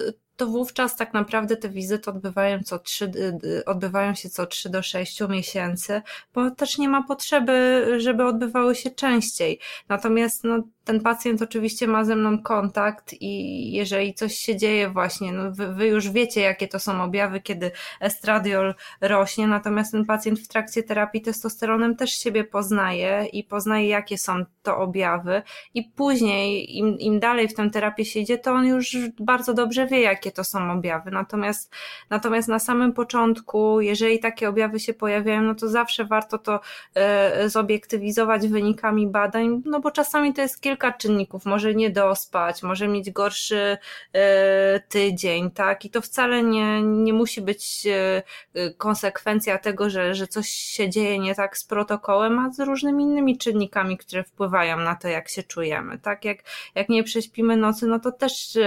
y, 0.09 0.24
to 0.36 0.47
wówczas 0.47 0.97
tak 0.97 1.12
naprawdę 1.12 1.56
te 1.56 1.68
wizyty 1.68 2.10
odbywają, 2.10 2.62
co 2.62 2.78
3, 2.78 3.05
y, 3.05 3.39
y, 3.44 3.64
odbywają 3.64 4.14
się 4.14 4.31
co 4.31 4.47
3 4.47 4.70
do 4.70 4.82
6 4.82 5.28
miesięcy, 5.28 6.02
bo 6.35 6.51
też 6.51 6.78
nie 6.78 6.89
ma 6.89 7.02
potrzeby, 7.02 7.86
żeby 8.01 8.24
odbywały 8.24 8.74
się 8.74 8.90
częściej. 8.90 9.59
Natomiast 9.89 10.44
no, 10.44 10.62
ten 10.85 11.01
pacjent 11.01 11.43
oczywiście 11.43 11.86
ma 11.86 12.05
ze 12.05 12.16
mną 12.16 12.43
kontakt 12.43 13.15
i 13.20 13.73
jeżeli 13.73 14.15
coś 14.15 14.35
się 14.35 14.56
dzieje 14.56 14.90
właśnie, 14.90 15.32
no 15.32 15.51
wy, 15.52 15.74
wy, 15.74 15.86
już 15.86 16.11
wiecie, 16.11 16.40
jakie 16.40 16.69
to 16.69 16.78
są 16.78 17.02
objawy, 17.02 17.40
kiedy 17.40 17.70
estradiol 18.01 18.74
rośnie, 19.01 19.47
natomiast 19.47 19.93
ten 19.93 20.05
pacjent 20.05 20.40
w 20.40 20.48
trakcie 20.48 20.82
terapii 20.82 21.23
testosteronem 21.23 21.97
też 21.97 22.11
siebie 22.11 22.44
poznaje 22.44 23.27
i 23.32 23.44
poznaje, 23.44 23.89
jakie 23.89 24.19
są 24.19 24.44
to 24.62 24.78
objawy 24.78 25.43
i 25.74 25.82
później, 25.82 26.77
im, 26.78 26.98
im 26.98 27.20
dalej 27.20 27.48
w 27.48 27.55
tę 27.55 27.70
terapię 27.70 28.05
się 28.05 28.20
idzie, 28.20 28.39
to 28.39 28.52
on 28.52 28.66
już 28.66 28.97
bardzo 29.20 29.55
dobrze 29.55 29.86
wie, 29.86 30.01
jakie 30.01 30.32
to 30.32 30.44
są 30.44 30.73
objawy. 30.73 31.11
Natomiast, 31.11 31.73
natomiast 32.11 32.48
na 32.48 32.59
samym 32.59 32.93
początku, 32.93 33.81
jeżeli 33.81 34.19
takie 34.19 34.48
objawy 34.48 34.81
się 34.81 34.94
pojawiają, 34.94 35.43
no 35.43 35.55
to 35.55 35.69
zawsze 35.69 36.05
warto 36.05 36.39
to 36.39 36.61
e, 36.94 37.48
zobiektywizować 37.48 38.48
wynikami 38.48 39.06
badań, 39.06 39.62
no 39.65 39.81
bo 39.81 39.90
czasami 39.90 40.35
to 40.35 40.43
jest 40.43 40.61
kilka 40.61 40.73
kilka 40.74 40.92
czynników, 40.92 41.44
może 41.44 41.74
nie 41.74 41.90
dospać, 41.90 42.62
może 42.62 42.88
mieć 42.88 43.10
gorszy 43.10 43.78
e, 44.12 44.80
tydzień, 44.88 45.51
tak? 45.51 45.84
I 45.84 45.90
to 45.90 46.01
wcale 46.01 46.42
nie, 46.42 46.82
nie 46.82 47.12
musi 47.12 47.40
być 47.40 47.86
e, 47.86 48.72
konsekwencja 48.72 49.59
tego, 49.59 49.90
że, 49.90 50.14
że 50.14 50.26
coś 50.26 50.48
się 50.48 50.90
dzieje 50.90 51.18
nie 51.18 51.34
tak 51.34 51.59
z 51.59 51.64
protokołem, 51.64 52.38
a 52.38 52.52
z 52.52 52.60
różnymi 52.60 53.05
innymi 53.05 53.38
czynnikami, 53.38 53.98
które 53.98 54.24
wpływają 54.24 54.76
na 54.76 54.94
to, 54.94 55.09
jak 55.09 55.28
się 55.28 55.42
czujemy, 55.42 55.98
tak? 55.98 56.24
Jak, 56.24 56.38
jak 56.74 56.88
nie 56.88 57.05
prześpimy 57.05 57.56
nocy, 57.56 57.86
no 57.86 57.98
to 57.98 58.12
też 58.12 58.59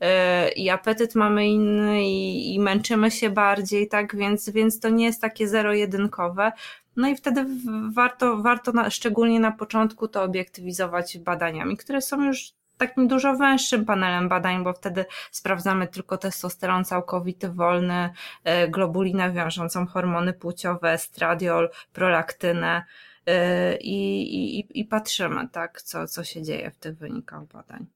e, 0.00 0.48
i 0.52 0.70
apetyt 0.70 1.14
mamy 1.14 1.48
inny 1.48 2.04
i, 2.04 2.54
i 2.54 2.60
męczymy 2.60 3.10
się 3.10 3.30
bardziej, 3.30 3.88
tak? 3.88 4.16
Więc, 4.16 4.50
więc 4.50 4.80
to 4.80 4.88
nie 4.88 5.04
jest 5.04 5.20
takie 5.20 5.48
zero-jedynkowe. 5.48 6.52
No 6.96 7.08
i 7.08 7.16
wtedy 7.16 7.46
warto, 7.92 8.42
warto 8.42 8.72
na, 8.72 8.90
szczególnie 8.90 9.40
na 9.40 9.52
początku 9.52 10.08
to 10.08 10.22
obiektywizować 10.22 11.18
badaniami, 11.18 11.76
które 11.76 12.02
są 12.02 12.24
już 12.24 12.52
takim 12.78 13.08
dużo 13.08 13.36
węższym 13.36 13.84
panelem 13.84 14.28
badań, 14.28 14.64
bo 14.64 14.72
wtedy 14.72 15.04
sprawdzamy 15.30 15.88
tylko 15.88 16.18
testosteron 16.18 16.84
całkowity, 16.84 17.48
wolny, 17.48 18.10
e, 18.44 18.68
globulinę 18.68 19.32
wiążącą 19.32 19.86
hormony 19.86 20.32
płciowe, 20.32 20.92
estradiol, 20.92 21.70
prolaktynę 21.92 22.84
e, 23.26 23.76
i, 23.76 24.58
i, 24.58 24.80
i 24.80 24.84
patrzymy, 24.84 25.48
tak, 25.48 25.82
co, 25.82 26.06
co 26.06 26.24
się 26.24 26.42
dzieje 26.42 26.70
w 26.70 26.76
tych 26.76 26.98
wynikach 26.98 27.44
badań. 27.44 27.86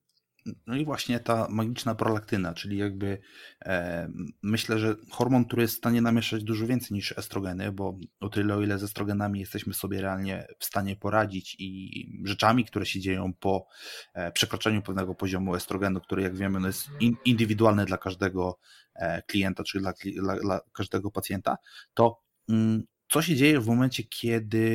No 0.67 0.77
i 0.77 0.85
właśnie 0.85 1.21
ta 1.21 1.47
magiczna 1.51 1.95
prolaktyna, 1.95 2.55
czyli 2.55 2.79
jakby 2.79 3.19
e, 3.65 4.09
myślę, 4.43 4.79
że 4.79 4.97
hormon, 5.11 5.45
który 5.45 5.63
jest 5.63 5.75
w 5.75 5.79
stanie 5.79 6.03
namieszać 6.03 6.45
dużo 6.45 6.67
więcej 6.67 6.95
niż 6.95 7.19
estrogeny, 7.19 7.73
bo 7.73 7.99
o 8.21 8.29
tyle 8.29 8.55
o 8.55 8.63
ile 8.63 8.79
z 8.79 8.83
estrogenami 8.83 9.41
jesteśmy 9.41 9.75
sobie 9.75 10.01
realnie 10.01 10.47
w 10.59 10.65
stanie 10.65 10.97
poradzić 10.97 11.57
i 11.59 12.23
rzeczami, 12.25 12.65
które 12.65 12.87
się 12.87 13.01
dzieją 13.01 13.33
po 13.41 13.67
e, 14.15 14.33
przekroczeniu 14.33 14.83
pewnego 14.83 15.15
poziomu 15.15 15.55
estrogenu, 15.55 16.01
który 16.01 16.23
jak 16.23 16.37
wiemy 16.37 16.61
no 16.61 16.67
jest 16.67 16.89
in, 17.01 17.17
indywidualny 17.25 17.85
dla 17.85 17.99
każdego 17.99 18.59
e, 18.95 19.23
klienta, 19.23 19.65
czyli 19.65 19.83
dla, 19.83 19.93
dla, 20.23 20.37
dla 20.37 20.61
każdego 20.73 21.11
pacjenta, 21.11 21.57
to 21.95 22.23
mm, 22.49 22.83
co 23.09 23.23
się 23.23 23.37
dzieje 23.37 23.61
w 23.61 23.67
momencie, 23.67 24.03
kiedy 24.03 24.67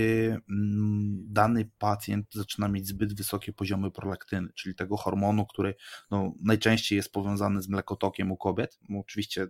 mm, 0.49 1.23
dany 1.27 1.69
pacjent 1.77 2.27
zaczyna 2.33 2.67
mieć 2.67 2.87
zbyt 2.87 3.13
wysokie 3.13 3.53
poziomy 3.53 3.91
prolaktyny, 3.91 4.49
czyli 4.55 4.75
tego 4.75 4.97
hormonu, 4.97 5.45
który 5.45 5.75
no, 6.11 6.33
najczęściej 6.43 6.97
jest 6.97 7.11
powiązany 7.11 7.61
z 7.61 7.69
mlekotokiem 7.69 8.31
u 8.31 8.37
kobiet. 8.37 8.79
Oczywiście 8.99 9.47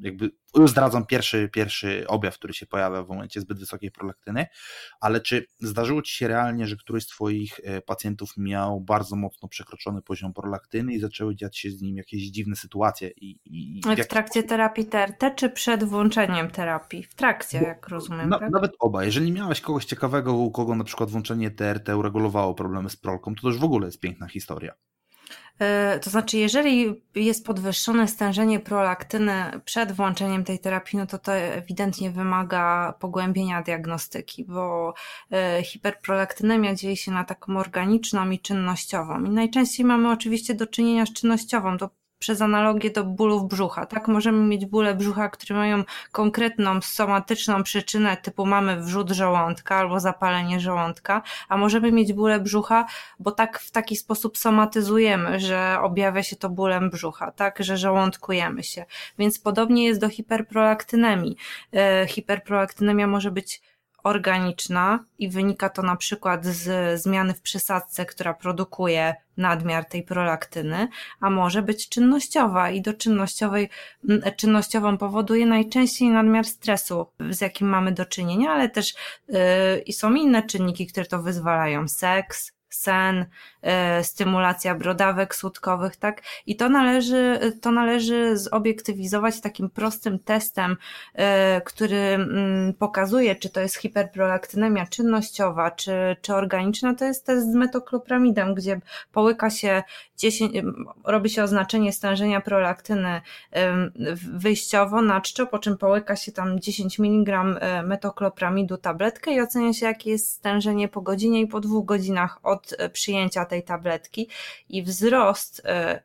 jakby 0.00 0.30
już 0.56 0.70
zdradzam 0.70 1.06
pierwszy, 1.06 1.48
pierwszy 1.52 2.04
objaw, 2.08 2.38
który 2.38 2.54
się 2.54 2.66
pojawia 2.66 3.02
w 3.02 3.08
momencie 3.08 3.40
zbyt 3.40 3.58
wysokiej 3.58 3.90
prolaktyny, 3.90 4.46
ale 5.00 5.20
czy 5.20 5.46
zdarzyło 5.60 6.02
Ci 6.02 6.14
się 6.16 6.28
realnie, 6.28 6.66
że 6.66 6.76
któryś 6.76 7.04
z 7.04 7.06
Twoich 7.06 7.60
e, 7.64 7.82
pacjentów 7.82 8.36
miał 8.36 8.80
bardzo 8.80 9.16
mocno 9.16 9.48
przekroczony 9.48 10.02
poziom 10.02 10.32
prolaktyny 10.32 10.94
i 10.94 11.00
zaczęły 11.00 11.36
dziać 11.36 11.58
się 11.58 11.70
z 11.70 11.82
nim 11.82 11.96
jakieś 11.96 12.22
dziwne 12.22 12.56
sytuacje? 12.56 13.10
I, 13.10 13.40
i 13.44 13.80
w, 13.80 14.04
w 14.04 14.08
trakcie 14.08 14.42
terapii 14.42 14.86
TRT 14.86 15.30
czy 15.36 15.50
przed 15.50 15.84
włączeniem 15.84 16.50
terapii? 16.50 17.02
W 17.02 17.14
trakcie, 17.14 17.58
jak 17.58 17.88
rozumiem 17.88 18.13
rozumiem, 18.16 18.30
no, 18.30 18.38
tak? 18.38 18.50
Nawet 18.50 18.72
oba. 18.78 19.04
Jeżeli 19.04 19.32
miałeś 19.32 19.60
kogoś 19.60 19.84
ciekawego, 19.84 20.32
u 20.32 20.50
kogo 20.50 20.74
na 20.74 20.84
przykład 20.84 21.10
włączenie 21.10 21.50
TRT 21.50 21.88
uregulowało 21.88 22.54
problemy 22.54 22.90
z 22.90 22.96
prolką, 22.96 23.34
to 23.34 23.42
to 23.42 23.48
już 23.48 23.58
w 23.58 23.64
ogóle 23.64 23.86
jest 23.86 24.00
piękna 24.00 24.28
historia. 24.28 24.74
E, 25.58 25.98
to 25.98 26.10
znaczy, 26.10 26.38
jeżeli 26.38 27.02
jest 27.14 27.46
podwyższone 27.46 28.08
stężenie 28.08 28.60
prolaktyny 28.60 29.60
przed 29.64 29.92
włączeniem 29.92 30.44
tej 30.44 30.58
terapii, 30.58 30.98
no 30.98 31.06
to 31.06 31.18
to 31.18 31.32
ewidentnie 31.32 32.10
wymaga 32.10 32.94
pogłębienia 33.00 33.62
diagnostyki, 33.62 34.44
bo 34.44 34.94
e, 35.32 35.62
hiperprolaktynemia 35.62 36.74
dzieje 36.74 36.96
się 36.96 37.12
na 37.12 37.24
taką 37.24 37.56
organiczną 37.56 38.30
i 38.30 38.38
czynnościową. 38.38 39.24
I 39.24 39.30
najczęściej 39.30 39.86
mamy 39.86 40.10
oczywiście 40.10 40.54
do 40.54 40.66
czynienia 40.66 41.06
z 41.06 41.12
czynnościową. 41.12 41.78
To 41.78 41.90
przez 42.24 42.42
analogię 42.42 42.90
do 42.90 43.04
bólów 43.04 43.48
brzucha. 43.48 43.86
Tak, 43.86 44.08
możemy 44.08 44.38
mieć 44.46 44.66
bóle 44.66 44.94
brzucha, 44.94 45.28
które 45.28 45.54
mają 45.56 45.84
konkretną 46.12 46.80
somatyczną 46.82 47.62
przyczynę, 47.62 48.16
typu 48.16 48.46
mamy 48.46 48.80
wrzód 48.80 49.10
żołądka 49.10 49.76
albo 49.76 50.00
zapalenie 50.00 50.60
żołądka, 50.60 51.22
a 51.48 51.56
możemy 51.56 51.92
mieć 51.92 52.12
bóle 52.12 52.40
brzucha, 52.40 52.86
bo 53.20 53.30
tak 53.30 53.58
w 53.58 53.70
taki 53.70 53.96
sposób 53.96 54.38
somatyzujemy, 54.38 55.40
że 55.40 55.76
objawia 55.80 56.22
się 56.22 56.36
to 56.36 56.50
bólem 56.50 56.90
brzucha, 56.90 57.30
tak, 57.30 57.58
że 57.60 57.76
żołądkujemy 57.76 58.62
się. 58.62 58.84
Więc 59.18 59.38
podobnie 59.38 59.84
jest 59.84 60.00
do 60.00 60.08
hiperprolaktynemii. 60.08 61.36
E, 61.72 62.06
hiperprolaktynemia 62.06 63.06
może 63.06 63.30
być 63.30 63.62
organiczna 64.04 65.04
i 65.18 65.28
wynika 65.28 65.68
to 65.68 65.82
na 65.82 65.96
przykład 65.96 66.46
z 66.46 67.00
zmiany 67.00 67.34
w 67.34 67.40
przysadce, 67.40 68.06
która 68.06 68.34
produkuje 68.34 69.14
nadmiar 69.36 69.84
tej 69.84 70.02
prolaktyny, 70.02 70.88
a 71.20 71.30
może 71.30 71.62
być 71.62 71.88
czynnościowa 71.88 72.70
i 72.70 72.82
do 72.82 72.94
czynnościowej, 72.94 73.68
czynnościową 74.36 74.98
powoduje 74.98 75.46
najczęściej 75.46 76.08
nadmiar 76.08 76.44
stresu, 76.44 77.06
z 77.30 77.40
jakim 77.40 77.68
mamy 77.68 77.92
do 77.92 78.04
czynienia, 78.06 78.50
ale 78.50 78.68
też 78.68 78.94
yy, 79.86 79.92
są 79.92 80.14
inne 80.14 80.42
czynniki, 80.42 80.86
które 80.86 81.06
to 81.06 81.22
wyzwalają. 81.22 81.88
Seks, 81.88 82.53
sen, 82.74 83.26
e, 83.62 84.04
stymulacja 84.04 84.74
brodawek 84.74 85.34
słodkowych, 85.34 85.96
tak? 85.96 86.22
I 86.46 86.56
to 86.56 86.68
należy, 86.68 87.38
to 87.60 87.72
należy 87.72 88.38
zobiektywizować 88.38 89.40
takim 89.40 89.70
prostym 89.70 90.18
testem, 90.18 90.76
e, 91.14 91.60
który 91.60 91.96
mm, 91.96 92.74
pokazuje, 92.74 93.36
czy 93.36 93.50
to 93.50 93.60
jest 93.60 93.76
hiperprolaktynemia 93.76 94.86
czynnościowa, 94.86 95.70
czy, 95.70 96.16
czy 96.22 96.34
organiczna. 96.34 96.94
To 96.94 97.04
jest 97.04 97.26
test 97.26 97.52
z 97.52 97.54
metoklopramidem, 97.54 98.54
gdzie 98.54 98.80
połyka 99.12 99.50
się 99.50 99.82
10, 100.16 100.52
robi 101.04 101.30
się 101.30 101.42
oznaczenie 101.42 101.92
stężenia 101.92 102.40
prolaktyny 102.40 103.20
wyjściowo 104.34 105.02
na 105.02 105.20
czczo, 105.20 105.46
po 105.46 105.58
czym 105.58 105.78
połyka 105.78 106.16
się 106.16 106.32
tam 106.32 106.60
10 106.60 107.00
mg 107.00 107.44
e, 107.60 107.82
metoklopramidu 107.82 108.76
tabletkę 108.76 109.32
i 109.32 109.40
ocenia 109.40 109.72
się, 109.72 109.86
jakie 109.86 110.10
jest 110.10 110.30
stężenie 110.30 110.88
po 110.88 111.00
godzinie 111.00 111.40
i 111.40 111.46
po 111.46 111.60
dwóch 111.60 111.84
godzinach 111.84 112.38
od 112.42 112.63
od 112.64 112.80
e, 112.80 112.90
przyjęcia 112.90 113.44
tej 113.44 113.64
tabletki 113.64 114.28
i 114.68 114.82
wzrost 114.82 115.62
e, 115.64 116.02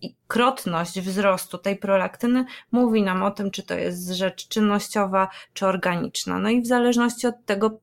i 0.00 0.16
krotność 0.26 1.00
wzrostu 1.00 1.58
tej 1.58 1.76
prolaktyny 1.76 2.44
mówi 2.72 3.02
nam 3.02 3.22
o 3.22 3.30
tym, 3.30 3.50
czy 3.50 3.62
to 3.62 3.74
jest 3.74 4.10
rzecz 4.10 4.48
czynnościowa, 4.48 5.28
czy 5.52 5.66
organiczna. 5.66 6.38
No 6.38 6.50
i 6.50 6.62
w 6.62 6.66
zależności 6.66 7.26
od 7.26 7.44
tego 7.46 7.80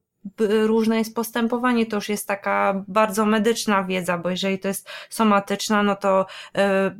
różne 0.65 0.97
jest 0.97 1.15
postępowanie, 1.15 1.85
to 1.85 1.95
już 1.95 2.09
jest 2.09 2.27
taka 2.27 2.83
bardzo 2.87 3.25
medyczna 3.25 3.83
wiedza, 3.83 4.17
bo 4.17 4.29
jeżeli 4.29 4.59
to 4.59 4.67
jest 4.67 4.89
somatyczna, 5.09 5.83
no 5.83 5.95
to 5.95 6.25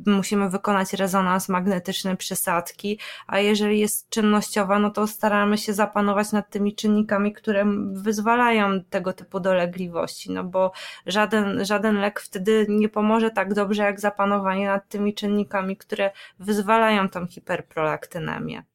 y, 0.06 0.10
musimy 0.10 0.50
wykonać 0.50 0.92
rezonans 0.92 1.48
magnetyczny 1.48 2.16
przysadki, 2.16 2.98
a 3.26 3.38
jeżeli 3.38 3.80
jest 3.80 4.08
czynnościowa, 4.08 4.78
no 4.78 4.90
to 4.90 5.06
staramy 5.06 5.58
się 5.58 5.72
zapanować 5.72 6.32
nad 6.32 6.50
tymi 6.50 6.74
czynnikami, 6.74 7.32
które 7.32 7.64
wyzwalają 7.92 8.84
tego 8.90 9.12
typu 9.12 9.40
dolegliwości, 9.40 10.32
no 10.32 10.44
bo 10.44 10.72
żaden, 11.06 11.64
żaden 11.64 11.96
lek 12.00 12.20
wtedy 12.20 12.66
nie 12.68 12.88
pomoże 12.88 13.30
tak 13.30 13.54
dobrze 13.54 13.82
jak 13.82 14.00
zapanowanie 14.00 14.66
nad 14.66 14.88
tymi 14.88 15.14
czynnikami, 15.14 15.76
które 15.76 16.10
wyzwalają 16.38 17.08
tą 17.08 17.26
hiperprolaktynemię. 17.26 18.73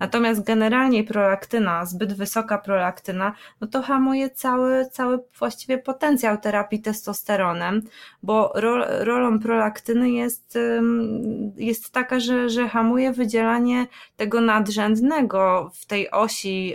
Natomiast 0.00 0.44
generalnie 0.44 1.04
prolaktyna, 1.04 1.84
zbyt 1.84 2.12
wysoka 2.12 2.58
prolaktyna, 2.58 3.32
no 3.60 3.66
to 3.66 3.82
hamuje 3.82 4.30
cały, 4.30 4.86
cały 4.92 5.18
właściwie 5.38 5.78
potencjał 5.78 6.38
terapii 6.38 6.82
testosteronem, 6.82 7.82
bo 8.22 8.52
rolą 9.00 9.38
prolaktyny 9.38 10.10
jest, 10.10 10.58
jest 11.56 11.92
taka, 11.92 12.20
że, 12.20 12.48
że 12.48 12.68
hamuje 12.68 13.12
wydzielanie 13.12 13.86
tego 14.16 14.40
nadrzędnego 14.40 15.70
w 15.74 15.86
tej 15.86 16.10
osi 16.10 16.74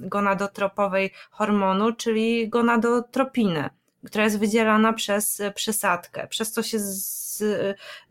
gonadotropowej 0.00 1.10
hormonu, 1.30 1.92
czyli 1.92 2.48
gonadotropiny, 2.48 3.70
która 4.06 4.24
jest 4.24 4.38
wydzielana 4.38 4.92
przez 4.92 5.42
przysadkę. 5.54 6.26
Przez 6.26 6.52
to 6.52 6.62
się 6.62 6.78
z 6.78 7.20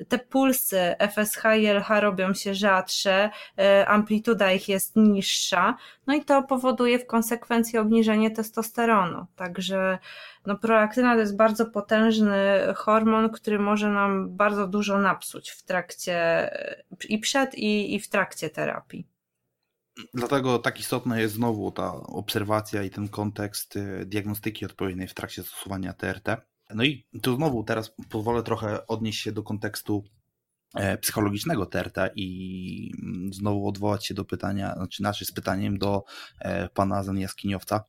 te 0.08 0.20
pulsy 0.20 0.96
FSH 1.00 1.44
i 1.60 1.68
LH 1.68 2.00
robią 2.00 2.34
się 2.34 2.56
rzadsze, 2.56 3.30
e, 3.58 3.88
amplituda 3.88 4.52
ich 4.52 4.70
jest 4.70 4.96
niższa, 4.96 5.78
no 6.08 6.14
i 6.14 6.26
to 6.26 6.44
powoduje 6.44 7.00
w 7.00 7.06
konsekwencji 7.06 7.80
obniżenie 7.80 8.32
testosteronu. 8.32 9.26
Także 9.36 9.98
no, 10.46 10.58
prolaktyna 10.58 11.14
to 11.14 11.20
jest 11.20 11.38
bardzo 11.38 11.66
potężny 11.66 12.60
hormon, 12.76 13.30
który 13.30 13.60
może 13.60 13.90
nam 13.90 14.36
bardzo 14.36 14.68
dużo 14.68 14.98
napsuć 14.98 15.50
w 15.50 15.64
trakcie 15.64 16.50
i 17.10 17.20
przed 17.20 17.56
i, 17.56 17.96
i 17.96 18.00
w 18.00 18.10
trakcie 18.10 18.50
terapii. 18.50 19.19
Dlatego 20.14 20.60
tak 20.60 20.80
istotna 20.80 21.20
jest 21.20 21.34
znowu 21.34 21.72
ta 21.72 21.94
obserwacja 21.94 22.84
i 22.84 22.90
ten 22.90 23.08
kontekst 23.08 23.78
e, 23.78 24.06
diagnostyki 24.06 24.66
odpowiedniej 24.66 25.08
w 25.08 25.14
trakcie 25.14 25.44
stosowania 25.44 25.94
TRT. 25.94 26.28
No 26.76 26.84
i 26.84 27.06
tu 27.22 27.36
znowu 27.36 27.64
teraz 27.64 27.96
pozwolę 28.10 28.44
trochę 28.44 28.88
odnieść 28.88 29.22
się 29.22 29.32
do 29.32 29.44
kontekstu 29.44 30.04
e, 30.76 30.98
psychologicznego 30.98 31.66
Terta 31.66 32.10
i 32.16 32.92
mm, 33.04 33.34
znowu 33.34 33.68
odwołać 33.68 34.06
się 34.08 34.14
do 34.14 34.26
pytania, 34.26 34.74
znaczy 34.74 35.04
naszym 35.04 35.28
z 35.28 35.32
pytaniem 35.32 35.78
do 35.78 36.04
e, 36.40 36.70
pana 36.70 37.04
Zaniaskiniowca. 37.04 37.84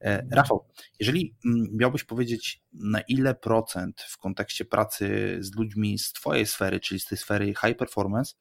E, 0.00 0.26
Rafał, 0.30 0.66
jeżeli 1.00 1.36
mm, 1.44 1.68
miałbyś 1.72 2.04
powiedzieć, 2.04 2.62
na 2.72 3.00
ile 3.00 3.34
procent 3.34 4.00
w 4.00 4.18
kontekście 4.18 4.64
pracy 4.64 5.36
z 5.40 5.54
ludźmi 5.54 5.98
z 5.98 6.12
twojej 6.12 6.46
sfery, 6.46 6.80
czyli 6.80 7.00
z 7.00 7.06
tej 7.06 7.18
sfery 7.18 7.46
high 7.46 7.76
performance, 7.76 8.34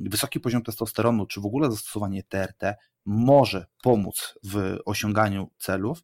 wysoki 0.00 0.40
poziom 0.40 0.62
testosteronu, 0.62 1.26
czy 1.26 1.40
w 1.40 1.46
ogóle 1.46 1.70
zastosowanie 1.70 2.22
TRT 2.22 2.76
może 3.04 3.66
pomóc 3.82 4.38
w 4.44 4.78
osiąganiu 4.84 5.50
celów, 5.58 6.02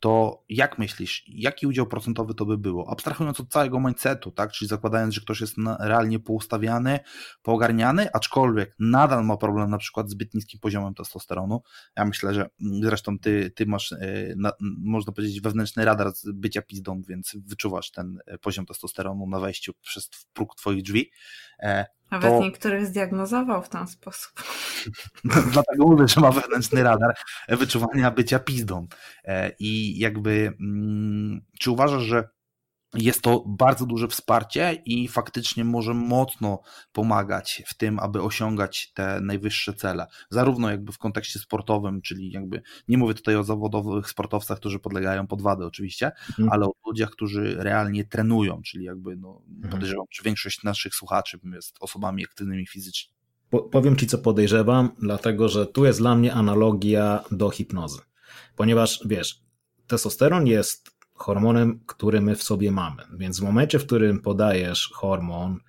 to 0.00 0.44
jak 0.48 0.78
myślisz, 0.78 1.24
jaki 1.28 1.66
udział 1.66 1.86
procentowy 1.86 2.34
to 2.34 2.46
by 2.46 2.58
było? 2.58 2.90
Abstrahując 2.90 3.40
od 3.40 3.48
całego 3.48 3.80
mindsetu, 3.80 4.30
tak? 4.30 4.52
czyli 4.52 4.68
zakładając, 4.68 5.14
że 5.14 5.20
ktoś 5.20 5.40
jest 5.40 5.54
realnie 5.80 6.20
poustawiany, 6.20 7.00
poogarniany, 7.42 8.12
aczkolwiek 8.12 8.74
nadal 8.78 9.24
ma 9.24 9.36
problem 9.36 9.70
na 9.70 9.78
przykład 9.78 10.08
z 10.08 10.12
zbyt 10.12 10.34
niskim 10.34 10.60
poziomem 10.60 10.94
testosteronu. 10.94 11.62
Ja 11.96 12.04
myślę, 12.04 12.34
że 12.34 12.40
mm, 12.40 12.82
zresztą 12.82 13.18
ty, 13.18 13.50
ty 13.50 13.66
masz, 13.66 13.92
e, 13.92 14.34
można 14.60 15.12
powiedzieć, 15.12 15.40
wewnętrzny 15.40 15.84
radar 15.84 16.12
z 16.12 16.30
bycia 16.32 16.62
pizdą, 16.62 17.02
więc 17.08 17.36
wyczuwasz 17.46 17.90
ten 17.90 18.18
e, 18.26 18.38
poziom 18.38 18.66
testosteronu 18.66 19.26
na 19.26 19.40
wejściu 19.40 19.74
przez 19.82 20.10
próg 20.32 20.54
twoich 20.54 20.82
drzwi. 20.82 21.10
Nawet 22.10 22.30
to... 22.30 22.40
niektórych 22.40 22.86
zdiagnozował 22.86 23.62
w 23.62 23.68
ten 23.68 23.86
sposób. 23.86 24.32
Dlatego 25.52 25.86
mówię, 25.86 26.08
że 26.08 26.20
ma 26.20 26.30
wewnętrzny 26.30 26.82
radar 26.82 27.14
wyczuwania 27.48 28.10
bycia 28.10 28.38
pizdą. 28.38 28.86
E, 29.24 29.52
I 29.58 29.98
jakby, 29.98 30.52
mm, 30.60 31.40
czy 31.60 31.70
uważasz, 31.70 32.02
że 32.02 32.28
jest 32.94 33.22
to 33.22 33.44
bardzo 33.46 33.86
duże 33.86 34.08
wsparcie 34.08 34.82
i 34.84 35.08
faktycznie 35.08 35.64
może 35.64 35.94
mocno 35.94 36.60
pomagać 36.92 37.62
w 37.66 37.74
tym, 37.74 37.98
aby 37.98 38.22
osiągać 38.22 38.92
te 38.94 39.20
najwyższe 39.20 39.74
cele. 39.74 40.06
Zarówno 40.30 40.70
jakby 40.70 40.92
w 40.92 40.98
kontekście 40.98 41.38
sportowym, 41.38 42.02
czyli 42.02 42.30
jakby 42.30 42.62
nie 42.88 42.98
mówię 42.98 43.14
tutaj 43.14 43.36
o 43.36 43.44
zawodowych 43.44 44.08
sportowcach, 44.08 44.58
którzy 44.58 44.78
podlegają 44.78 45.26
podwady 45.26 45.64
oczywiście, 45.64 46.12
mhm. 46.28 46.48
ale 46.52 46.66
o 46.66 46.72
ludziach, 46.86 47.10
którzy 47.10 47.56
realnie 47.58 48.04
trenują, 48.04 48.62
czyli 48.62 48.84
jakby 48.84 49.16
no, 49.16 49.42
mhm. 49.54 49.72
podejrzewam, 49.72 50.06
że 50.10 50.22
większość 50.22 50.62
naszych 50.62 50.94
słuchaczy 50.94 51.38
jest 51.54 51.76
osobami 51.80 52.24
aktywnymi 52.24 52.66
fizycznie. 52.66 53.14
Po, 53.50 53.62
powiem 53.62 53.96
Ci, 53.96 54.06
co 54.06 54.18
podejrzewam, 54.18 54.90
dlatego 54.98 55.48
że 55.48 55.66
tu 55.66 55.84
jest 55.84 55.98
dla 55.98 56.14
mnie 56.14 56.34
analogia 56.34 57.24
do 57.30 57.50
hipnozy. 57.50 57.98
Ponieważ 58.56 59.00
wiesz, 59.04 59.42
testosteron 59.86 60.46
jest 60.46 60.97
hormonem, 61.18 61.80
który 61.86 62.20
my 62.20 62.36
w 62.36 62.42
sobie 62.42 62.72
mamy. 62.72 63.02
Więc 63.12 63.40
w 63.40 63.42
momencie, 63.42 63.78
w 63.78 63.86
którym 63.86 64.20
podajesz 64.20 64.90
hormon, 64.94 65.60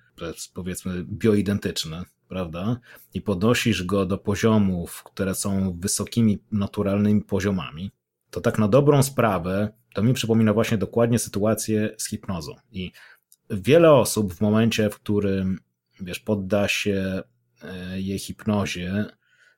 powiedzmy 0.54 1.04
bioidentyczny, 1.04 2.02
prawda, 2.28 2.80
i 3.14 3.20
podnosisz 3.20 3.84
go 3.84 4.06
do 4.06 4.18
poziomów, 4.18 5.02
które 5.02 5.34
są 5.34 5.76
wysokimi, 5.78 6.38
naturalnymi 6.52 7.22
poziomami, 7.22 7.90
to 8.30 8.40
tak 8.40 8.58
na 8.58 8.68
dobrą 8.68 9.02
sprawę 9.02 9.72
to 9.94 10.02
mi 10.02 10.14
przypomina 10.14 10.52
właśnie 10.52 10.78
dokładnie 10.78 11.18
sytuację 11.18 11.94
z 11.98 12.08
hipnozą. 12.08 12.54
I 12.72 12.92
wiele 13.50 13.92
osób 13.92 14.34
w 14.34 14.40
momencie, 14.40 14.90
w 14.90 14.94
którym 14.94 15.60
wiesz, 16.00 16.20
podda 16.20 16.68
się 16.68 17.22
e, 17.62 18.00
jej 18.00 18.18
hipnozie, 18.18 19.04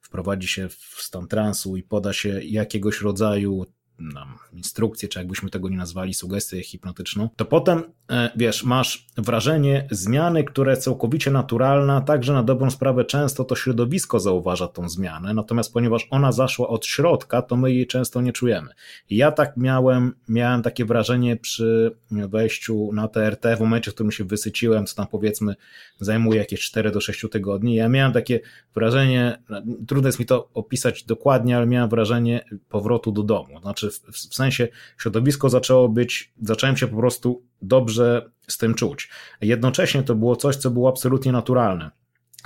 wprowadzi 0.00 0.48
się 0.48 0.68
w 0.68 0.96
stan 0.98 1.28
transu 1.28 1.76
i 1.76 1.82
poda 1.82 2.12
się 2.12 2.40
jakiegoś 2.42 3.00
rodzaju 3.00 3.66
nam 4.08 4.38
instrukcję, 4.52 5.08
czy 5.08 5.18
jakbyśmy 5.18 5.50
tego 5.50 5.68
nie 5.68 5.76
nazwali, 5.76 6.14
sugestię 6.14 6.62
hipnotyczną, 6.62 7.28
to 7.36 7.44
potem, 7.44 7.82
e, 8.10 8.30
wiesz, 8.36 8.64
masz 8.64 9.06
wrażenie 9.16 9.88
zmiany, 9.90 10.44
która 10.44 10.70
jest 10.70 10.82
całkowicie 10.82 11.30
naturalna, 11.30 12.00
także 12.00 12.32
na 12.32 12.42
dobrą 12.42 12.70
sprawę 12.70 13.04
często 13.04 13.44
to 13.44 13.56
środowisko 13.56 14.20
zauważa 14.20 14.68
tą 14.68 14.88
zmianę, 14.88 15.34
natomiast 15.34 15.72
ponieważ 15.72 16.06
ona 16.10 16.32
zaszła 16.32 16.68
od 16.68 16.86
środka, 16.86 17.42
to 17.42 17.56
my 17.56 17.72
jej 17.72 17.86
często 17.86 18.20
nie 18.20 18.32
czujemy. 18.32 18.68
Ja 19.10 19.32
tak 19.32 19.56
miałem, 19.56 20.14
miałem 20.28 20.62
takie 20.62 20.84
wrażenie 20.84 21.36
przy 21.36 21.96
wejściu 22.10 22.90
na 22.92 23.08
TRT, 23.08 23.56
w 23.56 23.60
momencie, 23.60 23.90
w 23.90 23.94
którym 23.94 24.12
się 24.12 24.24
wysyciłem, 24.24 24.86
co 24.86 24.96
tam 24.96 25.06
powiedzmy 25.06 25.54
zajmuje 26.00 26.38
jakieś 26.38 26.60
4 26.60 26.90
do 26.90 27.00
6 27.00 27.24
tygodni, 27.30 27.74
ja 27.74 27.88
miałem 27.88 28.12
takie 28.12 28.40
wrażenie, 28.74 29.42
trudno 29.88 30.08
jest 30.08 30.18
mi 30.18 30.26
to 30.26 30.48
opisać 30.54 31.04
dokładnie, 31.04 31.56
ale 31.56 31.66
miałem 31.66 31.90
wrażenie 31.90 32.44
powrotu 32.68 33.12
do 33.12 33.22
domu, 33.22 33.60
znaczy 33.60 33.90
w, 33.92 34.12
w 34.12 34.34
sensie 34.34 34.68
środowisko 34.98 35.50
zaczęło 35.50 35.88
być, 35.88 36.32
zacząłem 36.42 36.76
się 36.76 36.88
po 36.88 36.96
prostu 36.96 37.42
dobrze 37.62 38.30
z 38.48 38.58
tym 38.58 38.74
czuć. 38.74 39.08
Jednocześnie 39.40 40.02
to 40.02 40.14
było 40.14 40.36
coś, 40.36 40.56
co 40.56 40.70
było 40.70 40.88
absolutnie 40.88 41.32
naturalne. 41.32 41.90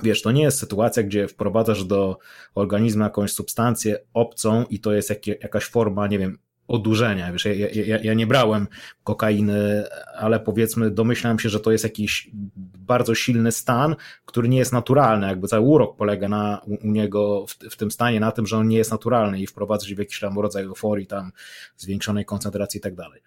Wiesz, 0.02 0.22
to 0.22 0.32
nie 0.32 0.42
jest 0.42 0.58
sytuacja, 0.58 1.02
gdzie 1.02 1.28
wprowadzasz 1.28 1.84
do 1.84 2.18
organizmu 2.54 3.02
jakąś 3.02 3.32
substancję 3.32 3.98
obcą 4.14 4.64
i 4.70 4.80
to 4.80 4.92
jest 4.92 5.10
jak, 5.10 5.26
jakaś 5.26 5.64
forma, 5.64 6.06
nie 6.06 6.18
wiem, 6.18 6.38
odurzenia. 6.68 7.32
Wiesz, 7.32 7.44
ja, 7.44 7.52
ja, 7.52 7.98
ja, 8.02 8.14
nie 8.14 8.26
brałem 8.26 8.66
kokainy, 9.04 9.84
ale 10.16 10.40
powiedzmy, 10.40 10.90
domyślałem 10.90 11.38
się, 11.38 11.48
że 11.48 11.60
to 11.60 11.72
jest 11.72 11.84
jakiś 11.84 12.30
bardzo 12.78 13.14
silny 13.14 13.52
stan, 13.52 13.96
który 14.24 14.48
nie 14.48 14.58
jest 14.58 14.72
naturalny. 14.72 15.26
Jakby 15.26 15.48
cały 15.48 15.66
urok 15.66 15.96
polega 15.96 16.28
na, 16.28 16.60
u, 16.66 16.88
u 16.88 16.90
niego 16.90 17.46
w, 17.46 17.54
w, 17.70 17.76
tym 17.76 17.90
stanie 17.90 18.20
na 18.20 18.32
tym, 18.32 18.46
że 18.46 18.56
on 18.56 18.68
nie 18.68 18.76
jest 18.76 18.90
naturalny 18.90 19.40
i 19.40 19.46
wprowadza 19.46 19.86
się 19.86 19.94
w 19.94 19.98
jakiś 19.98 20.20
tam 20.20 20.38
rodzaj 20.38 20.64
euforii, 20.64 21.06
tam 21.06 21.32
zwiększonej 21.76 22.24
koncentracji 22.24 22.78
i 22.78 22.80
tak 22.80 22.94
dalej. 22.94 23.20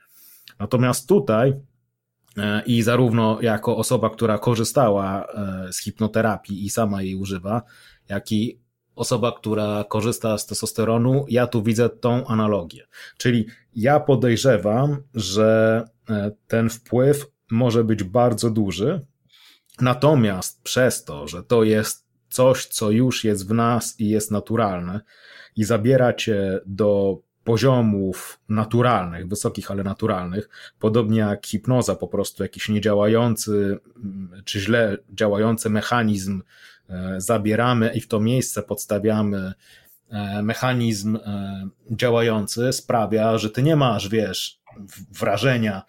Natomiast 0.60 1.08
tutaj 1.08 1.54
e, 2.38 2.64
i 2.66 2.82
zarówno 2.82 3.38
jako 3.42 3.78
osoba, 3.78 4.10
która 4.10 4.38
korzystała 4.38 5.26
e, 5.26 5.74
z 5.74 5.82
hipnoterapii 5.82 6.66
i 6.66 6.70
sama 6.70 7.02
jej 7.02 7.16
używa, 7.16 7.62
jak 8.10 8.32
i 8.32 8.60
osoba, 9.00 9.32
która 9.32 9.86
korzysta 9.90 10.38
z 10.38 10.46
testosteronu, 10.46 11.26
ja 11.30 11.48
tu 11.48 11.64
widzę 11.64 11.90
tą 11.90 12.28
analogię. 12.28 12.88
Czyli 13.18 13.46
ja 13.76 14.00
podejrzewam, 14.00 15.04
że 15.14 15.84
e, 16.10 16.32
ten 16.48 16.70
wpływ 16.70 17.26
może 17.52 17.84
być 17.84 18.04
bardzo 18.04 18.50
duży, 18.50 19.06
natomiast 19.82 20.64
przez 20.64 21.04
to, 21.04 21.28
że 21.28 21.44
to 21.44 21.64
jest 21.64 22.06
coś, 22.30 22.66
co 22.66 22.92
już 22.92 23.24
jest 23.24 23.48
w 23.48 23.54
nas 23.54 24.00
i 24.00 24.10
jest 24.10 24.32
naturalne 24.32 25.02
i 25.56 25.64
zabiera 25.64 26.14
cię 26.14 26.60
do 26.66 27.20
poziomów 27.44 28.40
naturalnych, 28.50 29.28
wysokich, 29.28 29.72
ale 29.72 29.84
naturalnych, 29.84 30.50
podobnie 30.80 31.20
jak 31.20 31.48
hipnoza, 31.48 31.96
po 31.96 32.08
prostu 32.08 32.44
jakiś 32.44 32.70
niedziałający 32.70 33.80
czy 34.46 34.60
źle 34.60 34.98
działający 35.14 35.70
mechanizm 35.70 36.42
zabieramy 37.18 37.92
i 37.94 38.02
w 38.02 38.08
to 38.08 38.20
miejsce 38.20 38.64
podstawiamy 38.64 39.54
e, 40.10 40.44
mechanizm 40.44 41.16
e, 41.16 41.68
działający, 41.92 42.74
sprawia, 42.74 43.38
że 43.38 43.50
ty 43.50 43.64
nie 43.64 43.76
masz, 43.76 44.10
wiesz, 44.10 44.60
wrażenia, 45.20 45.82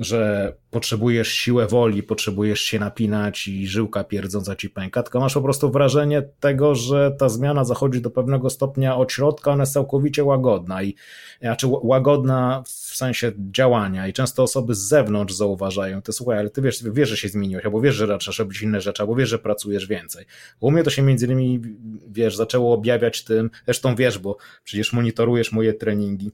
że 0.00 0.52
potrzebujesz 0.70 1.28
siłę 1.28 1.66
woli, 1.66 2.02
potrzebujesz 2.02 2.60
się 2.60 2.78
napinać 2.78 3.48
i 3.48 3.66
żyłka 3.66 4.04
pierdząca 4.04 4.56
ci 4.56 4.70
pęka, 4.70 5.02
tylko 5.02 5.20
masz 5.20 5.34
po 5.34 5.42
prostu 5.42 5.70
wrażenie 5.70 6.22
tego, 6.40 6.74
że 6.74 7.16
ta 7.18 7.28
zmiana 7.28 7.64
zachodzi 7.64 8.00
do 8.00 8.10
pewnego 8.10 8.50
stopnia 8.50 8.96
od 8.96 9.12
środka, 9.12 9.50
ona 9.50 9.62
jest 9.62 9.72
całkowicie 9.72 10.24
łagodna 10.24 10.82
i 10.82 10.94
znaczy 11.40 11.66
łagodna 11.70 12.62
w 12.66 12.96
sensie 12.96 13.32
działania 13.50 14.08
i 14.08 14.12
często 14.12 14.42
osoby 14.42 14.74
z 14.74 14.78
zewnątrz 14.78 15.34
zauważają, 15.34 16.02
to 16.02 16.12
słuchaj, 16.12 16.38
ale 16.38 16.50
ty 16.50 16.62
wiesz, 16.62 16.84
wiesz, 16.92 17.08
że 17.08 17.16
się 17.16 17.28
zmieniłeś, 17.28 17.64
albo 17.64 17.80
wiesz, 17.80 17.94
że 17.94 18.06
zaczynasz 18.06 18.38
robić 18.38 18.62
inne 18.62 18.80
rzeczy, 18.80 19.02
albo 19.02 19.14
wiesz, 19.14 19.28
że 19.28 19.38
pracujesz 19.38 19.86
więcej. 19.86 20.24
U 20.60 20.70
mnie 20.70 20.82
to 20.82 20.90
się 20.90 21.02
między 21.02 21.26
innymi, 21.26 21.60
wiesz, 22.08 22.36
zaczęło 22.36 22.74
objawiać 22.74 23.24
tym, 23.24 23.50
zresztą 23.64 23.94
wiesz, 23.94 24.18
bo 24.18 24.36
przecież 24.64 24.92
monitorujesz 24.92 25.52
moje 25.52 25.74
treningi, 25.74 26.30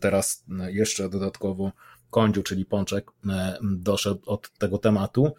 teraz 0.00 0.44
jeszcze 0.68 1.08
dodatkowo 1.08 1.72
Kądziu, 2.12 2.42
czyli 2.42 2.64
Pączek, 2.64 3.10
e, 3.28 3.58
doszedł 3.62 4.20
od 4.26 4.50
tego 4.58 4.78
tematu, 4.78 5.34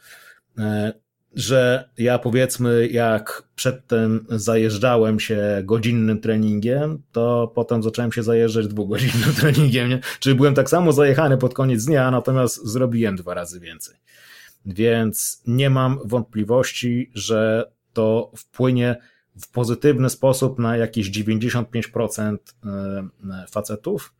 e, 0.58 0.94
że 1.36 1.90
ja 1.98 2.20
powiedzmy, 2.20 2.88
jak 2.88 3.44
przedtem 3.56 4.26
zajeżdżałem 4.30 5.20
się 5.20 5.62
godzinnym 5.64 6.22
treningiem, 6.22 7.02
to 7.12 7.52
potem 7.56 7.84
zacząłem 7.84 8.12
się 8.12 8.24
zajeżdżać 8.24 8.68
dwugodzinnym 8.68 9.34
treningiem. 9.40 9.90
Nie? 9.90 10.00
Czyli 10.20 10.36
byłem 10.36 10.56
tak 10.56 10.70
samo 10.70 10.92
zajechany 10.92 11.38
pod 11.38 11.54
koniec 11.54 11.86
dnia, 11.86 12.12
natomiast 12.12 12.66
zrobiłem 12.68 13.16
dwa 13.16 13.34
razy 13.34 13.60
więcej. 13.60 13.96
Więc 14.66 15.42
nie 15.48 15.70
mam 15.70 16.00
wątpliwości, 16.06 17.12
że 17.14 17.72
to 17.94 18.32
wpłynie 18.36 18.96
w 19.42 19.52
pozytywny 19.52 20.10
sposób 20.10 20.60
na 20.60 20.78
jakieś 20.78 21.12
95% 21.12 22.38
e, 22.66 23.46
facetów, 23.52 24.14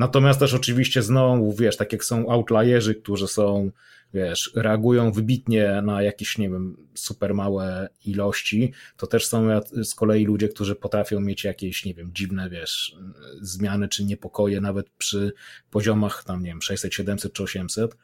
Natomiast 0.00 0.40
też 0.40 0.54
oczywiście 0.54 1.02
znowu, 1.02 1.52
wiesz, 1.52 1.76
tak 1.76 1.92
jak 1.92 2.04
są 2.04 2.28
outlierzy, 2.28 2.94
którzy 2.94 3.28
są, 3.28 3.70
wiesz, 4.14 4.52
reagują 4.54 5.12
wybitnie 5.12 5.82
na 5.82 6.02
jakieś, 6.02 6.38
nie 6.38 6.50
wiem, 6.50 6.76
super 6.94 7.34
małe 7.34 7.88
ilości, 8.04 8.72
to 8.96 9.06
też 9.06 9.26
są 9.26 9.48
z 9.84 9.94
kolei 9.94 10.24
ludzie, 10.24 10.48
którzy 10.48 10.74
potrafią 10.74 11.20
mieć 11.20 11.44
jakieś, 11.44 11.84
nie 11.84 11.94
wiem, 11.94 12.10
dziwne, 12.14 12.50
wiesz, 12.50 12.96
zmiany 13.40 13.88
czy 13.88 14.04
niepokoje 14.04 14.60
nawet 14.60 14.90
przy 14.90 15.32
poziomach 15.70 16.24
tam, 16.24 16.42
nie 16.42 16.50
wiem, 16.50 16.62
600, 16.62 16.94
700 16.94 17.32
czy 17.32 17.42
800. 17.42 17.96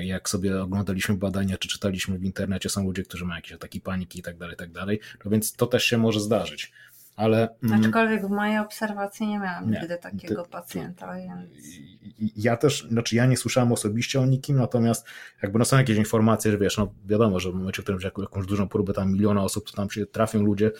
Jak 0.00 0.28
sobie 0.28 0.62
oglądaliśmy 0.62 1.16
badania, 1.16 1.58
czy 1.58 1.68
czytaliśmy 1.68 2.18
w 2.18 2.24
internecie, 2.24 2.68
są 2.68 2.84
ludzie, 2.84 3.02
którzy 3.02 3.24
mają 3.24 3.36
jakieś 3.38 3.52
ataki 3.52 3.80
paniki 3.80 4.18
i 4.18 4.22
tak 4.22 4.38
dalej, 4.38 4.56
tak 4.56 4.72
dalej. 4.72 5.00
No 5.24 5.30
więc 5.30 5.52
to 5.52 5.66
też 5.66 5.84
się 5.84 5.98
może 5.98 6.20
zdarzyć 6.20 6.72
ale... 7.20 7.48
Mm, 7.62 7.80
Aczkolwiek 7.80 8.26
w 8.26 8.30
mojej 8.30 8.58
obserwacji 8.58 9.26
nie 9.26 9.38
miałam 9.38 9.70
nie, 9.70 9.80
nigdy 9.80 9.98
takiego 9.98 10.42
ty, 10.42 10.50
pacjenta, 10.50 11.14
więc... 11.14 11.50
Ja 12.36 12.56
też, 12.56 12.86
znaczy 12.88 13.16
ja 13.16 13.26
nie 13.26 13.36
słyszałem 13.36 13.72
osobiście 13.72 14.20
o 14.20 14.26
nikim, 14.26 14.56
natomiast 14.56 15.06
jakby 15.42 15.58
no 15.58 15.64
są 15.64 15.78
jakieś 15.78 15.96
informacje, 15.96 16.50
że 16.50 16.58
wiesz, 16.58 16.78
no 16.78 16.92
wiadomo, 17.06 17.40
że 17.40 17.52
w 17.52 17.54
momencie, 17.54 17.82
w 17.82 17.84
którym 17.84 18.00
jakąś, 18.00 18.22
jakąś 18.22 18.46
dużą 18.46 18.68
próbę 18.68 18.92
tam 18.92 19.12
miliona 19.12 19.42
osób, 19.42 19.70
to 19.70 19.76
tam 19.76 19.90
się 19.90 20.06
trafią 20.06 20.42
ludzie, 20.42 20.70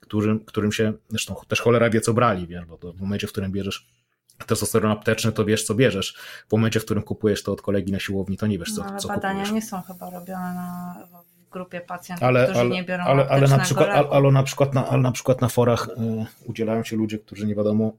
którym, 0.00 0.44
którym 0.44 0.72
się, 0.72 0.92
zresztą 1.10 1.34
też 1.48 1.60
cholera 1.60 1.90
wie 1.90 2.00
co 2.00 2.14
brali, 2.14 2.46
wiesz, 2.46 2.64
bo 2.64 2.78
to 2.78 2.92
w 2.92 3.00
momencie, 3.00 3.26
w 3.26 3.32
którym 3.32 3.52
bierzesz 3.52 3.88
testosteron 4.46 4.90
apteczny, 4.90 5.32
to 5.32 5.44
wiesz 5.44 5.64
co 5.64 5.74
bierzesz. 5.74 6.16
W 6.48 6.52
momencie, 6.52 6.80
w 6.80 6.84
którym 6.84 7.02
kupujesz 7.02 7.42
to 7.42 7.52
od 7.52 7.62
kolegi 7.62 7.92
na 7.92 7.98
siłowni, 7.98 8.36
to 8.36 8.46
nie 8.46 8.58
wiesz 8.58 8.72
co, 8.72 8.82
no, 8.82 8.88
ale 8.88 8.98
co 8.98 9.08
badania 9.08 9.34
kupujesz. 9.34 9.52
nie 9.52 9.62
są 9.62 9.82
chyba 9.82 10.10
robione 10.10 10.54
na 10.54 10.94
grupie 11.50 11.80
pacjentów, 11.80 12.24
ale, 12.24 12.44
którzy 12.44 12.60
ale, 12.60 12.70
nie 12.70 12.84
biorą 12.84 13.04
ale, 13.04 13.28
ale 13.28 13.48
na 13.48 13.58
przykład, 13.58 13.88
ale, 13.88 14.08
ale, 14.08 14.30
na 14.30 14.42
przykład 14.42 14.74
na, 14.74 14.88
ale 14.88 15.02
na 15.02 15.12
przykład 15.12 15.40
na 15.40 15.48
forach 15.48 15.88
y, 15.88 16.26
udzielają 16.44 16.84
się 16.84 16.96
ludzie, 16.96 17.18
którzy 17.18 17.46
nie 17.46 17.54
wiadomo 17.54 17.92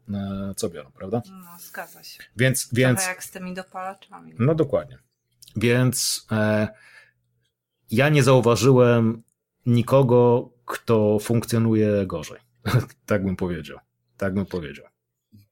y, 0.51 0.55
co 0.55 0.69
biorą, 0.69 0.91
prawda? 0.91 1.21
No, 1.29 1.59
zgadza 1.59 2.03
się. 2.03 2.23
Więc, 2.37 2.69
więc, 2.73 3.07
jak 3.07 3.23
z 3.23 3.31
tymi 3.31 3.53
dopalaczami. 3.53 4.33
No 4.39 4.55
dokładnie. 4.55 4.97
Więc 5.55 6.27
e, 6.31 6.67
ja 7.91 8.09
nie 8.09 8.23
zauważyłem 8.23 9.23
nikogo, 9.65 10.49
kto 10.65 11.19
funkcjonuje 11.19 12.05
gorzej. 12.05 12.39
tak 13.05 13.25
bym 13.25 13.35
powiedział. 13.35 13.79
Tak 14.17 14.33
bym 14.33 14.45
powiedział 14.45 14.88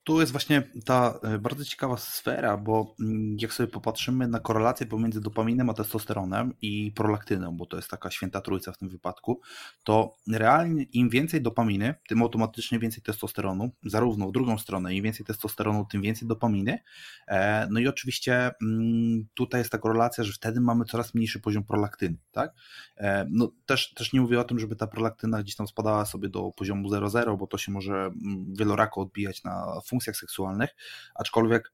tu 0.08 0.20
jest 0.20 0.32
właśnie 0.32 0.64
ta 0.86 1.20
e, 1.24 1.40
bardzo 1.40 1.66
ciekawa 1.66 1.98
sfera, 1.98 2.58
bo 2.58 2.96
mm, 3.00 3.38
jak 3.42 3.54
sobie 3.54 3.68
popatrzymy 3.68 4.28
na 4.28 4.40
korelację 4.40 4.86
pomiędzy 4.86 5.22
dopaminem 5.22 5.70
a 5.70 5.74
testosteronem 5.74 6.54
i 6.62 6.92
prolaktyną, 6.96 7.58
bo 7.58 7.66
to 7.66 7.78
jest 7.78 7.90
taka 7.90 8.12
święta 8.12 8.42
trójca 8.42 8.72
w 8.72 8.78
tym 8.78 8.90
wypadku, 8.90 9.42
to 9.84 10.16
realnie 10.28 10.84
im 10.84 11.10
więcej 11.10 11.42
dopaminy, 11.42 11.96
tym 12.08 12.22
automatycznie 12.22 12.80
więcej 12.80 13.04
testosteronu, 13.04 13.72
zarówno 13.84 14.28
w 14.28 14.32
drugą 14.32 14.58
stronę, 14.58 14.96
im 14.96 15.04
więcej 15.04 15.26
testosteronu, 15.26 15.86
tym 15.86 16.02
więcej 16.02 16.28
dopaminy. 16.28 16.80
E, 17.28 17.68
no 17.72 17.80
i 17.80 17.88
oczywiście 17.88 18.52
mm, 18.62 19.28
tutaj 19.34 19.62
jest 19.62 19.72
ta 19.72 19.78
korelacja, 19.78 20.24
że 20.24 20.34
wtedy 20.34 20.62
mamy 20.62 20.86
coraz 20.86 21.14
mniejszy 21.14 21.40
poziom 21.40 21.64
prolaktyny, 21.64 22.18
tak? 22.32 22.54
E, 22.98 23.28
no 23.30 23.52
też, 23.66 23.94
też 23.94 24.14
nie 24.14 24.22
mówię 24.22 24.40
o 24.40 24.44
tym, 24.44 24.60
żeby 24.60 24.76
ta 24.76 24.88
prolaktyna 24.88 25.44
gdzieś 25.44 25.56
tam 25.56 25.68
spadała 25.68 26.06
sobie 26.06 26.30
do 26.30 26.52
poziomu 26.52 26.90
0,0, 26.90 27.38
bo 27.38 27.48
to 27.48 27.58
się 27.58 27.72
może 27.72 27.96
mm, 27.96 28.54
wielorako 28.58 29.02
odbijać 29.02 29.44
na 29.44 29.82
funkcjach 29.98 30.16
seksualnych, 30.16 30.70
aczkolwiek 31.16 31.72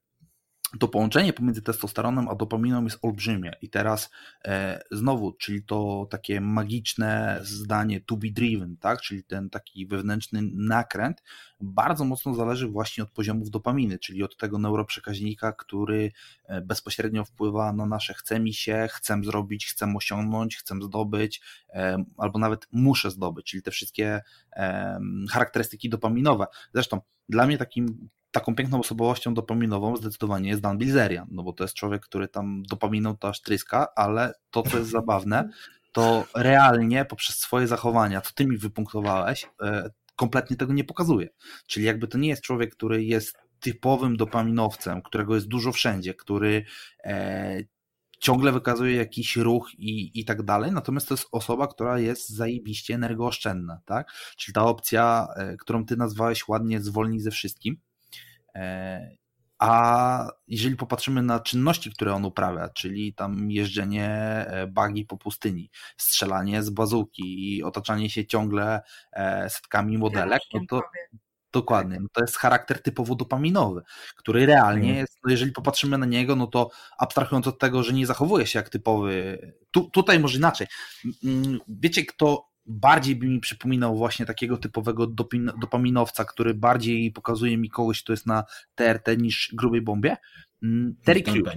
to 0.80 0.88
połączenie 0.88 1.32
pomiędzy 1.32 1.62
testosteronem 1.62 2.28
a 2.28 2.34
dopaminą 2.34 2.84
jest 2.84 2.98
olbrzymie. 3.02 3.52
I 3.62 3.70
teraz 3.70 4.10
e, 4.44 4.82
znowu, 4.90 5.32
czyli 5.32 5.62
to 5.62 6.06
takie 6.10 6.40
magiczne 6.40 7.40
zdanie 7.42 8.00
to 8.00 8.16
be 8.16 8.28
driven, 8.30 8.76
tak? 8.76 9.00
czyli 9.00 9.24
ten 9.24 9.50
taki 9.50 9.86
wewnętrzny 9.86 10.40
nakręt, 10.54 11.22
bardzo 11.60 12.04
mocno 12.04 12.34
zależy 12.34 12.68
właśnie 12.68 13.04
od 13.04 13.10
poziomów 13.10 13.50
dopaminy, 13.50 13.98
czyli 13.98 14.22
od 14.22 14.36
tego 14.36 14.58
neuroprzekaźnika, 14.58 15.52
który 15.52 16.12
e, 16.44 16.60
bezpośrednio 16.60 17.24
wpływa 17.24 17.72
na 17.72 17.86
nasze 17.86 18.14
chce 18.14 18.40
mi 18.40 18.54
się, 18.54 18.88
chcę 18.90 19.20
zrobić, 19.24 19.66
chcę 19.66 19.94
osiągnąć, 19.96 20.56
chcę 20.56 20.74
zdobyć, 20.82 21.42
e, 21.68 22.04
albo 22.18 22.38
nawet 22.38 22.66
muszę 22.72 23.10
zdobyć, 23.10 23.46
czyli 23.46 23.62
te 23.62 23.70
wszystkie 23.70 24.22
e, 24.52 24.98
charakterystyki 25.30 25.88
dopaminowe. 25.88 26.46
Zresztą 26.74 27.00
dla 27.28 27.46
mnie 27.46 27.58
takim 27.58 28.08
taką 28.34 28.54
piękną 28.54 28.80
osobowością 28.80 29.34
dopaminową 29.34 29.96
zdecydowanie 29.96 30.48
jest 30.48 30.60
Dan 30.60 30.78
Bilzerian, 30.78 31.28
no 31.30 31.42
bo 31.42 31.52
to 31.52 31.64
jest 31.64 31.74
człowiek, 31.74 32.02
który 32.02 32.28
tam 32.28 32.62
dopaminą 32.62 33.16
to 33.16 33.28
aż 33.28 33.40
tryska, 33.40 33.88
ale 33.96 34.32
to, 34.50 34.62
co 34.62 34.78
jest 34.78 34.90
zabawne, 34.90 35.48
to 35.92 36.24
realnie 36.34 37.04
poprzez 37.04 37.38
swoje 37.38 37.66
zachowania, 37.66 38.20
co 38.20 38.32
ty 38.34 38.46
mi 38.46 38.56
wypunktowałeś, 38.56 39.46
e, 39.62 39.90
kompletnie 40.16 40.56
tego 40.56 40.72
nie 40.72 40.84
pokazuje. 40.84 41.28
Czyli 41.66 41.86
jakby 41.86 42.08
to 42.08 42.18
nie 42.18 42.28
jest 42.28 42.42
człowiek, 42.42 42.76
który 42.76 43.04
jest 43.04 43.38
typowym 43.60 44.16
dopaminowcem, 44.16 45.02
którego 45.02 45.34
jest 45.34 45.48
dużo 45.48 45.72
wszędzie, 45.72 46.14
który 46.14 46.64
e, 47.04 47.60
ciągle 48.20 48.52
wykazuje 48.52 48.96
jakiś 48.96 49.36
ruch 49.36 49.70
i, 49.78 50.20
i 50.20 50.24
tak 50.24 50.42
dalej, 50.42 50.72
natomiast 50.72 51.08
to 51.08 51.14
jest 51.14 51.28
osoba, 51.32 51.66
która 51.66 51.98
jest 51.98 52.28
zajebiście 52.28 52.94
energooszczędna, 52.94 53.80
tak? 53.84 54.12
Czyli 54.36 54.54
ta 54.54 54.64
opcja, 54.64 55.26
e, 55.36 55.56
którą 55.56 55.86
ty 55.86 55.96
nazwałeś 55.96 56.48
ładnie 56.48 56.80
zwolnij 56.80 57.20
ze 57.20 57.30
wszystkim, 57.30 57.76
a 59.58 60.30
jeżeli 60.48 60.76
popatrzymy 60.76 61.22
na 61.22 61.40
czynności, 61.40 61.90
które 61.90 62.14
on 62.14 62.24
uprawia, 62.24 62.68
czyli 62.68 63.14
tam 63.14 63.50
jeżdżenie 63.50 64.08
e, 64.08 64.66
bagi 64.66 65.04
po 65.04 65.16
pustyni, 65.16 65.70
strzelanie 65.96 66.62
z 66.62 66.70
bazuki 66.70 67.56
i 67.56 67.62
otaczanie 67.62 68.10
się 68.10 68.26
ciągle 68.26 68.82
e, 69.12 69.50
setkami 69.50 69.98
modelek, 69.98 70.42
no 70.54 70.60
to 70.68 70.82
dokładnie, 71.52 72.00
no 72.00 72.08
to 72.12 72.20
jest 72.20 72.36
charakter 72.36 72.82
typowo 72.82 73.14
dopaminowy, 73.14 73.82
który 74.16 74.46
realnie 74.46 74.88
mhm. 74.88 74.98
jest, 74.98 75.18
no 75.24 75.30
jeżeli 75.30 75.52
popatrzymy 75.52 75.98
na 75.98 76.06
niego, 76.06 76.36
no 76.36 76.46
to 76.46 76.70
abstrahując 76.98 77.46
od 77.46 77.58
tego, 77.58 77.82
że 77.82 77.92
nie 77.92 78.06
zachowuje 78.06 78.46
się 78.46 78.58
jak 78.58 78.68
typowy, 78.68 79.38
tu, 79.70 79.90
tutaj 79.90 80.20
może 80.20 80.38
inaczej. 80.38 80.66
Wiecie, 81.68 82.04
kto 82.04 82.53
bardziej 82.66 83.16
by 83.16 83.26
mi 83.26 83.40
przypominał 83.40 83.96
właśnie 83.96 84.26
takiego 84.26 84.56
typowego 84.56 85.06
dopaminowca, 85.60 86.24
który 86.24 86.54
bardziej 86.54 87.12
pokazuje 87.12 87.58
mi 87.58 87.70
kogoś, 87.70 88.02
kto 88.02 88.12
jest 88.12 88.26
na 88.26 88.44
TRT 88.74 89.08
niż 89.18 89.50
grubej 89.54 89.82
bombie. 89.82 90.16
Mm, 90.62 90.94
Terry 91.04 91.22
Crews. 91.22 91.48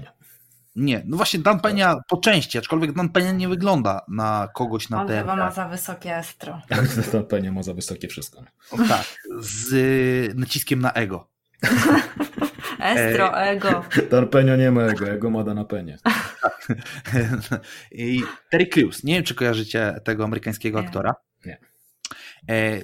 Nie, 0.75 1.03
no 1.05 1.17
właśnie 1.17 1.39
Dan 1.39 1.59
Penia 1.59 1.95
po 2.09 2.17
części, 2.17 2.57
aczkolwiek 2.57 2.91
Dan 2.91 3.09
Penia 3.09 3.31
nie 3.31 3.47
wygląda 3.47 4.01
na 4.07 4.47
kogoś 4.53 4.89
na 4.89 5.01
On 5.01 5.07
TRT. 5.07 5.19
chyba 5.19 5.35
ma 5.35 5.51
za 5.51 5.67
wysokie 5.67 6.17
estro. 6.17 6.61
Dan 7.11 7.25
Penia 7.25 7.51
ma 7.51 7.63
za 7.63 7.73
wysokie 7.73 8.07
wszystko. 8.07 8.43
O, 8.71 8.77
tak, 8.77 9.17
z 9.39 9.73
y, 9.73 10.33
naciskiem 10.35 10.79
na 10.79 10.93
ego. 10.93 11.27
Estro, 12.95 13.41
ego. 13.41 13.83
Tarpenio 14.09 14.55
nie 14.55 14.71
ma 14.71 14.83
ego, 14.83 15.09
ego 15.09 15.29
ma 15.29 15.43
na 15.43 15.65
penie. 15.65 15.97
I 17.91 18.23
Terry 18.51 18.67
Crews, 18.67 19.03
nie 19.03 19.13
wiem 19.13 19.23
czy 19.23 19.35
kojarzycie 19.35 19.99
tego 20.03 20.23
amerykańskiego 20.23 20.81
nie. 20.81 20.87
aktora. 20.87 21.15
Nie. 21.45 21.57
E, 22.49 22.81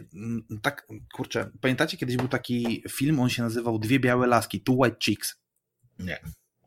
tak, 0.61 0.87
kurczę, 1.13 1.49
pamiętacie 1.61 1.97
kiedyś 1.97 2.17
był 2.17 2.27
taki 2.27 2.83
film, 2.89 3.19
on 3.19 3.29
się 3.29 3.43
nazywał 3.43 3.79
Dwie 3.79 3.99
białe 3.99 4.27
laski, 4.27 4.61
Two 4.61 4.73
White 4.77 4.97
Chicks. 4.99 5.35
Nie. 5.99 6.19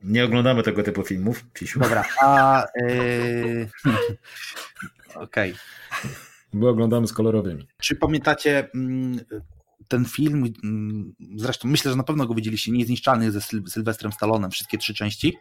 Nie 0.03 0.25
oglądamy 0.25 0.63
tego 0.63 0.83
typu 0.83 1.03
filmów, 1.03 1.45
Fisiu. 1.55 1.81
Dobra, 1.81 2.05
a... 2.23 2.65
E... 2.65 2.87
Okej. 5.15 5.53
Okay. 5.53 5.55
Bo 6.53 6.69
oglądamy 6.69 7.07
z 7.07 7.13
kolorowymi. 7.13 7.69
Czy 7.81 7.97
pamiętacie 7.97 8.69
mm, 8.75 9.21
ten 9.89 10.05
film, 10.05 10.53
mm, 10.65 11.15
zresztą 11.37 11.69
myślę, 11.69 11.91
że 11.91 11.97
na 11.97 12.03
pewno 12.03 12.27
go 12.27 12.35
widzieliście, 12.35 12.73
Niezniszczalny 12.73 13.33
ze 13.33 13.41
Syl 13.41 13.63
Sylwestrem 13.69 14.13
Stallonem, 14.13 14.51
wszystkie 14.51 14.79
trzy 14.79 14.95
części. 14.95 15.37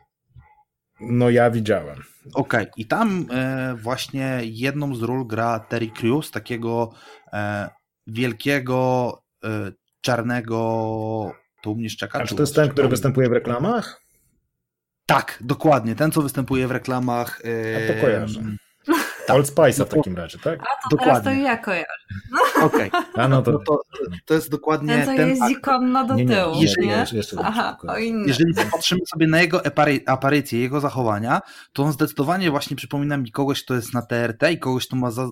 No 0.99 1.29
ja 1.29 1.51
widziałem. 1.51 2.03
Okej, 2.33 2.63
okay. 2.63 2.73
i 2.77 2.85
tam 2.85 3.25
e, 3.31 3.75
właśnie 3.75 4.39
jedną 4.43 4.95
z 4.95 5.01
ról 5.01 5.27
gra 5.27 5.59
Terry 5.59 5.87
Crews, 5.87 6.31
takiego 6.31 6.93
e, 7.33 7.69
wielkiego, 8.07 9.11
e, 9.43 9.71
czarnego, 10.01 11.31
szczeka. 11.89 12.19
A 12.19 12.25
czy 12.25 12.35
to 12.35 12.43
jest 12.43 12.55
ten, 12.55 12.69
który 12.69 12.87
występuje 12.87 13.29
w 13.29 13.31
reklamach? 13.31 14.01
Tak, 15.05 15.39
dokładnie, 15.41 15.95
ten 15.95 16.11
co 16.11 16.21
występuje 16.21 16.67
w 16.67 16.71
reklamach. 16.71 17.41
A 17.77 17.93
to 17.93 18.01
kojarzę. 18.01 18.41
Tak. 19.27 19.35
Old 19.35 19.47
Spice 19.47 19.85
w 19.85 19.89
takim 19.89 20.15
razie, 20.15 20.37
tak? 20.39 20.59
A 20.61 20.63
to 20.63 20.89
Dokładnie. 20.89 21.13
teraz 21.13 21.23
to 21.23 21.43
ja 21.43 21.57
kojarzę. 21.57 21.85
Okej, 22.61 22.91
okay. 23.13 23.27
no 23.27 23.41
to... 23.41 23.51
No 23.51 23.59
to, 23.59 23.81
to 24.25 24.33
jest 24.33 24.51
dokładnie 24.51 24.93
ten, 24.93 25.05
co 25.05 25.15
ten 25.15 25.29
jeździ 25.29 25.61
konno 25.61 26.05
do 26.05 26.15
tyłu, 26.15 26.27
nie? 26.27 26.61
Jeżeli, 26.61 26.87
nie? 26.87 27.05
Jeszcze 27.13 27.37
Aha, 27.43 27.77
Jeżeli 28.25 28.53
popatrzymy 28.53 29.01
sobie 29.13 29.27
na 29.27 29.41
jego 29.41 29.61
aparycję, 30.05 30.59
jego 30.59 30.79
zachowania, 30.79 31.41
to 31.73 31.83
on 31.83 31.91
zdecydowanie 31.91 32.51
właśnie 32.51 32.75
przypomina 32.75 33.17
mi 33.17 33.31
kogoś, 33.31 33.63
kto 33.63 33.73
jest 33.73 33.93
na 33.93 34.01
TRT 34.01 34.51
i 34.51 34.59
kogoś, 34.59 34.87
kto 34.87 34.95
ma 34.95 35.11
za, 35.11 35.29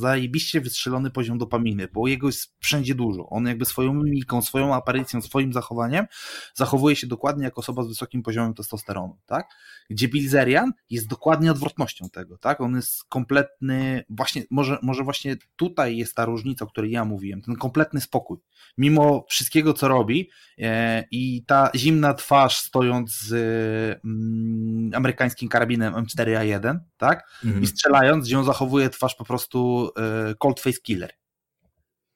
zajebiście 0.00 0.60
wystrzelony 0.60 1.10
poziom 1.10 1.38
dopaminy, 1.38 1.88
bo 1.92 2.08
jego 2.08 2.26
jest 2.26 2.54
wszędzie 2.58 2.94
dużo. 2.94 3.28
On 3.28 3.46
jakby 3.46 3.64
swoją 3.64 3.94
mimiką, 3.94 4.42
swoją 4.42 4.74
aparycją, 4.74 5.22
swoim 5.22 5.52
zachowaniem 5.52 6.06
zachowuje 6.54 6.96
się 6.96 7.06
dokładnie 7.06 7.44
jak 7.44 7.58
osoba 7.58 7.82
z 7.82 7.88
wysokim 7.88 8.22
poziomem 8.22 8.54
testosteronu, 8.54 9.18
tak? 9.26 9.46
Gdzie 9.90 10.08
Bilzerian 10.08 10.72
jest 10.90 11.08
dokładnie 11.08 11.50
odwrotnością 11.50 12.08
tego, 12.10 12.38
tak? 12.38 12.60
On 12.60 12.76
jest 12.76 13.04
kompletny, 13.32 14.04
właśnie, 14.10 14.42
może, 14.50 14.78
może 14.82 15.04
właśnie 15.04 15.36
tutaj 15.56 15.96
jest 15.96 16.14
ta 16.14 16.24
różnica, 16.24 16.64
o 16.64 16.68
której 16.68 16.90
ja 16.90 17.04
mówiłem, 17.04 17.42
ten 17.42 17.56
kompletny 17.56 18.00
spokój. 18.00 18.38
Mimo 18.78 19.26
wszystkiego, 19.28 19.74
co 19.74 19.88
robi 19.88 20.30
e, 20.58 21.04
i 21.10 21.44
ta 21.46 21.70
zimna 21.76 22.14
twarz 22.14 22.56
stojąc 22.56 23.20
z 23.20 23.32
mm, 24.04 24.90
amerykańskim 24.94 25.48
karabinem 25.48 25.94
M4A1, 25.94 26.78
tak? 26.96 27.24
Mhm. 27.44 27.62
I 27.62 27.66
strzelając, 27.66 28.26
gdzie 28.26 28.38
on 28.38 28.44
zachowuje 28.44 28.90
twarz 28.90 29.14
po 29.14 29.24
prostu 29.24 29.90
e, 29.96 30.34
cold 30.38 30.60
face 30.60 30.80
killer. 30.82 31.12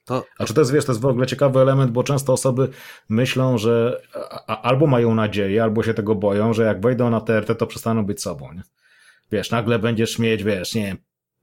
To... 0.04 0.24
A 0.38 0.44
czy 0.44 0.54
to 0.54 0.60
jest, 0.60 0.72
wiesz, 0.72 0.84
to 0.84 0.92
jest 0.92 1.02
w 1.02 1.06
ogóle 1.06 1.26
ciekawy 1.26 1.60
element, 1.60 1.90
bo 1.90 2.02
często 2.02 2.32
osoby 2.32 2.68
myślą, 3.08 3.58
że 3.58 4.02
albo 4.46 4.86
mają 4.86 5.14
nadzieję, 5.14 5.62
albo 5.62 5.82
się 5.82 5.94
tego 5.94 6.14
boją, 6.14 6.52
że 6.52 6.64
jak 6.64 6.80
wejdą 6.80 7.10
na 7.10 7.20
TRT, 7.20 7.54
to 7.54 7.66
przestaną 7.66 8.06
być 8.06 8.22
sobą, 8.22 8.52
nie? 8.52 8.62
Wiesz, 9.32 9.50
nagle 9.50 9.78
będziesz 9.78 10.18
mieć, 10.18 10.44
wiesz, 10.44 10.74
nie 10.74 10.86
wiem, 10.86 10.96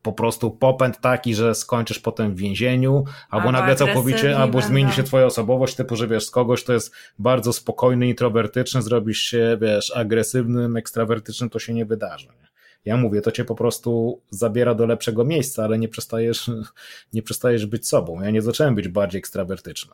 po 0.04 0.14
prostu 0.14 0.52
popęd 0.52 1.00
taki, 1.00 1.36
że 1.36 1.56
skończysz 1.56 2.00
potem 2.00 2.36
w 2.36 2.38
więzieniu, 2.38 3.04
albo, 3.30 3.48
albo 3.48 3.52
nagle 3.52 3.76
całkowicie, 3.76 4.38
albo 4.38 4.54
będą. 4.54 4.68
zmieni 4.68 4.92
się 4.92 5.04
twoja 5.04 5.26
osobowość, 5.26 5.76
typu, 5.76 5.96
że 5.96 6.08
wiesz, 6.08 6.26
z 6.26 6.32
kogoś 6.32 6.64
to 6.64 6.74
jest 6.74 6.92
bardzo 7.20 7.54
spokojny, 7.54 8.08
introwertyczny, 8.08 8.82
zrobisz 8.82 9.20
się, 9.20 9.58
wiesz, 9.62 9.92
agresywnym, 9.96 10.78
ekstrawertycznym, 10.78 11.50
to 11.50 11.60
się 11.60 11.74
nie 11.74 11.86
wydarzy. 11.86 12.28
Nie? 12.28 12.48
Ja 12.86 12.98
mówię, 12.98 13.22
to 13.22 13.32
cię 13.32 13.46
po 13.46 13.56
prostu 13.56 14.22
zabiera 14.30 14.76
do 14.76 14.86
lepszego 14.86 15.26
miejsca, 15.26 15.64
ale 15.64 15.78
nie 15.78 15.88
przestajesz, 15.88 16.52
nie 17.14 17.22
przestajesz 17.22 17.66
być 17.66 17.88
sobą. 17.88 18.22
Ja 18.22 18.30
nie 18.30 18.42
zacząłem 18.42 18.76
być 18.76 18.88
bardziej 18.88 19.20
ekstrawertyczny 19.20 19.94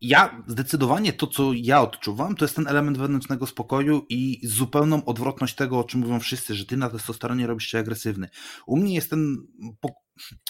ja 0.00 0.42
zdecydowanie 0.46 1.12
to, 1.12 1.26
co 1.26 1.52
ja 1.54 1.82
odczuwam, 1.82 2.36
to 2.36 2.44
jest 2.44 2.56
ten 2.56 2.66
element 2.66 2.98
wewnętrznego 2.98 3.46
spokoju 3.46 4.06
i 4.08 4.40
zupełną 4.42 5.04
odwrotność 5.04 5.54
tego, 5.54 5.78
o 5.78 5.84
czym 5.84 6.00
mówią 6.00 6.20
wszyscy, 6.20 6.54
że 6.54 6.66
ty 6.66 6.76
na 6.76 6.90
testosteronie 6.90 7.46
robisz 7.46 7.66
się 7.66 7.78
agresywny. 7.78 8.28
U 8.66 8.76
mnie 8.76 8.94
jest 8.94 9.10
ten 9.10 9.36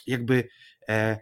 jakby 0.06 0.48
e, 0.88 1.18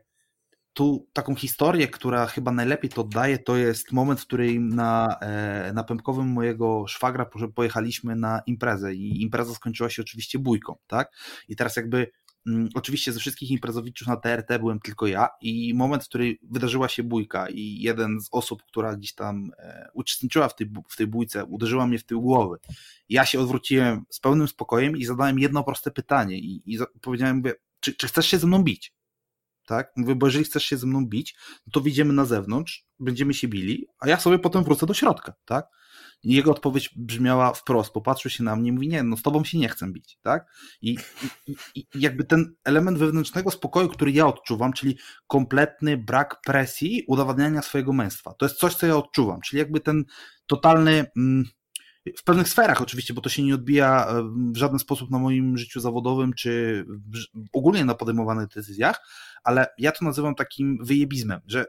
tu 0.73 1.09
taką 1.13 1.35
historię, 1.35 1.89
która 1.89 2.27
chyba 2.27 2.53
najlepiej 2.53 2.91
to 2.91 3.01
oddaje, 3.01 3.39
to 3.39 3.57
jest 3.57 3.93
moment, 3.93 4.21
w 4.21 4.27
którym 4.27 4.69
na, 4.69 5.19
e, 5.21 5.73
na 5.73 5.85
pępkowym 5.85 6.27
mojego 6.27 6.87
szwagra 6.89 7.27
pojechaliśmy 7.55 8.17
na 8.17 8.43
imprezę 8.47 8.95
i 8.95 9.23
impreza 9.23 9.55
skończyła 9.55 9.91
się 9.91 10.03
oczywiście 10.03 10.39
bójką, 10.39 10.77
tak? 10.87 11.13
I 11.49 11.57
teraz 11.57 11.77
jakby 11.77 12.11
oczywiście 12.75 13.13
ze 13.13 13.21
wszystkich 13.21 13.51
imprezowiczów 13.51 14.09
na 14.09 14.17
TRT 14.17 14.59
byłem 14.59 14.81
tylko 14.81 15.07
ja 15.07 15.29
i 15.41 15.75
moment, 15.75 16.05
w 16.05 16.09
którym 16.09 16.35
wydarzyła 16.43 16.89
się 16.89 17.03
bójka 17.03 17.49
i 17.49 17.81
jeden 17.81 18.21
z 18.21 18.29
osób, 18.33 18.63
która 18.63 18.97
gdzieś 18.97 19.15
tam 19.15 19.51
e, 19.59 19.89
uczestniczyła 19.95 20.49
w 20.49 20.55
tej, 20.55 20.71
w 20.89 20.97
tej 20.97 21.07
bójce, 21.07 21.45
uderzyła 21.45 21.87
mnie 21.87 21.99
w 21.99 22.05
tył 22.05 22.23
głowy. 22.23 22.59
Ja 23.09 23.27
się 23.27 23.41
odwróciłem 23.41 24.05
z 24.11 24.21
pełnym 24.21 24.49
spokojem 24.49 24.97
i 24.97 25.05
zadałem 25.05 25.39
jedno 25.39 25.65
proste 25.65 25.91
pytanie 25.91 26.39
i, 26.39 26.63
i 26.67 26.79
powiedziałem, 27.01 27.37
mówię, 27.37 27.55
czy, 27.81 27.95
czy 27.95 28.09
chcesz 28.09 28.27
się 28.27 28.39
ze 28.39 28.47
mną 28.47 28.63
bić? 28.63 28.95
Tak? 29.67 29.93
Mówię, 29.97 30.15
bo 30.15 30.27
jeżeli 30.27 30.45
chcesz 30.45 30.65
się 30.65 30.77
ze 30.77 30.87
mną 30.87 31.07
bić, 31.07 31.37
to 31.73 31.81
wyjdziemy 31.81 32.13
na 32.13 32.25
zewnątrz, 32.25 32.87
będziemy 32.99 33.35
się 33.35 33.49
bili, 33.49 33.87
a 33.99 34.09
ja 34.09 34.21
sobie 34.21 34.39
potem 34.39 34.65
wrócę 34.65 34.87
do 34.87 34.95
środka, 34.95 35.35
tak? 35.45 35.67
Jego 36.25 36.51
odpowiedź 36.51 36.91
brzmiała 36.97 37.53
wprost, 37.53 37.93
popatrzył 37.93 38.31
się 38.31 38.45
na 38.45 38.57
mnie 38.57 38.69
i 38.69 38.73
mówi, 38.73 38.89
nie, 38.89 39.03
no 39.03 39.17
z 39.17 39.23
tobą 39.23 39.45
się 39.45 39.59
nie 39.59 39.69
chcę 39.69 39.93
bić, 39.93 40.19
tak? 40.23 40.47
I, 40.83 40.99
i, 41.47 41.55
i 41.75 41.87
jakby 41.95 42.25
ten 42.25 42.55
element 42.65 42.99
wewnętrznego 42.99 43.51
spokoju, 43.51 43.89
który 43.89 44.13
ja 44.13 44.27
odczuwam, 44.27 44.73
czyli 44.73 44.99
kompletny 45.27 45.97
brak 45.97 46.41
presji 46.45 47.05
udowadniania 47.09 47.63
swojego 47.63 47.93
męstwa, 47.93 48.35
to 48.35 48.47
jest 48.47 48.59
coś, 48.59 48.75
co 48.75 48.87
ja 48.87 48.97
odczuwam, 48.97 49.41
czyli 49.41 49.59
jakby 49.59 49.81
ten, 49.81 50.05
totalny. 50.47 51.07
Mm, 51.17 51.45
w 52.19 52.25
pewnych 52.25 52.49
sferach 52.49 52.83
oczywiście, 52.83 53.15
bo 53.15 53.21
to 53.21 53.29
się 53.29 53.43
nie 53.43 53.55
odbija 53.55 54.15
w 54.53 54.57
żaden 54.57 54.79
sposób 54.79 55.11
na 55.11 55.19
moim 55.19 55.59
życiu 55.59 55.81
zawodowym, 55.81 56.33
czy 56.33 56.85
ogólnie 57.53 57.85
na 57.85 57.95
podejmowanych 57.95 58.49
decyzjach, 58.49 59.01
ale 59.45 59.67
ja 59.79 59.93
to 59.93 60.05
nazywam 60.05 60.35
takim 60.35 60.79
wyjebizmem, 60.85 61.41
że 61.47 61.67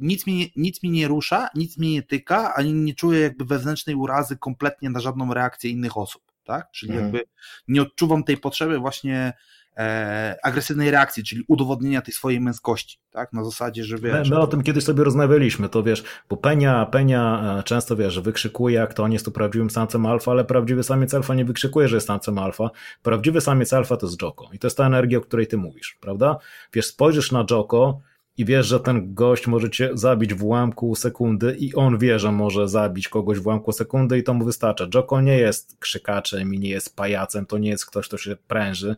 nic 0.00 0.26
mi, 0.26 0.52
nic 0.56 0.82
mi 0.82 0.90
nie 0.90 1.08
rusza, 1.08 1.48
nic 1.54 1.78
mnie 1.78 1.92
nie 1.92 2.02
tyka, 2.02 2.54
ani 2.54 2.72
nie 2.72 2.94
czuję 2.94 3.20
jakby 3.20 3.44
wewnętrznej 3.44 3.96
urazy 3.96 4.36
kompletnie 4.36 4.90
na 4.90 5.00
żadną 5.00 5.34
reakcję 5.34 5.70
innych 5.70 5.96
osób, 5.96 6.22
tak? 6.44 6.70
Czyli 6.70 6.92
mhm. 6.92 7.06
jakby 7.06 7.30
nie 7.68 7.82
odczuwam 7.82 8.24
tej 8.24 8.36
potrzeby 8.36 8.78
właśnie 8.78 9.32
e, 9.76 10.36
agresywnej 10.42 10.90
reakcji, 10.90 11.24
czyli 11.24 11.44
udowodnienia 11.48 12.02
tej 12.02 12.14
swojej 12.14 12.40
męskości, 12.40 12.98
tak? 13.10 13.32
Na 13.32 13.44
zasadzie, 13.44 13.84
że 13.84 13.98
wiesz... 13.98 14.30
My, 14.30 14.36
my 14.36 14.42
o 14.42 14.46
tym 14.46 14.62
kiedyś 14.62 14.84
sobie 14.84 15.04
rozmawialiśmy, 15.04 15.68
to 15.68 15.82
wiesz, 15.82 16.04
bo 16.28 16.36
Penia, 16.36 16.86
Penia 16.86 17.56
e, 17.58 17.62
często, 17.62 17.96
wiesz, 17.96 18.14
że 18.14 18.22
wykrzykuje, 18.22 18.76
jak 18.76 18.94
to 18.94 19.02
on 19.02 19.12
jest 19.12 19.24
tu 19.24 19.32
prawdziwym 19.32 19.70
samcem 19.70 20.06
alfa, 20.06 20.30
ale 20.30 20.44
prawdziwy 20.44 20.82
samiec 20.82 21.14
alfa 21.14 21.34
nie 21.34 21.44
wykrzykuje, 21.44 21.88
że 21.88 21.96
jest 21.96 22.06
samcem 22.06 22.38
alfa. 22.38 22.70
Prawdziwy 23.02 23.40
samiec 23.40 23.72
alfa 23.72 23.96
to 23.96 24.06
jest 24.06 24.22
Joko 24.22 24.48
i 24.52 24.58
to 24.58 24.66
jest 24.66 24.76
ta 24.76 24.86
energia, 24.86 25.18
o 25.18 25.20
której 25.20 25.46
ty 25.46 25.56
mówisz, 25.56 25.98
prawda? 26.00 26.38
Wiesz, 26.72 26.86
spojrzysz 26.86 27.32
na 27.32 27.44
Joko 27.50 28.00
i 28.36 28.44
wiesz, 28.44 28.66
że 28.66 28.80
ten 28.80 29.14
gość 29.14 29.46
może 29.46 29.70
cię 29.70 29.90
zabić 29.94 30.34
w 30.34 30.44
ułamku 30.44 30.94
sekundy 30.94 31.56
i 31.58 31.74
on 31.74 31.98
wie, 31.98 32.18
że 32.18 32.32
może 32.32 32.68
zabić 32.68 33.08
kogoś 33.08 33.38
w 33.38 33.46
ułamku 33.46 33.72
sekundy 33.72 34.18
i 34.18 34.22
to 34.22 34.34
mu 34.34 34.44
wystarcza. 34.44 34.86
Joko 34.94 35.20
nie 35.20 35.38
jest 35.38 35.76
krzykaczem 35.78 36.54
i 36.54 36.58
nie 36.58 36.68
jest 36.68 36.96
pajacem, 36.96 37.46
to 37.46 37.58
nie 37.58 37.70
jest 37.70 37.86
ktoś, 37.86 38.08
kto 38.08 38.18
się 38.18 38.36
pręży. 38.36 38.96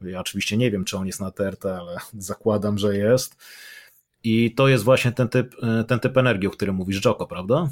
Ja 0.00 0.20
oczywiście 0.20 0.56
nie 0.56 0.70
wiem, 0.70 0.84
czy 0.84 0.96
on 0.96 1.06
jest 1.06 1.20
na 1.20 1.30
TRT, 1.30 1.64
ale 1.66 1.96
zakładam, 2.18 2.78
że 2.78 2.96
jest. 2.96 3.36
I 4.24 4.54
to 4.54 4.68
jest 4.68 4.84
właśnie 4.84 5.12
ten 5.12 5.28
typ, 5.28 5.56
ten 5.86 6.00
typ 6.00 6.16
energii, 6.16 6.48
o 6.48 6.50
którym 6.50 6.74
mówisz, 6.74 7.04
Joko, 7.04 7.26
prawda? 7.26 7.68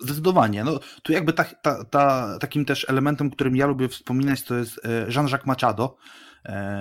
Zdecydowanie. 0.00 0.64
No, 0.64 0.80
tu 1.02 1.12
jakby 1.12 1.32
ta, 1.32 1.44
ta, 1.44 1.84
ta, 1.84 2.38
takim 2.38 2.64
też 2.64 2.88
elementem, 2.88 3.30
którym 3.30 3.56
ja 3.56 3.66
lubię 3.66 3.88
wspominać, 3.88 4.42
to 4.42 4.54
jest 4.54 4.80
e, 4.84 5.06
Jean-Jacques 5.08 5.46
Machado, 5.46 5.96
E, 5.96 6.31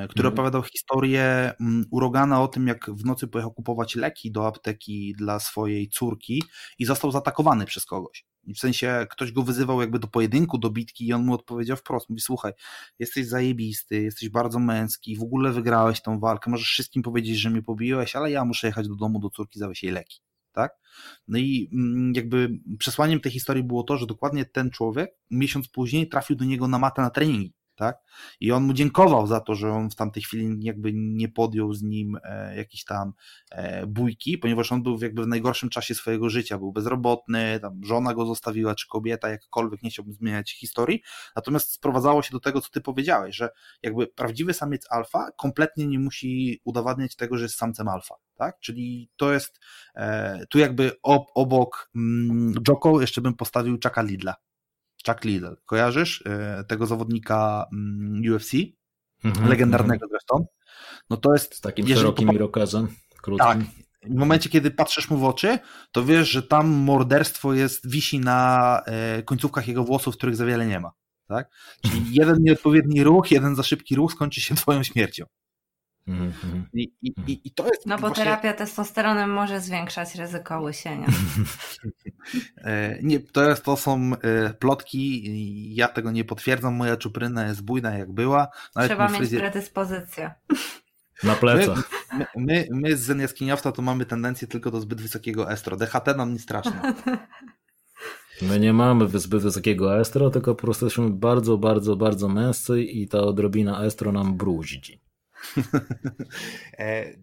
który 0.09 0.27
mhm. 0.27 0.33
opowiadał 0.33 0.63
historię 0.63 1.53
mm, 1.59 1.85
urogana 1.91 2.41
o 2.41 2.47
tym, 2.47 2.67
jak 2.67 2.89
w 2.89 3.05
nocy 3.05 3.27
pojechał 3.27 3.53
kupować 3.53 3.95
leki 3.95 4.31
do 4.31 4.47
apteki 4.47 5.13
dla 5.17 5.39
swojej 5.39 5.89
córki 5.89 6.43
i 6.79 6.85
został 6.85 7.11
zaatakowany 7.11 7.65
przez 7.65 7.85
kogoś. 7.85 8.25
W 8.55 8.59
sensie 8.59 9.07
ktoś 9.09 9.31
go 9.31 9.43
wyzywał 9.43 9.81
jakby 9.81 9.99
do 9.99 10.07
pojedynku, 10.07 10.57
do 10.57 10.69
bitki 10.69 11.07
i 11.07 11.13
on 11.13 11.25
mu 11.25 11.33
odpowiedział 11.33 11.77
wprost, 11.77 12.09
mówi 12.09 12.21
słuchaj, 12.21 12.53
jesteś 12.99 13.27
zajebisty, 13.27 14.01
jesteś 14.01 14.29
bardzo 14.29 14.59
męski, 14.59 15.17
w 15.17 15.23
ogóle 15.23 15.51
wygrałeś 15.51 16.01
tą 16.01 16.19
walkę, 16.19 16.51
możesz 16.51 16.67
wszystkim 16.67 17.03
powiedzieć, 17.03 17.37
że 17.37 17.49
mnie 17.49 17.61
pobiłeś, 17.61 18.15
ale 18.15 18.31
ja 18.31 18.45
muszę 18.45 18.67
jechać 18.67 18.87
do 18.87 18.95
domu 18.95 19.19
do 19.19 19.29
córki, 19.29 19.59
zawieźć 19.59 19.83
jej 19.83 19.91
leki. 19.91 20.19
Tak? 20.51 20.71
No 21.27 21.37
i 21.37 21.69
mm, 21.73 22.13
jakby 22.15 22.59
przesłaniem 22.79 23.19
tej 23.19 23.31
historii 23.31 23.63
było 23.63 23.83
to, 23.83 23.97
że 23.97 24.05
dokładnie 24.05 24.45
ten 24.45 24.69
człowiek 24.71 25.11
miesiąc 25.31 25.67
później 25.67 26.09
trafił 26.09 26.35
do 26.35 26.45
niego 26.45 26.67
na 26.67 26.79
matę 26.79 27.01
na 27.01 27.09
treningi 27.09 27.53
tak? 27.81 27.97
I 28.39 28.51
on 28.51 28.63
mu 28.63 28.73
dziękował 28.73 29.27
za 29.27 29.39
to, 29.39 29.55
że 29.55 29.71
on 29.71 29.89
w 29.89 29.95
tamtej 29.95 30.23
chwili 30.23 30.63
jakby 30.63 30.91
nie 30.93 31.29
podjął 31.29 31.73
z 31.73 31.83
nim 31.83 32.17
e, 32.23 32.55
jakiejś 32.55 32.83
tam 32.83 33.13
e, 33.51 33.87
bójki, 33.87 34.37
ponieważ 34.37 34.71
on 34.71 34.83
był 34.83 34.99
jakby 35.01 35.23
w 35.23 35.27
najgorszym 35.27 35.69
czasie 35.69 35.95
swojego 35.95 36.29
życia, 36.29 36.57
był 36.57 36.71
bezrobotny, 36.71 37.59
tam 37.61 37.81
żona 37.83 38.13
go 38.13 38.25
zostawiła, 38.25 38.75
czy 38.75 38.87
kobieta, 38.87 39.29
jakkolwiek, 39.29 39.83
nie 39.83 39.89
chciałbym 39.89 40.13
zmieniać 40.13 40.51
historii, 40.51 41.01
natomiast 41.35 41.71
sprowadzało 41.71 42.21
się 42.21 42.31
do 42.31 42.39
tego, 42.39 42.61
co 42.61 42.69
ty 42.69 42.81
powiedziałeś, 42.81 43.35
że 43.35 43.49
jakby 43.83 44.07
prawdziwy 44.07 44.53
samiec 44.53 44.85
alfa 44.89 45.31
kompletnie 45.37 45.87
nie 45.87 45.99
musi 45.99 46.61
udowadniać 46.63 47.15
tego, 47.15 47.37
że 47.37 47.43
jest 47.43 47.55
samcem 47.55 47.87
alfa, 47.87 48.15
tak? 48.35 48.59
Czyli 48.59 49.09
to 49.17 49.33
jest, 49.33 49.59
e, 49.95 50.45
tu 50.49 50.59
jakby 50.59 50.91
ob, 51.03 51.27
obok 51.35 51.89
mm, 51.95 52.53
Joko 52.67 53.01
jeszcze 53.01 53.21
bym 53.21 53.33
postawił 53.33 53.73
Chucka 53.73 54.01
Lidla, 54.01 54.35
Chuck 55.03 55.23
Liddell. 55.23 55.57
Kojarzysz 55.65 56.23
e, 56.25 56.63
tego 56.67 56.85
zawodnika 56.85 57.65
mm, 57.73 58.33
UFC? 58.35 58.51
Mhm, 59.23 59.49
legendarnego 59.49 60.05
mm. 60.05 60.09
zresztą. 60.09 60.45
No 61.09 61.17
to 61.17 61.33
jest. 61.33 61.55
Z 61.55 61.61
takim 61.61 61.87
szerokim 61.87 62.27
to... 62.27 62.33
irokezem. 62.33 62.87
Tak. 63.37 63.57
W 64.03 64.15
momencie, 64.15 64.49
kiedy 64.49 64.71
patrzysz 64.71 65.09
mu 65.09 65.17
w 65.17 65.23
oczy, 65.23 65.59
to 65.91 66.05
wiesz, 66.05 66.29
że 66.29 66.43
tam 66.43 66.67
morderstwo 66.67 67.53
jest, 67.53 67.89
wisi 67.89 68.19
na 68.19 68.81
e, 68.85 69.23
końcówkach 69.23 69.67
jego 69.67 69.83
włosów, 69.83 70.17
których 70.17 70.35
za 70.35 70.45
wiele 70.45 70.67
nie 70.67 70.79
ma. 70.79 70.91
Tak? 71.27 71.49
Czyli 71.81 72.05
jeden 72.11 72.37
nieodpowiedni 72.41 73.03
ruch, 73.03 73.31
jeden 73.31 73.55
za 73.55 73.63
szybki 73.63 73.95
ruch 73.95 74.11
skończy 74.11 74.41
się 74.41 74.55
twoją 74.55 74.83
śmiercią. 74.83 75.25
Mm-hmm. 76.07 76.63
I, 76.73 76.93
i, 77.01 77.13
I, 77.47 77.51
to 77.51 77.67
jest. 77.67 77.85
No 77.85 77.95
bo 77.95 78.01
właśnie... 78.07 78.23
terapia 78.23 78.53
testosteronem 78.53 79.29
może 79.29 79.61
zwiększać 79.61 80.15
ryzyko 80.15 80.61
łysienia. 80.61 81.07
E, 82.57 82.97
nie, 83.03 83.19
to, 83.19 83.49
jest, 83.49 83.63
to 83.63 83.77
są 83.77 84.11
e, 84.21 84.53
plotki. 84.53 85.75
Ja 85.75 85.87
tego 85.87 86.11
nie 86.11 86.25
potwierdzam. 86.25 86.75
Moja 86.75 86.97
czupryna 86.97 87.47
jest 87.47 87.61
bujna 87.61 87.97
jak 87.97 88.11
była. 88.11 88.47
Nawet 88.75 88.91
Trzeba 88.91 89.07
mieć 89.07 89.17
fryzjer... 89.17 89.41
predyspozycję. 89.41 90.31
Na 91.23 91.35
plecach. 91.35 91.89
My, 92.13 92.25
my, 92.35 92.67
my 92.71 92.97
z 92.97 92.99
Zen 92.99 93.19
Jaskiniowca 93.19 93.71
to 93.71 93.81
mamy 93.81 94.05
tendencję 94.05 94.47
tylko 94.47 94.71
do 94.71 94.81
zbyt 94.81 95.01
wysokiego 95.01 95.51
estro. 95.51 95.77
DHT 95.77 96.17
nam 96.17 96.33
nie 96.33 96.39
straszne. 96.39 96.81
My 98.41 98.59
nie 98.59 98.73
mamy 98.73 99.19
zbyt 99.19 99.41
wysokiego 99.41 99.99
estro, 99.99 100.29
tylko 100.29 100.55
po 100.55 100.61
prostu 100.61 100.85
jesteśmy 100.85 101.09
bardzo, 101.09 101.57
bardzo, 101.57 101.95
bardzo 101.95 102.27
męscy 102.27 102.83
i 102.83 103.07
ta 103.07 103.19
odrobina 103.19 103.83
estro 103.83 104.11
nam 104.11 104.37
bruździ. 104.37 105.01
E, 106.77 107.13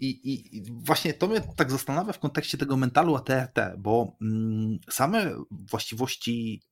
I, 0.00 0.32
I, 0.32 0.62
właśnie 0.72 1.14
to 1.14 1.28
mnie 1.28 1.40
tak 1.56 1.70
zastanawia 1.70 2.12
w 2.12 2.18
kontekście 2.18 2.58
tego 2.58 2.76
mentalu 2.76 3.16
ATRT, 3.16 3.58
bo 3.78 4.16
mm, 4.20 4.78
same 4.90 5.36
właściwości 5.50 6.62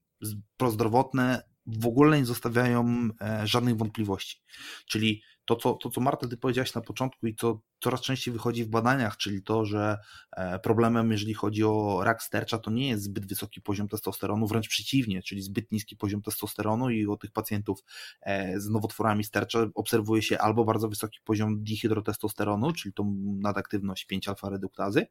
prozdrowotne 0.56 1.43
w 1.66 1.86
ogóle 1.86 2.19
nie 2.19 2.27
zostawiają 2.27 3.09
e, 3.20 3.47
żadnych 3.47 3.77
wątpliwości. 3.77 4.43
Czyli 4.86 5.23
to, 5.44 5.56
co, 5.56 5.74
to, 5.74 5.90
co 5.90 6.00
Marta, 6.00 6.28
ty 6.28 6.36
powiedziałaś 6.36 6.74
na 6.74 6.80
początku 6.80 7.26
i 7.26 7.34
co 7.34 7.60
coraz 7.80 8.00
częściej 8.00 8.34
wychodzi 8.34 8.64
w 8.64 8.68
badaniach, 8.68 9.16
czyli 9.16 9.42
to, 9.42 9.64
że 9.64 9.98
e, 10.36 10.58
problemem, 10.58 11.12
jeżeli 11.12 11.34
chodzi 11.34 11.64
o 11.64 12.00
rak 12.04 12.22
stercza, 12.22 12.58
to 12.58 12.70
nie 12.70 12.88
jest 12.88 13.02
zbyt 13.02 13.26
wysoki 13.26 13.60
poziom 13.60 13.88
testosteronu, 13.88 14.46
wręcz 14.46 14.68
przeciwnie, 14.68 15.22
czyli 15.22 15.42
zbyt 15.42 15.72
niski 15.72 15.96
poziom 15.96 16.22
testosteronu 16.22 16.90
i 16.90 17.06
u 17.06 17.16
tych 17.16 17.32
pacjentów 17.32 17.84
e, 18.22 18.60
z 18.60 18.70
nowotworami 18.70 19.24
stercza 19.24 19.66
obserwuje 19.74 20.22
się 20.22 20.38
albo 20.38 20.64
bardzo 20.64 20.88
wysoki 20.88 21.18
poziom 21.24 21.64
dihydrotestosteronu, 21.64 22.72
czyli 22.72 22.92
tą 22.92 23.16
nadaktywność 23.40 24.06
5-alfa-reduktazy, 24.12 25.06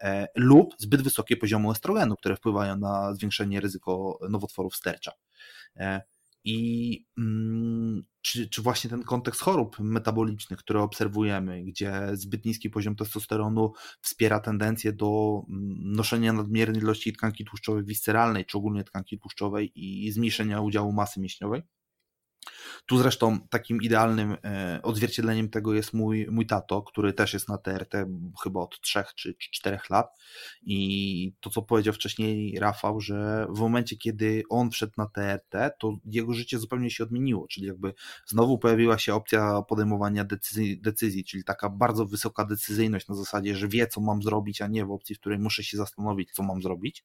e, 0.00 0.28
lub 0.34 0.74
zbyt 0.78 1.02
wysokie 1.02 1.36
poziomy 1.36 1.68
estrogenu, 1.70 2.16
które 2.16 2.36
wpływają 2.36 2.76
na 2.76 3.14
zwiększenie 3.14 3.60
ryzyko 3.60 4.18
nowotworów 4.30 4.76
stercza. 4.76 5.12
I 6.44 7.06
mm, 7.18 8.04
czy, 8.22 8.48
czy 8.48 8.62
właśnie 8.62 8.90
ten 8.90 9.02
kontekst 9.02 9.40
chorób 9.40 9.78
metabolicznych, 9.78 10.58
które 10.58 10.82
obserwujemy, 10.82 11.64
gdzie 11.64 12.08
zbyt 12.12 12.44
niski 12.44 12.70
poziom 12.70 12.96
testosteronu 12.96 13.72
wspiera 14.00 14.40
tendencję 14.40 14.92
do 14.92 15.42
mm, 15.48 15.92
noszenia 15.92 16.32
nadmiernej 16.32 16.82
ilości 16.82 17.12
tkanki 17.12 17.44
tłuszczowej 17.44 17.84
visceralnej, 17.84 18.46
czy 18.46 18.58
ogólnie 18.58 18.84
tkanki 18.84 19.18
tłuszczowej 19.18 19.72
i 19.74 20.12
zmniejszenia 20.12 20.60
udziału 20.60 20.92
masy 20.92 21.20
mięśniowej? 21.20 21.62
Tu 22.86 22.98
zresztą 22.98 23.40
takim 23.48 23.82
idealnym 23.82 24.36
e, 24.44 24.80
odzwierciedleniem 24.82 25.48
tego 25.48 25.74
jest 25.74 25.92
mój, 25.92 26.26
mój 26.30 26.46
tato, 26.46 26.82
który 26.82 27.12
też 27.12 27.34
jest 27.34 27.48
na 27.48 27.58
TRT 27.58 27.94
chyba 28.42 28.60
od 28.60 28.80
3 28.80 29.04
czy 29.16 29.34
4 29.38 29.78
lat. 29.90 30.18
I 30.62 31.32
to, 31.40 31.50
co 31.50 31.62
powiedział 31.62 31.94
wcześniej 31.94 32.58
Rafał, 32.58 33.00
że 33.00 33.46
w 33.50 33.60
momencie, 33.60 33.96
kiedy 33.96 34.42
on 34.50 34.70
wszedł 34.70 34.92
na 34.96 35.06
TRT, 35.06 35.70
to 35.78 35.96
jego 36.04 36.34
życie 36.34 36.58
zupełnie 36.58 36.90
się 36.90 37.04
odmieniło, 37.04 37.46
czyli 37.48 37.66
jakby 37.66 37.94
znowu 38.26 38.58
pojawiła 38.58 38.98
się 38.98 39.14
opcja 39.14 39.62
podejmowania 39.62 40.24
decyzji, 40.24 40.80
decyzji 40.80 41.24
czyli 41.24 41.44
taka 41.44 41.70
bardzo 41.70 42.06
wysoka 42.06 42.44
decyzyjność 42.44 43.08
na 43.08 43.14
zasadzie, 43.14 43.56
że 43.56 43.68
wie, 43.68 43.86
co 43.86 44.00
mam 44.00 44.22
zrobić, 44.22 44.62
a 44.62 44.66
nie 44.66 44.84
w 44.84 44.90
opcji, 44.90 45.14
w 45.14 45.20
której 45.20 45.38
muszę 45.38 45.64
się 45.64 45.76
zastanowić, 45.76 46.32
co 46.32 46.42
mam 46.42 46.62
zrobić, 46.62 47.04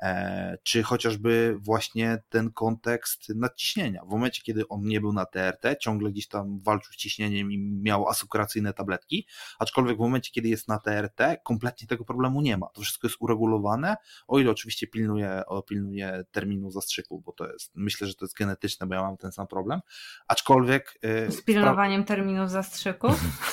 e, 0.00 0.58
czy 0.62 0.82
chociażby 0.82 1.56
właśnie 1.58 2.22
ten 2.28 2.52
kontekst 2.52 3.28
nadciśnienia. 3.28 4.04
W 4.04 4.10
momencie, 4.10 4.42
kiedy 4.42 4.68
on 4.68 4.82
nie 4.82 5.00
był 5.02 5.12
na 5.12 5.26
TRT, 5.26 5.76
ciągle 5.80 6.10
gdzieś 6.10 6.28
tam 6.28 6.60
walczył 6.60 6.92
z 6.92 6.96
ciśnieniem 6.96 7.52
i 7.52 7.58
miał 7.58 8.08
asukuracyjne 8.08 8.72
tabletki, 8.72 9.26
aczkolwiek 9.58 9.96
w 9.96 10.00
momencie, 10.00 10.30
kiedy 10.32 10.48
jest 10.48 10.68
na 10.68 10.78
TRT, 10.78 11.20
kompletnie 11.44 11.88
tego 11.88 12.04
problemu 12.04 12.40
nie 12.40 12.56
ma. 12.56 12.66
To 12.66 12.80
wszystko 12.80 13.06
jest 13.06 13.16
uregulowane, 13.20 13.96
o 14.28 14.38
ile 14.38 14.50
oczywiście 14.50 14.86
pilnuje, 14.86 15.42
pilnuje 15.68 16.24
terminu 16.30 16.70
zastrzyku, 16.70 17.20
bo 17.20 17.32
to 17.32 17.52
jest, 17.52 17.72
myślę, 17.74 18.06
że 18.06 18.14
to 18.14 18.24
jest 18.24 18.36
genetyczne, 18.36 18.86
bo 18.86 18.94
ja 18.94 19.02
mam 19.02 19.16
ten 19.16 19.32
sam 19.32 19.46
problem, 19.46 19.80
aczkolwiek... 20.28 20.98
E, 21.02 21.30
z 21.30 21.42
pilnowaniem 21.42 22.04
terminu 22.04 22.48
zastrzyku? 22.48 23.08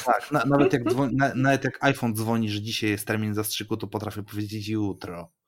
Tak, 0.05 0.31
na, 0.31 0.45
nawet, 0.45 0.73
jak 0.73 0.83
dzwoni, 0.91 1.15
na, 1.15 1.35
nawet 1.35 1.63
jak 1.63 1.83
iPhone 1.83 2.15
dzwoni, 2.15 2.49
że 2.49 2.61
dzisiaj 2.61 2.89
jest 2.89 3.07
termin 3.07 3.33
zastrzyku, 3.33 3.77
to 3.77 3.87
potrafię 3.87 4.23
powiedzieć 4.23 4.67
jutro 4.67 5.38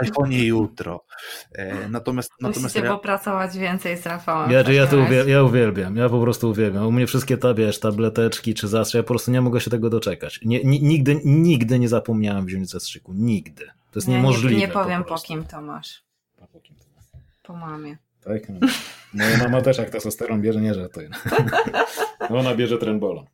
iPhone 0.00 0.32
jutro. 0.32 1.04
E, 1.52 1.88
natomiast, 1.88 2.30
natomiast 2.40 2.62
Musicie 2.62 2.84
ja... 2.84 2.92
popracować 2.92 3.58
więcej 3.58 3.96
z 3.96 4.06
Rafałem. 4.06 4.50
Ja, 4.50 4.62
ja, 4.72 4.86
to 4.86 4.96
uwielbiam, 4.96 5.28
ja 5.28 5.42
uwielbiam, 5.42 5.96
ja 5.96 6.08
po 6.08 6.20
prostu 6.20 6.50
uwielbiam. 6.50 6.86
U 6.86 6.92
mnie 6.92 7.06
wszystkie 7.06 7.36
te, 7.38 7.54
wiesz, 7.54 7.80
tableteczki 7.80 8.54
czy 8.54 8.68
zastrze, 8.68 8.98
ja 8.98 9.02
po 9.02 9.08
prostu 9.08 9.30
nie 9.30 9.40
mogę 9.40 9.60
się 9.60 9.70
tego 9.70 9.90
doczekać. 9.90 10.40
Nie, 10.44 10.64
nigdy, 10.64 11.20
nigdy 11.24 11.78
nie 11.78 11.88
zapomniałem 11.88 12.46
wziąć 12.46 12.70
zastrzyku. 12.70 13.12
Nigdy. 13.14 13.66
To 13.66 13.98
jest 13.98 14.08
nie, 14.08 14.14
niemożliwe. 14.14 14.54
Nie, 14.54 14.60
nie 14.60 14.68
powiem 14.68 15.04
po, 15.04 15.14
po 15.14 15.20
kim 15.20 15.44
to 15.44 15.62
masz. 15.62 16.02
Po, 16.52 16.60
kim 16.60 16.76
to 16.76 16.84
masz? 16.96 17.06
po 17.42 17.52
mamie. 17.52 17.96
Tak? 18.24 18.48
No. 18.48 18.68
Moja 19.14 19.38
mama 19.38 19.62
też 19.62 19.78
jak 19.78 19.90
testosteron 19.90 20.40
bierze, 20.40 20.60
nie 20.60 20.74
żartuję. 20.74 21.10
Ona 22.28 22.54
bierze 22.54 22.78
trembolon. 22.78 23.26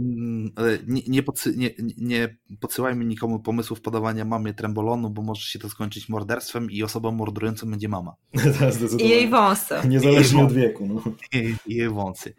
Mm, 0.00 0.52
nie, 0.86 1.02
nie, 1.08 1.22
podsy, 1.22 1.56
nie, 1.56 1.70
nie 1.96 2.36
podsyłajmy 2.60 3.04
nikomu 3.04 3.40
pomysłów 3.40 3.80
podawania 3.80 4.24
mamie 4.24 4.54
trembolonu, 4.54 5.10
bo 5.10 5.22
może 5.22 5.42
się 5.42 5.58
to 5.58 5.68
skończyć 5.68 6.08
morderstwem 6.08 6.70
i 6.70 6.82
osobą 6.82 7.12
mordującą 7.12 7.70
będzie 7.70 7.88
mama. 7.88 8.14
I 8.98 9.08
jej 9.08 9.28
wąsy. 9.28 9.74
Niezależnie 9.88 10.44
od 10.44 10.52
wieku. 10.52 10.86
No. 10.86 11.02
I, 11.32 11.54
I 11.66 11.74
jej 11.74 11.88
wąsy. 11.88 12.34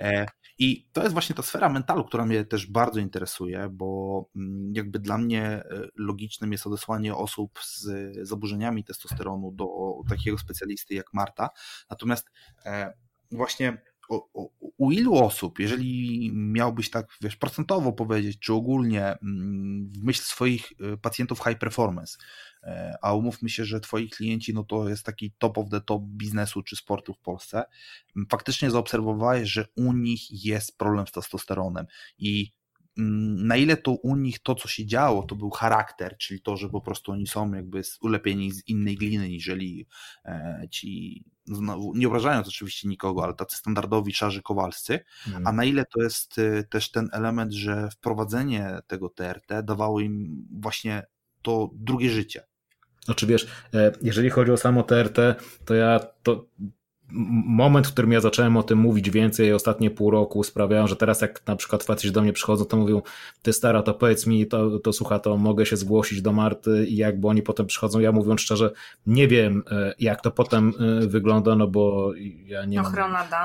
E, 0.00 0.26
I 0.58 0.88
to 0.92 1.02
jest 1.02 1.12
właśnie 1.12 1.34
ta 1.34 1.42
sfera 1.42 1.68
mentalu, 1.68 2.04
która 2.04 2.26
mnie 2.26 2.44
też 2.44 2.66
bardzo 2.66 3.00
interesuje, 3.00 3.68
bo 3.72 4.28
mm, 4.36 4.72
jakby 4.74 4.98
dla 4.98 5.18
mnie 5.18 5.42
e, 5.44 5.64
logicznym 5.96 6.52
jest 6.52 6.66
odesłanie 6.66 7.14
osób 7.14 7.58
z 7.64 7.88
zaburzeniami 8.28 8.84
testosteronu 8.84 9.52
do 9.52 9.66
takiego 10.08 10.38
specjalisty 10.38 10.94
jak 10.94 11.06
Marta. 11.12 11.50
Natomiast 11.90 12.30
właśnie 14.12 14.62
u 14.82 14.92
ilu 14.92 15.14
osób, 15.14 15.58
jeżeli 15.58 16.30
miałbyś 16.34 16.90
tak, 16.90 17.06
wiesz, 17.20 17.36
procentowo 17.36 17.92
powiedzieć, 17.92 18.38
czy 18.38 18.52
ogólnie 18.52 19.04
mm, 19.04 19.92
w 19.92 20.02
myśl 20.02 20.22
swoich 20.22 20.72
y, 20.72 20.96
pacjentów 20.96 21.38
high 21.44 21.58
performance, 21.58 22.18
e, 22.62 22.94
a 23.02 23.14
umówmy 23.14 23.48
się, 23.48 23.64
że 23.64 23.80
twoi 23.80 24.08
klienci, 24.08 24.54
no 24.54 24.64
to 24.64 24.88
jest 24.88 25.04
taki 25.04 25.32
top 25.38 25.58
of 25.58 25.68
the 25.70 25.80
top 25.80 26.02
biznesu 26.02 26.62
czy 26.62 26.76
sportu 26.76 27.14
w 27.14 27.18
Polsce, 27.18 27.64
faktycznie 28.30 28.70
zaobserwowałeś, 28.70 29.48
że 29.48 29.66
u 29.76 29.92
nich 29.92 30.44
jest 30.44 30.78
problem 30.78 31.06
z 31.06 31.12
testosteronem 31.12 31.86
i 32.18 32.52
na 32.96 33.56
ile 33.56 33.76
to 33.76 33.90
u 33.90 34.16
nich 34.16 34.38
to, 34.38 34.54
co 34.54 34.68
się 34.68 34.86
działo, 34.86 35.22
to 35.22 35.34
był 35.34 35.50
charakter, 35.50 36.16
czyli 36.18 36.40
to, 36.40 36.56
że 36.56 36.68
po 36.68 36.80
prostu 36.80 37.12
oni 37.12 37.26
są 37.26 37.52
jakby 37.54 37.82
ulepieni 38.00 38.52
z 38.52 38.68
innej 38.68 38.96
gliny, 38.96 39.28
niżeli 39.28 39.86
e, 40.24 40.62
ci, 40.70 41.24
znowu, 41.44 41.92
nie 41.96 42.06
obrażając 42.06 42.48
oczywiście 42.48 42.88
nikogo, 42.88 43.24
ale 43.24 43.34
tacy 43.34 43.56
standardowi 43.56 44.14
szarzy 44.14 44.42
kowalscy, 44.42 45.00
mm. 45.28 45.46
a 45.46 45.52
na 45.52 45.64
ile 45.64 45.84
to 45.84 46.02
jest 46.02 46.38
e, 46.38 46.64
też 46.64 46.90
ten 46.90 47.08
element, 47.12 47.52
że 47.52 47.88
wprowadzenie 47.90 48.78
tego 48.86 49.08
TRT 49.08 49.62
dawało 49.62 50.00
im 50.00 50.46
właśnie 50.50 51.02
to 51.42 51.70
drugie 51.74 52.10
życie. 52.10 52.42
Znaczy 53.04 53.26
wiesz, 53.26 53.46
e, 53.74 53.92
jeżeli 54.02 54.30
chodzi 54.30 54.52
o 54.52 54.56
samo 54.56 54.82
TRT, 54.82 55.18
to 55.64 55.74
ja 55.74 56.00
to 56.22 56.46
moment, 57.46 57.86
w 57.86 57.92
którym 57.92 58.12
ja 58.12 58.20
zacząłem 58.20 58.56
o 58.56 58.62
tym 58.62 58.78
mówić 58.78 59.10
więcej 59.10 59.52
ostatnie 59.52 59.90
pół 59.90 60.10
roku 60.10 60.44
sprawiają, 60.44 60.86
że 60.86 60.96
teraz 60.96 61.20
jak 61.20 61.46
na 61.46 61.56
przykład 61.56 61.82
faceci 61.82 62.12
do 62.12 62.22
mnie 62.22 62.32
przychodzą, 62.32 62.64
to 62.64 62.76
mówią, 62.76 63.02
ty 63.42 63.52
stara, 63.52 63.82
to 63.82 63.94
powiedz 63.94 64.26
mi, 64.26 64.46
to, 64.46 64.78
to 64.78 64.92
słucha, 64.92 65.18
to 65.18 65.36
mogę 65.36 65.66
się 65.66 65.76
zgłosić 65.76 66.22
do 66.22 66.32
Marty 66.32 66.86
i 66.86 66.96
jakby 66.96 67.28
oni 67.28 67.42
potem 67.42 67.66
przychodzą, 67.66 68.00
ja 68.00 68.12
mówiąc 68.12 68.40
szczerze, 68.40 68.70
nie 69.06 69.28
wiem 69.28 69.62
e, 69.70 69.94
jak 69.98 70.20
to 70.20 70.30
potem 70.30 70.72
e, 71.02 71.06
wygląda, 71.06 71.56
no 71.56 71.66
bo 71.66 72.12
ja 72.46 72.64
nie 72.64 72.82
mam, 72.82 72.94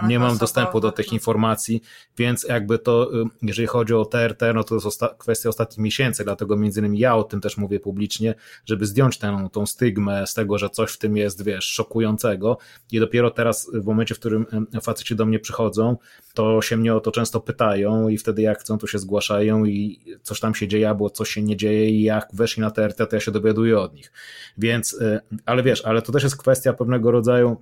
nie 0.07 0.19
mam 0.19 0.38
dostępu 0.38 0.80
do 0.80 0.91
tych 0.91 1.14
informacji, 1.14 1.81
więc 2.18 2.44
jakby 2.44 2.80
to, 2.80 3.22
e, 3.22 3.26
jeżeli 3.41 3.68
chodzi 3.68 3.94
o 3.94 4.06
TRT, 4.06 4.41
no 4.56 4.64
to 4.64 4.76
jest 4.76 4.88
osta 4.88 5.07
kwestia 5.18 5.49
ostatnich 5.49 5.80
miesięcy, 5.80 6.23
dlatego 6.23 6.57
między 6.57 6.80
innymi 6.80 6.99
ja 6.99 7.15
o 7.15 7.23
tym 7.23 7.41
też 7.41 7.57
mówię 7.57 7.80
publicznie, 7.80 8.35
żeby 8.65 8.85
zdjąć 8.85 9.18
tę, 9.18 9.48
tą 9.52 9.65
stygmę 9.65 10.27
z 10.27 10.34
tego, 10.34 10.57
że 10.57 10.69
coś 10.69 10.91
w 10.91 10.98
tym 10.98 11.18
jest, 11.18 11.44
wiesz, 11.44 11.65
szokującego 11.65 12.57
i 12.91 12.99
dopiero 12.99 13.31
teraz 13.31 13.56
teraz 13.57 13.84
w 13.84 13.85
momencie, 13.85 14.15
w 14.15 14.19
którym 14.19 14.45
faceci 14.81 15.15
do 15.15 15.25
mnie 15.25 15.39
przychodzą, 15.39 15.97
to 16.34 16.61
się 16.61 16.77
mnie 16.77 16.95
o 16.95 16.99
to 16.99 17.11
często 17.11 17.39
pytają 17.39 18.07
i 18.07 18.17
wtedy 18.17 18.41
jak 18.41 18.59
chcą, 18.59 18.77
to 18.77 18.88
się 18.88 18.99
zgłaszają 18.99 19.65
i 19.65 19.99
coś 20.21 20.39
tam 20.39 20.55
się 20.55 20.67
dzieje, 20.67 20.89
albo 20.89 21.09
coś 21.09 21.29
się 21.29 21.41
nie 21.41 21.57
dzieje 21.57 21.89
i 21.89 22.03
jak 22.03 22.29
weszli 22.34 22.61
na 22.61 22.71
TRT, 22.71 22.97
to 22.97 23.15
ja 23.15 23.19
się 23.19 23.31
dowiaduję 23.31 23.79
od 23.79 23.93
nich. 23.93 24.11
Więc, 24.57 25.01
e, 25.01 25.21
ale 25.45 25.63
wiesz, 25.63 25.85
ale 25.85 26.01
to 26.01 26.11
też 26.11 26.23
jest 26.23 26.38
kwestia 26.38 26.73
pewnego 26.73 27.11
rodzaju 27.11 27.61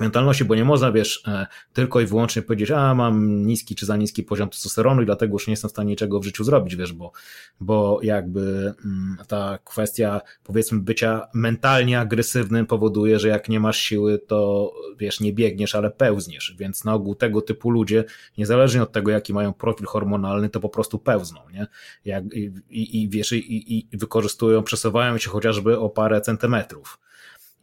mentalności, 0.00 0.44
bo 0.44 0.54
nie 0.54 0.64
można, 0.64 0.92
wiesz, 0.92 1.22
e, 1.28 1.46
tylko 1.72 2.00
i 2.00 2.06
wyłącznie 2.06 2.42
powiedzieć, 2.42 2.70
a 2.70 2.94
mam 2.94 3.46
niski 3.46 3.74
czy 3.74 3.86
za 3.86 3.96
niski 3.96 4.22
poziom 4.22 4.48
testosteronu 4.48 5.02
i 5.02 5.06
dlatego 5.06 5.32
już 5.32 5.46
nie 5.46 5.52
jestem 5.52 5.68
w 5.68 5.72
stanie 5.72 5.88
niczego 5.88 6.20
w 6.20 6.24
życiu 6.24 6.44
zrobić, 6.44 6.76
wiesz, 6.76 6.92
bo, 6.92 7.12
bo 7.60 8.00
jakby 8.02 8.74
mm, 8.84 9.16
ta 9.28 9.58
kwestia, 9.64 10.20
powiedzmy, 10.44 10.78
bycia 10.78 11.28
mentalnie 11.34 12.00
agresywnym 12.00 12.66
powoduje, 12.66 13.18
że 13.18 13.28
jak 13.28 13.48
nie 13.48 13.60
masz 13.60 13.78
siły, 13.78 14.18
to 14.18 14.72
wiesz, 14.98 15.20
nie 15.20 15.32
biegniesz, 15.32 15.74
ale 15.74 15.90
pełzniesz, 15.90 16.54
więc 16.58 16.84
na 16.84 16.94
ogół 16.94 17.14
tego 17.14 17.42
typu 17.42 17.70
ludzie, 17.70 18.04
niezależnie 18.38 18.82
od 18.82 18.92
tego, 18.92 19.10
jaki 19.10 19.34
mają 19.34 19.52
profil 19.52 19.86
hormonalny, 19.86 20.48
to 20.48 20.60
po 20.60 20.68
prostu 20.68 20.98
pełzną, 20.98 21.40
nie? 21.52 21.66
Jak, 22.04 22.24
i, 22.34 22.52
i, 22.70 23.02
i 23.02 23.08
wiesz, 23.08 23.32
i, 23.32 23.86
i 23.92 23.98
wykorzystują, 23.98 24.62
przesuwają 24.62 25.18
się 25.18 25.30
chociażby 25.30 25.78
o 25.78 25.90
parę 25.90 26.20
centymetrów. 26.20 26.98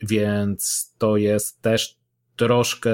Więc 0.01 0.93
to 0.97 1.17
jest 1.17 1.61
też 1.61 2.02
troszkę 2.35 2.93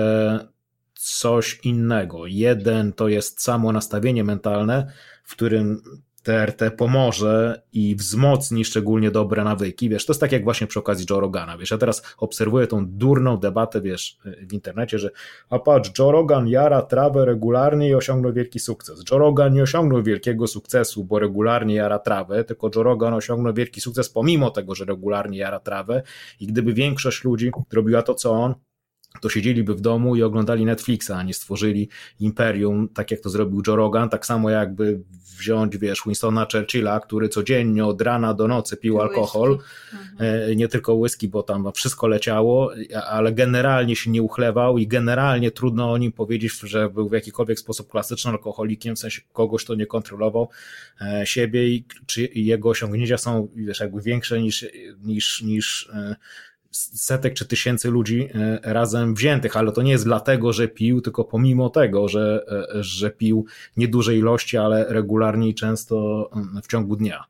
coś 0.94 1.60
innego. 1.64 2.28
Jeden 2.28 2.94
to 2.94 3.07
jest 3.07 3.41
samo 3.41 3.72
nastawienie 3.72 4.24
mentalne, 4.24 4.91
w 5.24 5.32
którym 5.32 5.82
TRT 6.24 6.72
pomoże 6.78 7.61
i 7.74 7.95
wzmocni 7.95 8.66
szczególnie 8.66 9.11
dobre 9.11 9.44
nawyki, 9.44 9.90
wiesz, 9.90 10.06
to 10.06 10.14
jest 10.14 10.22
tak 10.22 10.32
jak 10.32 10.44
właśnie 10.44 10.68
przy 10.68 10.80
okazji 10.80 11.06
Joe 11.10 11.20
Rogana, 11.20 11.57
wiesz, 11.57 11.72
ja 11.72 11.78
teraz 11.78 12.16
obserwuję 12.18 12.68
tą 12.68 12.86
durną 12.88 13.38
debatę, 13.38 13.82
wiesz, 13.82 14.18
w 14.48 14.53
internecie, 14.53 14.99
że 14.99 15.10
a 15.49 15.60
patrz, 15.60 15.91
Joe 15.99 16.11
Rogan 16.11 16.48
jara 16.48 16.82
trawę 16.82 17.26
regularnie 17.26 17.90
i 17.90 17.95
osiągnął 17.95 18.34
wielki 18.34 18.60
sukces. 18.60 19.03
Joe 19.11 19.18
Rogan 19.18 19.53
nie 19.53 19.64
osiągnął 19.64 20.03
wielkiego 20.03 20.48
sukcesu, 20.48 21.03
bo 21.03 21.20
regularnie 21.20 21.76
jara 21.76 21.99
trawę, 21.99 22.44
tylko 22.44 22.70
Joe 22.76 22.84
Rogan 22.84 23.14
osiągnął 23.14 23.53
wielki 23.53 23.82
sukces 23.82 24.10
pomimo 24.10 24.49
tego, 24.49 24.76
że 24.76 24.86
regularnie 24.86 25.38
jara 25.38 25.60
trawę 25.60 26.03
i 26.40 26.48
gdyby 26.48 26.74
większość 26.74 27.24
ludzi 27.24 27.52
robiła 27.74 28.02
to, 28.02 28.14
co 28.14 28.32
on, 28.32 28.56
to 29.22 29.30
siedzieliby 29.30 29.76
w 29.76 29.82
domu 29.82 30.16
i 30.16 30.24
oglądali 30.24 30.66
Netflixa, 30.66 31.12
a 31.12 31.24
nie 31.24 31.34
stworzyli 31.34 31.90
imperium, 32.20 32.90
tak 32.94 33.12
jak 33.12 33.20
to 33.20 33.30
zrobił 33.30 33.62
Joe 33.68 33.76
Rogan, 33.76 34.10
tak 34.10 34.26
samo 34.26 34.50
jakby 34.50 35.00
wziąć, 35.40 35.78
wiesz, 35.78 36.02
Winstona 36.06 36.48
Churchilla, 36.52 37.00
który 37.00 37.30
codziennie 37.30 37.86
od 37.86 38.02
rana 38.02 38.34
do 38.34 38.48
nocy 38.48 38.78
pił 38.78 39.02
alkohol, 39.02 39.60
mhm. 39.94 40.58
nie 40.58 40.68
tylko 40.68 40.94
whisky, 40.94 41.28
bo 41.28 41.44
tam 41.44 41.72
wszystko 41.76 42.08
leciało, 42.08 42.72
ale 43.10 43.34
generalnie 43.34 43.96
się 43.96 44.12
nie 44.12 44.22
uchlewał 44.22 44.78
i 44.78 44.88
generalnie 44.88 45.52
trudno 45.52 45.91
o 45.91 45.98
nim 45.98 46.12
powiedzieć, 46.12 46.60
że 46.64 46.90
był 46.90 47.10
w 47.10 47.14
jakikolwiek 47.14 47.60
sposób 47.60 47.91
klasycznym 47.91 48.34
alkoholikiem, 48.34 48.96
w 48.96 49.00
sensie 49.00 49.22
kogoś, 49.34 49.64
kto 49.64 49.76
nie 49.76 49.86
kontrolował 49.86 50.50
e, 51.02 51.26
siebie 51.26 51.68
i 51.68 51.86
czy 52.06 52.30
jego 52.36 52.70
osiągnięcia 52.70 53.18
są, 53.18 53.48
wiesz, 53.56 53.80
jakby 53.80 54.02
większe 54.02 54.41
niż, 54.41 54.66
niż, 55.04 55.41
niż 55.41 55.90
e, 55.94 56.16
setek 56.72 57.34
czy 57.34 57.46
tysięcy 57.46 57.90
ludzi 57.91 58.30
e, 58.34 58.60
razem 58.64 59.16
wziętych, 59.16 59.58
ale 59.58 59.72
to 59.72 59.82
nie 59.82 59.91
jest 59.91 60.04
dlatego, 60.04 60.54
że 60.54 60.68
pił, 60.68 61.02
tylko 61.02 61.24
pomimo 61.24 61.70
tego, 61.70 62.08
że, 62.08 62.46
e, 62.78 62.84
że 62.84 63.12
pił 63.12 63.46
nieduże 63.78 64.16
ilości, 64.16 64.58
ale 64.58 64.86
regularnie 64.90 65.50
i 65.50 65.56
często 65.56 66.30
w 66.64 66.68
ciągu 66.68 66.96
dnia. 66.96 67.24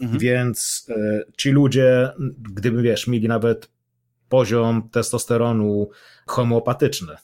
Mhm. 0.00 0.18
Więc 0.18 0.86
e, 0.90 1.24
ci 1.36 1.50
ludzie, 1.50 2.10
gdyby 2.38 2.82
wiesz, 2.82 3.06
mieli 3.06 3.28
nawet 3.28 3.70
poziom 4.28 4.88
testosteronu 4.88 5.90
homeopatyczny, 6.26 7.16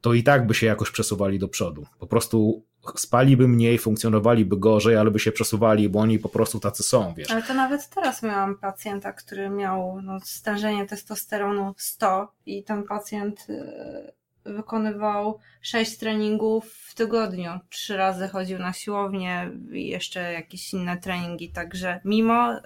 to 0.00 0.14
i 0.14 0.22
tak 0.22 0.46
by 0.46 0.54
się 0.54 0.66
jakoś 0.66 0.90
przesuwali 0.90 1.38
do 1.38 1.48
przodu. 1.48 1.86
Po 1.98 2.06
prostu 2.06 2.64
spaliby 2.96 3.48
mniej, 3.48 3.78
funkcjonowaliby 3.78 4.56
gorzej, 4.56 4.96
ale 4.96 5.10
by 5.10 5.18
się 5.18 5.32
przesuwali, 5.32 5.88
bo 5.88 6.00
oni 6.00 6.18
po 6.18 6.28
prostu 6.28 6.60
tacy 6.60 6.82
są, 6.82 7.14
wiesz. 7.14 7.30
Ale 7.30 7.42
to 7.42 7.54
nawet 7.54 7.88
teraz 7.88 8.22
miałam 8.22 8.58
pacjenta, 8.58 9.12
który 9.12 9.50
miał 9.50 10.02
no, 10.02 10.20
stężenie 10.20 10.86
testosteronu 10.86 11.74
100 11.76 12.32
i 12.46 12.64
ten 12.64 12.82
pacjent 12.82 13.46
y, 13.50 14.12
wykonywał 14.44 15.38
6 15.60 15.98
treningów 15.98 16.72
w 16.72 16.94
tygodniu. 16.94 17.50
Trzy 17.68 17.96
razy 17.96 18.28
chodził 18.28 18.58
na 18.58 18.72
siłownię 18.72 19.50
i 19.72 19.88
jeszcze 19.88 20.32
jakieś 20.32 20.74
inne 20.74 20.96
treningi, 20.96 21.52
także 21.52 22.00
mimo 22.04 22.52
y, 22.54 22.60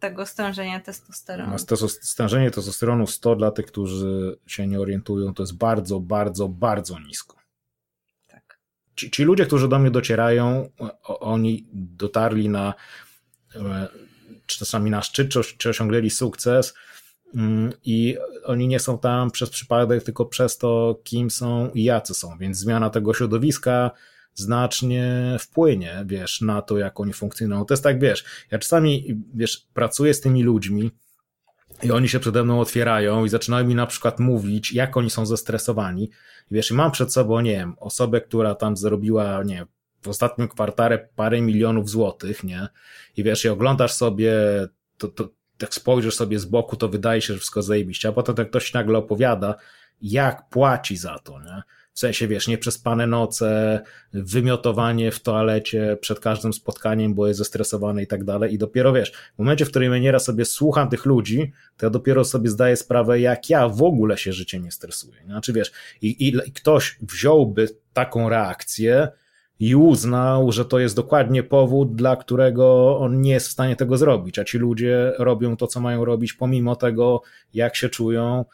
tego 0.00 0.26
stężenia 0.26 0.80
testosteronu. 0.80 1.52
No, 1.70 1.88
stężenie 1.88 2.50
testosteronu 2.50 3.06
100 3.06 3.36
dla 3.36 3.50
tych, 3.50 3.66
którzy 3.66 4.38
się 4.46 4.66
nie 4.66 4.80
orientują, 4.80 5.34
to 5.34 5.42
jest 5.42 5.56
bardzo, 5.56 6.00
bardzo, 6.00 6.48
bardzo 6.48 6.98
nisko 6.98 7.37
ci, 8.98 9.10
ci 9.10 9.24
ludzie, 9.24 9.46
którzy 9.46 9.68
do 9.68 9.78
mnie 9.78 9.90
docierają, 9.90 10.70
oni 11.04 11.66
dotarli 11.72 12.48
na 12.48 12.74
e, 13.54 13.88
czasami 14.46 14.90
na 14.90 15.02
szczyt, 15.02 15.28
czy, 15.28 15.40
czy 15.58 15.68
osiągnęli 15.68 16.10
sukces 16.10 16.74
mm, 17.34 17.72
i 17.84 18.16
oni 18.44 18.68
nie 18.68 18.80
są 18.80 18.98
tam 18.98 19.30
przez 19.30 19.50
przypadek, 19.50 20.02
tylko 20.02 20.26
przez 20.26 20.58
to, 20.58 21.00
kim 21.04 21.30
są 21.30 21.70
i 21.70 21.84
jacy 21.84 22.14
są, 22.14 22.38
więc 22.38 22.58
zmiana 22.58 22.90
tego 22.90 23.14
środowiska, 23.14 23.90
znacznie 24.34 25.36
wpłynie, 25.40 26.04
wiesz, 26.06 26.40
na 26.40 26.62
to, 26.62 26.78
jak 26.78 27.00
oni 27.00 27.12
funkcjonują. 27.12 27.64
To 27.64 27.74
jest 27.74 27.84
tak, 27.84 28.00
wiesz, 28.00 28.24
ja 28.50 28.58
czasami, 28.58 29.22
wiesz, 29.34 29.66
pracuję 29.74 30.14
z 30.14 30.20
tymi 30.20 30.42
ludźmi, 30.42 30.90
i 31.82 31.90
oni 31.90 32.08
się 32.08 32.20
przede 32.20 32.44
mną 32.44 32.60
otwierają 32.60 33.24
i 33.24 33.28
zaczynają 33.28 33.66
mi 33.66 33.74
na 33.74 33.86
przykład 33.86 34.20
mówić, 34.20 34.72
jak 34.72 34.96
oni 34.96 35.10
są 35.10 35.26
zestresowani. 35.26 36.04
I 36.50 36.54
wiesz, 36.54 36.70
i 36.70 36.74
mam 36.74 36.90
przed 36.90 37.12
sobą, 37.12 37.40
nie 37.40 37.52
wiem, 37.52 37.74
osobę, 37.78 38.20
która 38.20 38.54
tam 38.54 38.76
zarobiła, 38.76 39.42
nie 39.42 39.54
wiem, 39.54 39.66
w 40.02 40.08
ostatnim 40.08 40.48
kwartale 40.48 41.08
parę 41.16 41.40
milionów 41.40 41.90
złotych, 41.90 42.44
nie? 42.44 42.68
I 43.16 43.22
wiesz, 43.22 43.44
i 43.44 43.48
oglądasz 43.48 43.92
sobie, 43.92 44.32
to, 44.98 45.08
to, 45.08 45.28
jak 45.62 45.74
spojrzysz 45.74 46.14
sobie 46.14 46.38
z 46.38 46.44
boku, 46.44 46.76
to 46.76 46.88
wydaje 46.88 47.20
się, 47.20 47.32
że 47.32 47.38
wszystko 47.38 47.62
zajebiście, 47.62 48.08
a 48.08 48.12
potem 48.12 48.34
jak 48.38 48.50
ktoś 48.50 48.72
nagle 48.72 48.98
opowiada, 48.98 49.54
jak 50.02 50.48
płaci 50.48 50.96
za 50.96 51.18
to, 51.18 51.40
nie? 51.40 51.62
W 51.98 52.00
sensie, 52.00 52.28
wiesz, 52.28 52.48
nieprzespane 52.48 53.06
noce, 53.06 53.80
wymiotowanie 54.12 55.12
w 55.12 55.20
toalecie 55.20 55.96
przed 56.00 56.20
każdym 56.20 56.52
spotkaniem, 56.52 57.14
bo 57.14 57.26
jest 57.26 57.38
zestresowany 57.38 58.02
i 58.02 58.06
tak 58.06 58.24
dalej. 58.24 58.54
I 58.54 58.58
dopiero 58.58 58.92
wiesz, 58.92 59.12
w 59.34 59.38
momencie, 59.38 59.64
w 59.64 59.70
którym 59.70 59.92
ja 59.92 59.98
nieraz 59.98 60.24
sobie 60.24 60.44
słucham 60.44 60.88
tych 60.88 61.06
ludzi, 61.06 61.52
to 61.76 61.86
ja 61.86 61.90
dopiero 61.90 62.24
sobie 62.24 62.50
zdaję 62.50 62.76
sprawę, 62.76 63.20
jak 63.20 63.50
ja 63.50 63.68
w 63.68 63.82
ogóle 63.82 64.18
się 64.18 64.32
życie 64.32 64.60
nie 64.60 64.72
stresuję. 64.72 65.16
Znaczy, 65.26 65.52
wiesz, 65.52 65.72
i, 66.02 66.28
i 66.28 66.52
ktoś 66.52 66.98
wziąłby 67.02 67.68
taką 67.92 68.28
reakcję, 68.28 69.08
i 69.60 69.76
uznał, 69.76 70.52
że 70.52 70.64
to 70.64 70.78
jest 70.78 70.96
dokładnie 70.96 71.42
powód, 71.42 71.94
dla 71.96 72.16
którego 72.16 72.98
on 72.98 73.20
nie 73.20 73.30
jest 73.32 73.48
w 73.48 73.52
stanie 73.52 73.76
tego 73.76 73.96
zrobić, 73.96 74.38
a 74.38 74.44
ci 74.44 74.58
ludzie 74.58 75.12
robią 75.18 75.56
to, 75.56 75.66
co 75.66 75.80
mają 75.80 76.04
robić, 76.04 76.32
pomimo 76.32 76.76
tego, 76.76 77.22
jak 77.54 77.76
się 77.76 77.88
czują, 77.88 78.44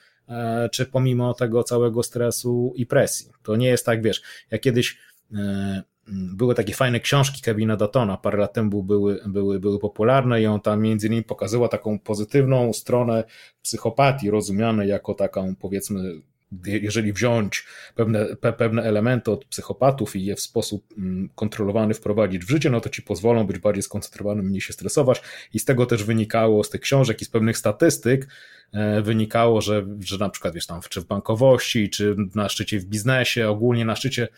czy 0.72 0.86
pomimo 0.86 1.34
tego 1.34 1.64
całego 1.64 2.02
stresu 2.02 2.72
i 2.76 2.86
presji. 2.86 3.32
To 3.42 3.56
nie 3.56 3.68
jest 3.68 3.86
tak, 3.86 4.02
wiesz, 4.02 4.22
jak 4.51 4.60
kiedyś 4.60 4.98
e, 5.34 5.82
były 6.09 6.55
takie 6.55 6.74
fajne 6.74 7.01
książki 7.01 7.42
Kevina 7.42 7.76
Datona, 7.76 8.16
parę 8.16 8.38
lat 8.38 8.52
temu 8.52 8.82
były, 8.82 9.20
były, 9.26 9.60
były 9.60 9.78
popularne 9.78 10.42
i 10.42 10.46
on 10.46 10.60
tam 10.60 10.82
między 10.82 11.06
innymi 11.06 11.22
pokazywał 11.22 11.68
taką 11.68 11.98
pozytywną 11.98 12.72
stronę 12.72 13.24
psychopatii, 13.62 14.30
rozumianej 14.30 14.88
jako 14.88 15.14
taką 15.14 15.56
powiedzmy 15.56 16.20
jeżeli 16.66 17.12
wziąć 17.12 17.64
pewne, 17.94 18.36
pe, 18.36 18.52
pewne 18.52 18.82
elementy 18.82 19.31
od 19.31 19.44
psychopatów 19.44 20.16
i 20.16 20.24
je 20.24 20.36
w 20.36 20.40
sposób 20.40 20.85
mm, 20.98 21.28
kontrolowany 21.35 21.94
wprowadzić 21.94 22.44
w 22.44 22.51
życie, 22.51 22.70
no 22.70 22.81
to 22.81 22.89
ci 22.89 23.02
pozwolą 23.02 23.47
być 23.47 23.59
bardziej 23.59 23.82
skoncentrowanym, 23.82 24.47
mniej 24.47 24.60
się 24.60 24.72
stresować. 24.72 25.22
I 25.55 25.59
z 25.59 25.64
tego 25.64 25.86
też 25.86 26.05
wynikało, 26.05 26.64
z 26.64 26.70
tych 26.70 26.81
książek 26.81 27.22
i 27.22 27.24
z 27.24 27.28
pewnych 27.28 27.59
statystyk, 27.59 28.28
e, 28.72 29.02
wynikało, 29.02 29.60
że, 29.60 29.86
że 30.01 30.18
na 30.18 30.31
przykład 30.31 30.55
wiesz 30.55 30.66
tam, 30.66 30.81
czy 30.89 31.01
w 31.01 31.05
bankowości, 31.05 31.90
czy 31.90 32.16
na 32.35 32.48
szczycie 32.48 32.81
w 32.81 32.85
biznesie, 32.85 33.48
ogólnie 33.48 33.85
na 33.85 33.97
szczycie 33.97 34.28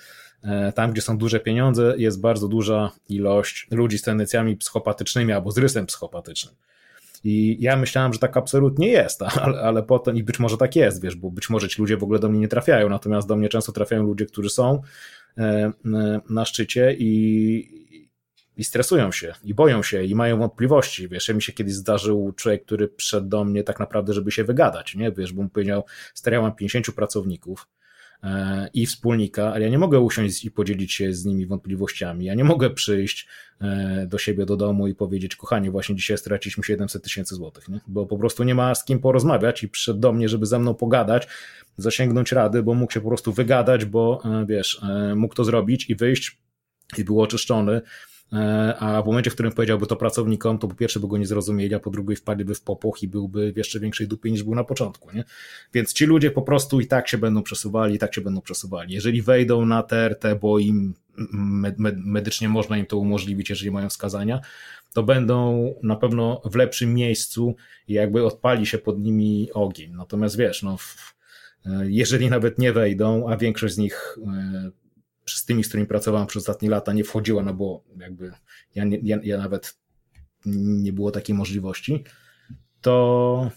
e, 0.42 0.72
tam, 0.72 0.92
gdzie 0.92 1.02
są 1.02 1.18
duże 1.18 1.40
pieniądze, 1.40 1.94
jest 1.98 2.20
bardzo 2.20 2.48
duża 2.48 2.92
ilość 3.08 3.66
ludzi 3.70 3.98
z 3.98 4.02
tendencjami 4.02 4.56
psychopatycznymi 4.56 5.32
albo 5.32 5.50
z 5.50 5.58
rysem 5.58 5.86
psychopatycznym. 5.86 6.54
I 7.28 7.56
ja 7.60 7.76
myślałem, 7.76 8.12
że 8.12 8.18
tak 8.18 8.36
absolutnie 8.36 8.88
jest, 8.88 9.22
ale, 9.42 9.60
ale 9.60 9.82
potem 9.82 10.16
i 10.16 10.22
być 10.22 10.38
może 10.38 10.56
tak 10.56 10.76
jest, 10.76 11.02
wiesz, 11.02 11.16
bo 11.16 11.30
być 11.30 11.50
może 11.50 11.68
ci 11.68 11.82
ludzie 11.82 11.96
w 11.96 12.02
ogóle 12.02 12.18
do 12.18 12.28
mnie 12.28 12.40
nie 12.40 12.48
trafiają, 12.48 12.88
natomiast 12.88 13.28
do 13.28 13.36
mnie 13.36 13.48
często 13.48 13.72
trafiają 13.72 14.02
ludzie, 14.02 14.26
którzy 14.26 14.50
są 14.50 14.82
e, 15.38 15.72
na 16.30 16.44
szczycie 16.44 16.96
i, 16.98 17.86
i 18.56 18.64
stresują 18.64 19.12
się, 19.12 19.34
i 19.44 19.54
boją 19.54 19.82
się, 19.82 20.04
i 20.04 20.14
mają 20.14 20.38
wątpliwości. 20.38 21.08
Wiesz, 21.08 21.28
mi 21.28 21.42
się 21.42 21.52
kiedyś 21.52 21.74
zdarzył 21.74 22.32
człowiek, 22.32 22.64
który 22.64 22.88
przyszedł 22.88 23.28
do 23.28 23.44
mnie 23.44 23.64
tak 23.64 23.80
naprawdę, 23.80 24.12
żeby 24.12 24.30
się 24.30 24.44
wygadać, 24.44 24.94
nie? 24.94 25.12
Wiesz, 25.12 25.32
bo 25.32 25.42
mu 25.42 25.48
powiedział, 25.48 25.84
stary, 26.14 26.36
ja 26.36 26.42
mam 26.42 26.54
50 26.54 26.86
pracowników, 26.96 27.68
i 28.74 28.86
wspólnika, 28.86 29.52
ale 29.52 29.64
ja 29.64 29.70
nie 29.70 29.78
mogę 29.78 30.00
usiąść 30.00 30.44
i 30.44 30.50
podzielić 30.50 30.92
się 30.92 31.12
z 31.12 31.24
nimi 31.24 31.46
wątpliwościami. 31.46 32.24
Ja 32.24 32.34
nie 32.34 32.44
mogę 32.44 32.70
przyjść 32.70 33.28
e, 33.60 34.06
do 34.06 34.18
siebie 34.18 34.46
do 34.46 34.56
domu 34.56 34.88
i 34.88 34.94
powiedzieć, 34.94 35.36
kochanie, 35.36 35.70
właśnie 35.70 35.96
dzisiaj 35.96 36.18
straciliśmy 36.18 36.64
700 36.64 37.02
tysięcy 37.02 37.34
złotych, 37.34 37.68
nie? 37.68 37.80
bo 37.86 38.06
po 38.06 38.18
prostu 38.18 38.44
nie 38.44 38.54
ma 38.54 38.74
z 38.74 38.84
kim 38.84 38.98
porozmawiać 38.98 39.62
i 39.62 39.68
przyszedł 39.68 40.00
do 40.00 40.12
mnie, 40.12 40.28
żeby 40.28 40.46
ze 40.46 40.58
mną 40.58 40.74
pogadać, 40.74 41.28
zasięgnąć 41.76 42.32
rady, 42.32 42.62
bo 42.62 42.74
mógł 42.74 42.92
się 42.92 43.00
po 43.00 43.08
prostu 43.08 43.32
wygadać, 43.32 43.84
bo 43.84 44.22
e, 44.24 44.46
wiesz, 44.48 44.80
e, 44.82 45.14
mógł 45.14 45.34
to 45.34 45.44
zrobić 45.44 45.90
i 45.90 45.96
wyjść 45.96 46.38
i 46.98 47.04
był 47.04 47.22
oczyszczony 47.22 47.80
E, 47.80 47.82
a 48.78 49.02
w 49.02 49.06
momencie, 49.06 49.30
w 49.30 49.34
którym 49.34 49.52
powiedziałby 49.52 49.86
to 49.86 49.96
pracownikom, 49.96 50.58
to 50.58 50.68
po 50.68 50.74
pierwsze 50.74 51.00
by 51.00 51.08
go 51.08 51.18
nie 51.18 51.26
zrozumieli, 51.26 51.74
a 51.74 51.80
po 51.80 51.90
drugie 51.90 52.16
wpadliby 52.16 52.54
w 52.54 52.60
popłoch 52.60 53.02
i 53.02 53.08
byłby 53.08 53.52
w 53.52 53.56
jeszcze 53.56 53.80
większej 53.80 54.08
dupie 54.08 54.30
niż 54.30 54.42
był 54.42 54.54
na 54.54 54.64
początku. 54.64 55.16
Nie? 55.16 55.24
Więc 55.74 55.92
ci 55.92 56.06
ludzie 56.06 56.30
po 56.30 56.42
prostu 56.42 56.80
i 56.80 56.86
tak 56.86 57.08
się 57.08 57.18
będą 57.18 57.42
przesuwali, 57.42 57.94
i 57.94 57.98
tak 57.98 58.14
się 58.14 58.20
będą 58.20 58.40
przesuwali. 58.40 58.94
Jeżeli 58.94 59.22
wejdą 59.22 59.66
na 59.66 59.82
TRT, 59.82 60.24
bo 60.40 60.58
im 60.58 60.94
medycznie 61.96 62.48
można 62.48 62.78
im 62.78 62.86
to 62.86 62.98
umożliwić, 62.98 63.50
jeżeli 63.50 63.70
mają 63.70 63.88
wskazania, 63.88 64.40
to 64.92 65.02
będą 65.02 65.74
na 65.82 65.96
pewno 65.96 66.40
w 66.44 66.54
lepszym 66.54 66.94
miejscu 66.94 67.56
i 67.88 67.92
jakby 67.92 68.24
odpali 68.24 68.66
się 68.66 68.78
pod 68.78 68.98
nimi 68.98 69.48
ogień. 69.52 69.92
Natomiast 69.92 70.36
wiesz, 70.36 70.62
no, 70.62 70.76
e, 71.66 71.70
jeżeli 71.84 72.30
nawet 72.30 72.58
nie 72.58 72.72
wejdą, 72.72 73.28
a 73.28 73.36
większość 73.36 73.74
z 73.74 73.78
nich 73.78 74.18
e, 74.26 74.85
z 75.26 75.44
tymi, 75.44 75.64
z 75.64 75.68
którymi 75.68 75.88
pracowałem 75.88 76.26
przez 76.26 76.42
ostatnie 76.42 76.70
lata, 76.70 76.92
nie 76.92 77.04
wchodziła, 77.04 77.42
no 77.42 77.54
bo 77.54 77.84
jakby 77.96 78.32
ja, 78.74 78.84
nie, 78.84 78.98
ja, 79.02 79.18
ja 79.22 79.38
nawet 79.38 79.78
nie 80.46 80.92
było 80.92 81.10
takiej 81.10 81.34
możliwości, 81.34 82.04
to, 82.80 83.50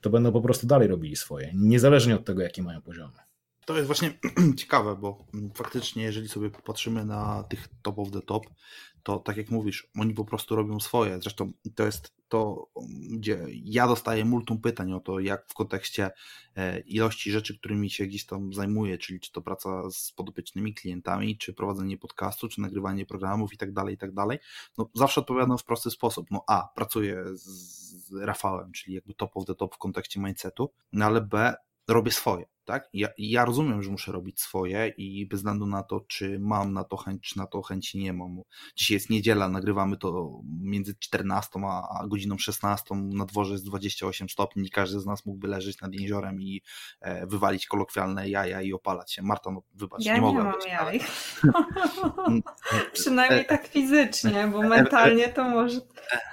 to 0.00 0.10
będą 0.10 0.32
po 0.32 0.40
prostu 0.40 0.66
dalej 0.66 0.88
robili 0.88 1.16
swoje, 1.16 1.52
niezależnie 1.54 2.14
od 2.14 2.24
tego, 2.24 2.42
jakie 2.42 2.62
mają 2.62 2.82
poziomy. 2.82 3.18
To 3.66 3.76
jest 3.76 3.86
właśnie 3.86 4.18
ciekawe, 4.58 4.96
bo 4.96 5.26
faktycznie, 5.54 6.02
jeżeli 6.02 6.28
sobie 6.28 6.50
popatrzymy 6.50 7.04
na 7.04 7.42
tych 7.42 7.68
top 7.82 7.98
of 7.98 8.10
the 8.10 8.20
top, 8.20 8.46
to 9.02 9.18
tak 9.18 9.36
jak 9.36 9.50
mówisz, 9.50 9.88
oni 9.98 10.14
po 10.14 10.24
prostu 10.24 10.56
robią 10.56 10.80
swoje. 10.80 11.20
Zresztą 11.20 11.52
to 11.74 11.86
jest 11.86 12.15
to, 12.28 12.70
gdzie 13.10 13.46
ja 13.50 13.86
dostaję 13.86 14.24
multum 14.24 14.60
pytań 14.60 14.92
o 14.92 15.00
to, 15.00 15.20
jak 15.20 15.46
w 15.48 15.54
kontekście 15.54 16.10
e, 16.56 16.80
ilości 16.80 17.30
rzeczy, 17.30 17.58
którymi 17.58 17.90
się 17.90 18.06
gdzieś 18.06 18.26
tam 18.26 18.52
zajmuję, 18.52 18.98
czyli 18.98 19.20
czy 19.20 19.32
to 19.32 19.42
praca 19.42 19.90
z 19.90 20.12
podopiecznymi 20.12 20.74
klientami, 20.74 21.38
czy 21.38 21.54
prowadzenie 21.54 21.98
podcastu, 21.98 22.48
czy 22.48 22.60
nagrywanie 22.60 23.06
programów 23.06 23.52
i 23.52 23.56
tak 23.56 23.72
dalej, 23.72 23.94
i 23.94 23.98
tak 23.98 24.12
dalej. 24.12 24.38
No 24.78 24.90
zawsze 24.94 25.20
odpowiadam 25.20 25.58
w 25.58 25.64
prosty 25.64 25.90
sposób. 25.90 26.26
No 26.30 26.44
A, 26.46 26.68
pracuję 26.74 27.24
z 27.34 28.12
Rafałem, 28.12 28.72
czyli 28.72 28.94
jakby 28.94 29.14
top 29.14 29.36
of 29.36 29.46
the 29.46 29.54
top 29.54 29.74
w 29.74 29.78
kontekście 29.78 30.20
mindsetu, 30.20 30.72
no 30.92 31.04
ale 31.04 31.20
B, 31.20 31.54
robię 31.88 32.12
swoje 32.12 32.55
tak? 32.66 32.88
Ja, 32.92 33.08
ja 33.18 33.44
rozumiem, 33.44 33.82
że 33.82 33.90
muszę 33.90 34.12
robić 34.12 34.40
swoje 34.40 34.88
i 34.88 35.26
bez 35.26 35.40
względu 35.40 35.66
na 35.66 35.82
to, 35.82 36.00
czy 36.00 36.38
mam 36.38 36.72
na 36.72 36.84
to 36.84 36.96
chęć, 36.96 37.22
czy 37.22 37.38
na 37.38 37.46
to 37.46 37.62
chęci 37.62 37.98
nie 37.98 38.12
mam. 38.12 38.40
Dzisiaj 38.76 38.94
jest 38.94 39.10
niedziela, 39.10 39.48
nagrywamy 39.48 39.96
to 39.96 40.40
między 40.60 40.94
14 40.98 41.60
a, 41.64 42.06
godziną 42.06 42.38
16, 42.38 42.94
na 42.94 43.24
dworze 43.24 43.52
jest 43.52 43.64
28 43.64 44.28
stopni 44.28 44.66
i 44.66 44.70
każdy 44.70 45.00
z 45.00 45.06
nas 45.06 45.26
mógłby 45.26 45.48
leżeć 45.48 45.80
nad 45.80 45.94
jeziorem 45.94 46.42
i 46.42 46.62
e, 47.00 47.26
wywalić 47.26 47.66
kolokwialne 47.66 48.28
jaja 48.28 48.62
i 48.62 48.72
opalać 48.72 49.12
się. 49.12 49.22
Marta, 49.22 49.50
no 49.50 49.62
wybacz, 49.74 50.04
ja 50.04 50.14
nie, 50.14 50.20
nie 50.20 50.26
mogę. 50.26 50.44
mam 50.44 50.52
być, 50.52 50.66
jaj. 50.66 51.00
Przynajmniej 52.92 53.40
e, 53.40 53.44
tak 53.44 53.66
fizycznie, 53.66 54.48
bo 54.52 54.64
e, 54.64 54.68
mentalnie 54.68 55.28
to 55.28 55.44
może... 55.44 55.80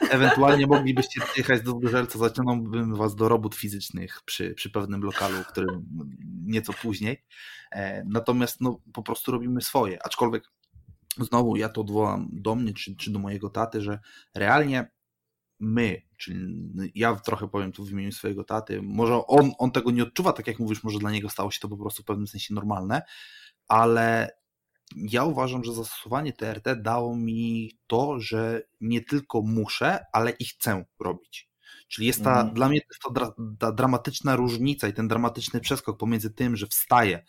Ewentualnie 0.10 0.68
moglibyście 0.68 1.22
jechać 1.38 1.61
do 1.61 1.72
Zgorzelca, 1.72 2.19
zaciągnąłbym 2.19 2.95
was 2.95 3.15
do 3.15 3.30
robót 3.30 3.55
fizycznych 3.55 4.22
przy, 4.26 4.53
przy 4.53 4.69
pewnym 4.69 5.03
lokalu, 5.03 5.43
w 5.43 5.47
którym 5.47 5.85
nieco 6.45 6.73
później. 6.73 7.23
E, 7.71 8.03
natomiast 8.07 8.61
no, 8.61 8.81
po 8.93 9.03
prostu 9.03 9.31
robimy 9.31 9.61
swoje. 9.61 10.05
Aczkolwiek 10.05 10.43
znowu 11.17 11.55
ja 11.55 11.69
to 11.69 11.81
odwołam 11.81 12.29
do 12.31 12.55
mnie 12.55 12.73
czy, 12.73 12.95
czy 12.95 13.11
do 13.11 13.19
mojego 13.19 13.49
taty, 13.49 13.81
że 13.81 13.99
realnie 14.35 14.91
my, 15.59 16.01
czyli 16.17 16.71
ja 16.95 17.15
trochę 17.15 17.47
powiem 17.47 17.71
tu 17.71 17.85
w 17.85 17.91
imieniu 17.91 18.11
swojego 18.11 18.43
taty, 18.43 18.81
może 18.81 19.27
on, 19.27 19.51
on 19.57 19.71
tego 19.71 19.91
nie 19.91 20.03
odczuwa, 20.03 20.33
tak 20.33 20.47
jak 20.47 20.59
mówisz, 20.59 20.83
może 20.83 20.99
dla 20.99 21.11
niego 21.11 21.29
stało 21.29 21.51
się 21.51 21.59
to 21.59 21.69
po 21.69 21.77
prostu 21.77 22.03
w 22.03 22.05
pewnym 22.05 22.27
sensie 22.27 22.53
normalne, 22.53 23.01
ale 23.67 24.29
ja 24.95 25.23
uważam, 25.23 25.63
że 25.63 25.73
zastosowanie 25.73 26.33
TRT 26.33 26.81
dało 26.81 27.15
mi 27.15 27.71
to, 27.87 28.19
że 28.19 28.61
nie 28.81 29.01
tylko 29.01 29.41
muszę, 29.41 30.05
ale 30.13 30.31
i 30.31 30.45
chcę 30.45 30.85
robić. 30.99 31.52
Czyli 31.93 32.07
jest 32.07 32.23
ta, 32.23 32.31
mhm. 32.31 32.53
dla 32.53 32.69
mnie 32.69 32.81
to 32.81 32.87
jest 32.91 33.19
ta, 33.19 33.43
ta 33.59 33.71
dramatyczna 33.71 34.35
różnica 34.35 34.87
i 34.87 34.93
ten 34.93 35.07
dramatyczny 35.07 35.59
przeskok 35.59 35.97
pomiędzy 35.97 36.33
tym, 36.33 36.55
że 36.55 36.67
wstaję 36.67 37.23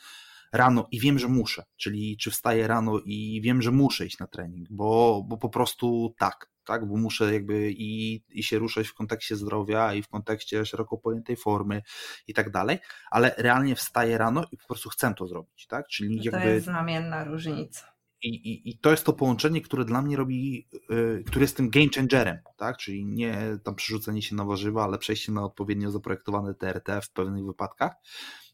rano 0.53 0.87
i 0.91 1.01
wiem, 1.01 1.19
że 1.19 1.29
muszę, 1.29 1.63
czyli 1.77 2.17
czy 2.17 2.31
wstaję 2.31 2.67
rano 2.67 3.01
i 3.05 3.41
wiem, 3.45 3.63
że 3.63 3.71
muszę 3.71 4.07
iść 4.07 4.19
na 4.19 4.27
trening, 4.27 4.69
bo, 4.71 5.23
bo 5.29 5.37
po 5.37 5.49
prostu 5.49 6.15
tak, 6.19 6.51
tak, 6.65 6.89
bo 6.89 6.97
muszę 6.97 7.35
jakby 7.35 7.73
i, 7.73 8.23
i 8.31 8.43
się 8.43 8.59
ruszać 8.59 8.89
w 8.89 8.95
kontekście 8.95 9.37
zdrowia 9.37 9.95
i 9.95 10.03
w 10.03 10.09
kontekście 10.09 10.67
szeroko 10.67 10.99
pojętej 10.99 11.37
formy 11.37 11.83
i 12.27 12.35
tak 12.35 12.51
dalej, 12.51 12.79
ale 13.11 13.35
realnie 13.39 13.77
wstaję 13.77 14.19
rano 14.19 14.45
i 14.53 14.57
po 14.57 14.67
prostu 14.67 14.89
chcę 14.89 15.15
to 15.15 15.27
zrobić, 15.27 15.67
tak, 15.67 15.89
czyli 15.89 16.19
to 16.19 16.25
jakby... 16.25 16.41
To 16.41 16.49
jest 16.49 16.67
znamienna 16.67 17.25
różnica. 17.25 17.94
I, 18.29 18.71
i, 18.71 18.79
to 18.79 18.91
jest 18.91 19.05
to 19.05 19.13
połączenie, 19.13 19.61
które 19.61 19.85
dla 19.85 20.03
mnie 20.03 20.17
robi, 20.17 20.69
yy, 20.91 21.25
które 21.27 21.43
jest 21.43 21.57
tym 21.57 21.71
game 21.71 21.89
changerem, 21.95 22.39
tak? 22.57 22.77
Czyli 22.77 23.07
nie 23.07 23.59
tam 23.65 23.75
przerzucenie 23.75 24.23
się 24.23 24.37
na 24.37 24.45
warzywa, 24.45 24.85
ale 24.85 24.99
przejście 24.99 25.33
na 25.33 25.45
odpowiednio 25.45 25.91
zaprojektowane 25.91 26.55
TRT 26.55 26.89
w 27.03 27.11
pewnych 27.11 27.45
wypadkach. 27.45 27.93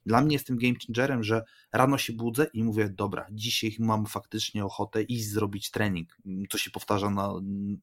Dla 0.07 0.21
mnie 0.21 0.33
jest 0.33 0.47
tym 0.47 0.57
game 0.57 0.75
changerem, 0.87 1.25
że 1.25 1.45
rano 1.73 1.99
się 1.99 2.13
budzę 2.13 2.47
i 2.53 2.65
mówię, 2.65 2.89
dobra, 2.89 3.27
dzisiaj 3.33 3.77
mam 3.79 4.07
faktycznie 4.07 4.65
ochotę 4.65 5.03
iść 5.03 5.29
zrobić 5.29 5.71
trening, 5.71 6.17
co 6.51 6.59
się 6.59 6.71
powtarza 6.71 7.11
na 7.11 7.33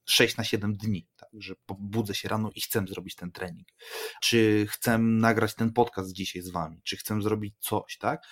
6 0.05 0.37
na 0.37 0.43
7 0.43 0.77
dni, 0.77 1.07
tak, 1.17 1.29
że 1.33 1.55
budzę 1.79 2.15
się 2.15 2.29
rano 2.29 2.49
i 2.55 2.61
chcę 2.61 2.85
zrobić 2.87 3.15
ten 3.15 3.31
trening. 3.31 3.67
Czy 4.21 4.65
chcę 4.69 4.97
nagrać 4.97 5.55
ten 5.55 5.73
podcast 5.73 6.13
dzisiaj 6.13 6.41
z 6.41 6.49
wami, 6.49 6.81
czy 6.83 6.97
chcę 6.97 7.21
zrobić 7.21 7.55
coś, 7.59 7.97
tak? 7.97 8.23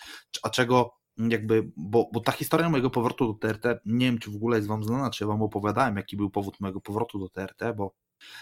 A 0.44 0.49
czego 0.49 1.05
jakby, 1.18 1.72
bo, 1.78 2.10
bo 2.14 2.20
ta 2.20 2.32
historia 2.32 2.70
mojego 2.70 2.90
powrotu 2.90 3.34
do 3.34 3.40
TRT, 3.40 3.66
nie 3.86 4.06
wiem, 4.06 4.18
czy 4.18 4.32
w 4.32 4.36
ogóle 4.36 4.58
jest 4.58 4.68
wam 4.68 4.84
znana, 4.84 5.10
czy 5.10 5.24
ja 5.24 5.28
wam 5.28 5.42
opowiadałem, 5.42 5.98
jaki 5.98 6.18
był 6.18 6.30
powód 6.30 6.60
mojego 6.60 6.82
powrotu 6.82 7.20
do 7.20 7.30
TRT, 7.30 7.62
bo 7.76 7.96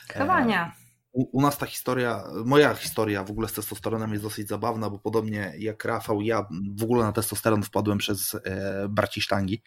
Chyba 0.10 0.44
nie. 0.44 0.60
E, 0.60 0.72
u, 1.12 1.38
u, 1.38 1.42
nas 1.42 1.58
ta 1.58 1.66
historia, 1.66 2.24
moja 2.46 2.76
historia 2.76 3.24
w 3.24 3.32
ogóle 3.32 3.48
z 3.48 3.54
testosteronem 3.54 4.12
jest 4.12 4.24
dosyć 4.24 4.48
zabawna, 4.48 4.90
bo 4.90 5.00
podobnie 5.00 5.54
jak 5.58 5.86
Rafał, 5.86 6.22
ja 6.22 6.46
w 6.78 6.84
ogóle 6.84 7.04
na 7.04 7.12
testosteron 7.12 7.64
wpadłem 7.64 7.98
przez 7.98 8.36
e, 8.36 8.88
braci 8.90 9.22
sztangi. 9.22 9.64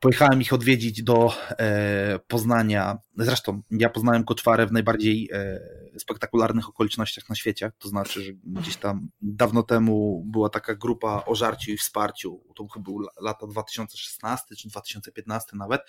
Pojechałem 0.00 0.40
ich 0.40 0.52
odwiedzić 0.52 1.02
do 1.02 1.32
e, 1.58 2.18
Poznania. 2.18 2.98
Zresztą 3.18 3.62
ja 3.70 3.90
poznałem 3.90 4.24
Koczwarę 4.24 4.66
w 4.66 4.72
najbardziej 4.72 5.28
e, 5.32 5.60
spektakularnych 5.98 6.68
okolicznościach 6.68 7.28
na 7.28 7.34
świecie. 7.34 7.72
To 7.78 7.88
znaczy, 7.88 8.22
że 8.22 8.32
gdzieś 8.32 8.76
tam 8.76 9.08
dawno 9.22 9.62
temu 9.62 10.24
była 10.26 10.48
taka 10.48 10.74
grupa 10.74 11.22
o 11.26 11.34
żarciu 11.34 11.70
i 11.70 11.76
wsparciu. 11.76 12.40
To 12.54 12.68
chyba 12.68 12.84
był 12.84 13.00
lata 13.20 13.46
2016 13.46 14.56
czy 14.56 14.68
2015 14.68 15.56
nawet, 15.56 15.80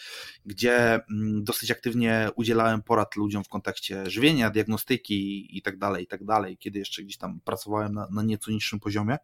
gdzie 0.46 0.94
mm, 0.94 1.44
dosyć 1.44 1.72
aktywnie 1.72 2.30
udzielałem 2.36 2.82
porad 2.82 3.16
ludziom 3.16 3.44
w 3.44 3.50
kontekście 3.50 4.10
żywienia, 4.10 4.50
diagnostyki 4.50 5.58
i 5.58 5.62
tak 5.62 5.78
dalej, 5.78 6.04
i 6.04 6.08
tak 6.08 6.26
dalej, 6.26 6.58
kiedy 6.58 6.80
jeszcze 6.80 7.04
gdzieś 7.04 7.18
tam 7.18 7.40
pracowałem 7.42 7.94
na, 7.94 8.08
na 8.12 8.24
nieco 8.24 8.52
niższym 8.52 8.80
poziomie. 8.80 9.18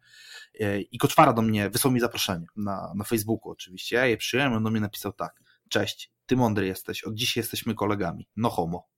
E, 0.60 0.80
I 0.80 0.98
Koczwara 0.98 1.32
do 1.32 1.42
mnie 1.42 1.70
wysłał 1.70 1.92
mi 1.92 2.00
zaproszenie 2.00 2.46
na, 2.56 2.92
na 2.96 3.04
Facebooku 3.04 3.50
oczywiście. 3.50 3.96
Ja 3.96 4.06
je 4.06 4.16
przyjąłem, 4.16 4.52
on 4.52 4.64
do 4.64 4.70
mnie 4.70 4.80
napisał 4.80 5.12
tak. 5.12 5.42
Cześć, 5.68 6.12
ty 6.26 6.36
mądry 6.36 6.66
jesteś, 6.66 7.04
od 7.04 7.14
dzisiaj 7.14 7.40
jesteśmy 7.40 7.74
kolegami. 7.74 8.28
No 8.36 8.50
homo. 8.50 8.88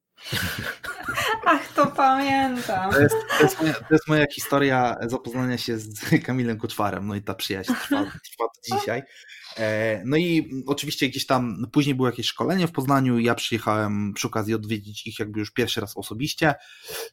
Ach, 1.47 1.73
to 1.73 1.87
pamiętam. 1.87 2.93
To 2.93 3.01
jest, 3.01 3.15
to, 3.39 3.43
jest 3.43 3.61
moja, 3.61 3.75
to 3.75 3.95
jest, 3.95 4.09
moja, 4.09 4.27
historia 4.33 4.97
zapoznania 5.01 5.59
się 5.59 5.79
z 5.79 6.01
Kamilem 6.27 6.59
Koczwarem, 6.59 7.07
no 7.07 7.15
i 7.15 7.23
ta 7.23 7.35
przyjaźń 7.35 7.73
trwa, 7.73 8.05
trwa 8.05 8.45
dzisiaj. 8.73 9.03
E, 9.57 10.03
no 10.05 10.17
i 10.17 10.51
oczywiście 10.67 11.09
gdzieś 11.09 11.27
tam 11.27 11.67
później 11.73 11.95
było 11.95 12.09
jakieś 12.09 12.27
szkolenie 12.27 12.67
w 12.67 12.73
Poznaniu, 12.73 13.19
ja 13.19 13.35
przyjechałem 13.35 14.13
przy 14.15 14.27
okazji 14.27 14.55
odwiedzić 14.55 15.07
ich 15.07 15.19
jakby 15.19 15.41
już 15.41 15.53
pierwszy 15.53 15.81
raz 15.81 15.97
osobiście, 15.97 16.55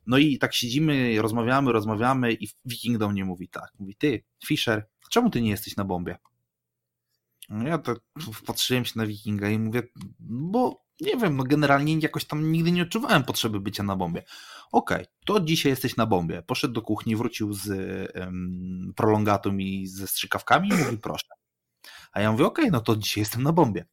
no 0.07 0.17
i 0.17 0.37
tak 0.37 0.53
siedzimy, 0.53 1.21
rozmawiamy, 1.21 1.71
rozmawiamy 1.71 2.33
i 2.33 2.47
Wiking 2.65 2.97
do 2.97 3.09
mnie 3.09 3.25
mówi 3.25 3.49
tak, 3.49 3.69
mówi 3.79 3.95
ty, 3.95 4.23
Fischer, 4.45 4.87
czemu 5.09 5.29
ty 5.29 5.41
nie 5.41 5.49
jesteś 5.49 5.75
na 5.75 5.85
bombie? 5.85 6.15
Ja 7.65 7.77
tak 7.77 7.97
patrzyłem 8.45 8.85
się 8.85 8.93
na 8.95 9.05
Wikinga 9.05 9.49
i 9.49 9.59
mówię, 9.59 9.83
bo 10.19 10.85
nie 11.01 11.17
wiem, 11.17 11.37
no 11.37 11.43
generalnie 11.43 11.97
jakoś 11.99 12.25
tam 12.25 12.51
nigdy 12.51 12.71
nie 12.71 12.81
odczuwałem 12.81 13.23
potrzeby 13.23 13.59
bycia 13.59 13.83
na 13.83 13.95
bombie. 13.95 14.21
Okej, 14.71 14.97
okay, 14.97 15.07
to 15.25 15.39
dzisiaj 15.39 15.69
jesteś 15.69 15.95
na 15.97 16.05
bombie. 16.05 16.41
Poszedł 16.47 16.73
do 16.73 16.81
kuchni, 16.81 17.15
wrócił 17.15 17.53
z 17.53 17.69
um, 18.15 18.93
prolongatą 18.95 19.57
i 19.57 19.87
ze 19.87 20.07
strzykawkami 20.07 20.69
i 20.69 20.73
mówi 20.73 20.97
proszę. 20.97 21.27
A 22.11 22.21
ja 22.21 22.31
mówię, 22.31 22.45
okej, 22.45 22.65
okay, 22.65 22.71
no 22.71 22.81
to 22.81 22.95
dzisiaj 22.95 23.21
jestem 23.21 23.43
na 23.43 23.53
bombie. 23.53 23.85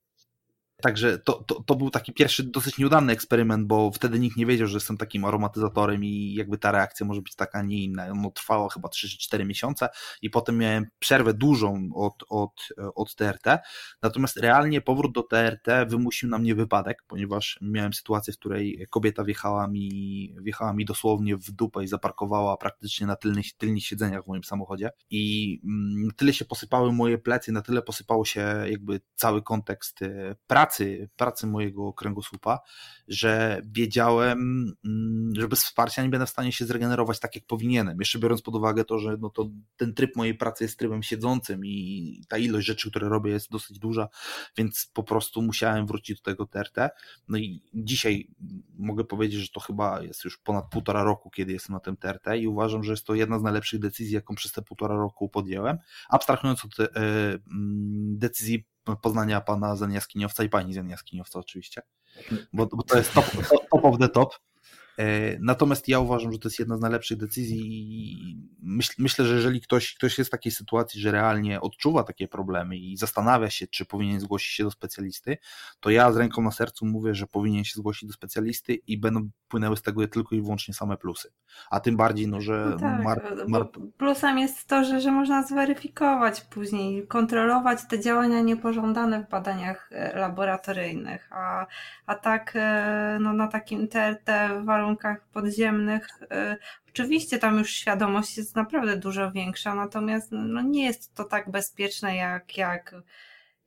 Także 0.83 1.19
to, 1.19 1.33
to, 1.33 1.63
to, 1.63 1.75
był 1.75 1.91
taki 1.91 2.13
pierwszy 2.13 2.45
dosyć 2.45 2.79
nieudany 2.79 3.13
eksperyment, 3.13 3.67
bo 3.67 3.91
wtedy 3.91 4.19
nikt 4.19 4.37
nie 4.37 4.47
wiedział, 4.47 4.67
że 4.67 4.77
jestem 4.77 4.97
takim 4.97 5.25
aromatyzatorem 5.25 6.05
i 6.05 6.35
jakby 6.35 6.59
ta 6.59 6.73
reakcja 6.73 7.07
może 7.07 7.23
być 7.23 7.35
taka, 7.35 7.63
nie 7.63 7.85
inna. 7.85 8.15
No 8.15 8.31
trwało 8.31 8.69
chyba 8.69 8.89
3-4 8.89 9.47
miesiące 9.47 9.89
i 10.23 10.31
potem 10.31 10.59
miałem 10.59 10.87
przerwę 10.99 11.35
dużą 11.35 11.91
od, 11.95 12.25
od, 12.29 12.69
od 12.95 13.15
TRT. 13.15 13.59
Natomiast 14.03 14.37
realnie 14.37 14.81
powrót 14.81 15.13
do 15.13 15.23
TRT 15.23 15.67
wymusił 15.87 16.29
na 16.29 16.39
mnie 16.39 16.55
wypadek, 16.55 17.03
ponieważ 17.07 17.59
miałem 17.63 17.93
sytuację, 17.93 18.33
w 18.33 18.39
której 18.39 18.87
kobieta 18.91 19.25
wjechała 19.25 19.69
mi, 19.69 20.35
wjechała 20.41 20.73
mi 20.73 20.85
dosłownie 20.85 21.37
w 21.37 21.51
dupę 21.51 21.85
i 21.85 21.87
zaparkowała 21.87 22.57
praktycznie 22.57 23.07
na 23.07 23.17
tylnych, 23.17 23.57
tylnych 23.57 23.85
siedzeniach 23.85 24.25
w 24.25 24.27
moim 24.27 24.45
samochodzie 24.45 24.91
i 25.11 25.61
mm, 25.65 26.11
tyle 26.17 26.33
się 26.33 26.45
posypały 26.45 26.93
moje 26.93 27.19
plecy, 27.19 27.53
na 27.53 27.63
tyle 27.63 27.83
posypało 27.83 28.25
się 28.25 28.65
jakby 28.71 29.01
cały 29.15 29.43
kontekst 29.43 30.03
e, 30.03 30.35
pracy 30.47 30.68
pracy, 30.69 31.09
pracy 31.17 31.47
mojego 31.47 31.93
kręgosłupa, 31.93 32.61
że 33.09 33.63
wiedziałem, 33.65 34.73
mm, 34.85 35.33
że 35.37 35.49
bez 35.49 35.65
wsparcia 35.65 36.03
nie 36.03 36.09
będę 36.09 36.27
w 36.27 36.31
stanie 36.31 36.53
się 36.53 36.67
zregenerować 36.67 37.21
tak, 37.21 37.35
jak 37.35 37.45
powinienem. 37.47 37.97
Jeszcze 37.99 38.19
biorąc 38.19 38.43
pod 38.43 38.55
uwagę 38.55 38.85
to, 38.85 38.99
że 38.99 39.17
no 39.21 39.31
to 39.31 39.51
ten 39.77 39.95
tryb 39.95 40.17
mojej 40.17 40.35
pracy 40.35 40.65
jest 40.65 40.79
trybem 40.79 41.03
siedzącym 41.03 41.67
i 41.67 42.23
ta 42.29 42.39
ilość 42.39 42.67
rzeczy, 42.67 42.91
które 42.91 43.09
robię 43.09 43.31
jest 43.31 43.51
dosyć 43.51 43.79
duża, 43.79 44.09
więc 44.57 44.91
po 44.93 45.03
prostu 45.03 45.43
musiałem 45.43 45.87
wrócić 45.87 46.17
do 46.17 46.23
tego 46.23 46.47
TRT. 46.47 46.91
No 47.29 47.39
i 47.39 47.63
dzisiaj 47.75 48.31
mogę 48.79 49.05
powiedzieć, 49.05 49.41
że 49.41 49.49
to 49.49 49.61
chyba 49.61 50.03
jest 50.03 50.25
już 50.25 50.39
ponad 50.39 50.71
półtora 50.71 51.03
roku, 51.03 51.31
kiedy 51.31 51.53
jestem 51.53 51.75
na 51.75 51.81
tym 51.81 51.97
TRT 51.97 52.27
i 52.39 52.47
uważam, 52.47 52.85
że 52.85 52.93
jest 52.93 53.07
to 53.07 53.15
jedna 53.15 53.39
z 53.39 53.43
najlepszych 53.43 53.81
decyzji, 53.81 54.15
jaką 54.15 54.35
przez 54.35 54.53
te 54.53 54.63
półtora 54.63 54.97
roku 54.97 55.29
podjęłem. 55.29 55.79
Abstrahując 56.09 56.65
od 56.65 56.81
e, 56.81 56.89
mm, 56.97 58.19
decyzji 58.19 58.65
poznania 58.97 59.41
pana 59.41 59.77
Zen 59.77 59.93
Jaskiniowca 59.93 60.45
i 60.45 60.49
pani 60.49 60.75
Zen 60.75 60.89
Jaskiniowca 60.89 61.39
oczywiście, 61.39 61.83
bo, 62.53 62.67
bo 62.67 62.83
to 62.83 62.99
jest 62.99 63.13
top, 63.13 63.25
top 63.71 63.85
of 63.85 63.99
the 63.99 64.09
top. 64.09 64.35
E, 64.99 65.39
natomiast 65.41 65.89
ja 65.89 66.01
uważam, 66.01 66.33
że 66.33 66.39
to 66.39 66.49
jest 66.49 66.59
jedna 66.59 66.77
z 66.77 66.81
najlepszych 66.81 67.19
decyzji 67.19 67.61
i 67.61 68.49
myśl, 68.63 68.93
myślę, 68.99 69.25
że 69.25 69.35
jeżeli 69.35 69.61
ktoś, 69.61 69.95
ktoś 69.95 70.19
jest 70.19 70.31
w 70.31 70.33
takiej 70.33 70.53
sytuacji, 70.53 71.01
że 71.01 71.13
realnie 71.13 71.61
odczuwa 71.61 72.03
takie 72.03 72.29
problemy 72.29 72.77
i 72.77 72.97
zastanawia 72.97 73.51
się, 73.51 73.67
czy 73.67 73.85
powinien 73.85 74.21
zgłosić 74.21 74.53
się 74.53 74.65
do 74.65 74.71
specjalisty, 74.71 75.39
to 75.81 75.91
ja 75.91 76.13
z 76.13 76.17
ręką 76.17 76.43
na 76.43 76.51
sercu 76.51 76.87
mówię, 76.87 77.15
że 77.15 77.27
powinien 77.27 77.65
się 77.65 77.75
zgłosić 77.77 78.09
do 78.09 78.13
specjalisty 78.13 78.75
i 78.75 78.99
będą 78.99 79.31
płynęły 79.49 79.77
z 79.77 79.83
tego 79.83 80.09
tylko 80.09 80.35
i 80.35 80.41
wyłącznie 80.41 80.75
same 80.75 80.97
plusy. 80.97 81.33
A 81.71 81.81
tym 81.81 81.97
bardziej, 81.97 82.29
no, 82.29 82.41
że 82.41 82.67
no 82.71 82.79
tak, 82.79 83.05
mar, 83.05 83.23
mar... 83.49 83.69
plusem 83.97 84.39
jest 84.39 84.67
to, 84.67 84.85
że, 84.85 85.01
że 85.01 85.13
można 85.13 85.43
zweryfikować 85.43 86.41
później, 86.41 87.07
kontrolować 87.07 87.79
te 87.91 88.01
działania 88.01 88.41
niepożądane 88.41 89.25
w 89.25 89.29
badaniach 89.29 89.91
e, 89.93 90.19
laboratoryjnych, 90.19 91.29
a, 91.33 91.67
a 92.07 92.15
tak 92.15 92.53
e, 92.55 93.19
no, 93.21 93.33
na 93.33 93.49
takim 93.49 93.89
TRT 93.89 94.31
warunkach 94.65 94.88
warunkach 94.89 95.29
podziemnych. 95.29 96.09
Y, 96.23 96.57
oczywiście 96.89 97.39
tam 97.39 97.59
już 97.59 97.71
świadomość 97.71 98.39
jest 98.39 98.57
naprawdę 98.57 98.97
dużo 98.97 99.33
większa, 99.33 99.75
natomiast 99.75 100.29
no 100.33 100.63
nie 100.63 100.85
jest 100.85 101.15
to 101.15 101.25
tak 101.25 101.51
bezpieczne 101.51 102.17
jak, 102.17 102.57
jak 102.57 102.95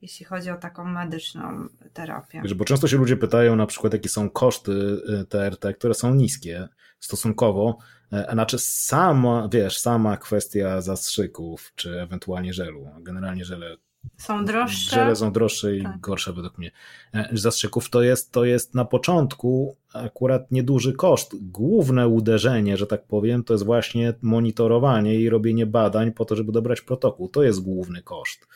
jeśli 0.01 0.25
chodzi 0.25 0.49
o 0.49 0.55
taką 0.55 0.85
medyczną 0.85 1.67
terapię. 1.93 2.41
Wiesz, 2.43 2.53
bo 2.53 2.65
często 2.65 2.87
się 2.87 2.97
ludzie 2.97 3.17
pytają 3.17 3.55
na 3.55 3.65
przykład, 3.65 3.93
jakie 3.93 4.09
są 4.09 4.29
koszty 4.29 5.01
TRT, 5.29 5.65
y, 5.65 5.73
które 5.73 5.93
są 5.93 6.15
niskie 6.15 6.67
stosunkowo, 6.99 7.77
e, 8.11 8.33
znaczy 8.33 8.59
sama, 8.59 9.49
wiesz, 9.51 9.77
sama 9.77 10.17
kwestia 10.17 10.81
zastrzyków, 10.81 11.71
czy 11.75 12.01
ewentualnie 12.01 12.53
żelu, 12.53 12.89
generalnie 13.01 13.45
żele 13.45 13.77
są 14.17 14.45
droższe. 14.45 14.95
Żele 14.95 15.15
są 15.15 15.31
droższe 15.31 15.75
i 15.75 15.83
tak. 15.83 15.99
gorsze 15.99 16.33
według 16.33 16.57
mnie. 16.57 16.71
E, 17.13 17.29
zastrzyków 17.31 17.89
to 17.89 18.01
jest, 18.01 18.31
to 18.31 18.45
jest 18.45 18.75
na 18.75 18.85
początku 18.85 19.75
akurat 19.93 20.51
nieduży 20.51 20.93
koszt. 20.93 21.35
Główne 21.41 22.07
uderzenie, 22.07 22.77
że 22.77 22.87
tak 22.87 23.03
powiem, 23.03 23.43
to 23.43 23.53
jest 23.53 23.65
właśnie 23.65 24.13
monitorowanie 24.21 25.15
i 25.15 25.29
robienie 25.29 25.65
badań 25.65 26.11
po 26.11 26.25
to, 26.25 26.35
żeby 26.35 26.51
dobrać 26.51 26.81
protokół. 26.81 27.29
To 27.29 27.43
jest 27.43 27.61
główny 27.61 28.01
koszt. 28.01 28.47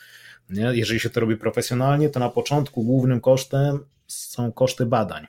Nie? 0.50 0.70
Jeżeli 0.74 1.00
się 1.00 1.10
to 1.10 1.20
robi 1.20 1.36
profesjonalnie, 1.36 2.08
to 2.08 2.20
na 2.20 2.30
początku 2.30 2.84
głównym 2.84 3.20
kosztem 3.20 3.78
są 4.06 4.52
koszty 4.52 4.86
badań 4.86 5.26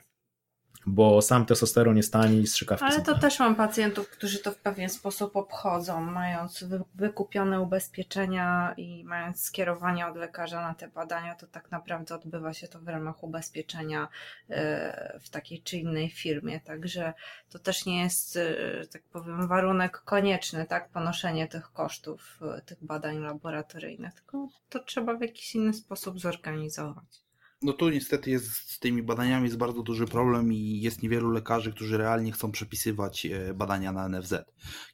bo 0.88 1.22
sam 1.22 1.46
testosteron 1.46 1.96
jest 1.96 2.12
tani 2.12 2.40
i 2.40 2.46
strzykawki 2.46 2.84
Ale 2.84 3.02
to 3.02 3.18
też 3.18 3.38
mam 3.38 3.54
pacjentów, 3.56 4.10
którzy 4.10 4.38
to 4.38 4.52
w 4.52 4.56
pewien 4.56 4.88
sposób 4.88 5.36
obchodzą, 5.36 6.00
mając 6.00 6.64
wykupione 6.94 7.60
ubezpieczenia 7.60 8.74
i 8.76 9.04
mając 9.04 9.42
skierowanie 9.42 10.06
od 10.06 10.16
lekarza 10.16 10.60
na 10.60 10.74
te 10.74 10.88
badania, 10.88 11.34
to 11.34 11.46
tak 11.46 11.70
naprawdę 11.70 12.14
odbywa 12.14 12.52
się 12.52 12.68
to 12.68 12.80
w 12.80 12.88
ramach 12.88 13.22
ubezpieczenia 13.22 14.08
e, 14.50 15.18
w 15.22 15.30
takiej 15.30 15.62
czy 15.62 15.76
innej 15.76 16.10
firmie, 16.10 16.60
także 16.60 17.12
to 17.50 17.58
też 17.58 17.86
nie 17.86 18.02
jest, 18.02 18.36
e, 18.36 18.86
tak 18.92 19.02
powiem, 19.02 19.48
warunek 19.48 19.98
konieczny, 19.98 20.66
tak, 20.66 20.88
ponoszenie 20.88 21.48
tych 21.48 21.72
kosztów 21.72 22.40
e, 22.56 22.62
tych 22.62 22.84
badań 22.84 23.18
laboratoryjnych, 23.18 24.14
tylko 24.14 24.48
to 24.68 24.78
trzeba 24.78 25.14
w 25.14 25.20
jakiś 25.20 25.54
inny 25.54 25.72
sposób 25.72 26.20
zorganizować. 26.20 27.27
No 27.62 27.72
tu 27.72 27.90
niestety 27.90 28.30
jest 28.30 28.46
z 28.46 28.78
tymi 28.78 29.02
badaniami 29.02 29.44
jest 29.44 29.56
bardzo 29.56 29.82
duży 29.82 30.06
problem 30.06 30.52
i 30.52 30.80
jest 30.80 31.02
niewielu 31.02 31.30
lekarzy, 31.30 31.72
którzy 31.72 31.98
realnie 31.98 32.32
chcą 32.32 32.52
przepisywać 32.52 33.26
e, 33.26 33.54
badania 33.54 33.92
na 33.92 34.08
NFZ. 34.08 34.34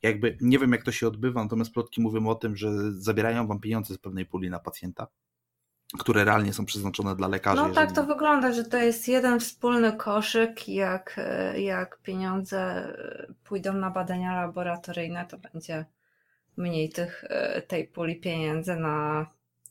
Jakby 0.02 0.38
nie 0.40 0.58
wiem 0.58 0.72
jak 0.72 0.82
to 0.82 0.92
się 0.92 1.08
odbywa, 1.08 1.42
natomiast 1.42 1.72
plotki 1.72 2.00
mówią 2.00 2.26
o 2.26 2.34
tym, 2.34 2.56
że 2.56 2.92
zabierają 2.92 3.46
wam 3.46 3.60
pieniądze 3.60 3.94
z 3.94 3.98
pewnej 3.98 4.26
puli 4.26 4.50
na 4.50 4.58
pacjenta 4.58 5.06
które 5.98 6.24
realnie 6.24 6.52
są 6.52 6.64
przeznaczone 6.64 7.16
dla 7.16 7.28
lekarzy. 7.28 7.62
No 7.62 7.70
tak 7.70 7.92
to 7.92 8.04
wygląda, 8.04 8.52
że 8.52 8.64
to 8.64 8.76
jest 8.76 9.08
jeden 9.08 9.40
wspólny 9.40 9.92
koszyk, 9.92 10.68
jak, 10.68 11.14
e, 11.18 11.60
jak 11.60 11.98
pieniądze 12.02 12.92
pójdą 13.44 13.72
na 13.72 13.90
badania 13.90 14.34
laboratoryjne, 14.34 15.26
to 15.26 15.38
będzie 15.38 15.84
mniej 16.56 16.90
tych, 16.90 17.24
e, 17.28 17.62
tej 17.62 17.88
puli 17.88 18.16
pieniędzy 18.16 18.76
na 18.76 19.26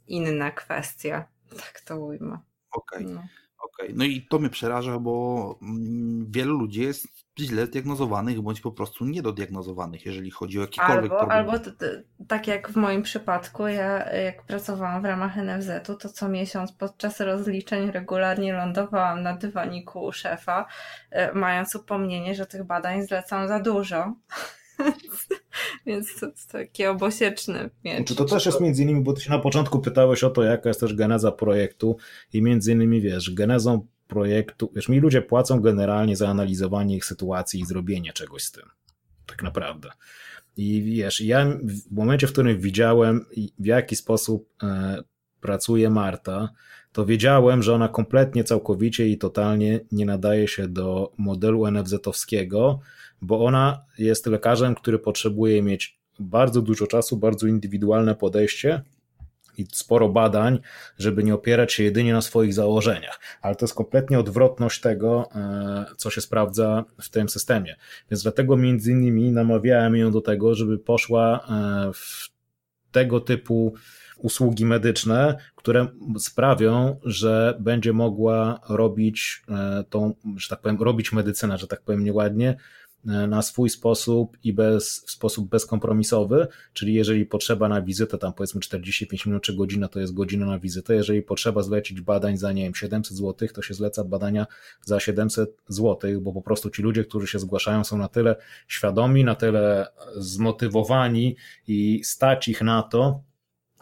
inne 0.07 0.51
kwestie, 0.51 1.23
tak 1.49 1.81
to 1.81 1.99
ujmę. 1.99 2.37
Okej. 2.73 3.05
Okay. 3.05 3.15
No. 3.15 3.23
Okay. 3.63 3.93
No 3.95 4.05
i 4.05 4.27
to 4.29 4.39
mnie 4.39 4.49
przeraża, 4.49 4.99
bo 4.99 5.55
mm, 5.61 6.31
wielu 6.31 6.57
ludzi 6.57 6.81
jest 6.81 7.07
źle 7.39 7.65
zdiagnozowanych 7.65 8.41
bądź 8.41 8.61
po 8.61 8.71
prostu 8.71 9.05
niedodiagnozowanych, 9.05 10.05
jeżeli 10.05 10.31
chodzi 10.31 10.59
o 10.59 10.61
jakikolwiek 10.61 11.11
albo, 11.11 11.17
problem. 11.17 11.37
Albo 11.37 11.53
tak 12.27 12.47
jak 12.47 12.69
w 12.69 12.75
moim 12.75 13.01
przypadku, 13.01 13.67
ja 13.67 14.11
jak 14.11 14.45
pracowałam 14.45 15.01
w 15.01 15.05
ramach 15.05 15.37
NFZ-u, 15.37 15.95
to 15.95 16.09
co 16.09 16.29
miesiąc 16.29 16.71
podczas 16.71 17.19
rozliczeń 17.19 17.91
regularnie 17.91 18.53
lądowałam 18.53 19.23
na 19.23 19.37
dywaniku 19.37 20.03
u 20.03 20.11
szefa, 20.11 20.65
e, 21.11 21.33
mając 21.33 21.75
upomnienie, 21.75 22.35
że 22.35 22.45
tych 22.45 22.63
badań 22.63 23.03
zlecam 23.03 23.47
za 23.47 23.59
dużo. 23.59 24.13
Więc 25.85 26.19
to 26.19 26.25
jest 26.25 26.51
taki 26.51 26.85
obosieczny 26.85 27.69
miecz. 27.83 28.07
Czy 28.07 28.15
to 28.15 28.25
też 28.25 28.45
jest 28.45 28.61
między 28.61 28.83
innymi, 28.83 29.01
bo 29.01 29.13
ty 29.13 29.21
się 29.21 29.29
na 29.29 29.39
początku 29.39 29.79
pytałeś 29.79 30.23
o 30.23 30.29
to, 30.29 30.43
jaka 30.43 30.69
jest 30.69 30.79
też 30.79 30.93
geneza 30.93 31.31
projektu 31.31 31.97
i 32.33 32.41
między 32.41 32.71
innymi, 32.71 33.01
wiesz, 33.01 33.33
genezą 33.33 33.87
projektu, 34.07 34.71
wiesz, 34.75 34.89
mi 34.89 34.99
ludzie 34.99 35.21
płacą 35.21 35.59
generalnie 35.59 36.15
za 36.15 36.29
analizowanie 36.29 36.95
ich 36.95 37.05
sytuacji 37.05 37.59
i 37.59 37.65
zrobienie 37.65 38.13
czegoś 38.13 38.43
z 38.43 38.51
tym. 38.51 38.63
Tak 39.25 39.43
naprawdę. 39.43 39.89
I 40.57 40.81
wiesz, 40.81 41.21
ja 41.21 41.45
w 41.63 41.91
momencie, 41.91 42.27
w 42.27 42.31
którym 42.31 42.59
widziałem, 42.59 43.25
w 43.59 43.65
jaki 43.65 43.95
sposób 43.95 44.49
e, 44.63 45.03
pracuje 45.41 45.89
Marta, 45.89 46.49
to 46.91 47.05
wiedziałem, 47.05 47.63
że 47.63 47.73
ona 47.73 47.87
kompletnie, 47.87 48.43
całkowicie 48.43 49.07
i 49.07 49.17
totalnie 49.17 49.79
nie 49.91 50.05
nadaje 50.05 50.47
się 50.47 50.67
do 50.67 51.11
modelu 51.17 51.67
NFZ-owskiego, 51.67 52.79
bo 53.23 53.45
ona 53.45 53.85
jest 53.97 54.25
lekarzem, 54.25 54.75
który 54.75 54.99
potrzebuje 54.99 55.61
mieć 55.61 55.99
bardzo 56.19 56.61
dużo 56.61 56.87
czasu, 56.87 57.17
bardzo 57.17 57.47
indywidualne 57.47 58.15
podejście 58.15 58.81
i 59.57 59.65
sporo 59.71 60.09
badań, 60.09 60.59
żeby 60.97 61.23
nie 61.23 61.33
opierać 61.33 61.73
się 61.73 61.83
jedynie 61.83 62.13
na 62.13 62.21
swoich 62.21 62.53
założeniach. 62.53 63.19
Ale 63.41 63.55
to 63.55 63.65
jest 63.65 63.75
kompletnie 63.75 64.19
odwrotność 64.19 64.81
tego, 64.81 65.29
e, 65.35 65.85
co 65.97 66.09
się 66.09 66.21
sprawdza 66.21 66.85
w 67.01 67.09
tym 67.09 67.29
systemie. 67.29 67.75
Więc 68.11 68.23
dlatego 68.23 68.57
między 68.57 68.91
innymi 68.91 69.31
namawiałem 69.31 69.95
ją 69.95 70.11
do 70.11 70.21
tego, 70.21 70.55
żeby 70.55 70.77
poszła 70.77 71.39
e, 71.39 71.93
w 71.93 72.29
tego 72.91 73.19
typu 73.19 73.73
usługi 74.17 74.65
medyczne, 74.65 75.37
które 75.55 75.87
sprawią, 76.19 76.99
że 77.03 77.57
będzie 77.59 77.93
mogła 77.93 78.59
robić 78.69 79.43
e, 79.49 79.83
tą, 79.89 80.13
że 80.37 80.49
tak 80.49 80.61
powiem, 80.61 80.81
robić 80.81 81.11
medycynę, 81.11 81.57
że 81.57 81.67
tak 81.67 81.81
powiem 81.81 82.03
nieładnie, 82.03 82.57
na 83.05 83.41
swój 83.41 83.69
sposób 83.69 84.37
i 84.43 84.53
bez, 84.53 85.03
w 85.07 85.11
sposób 85.11 85.49
bezkompromisowy, 85.49 86.47
czyli 86.73 86.93
jeżeli 86.93 87.25
potrzeba 87.25 87.69
na 87.69 87.81
wizytę, 87.81 88.17
tam 88.17 88.33
powiedzmy 88.33 88.61
45 88.61 89.25
minut 89.25 89.43
czy 89.43 89.55
godzina, 89.55 89.87
to 89.87 89.99
jest 89.99 90.13
godzina 90.13 90.45
na 90.45 90.59
wizytę, 90.59 90.95
jeżeli 90.95 91.21
potrzeba 91.21 91.61
zlecić 91.61 92.01
badań 92.01 92.37
za, 92.37 92.51
nie 92.51 92.63
wiem, 92.63 92.75
700 92.75 93.17
zł, 93.17 93.47
to 93.53 93.61
się 93.61 93.73
zleca 93.73 94.03
badania 94.03 94.47
za 94.85 94.99
700 94.99 95.57
zł, 95.67 96.21
bo 96.21 96.33
po 96.33 96.41
prostu 96.41 96.69
ci 96.69 96.81
ludzie, 96.81 97.03
którzy 97.03 97.27
się 97.27 97.39
zgłaszają 97.39 97.83
są 97.83 97.97
na 97.97 98.07
tyle 98.07 98.35
świadomi, 98.67 99.23
na 99.23 99.35
tyle 99.35 99.87
zmotywowani 100.15 101.35
i 101.67 102.01
stać 102.03 102.47
ich 102.47 102.61
na 102.61 102.83
to, 102.83 103.23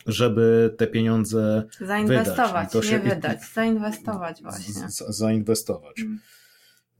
żeby 0.07 0.75
te 0.77 0.87
pieniądze 0.87 1.63
zainwestować, 1.81 2.73
wydać. 2.73 2.91
nie 2.91 2.99
wydać, 2.99 3.39
zainwestować 3.53 4.41
właśnie. 4.41 4.89
Z, 4.89 5.17
zainwestować. 5.17 5.99
Mm. 5.99 6.19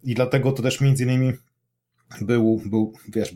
I 0.04 0.16
dlatego 0.16 0.52
to 0.52 0.64
też 0.64 0.82
między 0.82 1.04
innymi 1.04 1.34
był, 2.22 2.62
był 2.66 2.94
wiesz, 3.10 3.36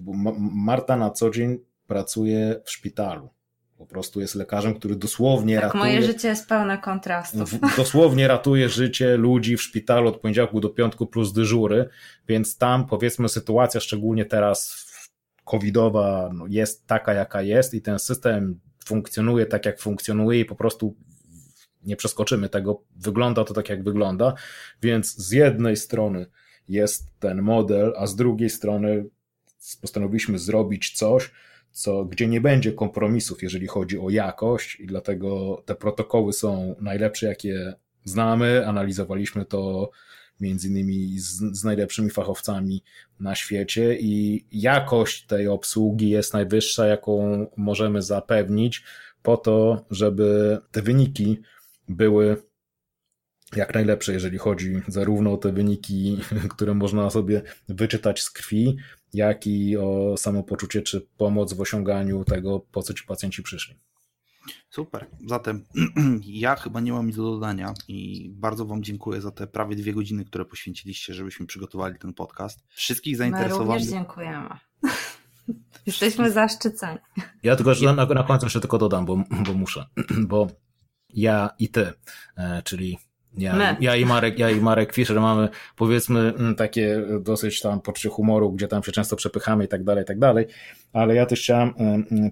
Marta 0.52 0.96
na 0.96 1.10
co 1.10 1.30
dzień 1.30 1.58
pracuje 1.88 2.62
w 2.66 2.72
szpitalu. 2.72 3.30
Po 3.78 3.86
prostu 3.86 4.22
jest 4.22 4.36
lekarzem, 4.36 4.74
który 4.74 4.96
dosłownie 4.96 5.56
tak, 5.56 5.64
ratuje. 5.64 5.84
Moje 5.84 6.04
życie 6.04 6.28
jest 6.28 6.50
pełne 6.50 6.78
kontrastów. 6.78 7.50
Dosłownie 7.78 8.28
ratuje 8.28 8.70
życie 8.70 9.18
ludzi 9.18 9.58
w 9.58 9.62
szpitalu 9.62 10.08
od 10.08 10.18
poniedziałku 10.18 10.60
do 10.60 10.70
piątku 10.70 11.08
plus 11.08 11.34
dyżury, 11.34 11.90
więc 12.28 12.58
tam 12.58 12.88
powiedzmy 12.88 13.30
sytuacja, 13.30 13.82
szczególnie 13.82 14.26
teraz 14.26 14.86
covidowa, 15.46 16.30
no 16.34 16.46
jest 16.50 16.88
taka, 16.88 17.14
jaka 17.14 17.42
jest 17.42 17.74
i 17.74 17.82
ten 17.82 18.00
system 18.00 18.60
funkcjonuje 18.86 19.46
tak, 19.46 19.66
jak 19.66 19.80
funkcjonuje 19.80 20.40
i 20.40 20.46
po 20.46 20.56
prostu 20.56 20.96
nie 21.84 21.96
przeskoczymy 21.96 22.50
tego. 22.50 22.82
Wygląda 22.96 23.44
to 23.44 23.54
tak, 23.54 23.70
jak 23.70 23.84
wygląda. 23.84 24.34
Więc 24.82 25.16
z 25.16 25.32
jednej 25.32 25.78
strony 25.78 26.26
jest 26.70 27.08
ten 27.20 27.42
model, 27.42 27.94
a 27.98 28.08
z 28.08 28.16
drugiej 28.16 28.50
strony 28.50 29.06
postanowiliśmy 29.82 30.40
zrobić 30.40 30.92
coś, 30.92 31.32
co, 31.72 32.06
gdzie 32.06 32.28
nie 32.28 32.42
będzie 32.42 32.74
kompromisów, 32.74 33.44
jeżeli 33.44 33.68
chodzi 33.68 34.00
o 34.00 34.10
jakość, 34.10 34.80
i 34.80 34.88
dlatego 34.88 35.62
te 35.66 35.76
protokoły 35.76 36.34
są 36.34 36.76
najlepsze, 36.82 37.28
jakie 37.28 37.74
znamy. 38.04 38.68
Analizowaliśmy 38.68 39.46
to 39.46 39.92
między 40.40 40.68
innymi 40.68 41.20
z, 41.20 41.58
z, 41.60 41.64
najlepszymi 41.64 42.10
fachowcami 42.10 42.84
na 43.20 43.36
świecie 43.36 43.98
i 44.00 44.46
jakość 44.52 45.26
tej 45.26 45.48
obsługi 45.48 46.10
jest 46.10 46.34
najwyższa, 46.34 46.88
jaką 46.88 47.46
możemy 47.58 48.02
zapewnić, 48.02 48.84
po 49.24 49.38
to, 49.38 49.86
żeby 49.92 50.58
te 50.72 50.82
wyniki 50.82 51.42
były 51.90 52.38
jak 53.56 53.74
najlepsze, 53.74 54.14
jeżeli 54.14 54.38
chodzi 54.38 54.82
zarówno 54.88 55.34
o 55.34 55.38
te 55.38 55.52
wyniki, 55.52 56.20
które 56.54 56.74
można 56.74 57.10
sobie 57.10 57.42
wyczytać 57.70 58.22
z 58.22 58.32
krwi, 58.32 58.78
jak 59.14 59.48
i 59.48 59.78
o 59.78 60.18
samopoczucie 60.18 60.82
czy 60.82 61.08
pomoc 61.18 61.54
w 61.54 61.62
osiąganiu 61.62 62.24
tego, 62.24 62.60
po 62.60 62.84
co 62.84 62.94
ci 62.94 63.04
pacjenci 63.04 63.44
przyszli. 63.44 63.76
Super. 64.70 65.06
Zatem 65.28 65.66
ja 66.24 66.56
chyba 66.56 66.80
nie 66.80 66.94
mam 66.94 67.08
nic 67.08 67.16
do 67.16 67.24
dodania 67.24 67.74
i 67.88 68.30
bardzo 68.34 68.66
Wam 68.66 68.84
dziękuję 68.84 69.22
za 69.22 69.32
te 69.32 69.48
prawie 69.48 69.76
dwie 69.76 69.94
godziny, 69.94 70.26
które 70.26 70.46
poświęciliście, 70.46 71.14
żebyśmy 71.14 71.46
przygotowali 71.46 72.00
ten 72.00 72.14
podcast. 72.14 72.60
Wszystkich 72.70 73.18
zainteresowanych. 73.18 73.68
My 73.68 73.74
również 73.74 73.90
dziękujemy. 73.90 74.50
Jesteśmy 75.86 76.32
zaszczyceni. 76.32 77.00
Ja 77.44 77.56
tylko 77.56 77.74
że 77.74 77.94
na, 77.94 78.06
na 78.06 78.24
końcu 78.24 78.46
jeszcze 78.46 78.60
tylko 78.60 78.78
dodam, 78.78 79.06
bo, 79.06 79.24
bo 79.46 79.54
muszę, 79.54 79.86
bo 80.28 80.48
ja 81.10 81.50
i 81.60 81.70
ty, 81.70 81.94
e, 82.38 82.62
czyli 82.64 82.98
ja, 83.38 83.78
ja, 83.80 83.96
i 83.96 84.06
Marek, 84.06 84.40
ja 84.40 84.50
i 84.50 84.62
Marek 84.62 84.94
Fischer 84.94 85.22
mamy 85.22 85.50
powiedzmy 85.76 86.20
mm, 86.20 86.56
takie 86.56 87.02
dosyć 87.22 87.62
tam 87.62 87.82
poczucie 87.82 88.10
humoru, 88.10 88.52
gdzie 88.52 88.68
tam 88.68 88.84
się 88.84 88.92
często 88.92 89.16
przepychamy 89.16 89.66
i 89.66 89.68
tak 89.68 89.84
dalej, 89.84 90.04
i 90.04 90.08
tak 90.08 90.20
dalej, 90.20 90.46
ale 90.94 91.16
ja 91.16 91.26
też 91.26 91.42
chciałem 91.42 91.74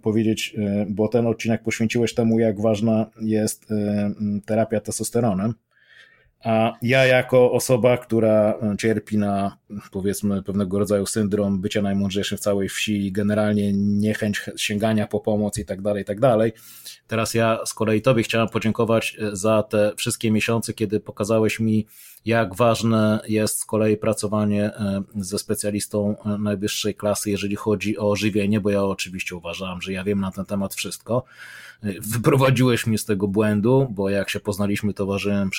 powiedzieć, 0.01 0.55
e, 0.57 0.85
bo 0.89 1.07
ten 1.07 1.27
odcinek 1.27 1.63
poświęciłeś 1.63 2.13
temu, 2.13 2.39
jak 2.39 2.61
ważna 2.61 3.05
jest 3.21 3.71
e, 3.71 4.11
terapia 4.45 4.79
testosteronem, 4.79 5.53
a 6.43 6.73
ja 6.81 7.05
jako 7.05 7.51
osoba, 7.51 7.97
która 7.97 8.53
e, 8.61 8.77
cierpi 8.77 9.17
na 9.17 9.57
powiedzmy 9.91 10.43
pewnego 10.43 10.79
rodzaju 10.79 11.05
syndrom 11.05 11.61
bycia 11.61 11.81
najmądrzejszym 11.81 12.37
w 12.37 12.41
całej 12.41 12.69
wsi, 12.69 13.11
generalnie 13.11 13.73
niechęć 13.73 14.41
sięgania 14.57 15.07
po 15.07 15.19
pomoc 15.19 15.57
i 15.57 15.65
tak 15.65 15.81
dalej, 15.81 16.01
i 16.01 16.05
tak 16.05 16.19
dalej. 16.19 16.53
Teraz 17.07 17.33
ja 17.33 17.59
z 17.65 17.73
kolei 17.73 18.01
Tobie 18.01 18.23
chciałem 18.23 18.49
podziękować 18.49 19.17
e, 19.19 19.35
za 19.35 19.63
te 19.63 19.91
wszystkie 19.97 20.31
miesiące, 20.31 20.73
kiedy 20.73 20.99
pokazałeś 20.99 21.59
mi, 21.59 21.85
jak 22.25 22.55
ważne 22.55 23.19
jest 23.27 23.59
z 23.59 23.65
kolei 23.65 23.97
pracowanie 23.97 24.65
e, 24.65 25.03
ze 25.15 25.39
specjalistą 25.39 26.15
najwyższej 26.39 26.95
klasy, 26.95 27.31
jeżeli 27.31 27.55
chodzi 27.55 27.97
o 27.97 28.15
żywienie, 28.15 28.59
bo 28.59 28.69
ja 28.69 28.83
oczywiście 28.83 29.35
uważałem, 29.35 29.81
że 29.81 29.93
ja 29.93 30.03
wiem 30.03 30.19
na 30.19 30.31
ten 30.31 30.45
temat 30.45 30.75
wszystko. 30.75 31.23
Wyprowadziłeś 32.01 32.87
mnie 32.87 32.97
z 32.97 33.05
tego 33.05 33.27
błędu, 33.27 33.87
bo 33.91 34.09
jak 34.09 34.29
się 34.29 34.39
poznaliśmy, 34.39 34.93
to 34.93 35.05
ważyłem 35.05 35.49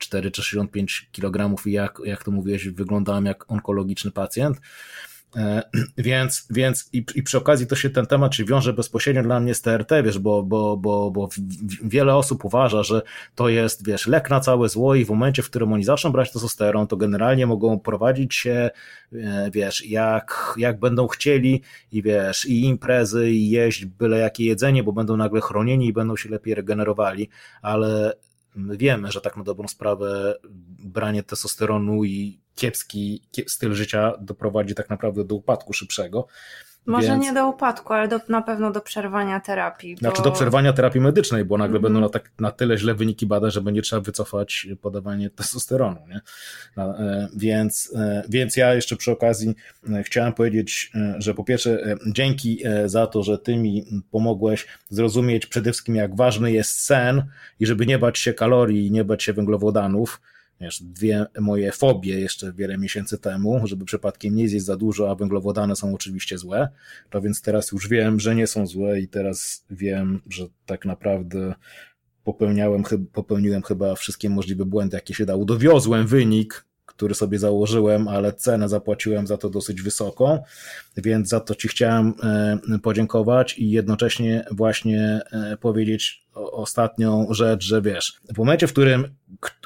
60 0.00 0.10
4 0.10 0.30
czy 0.30 0.42
65 0.42 1.10
kg 1.12 1.66
i 1.66 1.72
jak, 1.72 1.98
jak 2.04 2.24
to 2.24 2.30
mówiłeś, 2.30 2.68
wyglądałem 2.68 3.26
jak 3.26 3.52
onkologiczny 3.52 4.10
pacjent. 4.10 4.60
E, 5.36 5.62
więc, 5.98 6.46
więc 6.50 6.88
i, 6.92 7.04
i 7.14 7.22
przy 7.22 7.38
okazji 7.38 7.66
to 7.66 7.76
się 7.76 7.90
ten 7.90 8.06
temat 8.06 8.34
się 8.34 8.44
wiąże 8.44 8.72
bezpośrednio 8.72 9.22
dla 9.22 9.40
mnie 9.40 9.54
z 9.54 9.62
TRT, 9.62 9.92
wiesz, 10.04 10.18
bo, 10.18 10.42
bo, 10.42 10.76
bo, 10.76 11.10
bo 11.10 11.28
wiele 11.84 12.16
osób 12.16 12.44
uważa, 12.44 12.82
że 12.82 13.02
to 13.34 13.48
jest, 13.48 13.86
wiesz, 13.86 14.06
lek 14.06 14.30
na 14.30 14.40
całe 14.40 14.68
zło 14.68 14.94
i 14.94 15.04
w 15.04 15.10
momencie, 15.10 15.42
w 15.42 15.50
którym 15.50 15.72
oni 15.72 15.84
zaczną 15.84 16.12
brać 16.12 16.32
testosteron, 16.32 16.86
to 16.86 16.96
generalnie 16.96 17.46
mogą 17.46 17.78
prowadzić 17.78 18.34
się, 18.34 18.70
e, 19.12 19.50
wiesz, 19.52 19.86
jak, 19.86 20.54
jak 20.56 20.78
będą 20.78 21.06
chcieli 21.06 21.62
i 21.92 22.02
wiesz, 22.02 22.46
i 22.46 22.64
imprezy, 22.64 23.30
i 23.30 23.50
jeść 23.50 23.84
byle 23.84 24.18
jakie 24.18 24.44
jedzenie, 24.44 24.82
bo 24.82 24.92
będą 24.92 25.16
nagle 25.16 25.40
chronieni 25.40 25.86
i 25.86 25.92
będą 25.92 26.16
się 26.16 26.28
lepiej 26.28 26.54
regenerowali, 26.54 27.28
ale 27.62 28.14
wiemy, 28.56 29.12
że 29.12 29.20
tak 29.20 29.36
na 29.36 29.44
dobrą 29.44 29.68
sprawę 29.68 30.34
branie 30.84 31.22
testosteronu 31.22 32.04
i 32.04 32.40
kiepski 32.54 33.28
styl 33.46 33.74
życia 33.74 34.12
doprowadzi 34.20 34.74
tak 34.74 34.90
naprawdę 34.90 35.24
do 35.24 35.34
upadku 35.34 35.72
szybszego. 35.72 36.26
Może 36.90 37.06
Więc... 37.06 37.24
nie 37.24 37.32
do 37.32 37.48
upadku, 37.48 37.92
ale 37.92 38.08
do, 38.08 38.20
na 38.28 38.42
pewno 38.42 38.70
do 38.70 38.80
przerwania 38.80 39.40
terapii. 39.40 39.94
Bo... 39.94 40.00
Znaczy 40.00 40.22
do 40.22 40.30
przerwania 40.30 40.72
terapii 40.72 41.00
medycznej, 41.00 41.44
bo 41.44 41.58
nagle 41.58 41.78
mm 41.78 41.80
-hmm. 41.80 41.82
będą 41.82 42.00
na, 42.00 42.08
tak, 42.08 42.30
na 42.38 42.50
tyle 42.50 42.78
źle 42.78 42.94
wyniki 42.94 43.26
badań, 43.26 43.50
że 43.50 43.60
będzie 43.60 43.82
trzeba 43.82 44.02
wycofać 44.02 44.66
podawanie 44.82 45.30
testosteronu. 45.30 46.00
Nie? 46.08 46.20
E, 46.78 47.28
więc, 47.36 47.92
e, 47.96 48.22
więc 48.28 48.56
ja 48.56 48.74
jeszcze 48.74 48.96
przy 48.96 49.10
okazji 49.10 49.54
e, 49.92 50.02
chciałem 50.02 50.32
powiedzieć, 50.32 50.92
że 51.18 51.34
po 51.34 51.44
pierwsze 51.44 51.96
dzięki 52.06 52.62
za 52.86 53.06
to, 53.06 53.22
że 53.22 53.38
ty 53.38 53.56
mi 53.56 54.02
pomogłeś 54.10 54.66
zrozumieć 54.88 55.46
przede 55.46 55.72
wszystkim 55.72 55.94
jak 55.94 56.16
ważny 56.16 56.52
jest 56.52 56.80
sen 56.80 57.22
i 57.60 57.66
żeby 57.66 57.86
nie 57.86 57.98
bać 57.98 58.18
się 58.18 58.34
kalorii 58.34 58.86
i 58.86 58.90
nie 58.90 59.04
bać 59.04 59.22
się 59.22 59.32
węglowodanów, 59.32 60.20
wiesz, 60.60 60.82
dwie 60.82 61.26
moje 61.40 61.72
fobie 61.72 62.20
jeszcze 62.20 62.52
wiele 62.52 62.78
miesięcy 62.78 63.18
temu, 63.18 63.66
żeby 63.66 63.84
przypadkiem 63.84 64.34
nie 64.34 64.48
zjeść 64.48 64.64
za 64.64 64.76
dużo, 64.76 65.10
a 65.10 65.14
węglowodany 65.14 65.76
są 65.76 65.94
oczywiście 65.94 66.38
złe, 66.38 66.68
to 67.10 67.20
więc 67.20 67.42
teraz 67.42 67.72
już 67.72 67.88
wiem, 67.88 68.20
że 68.20 68.34
nie 68.34 68.46
są 68.46 68.66
złe 68.66 69.00
i 69.00 69.08
teraz 69.08 69.66
wiem, 69.70 70.20
że 70.30 70.46
tak 70.66 70.84
naprawdę 70.84 71.54
popełniałem, 72.24 72.82
popełniłem 73.12 73.62
chyba 73.62 73.94
wszystkie 73.94 74.30
możliwe 74.30 74.64
błędy, 74.64 74.96
jakie 74.96 75.14
się 75.14 75.26
dało. 75.26 75.44
Dowiozłem 75.44 76.06
wynik, 76.06 76.64
który 76.90 77.14
sobie 77.14 77.38
założyłem, 77.38 78.08
ale 78.08 78.32
cenę 78.32 78.68
zapłaciłem 78.68 79.26
za 79.26 79.36
to 79.36 79.50
dosyć 79.50 79.82
wysoką, 79.82 80.42
więc 80.96 81.28
za 81.28 81.40
to 81.40 81.54
Ci 81.54 81.68
chciałem 81.68 82.14
e, 82.22 82.78
podziękować 82.82 83.58
i 83.58 83.70
jednocześnie 83.70 84.44
właśnie 84.50 85.20
e, 85.32 85.56
powiedzieć 85.56 86.26
ostatnią 86.34 87.26
rzecz, 87.30 87.64
że 87.64 87.82
wiesz, 87.82 88.20
w 88.34 88.38
momencie, 88.38 88.66
w 88.66 88.72
którym 88.72 89.14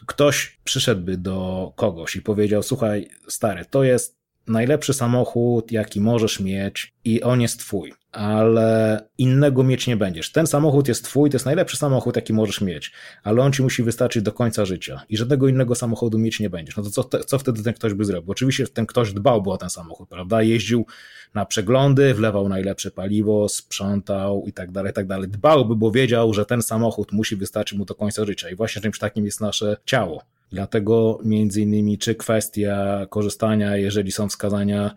ktoś 0.06 0.58
przyszedłby 0.64 1.16
do 1.16 1.72
kogoś 1.76 2.16
i 2.16 2.22
powiedział: 2.22 2.62
Słuchaj, 2.62 3.08
stary, 3.28 3.64
to 3.70 3.84
jest 3.84 4.23
najlepszy 4.46 4.94
samochód, 4.94 5.72
jaki 5.72 6.00
możesz 6.00 6.40
mieć, 6.40 6.94
i 7.04 7.22
on 7.22 7.40
jest 7.40 7.60
twój 7.60 7.92
ale 8.14 9.08
innego 9.18 9.62
mieć 9.62 9.86
nie 9.86 9.96
będziesz. 9.96 10.32
Ten 10.32 10.46
samochód 10.46 10.88
jest 10.88 11.04
twój, 11.04 11.30
to 11.30 11.34
jest 11.34 11.46
najlepszy 11.46 11.76
samochód, 11.76 12.16
jaki 12.16 12.32
możesz 12.32 12.60
mieć, 12.60 12.92
ale 13.22 13.42
on 13.42 13.52
ci 13.52 13.62
musi 13.62 13.82
wystarczyć 13.82 14.22
do 14.22 14.32
końca 14.32 14.64
życia 14.64 15.02
i 15.08 15.16
żadnego 15.16 15.48
innego 15.48 15.74
samochodu 15.74 16.18
mieć 16.18 16.40
nie 16.40 16.50
będziesz. 16.50 16.76
No 16.76 16.82
to 16.82 16.90
co, 16.90 17.04
co 17.24 17.38
wtedy 17.38 17.62
ten 17.62 17.74
ktoś 17.74 17.94
by 17.94 18.04
zrobił? 18.04 18.30
Oczywiście 18.30 18.66
ten 18.66 18.86
ktoś 18.86 19.12
dbałby 19.12 19.50
o 19.50 19.56
ten 19.56 19.70
samochód, 19.70 20.08
prawda? 20.08 20.42
Jeździł 20.42 20.86
na 21.34 21.46
przeglądy, 21.46 22.14
wlewał 22.14 22.48
najlepsze 22.48 22.90
paliwo, 22.90 23.48
sprzątał 23.48 24.44
i 24.46 24.52
tak 24.52 24.70
dalej, 24.70 24.90
i 24.90 24.94
tak 24.94 25.06
dalej. 25.06 25.28
Dbałby, 25.28 25.76
bo 25.76 25.90
wiedział, 25.90 26.34
że 26.34 26.46
ten 26.46 26.62
samochód 26.62 27.12
musi 27.12 27.36
wystarczyć 27.36 27.78
mu 27.78 27.84
do 27.84 27.94
końca 27.94 28.24
życia 28.24 28.50
i 28.50 28.54
właśnie 28.54 28.82
czymś 28.82 28.98
takim 28.98 29.24
jest 29.24 29.40
nasze 29.40 29.76
ciało. 29.84 30.33
Dlatego 30.52 31.20
między 31.24 31.60
innymi, 31.60 31.98
czy 31.98 32.14
kwestia 32.14 33.06
korzystania, 33.10 33.76
jeżeli 33.76 34.12
są 34.12 34.28
wskazania 34.28 34.94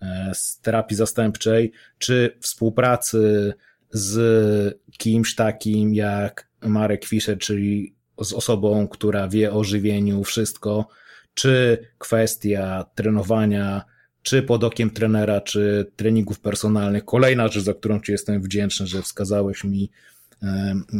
E, 0.00 0.30
z 0.34 0.60
terapii 0.60 0.96
zastępczej, 0.96 1.72
czy 1.98 2.36
współpracy 2.40 3.52
z 3.90 4.78
kimś 4.98 5.34
takim 5.34 5.94
jak 5.94 6.48
Marek 6.60 7.04
Fischer, 7.04 7.38
czyli 7.38 7.94
z 8.22 8.32
osobą, 8.32 8.88
która 8.88 9.28
wie 9.28 9.52
o 9.52 9.64
żywieniu 9.64 10.24
wszystko, 10.24 10.88
czy 11.34 11.78
kwestia 11.98 12.86
trenowania, 12.94 13.84
czy 14.22 14.42
pod 14.42 14.64
okiem 14.64 14.90
trenera, 14.90 15.40
czy 15.40 15.92
treningów 15.96 16.40
personalnych. 16.40 17.04
Kolejna 17.04 17.48
rzecz, 17.48 17.64
za 17.64 17.74
którą 17.74 18.00
Ci 18.00 18.12
jestem 18.12 18.42
wdzięczny, 18.42 18.86
że 18.86 19.02
wskazałeś 19.02 19.64
mi 19.64 19.90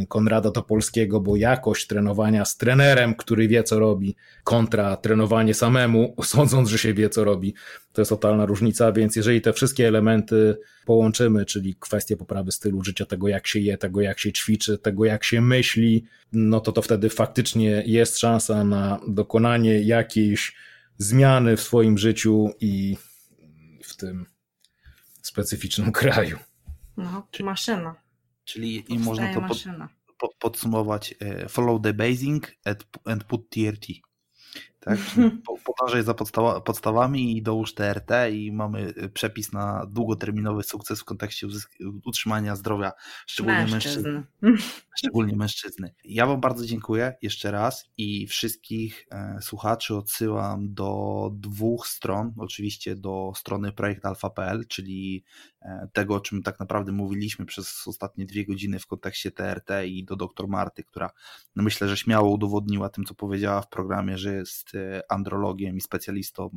Konrada 0.08 0.50
Topolskiego, 0.50 1.20
bo 1.20 1.36
jakość 1.36 1.86
trenowania 1.86 2.44
z 2.44 2.56
trenerem, 2.56 3.14
który 3.14 3.48
wie 3.48 3.62
co 3.62 3.78
robi, 3.78 4.16
kontra 4.44 4.96
trenowanie 4.96 5.54
samemu, 5.54 6.14
sądząc, 6.24 6.68
że 6.68 6.78
się 6.78 6.94
wie 6.94 7.08
co 7.08 7.24
robi, 7.24 7.54
to 7.92 8.00
jest 8.00 8.08
totalna 8.08 8.46
różnica, 8.46 8.92
więc 8.92 9.16
jeżeli 9.16 9.40
te 9.40 9.52
wszystkie 9.52 9.88
elementy 9.88 10.56
połączymy, 10.86 11.44
czyli 11.44 11.74
kwestie 11.80 12.16
poprawy 12.16 12.52
stylu 12.52 12.84
życia, 12.84 13.06
tego 13.06 13.28
jak 13.28 13.46
się 13.46 13.60
je, 13.60 13.78
tego 13.78 14.00
jak 14.00 14.18
się 14.18 14.32
ćwiczy, 14.32 14.78
tego 14.78 15.04
jak 15.04 15.24
się 15.24 15.40
myśli, 15.40 16.04
no 16.32 16.60
to 16.60 16.72
to 16.72 16.82
wtedy 16.82 17.08
faktycznie 17.08 17.82
jest 17.86 18.18
szansa 18.18 18.64
na 18.64 19.00
dokonanie 19.08 19.80
jakiejś 19.80 20.56
zmiany 20.98 21.56
w 21.56 21.60
swoim 21.60 21.98
życiu 21.98 22.50
i 22.60 22.96
w 23.82 23.96
tym 23.96 24.26
specyficznym 25.22 25.92
kraju. 26.00 26.38
No, 26.96 27.26
maszyna. 27.40 28.09
Czyli 28.50 28.84
i 28.94 28.98
można 28.98 29.34
to 29.34 29.40
pod, 29.40 29.64
pod, 30.18 30.34
podsumować 30.34 31.14
e, 31.20 31.48
follow 31.48 31.82
the 31.82 31.92
basing 31.92 32.52
and 33.04 33.24
put 33.24 33.50
TRT. 33.50 33.86
Tak? 34.80 34.98
Podążaj 35.64 36.02
za 36.02 36.14
podstawa, 36.14 36.60
podstawami 36.60 37.36
i 37.36 37.42
dołóż 37.42 37.74
TRT 37.74 38.10
i 38.32 38.52
mamy 38.52 38.94
e, 38.96 39.08
przepis 39.08 39.52
na 39.52 39.86
długoterminowy 39.86 40.62
sukces 40.62 41.00
w 41.00 41.04
kontekście 41.04 41.46
utrzymania 42.04 42.56
zdrowia, 42.56 42.92
szczególnie 43.26 43.66
mężczyzny. 43.66 44.22
Szczególnie 44.98 45.36
mężczyzny. 45.36 45.94
Ja 46.04 46.26
Wam 46.26 46.40
bardzo 46.40 46.66
dziękuję 46.66 47.14
jeszcze 47.22 47.50
raz 47.50 47.90
i 47.96 48.26
wszystkich 48.26 49.06
e, 49.10 49.38
słuchaczy 49.42 49.96
odsyłam 49.96 50.74
do 50.74 51.30
dwóch 51.34 51.86
stron, 51.86 52.32
oczywiście 52.38 52.96
do 52.96 53.32
strony 53.36 53.72
projektalfa.pl, 53.72 54.66
czyli 54.68 55.24
e, 55.62 55.88
tego, 55.92 56.14
o 56.14 56.20
czym 56.20 56.42
tak 56.42 56.60
naprawdę 56.60 56.92
mówiliśmy 56.92 57.46
przez 57.46 57.82
ostatnie 57.86 58.26
dwie 58.26 58.46
godziny 58.46 58.78
w 58.78 58.86
kontekście 58.86 59.30
TRT 59.30 59.70
i 59.86 60.04
do 60.04 60.16
dr 60.16 60.48
Marty, 60.48 60.84
która 60.84 61.10
no 61.56 61.62
myślę, 61.62 61.88
że 61.88 61.96
śmiało 61.96 62.30
udowodniła 62.30 62.88
tym, 62.88 63.04
co 63.04 63.14
powiedziała 63.14 63.62
w 63.62 63.68
programie, 63.68 64.18
że 64.18 64.34
jest 64.34 64.69
e, 64.74 65.02
andrologiem 65.08 65.76
i 65.76 65.80
specjalistą 65.80 66.50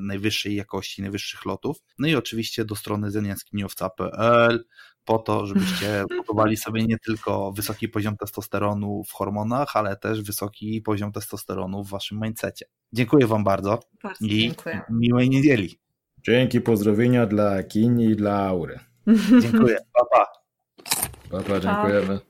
najwyższej 0.00 0.54
jakości, 0.54 1.02
najwyższych 1.02 1.44
lotów. 1.44 1.82
No 1.98 2.08
i 2.08 2.14
oczywiście 2.14 2.64
do 2.64 2.76
strony 2.76 3.10
zeniackiniowca.pl, 3.10 4.64
po 5.04 5.18
to, 5.18 5.46
żebyście 5.46 6.04
budowali 6.16 6.56
sobie 6.56 6.84
nie 6.84 6.98
tylko 6.98 7.52
wysoki 7.52 7.88
poziom 7.88 8.16
testosteronu 8.16 9.04
w 9.04 9.12
hormonach, 9.12 9.76
ale 9.76 9.96
też 9.96 10.22
wysoki 10.22 10.82
poziom 10.82 11.12
testosteronu 11.12 11.84
w 11.84 11.90
waszym 11.90 12.20
mindsetie. 12.20 12.66
Dziękuję 12.92 13.26
wam 13.26 13.44
bardzo, 13.44 13.80
bardzo 14.02 14.24
i 14.24 14.40
dziękuję. 14.40 14.80
miłej 14.90 15.30
niedzieli. 15.30 15.78
Dzięki, 16.22 16.60
pozdrowienia 16.60 17.26
dla 17.26 17.62
Kini 17.62 18.04
i 18.04 18.16
dla 18.16 18.46
Aury. 18.46 18.78
Dziękuję, 19.42 19.78
pa 19.92 20.04
pa. 20.10 20.26
Pa, 21.30 21.42
pa 21.42 21.60
dziękujemy. 21.60 22.20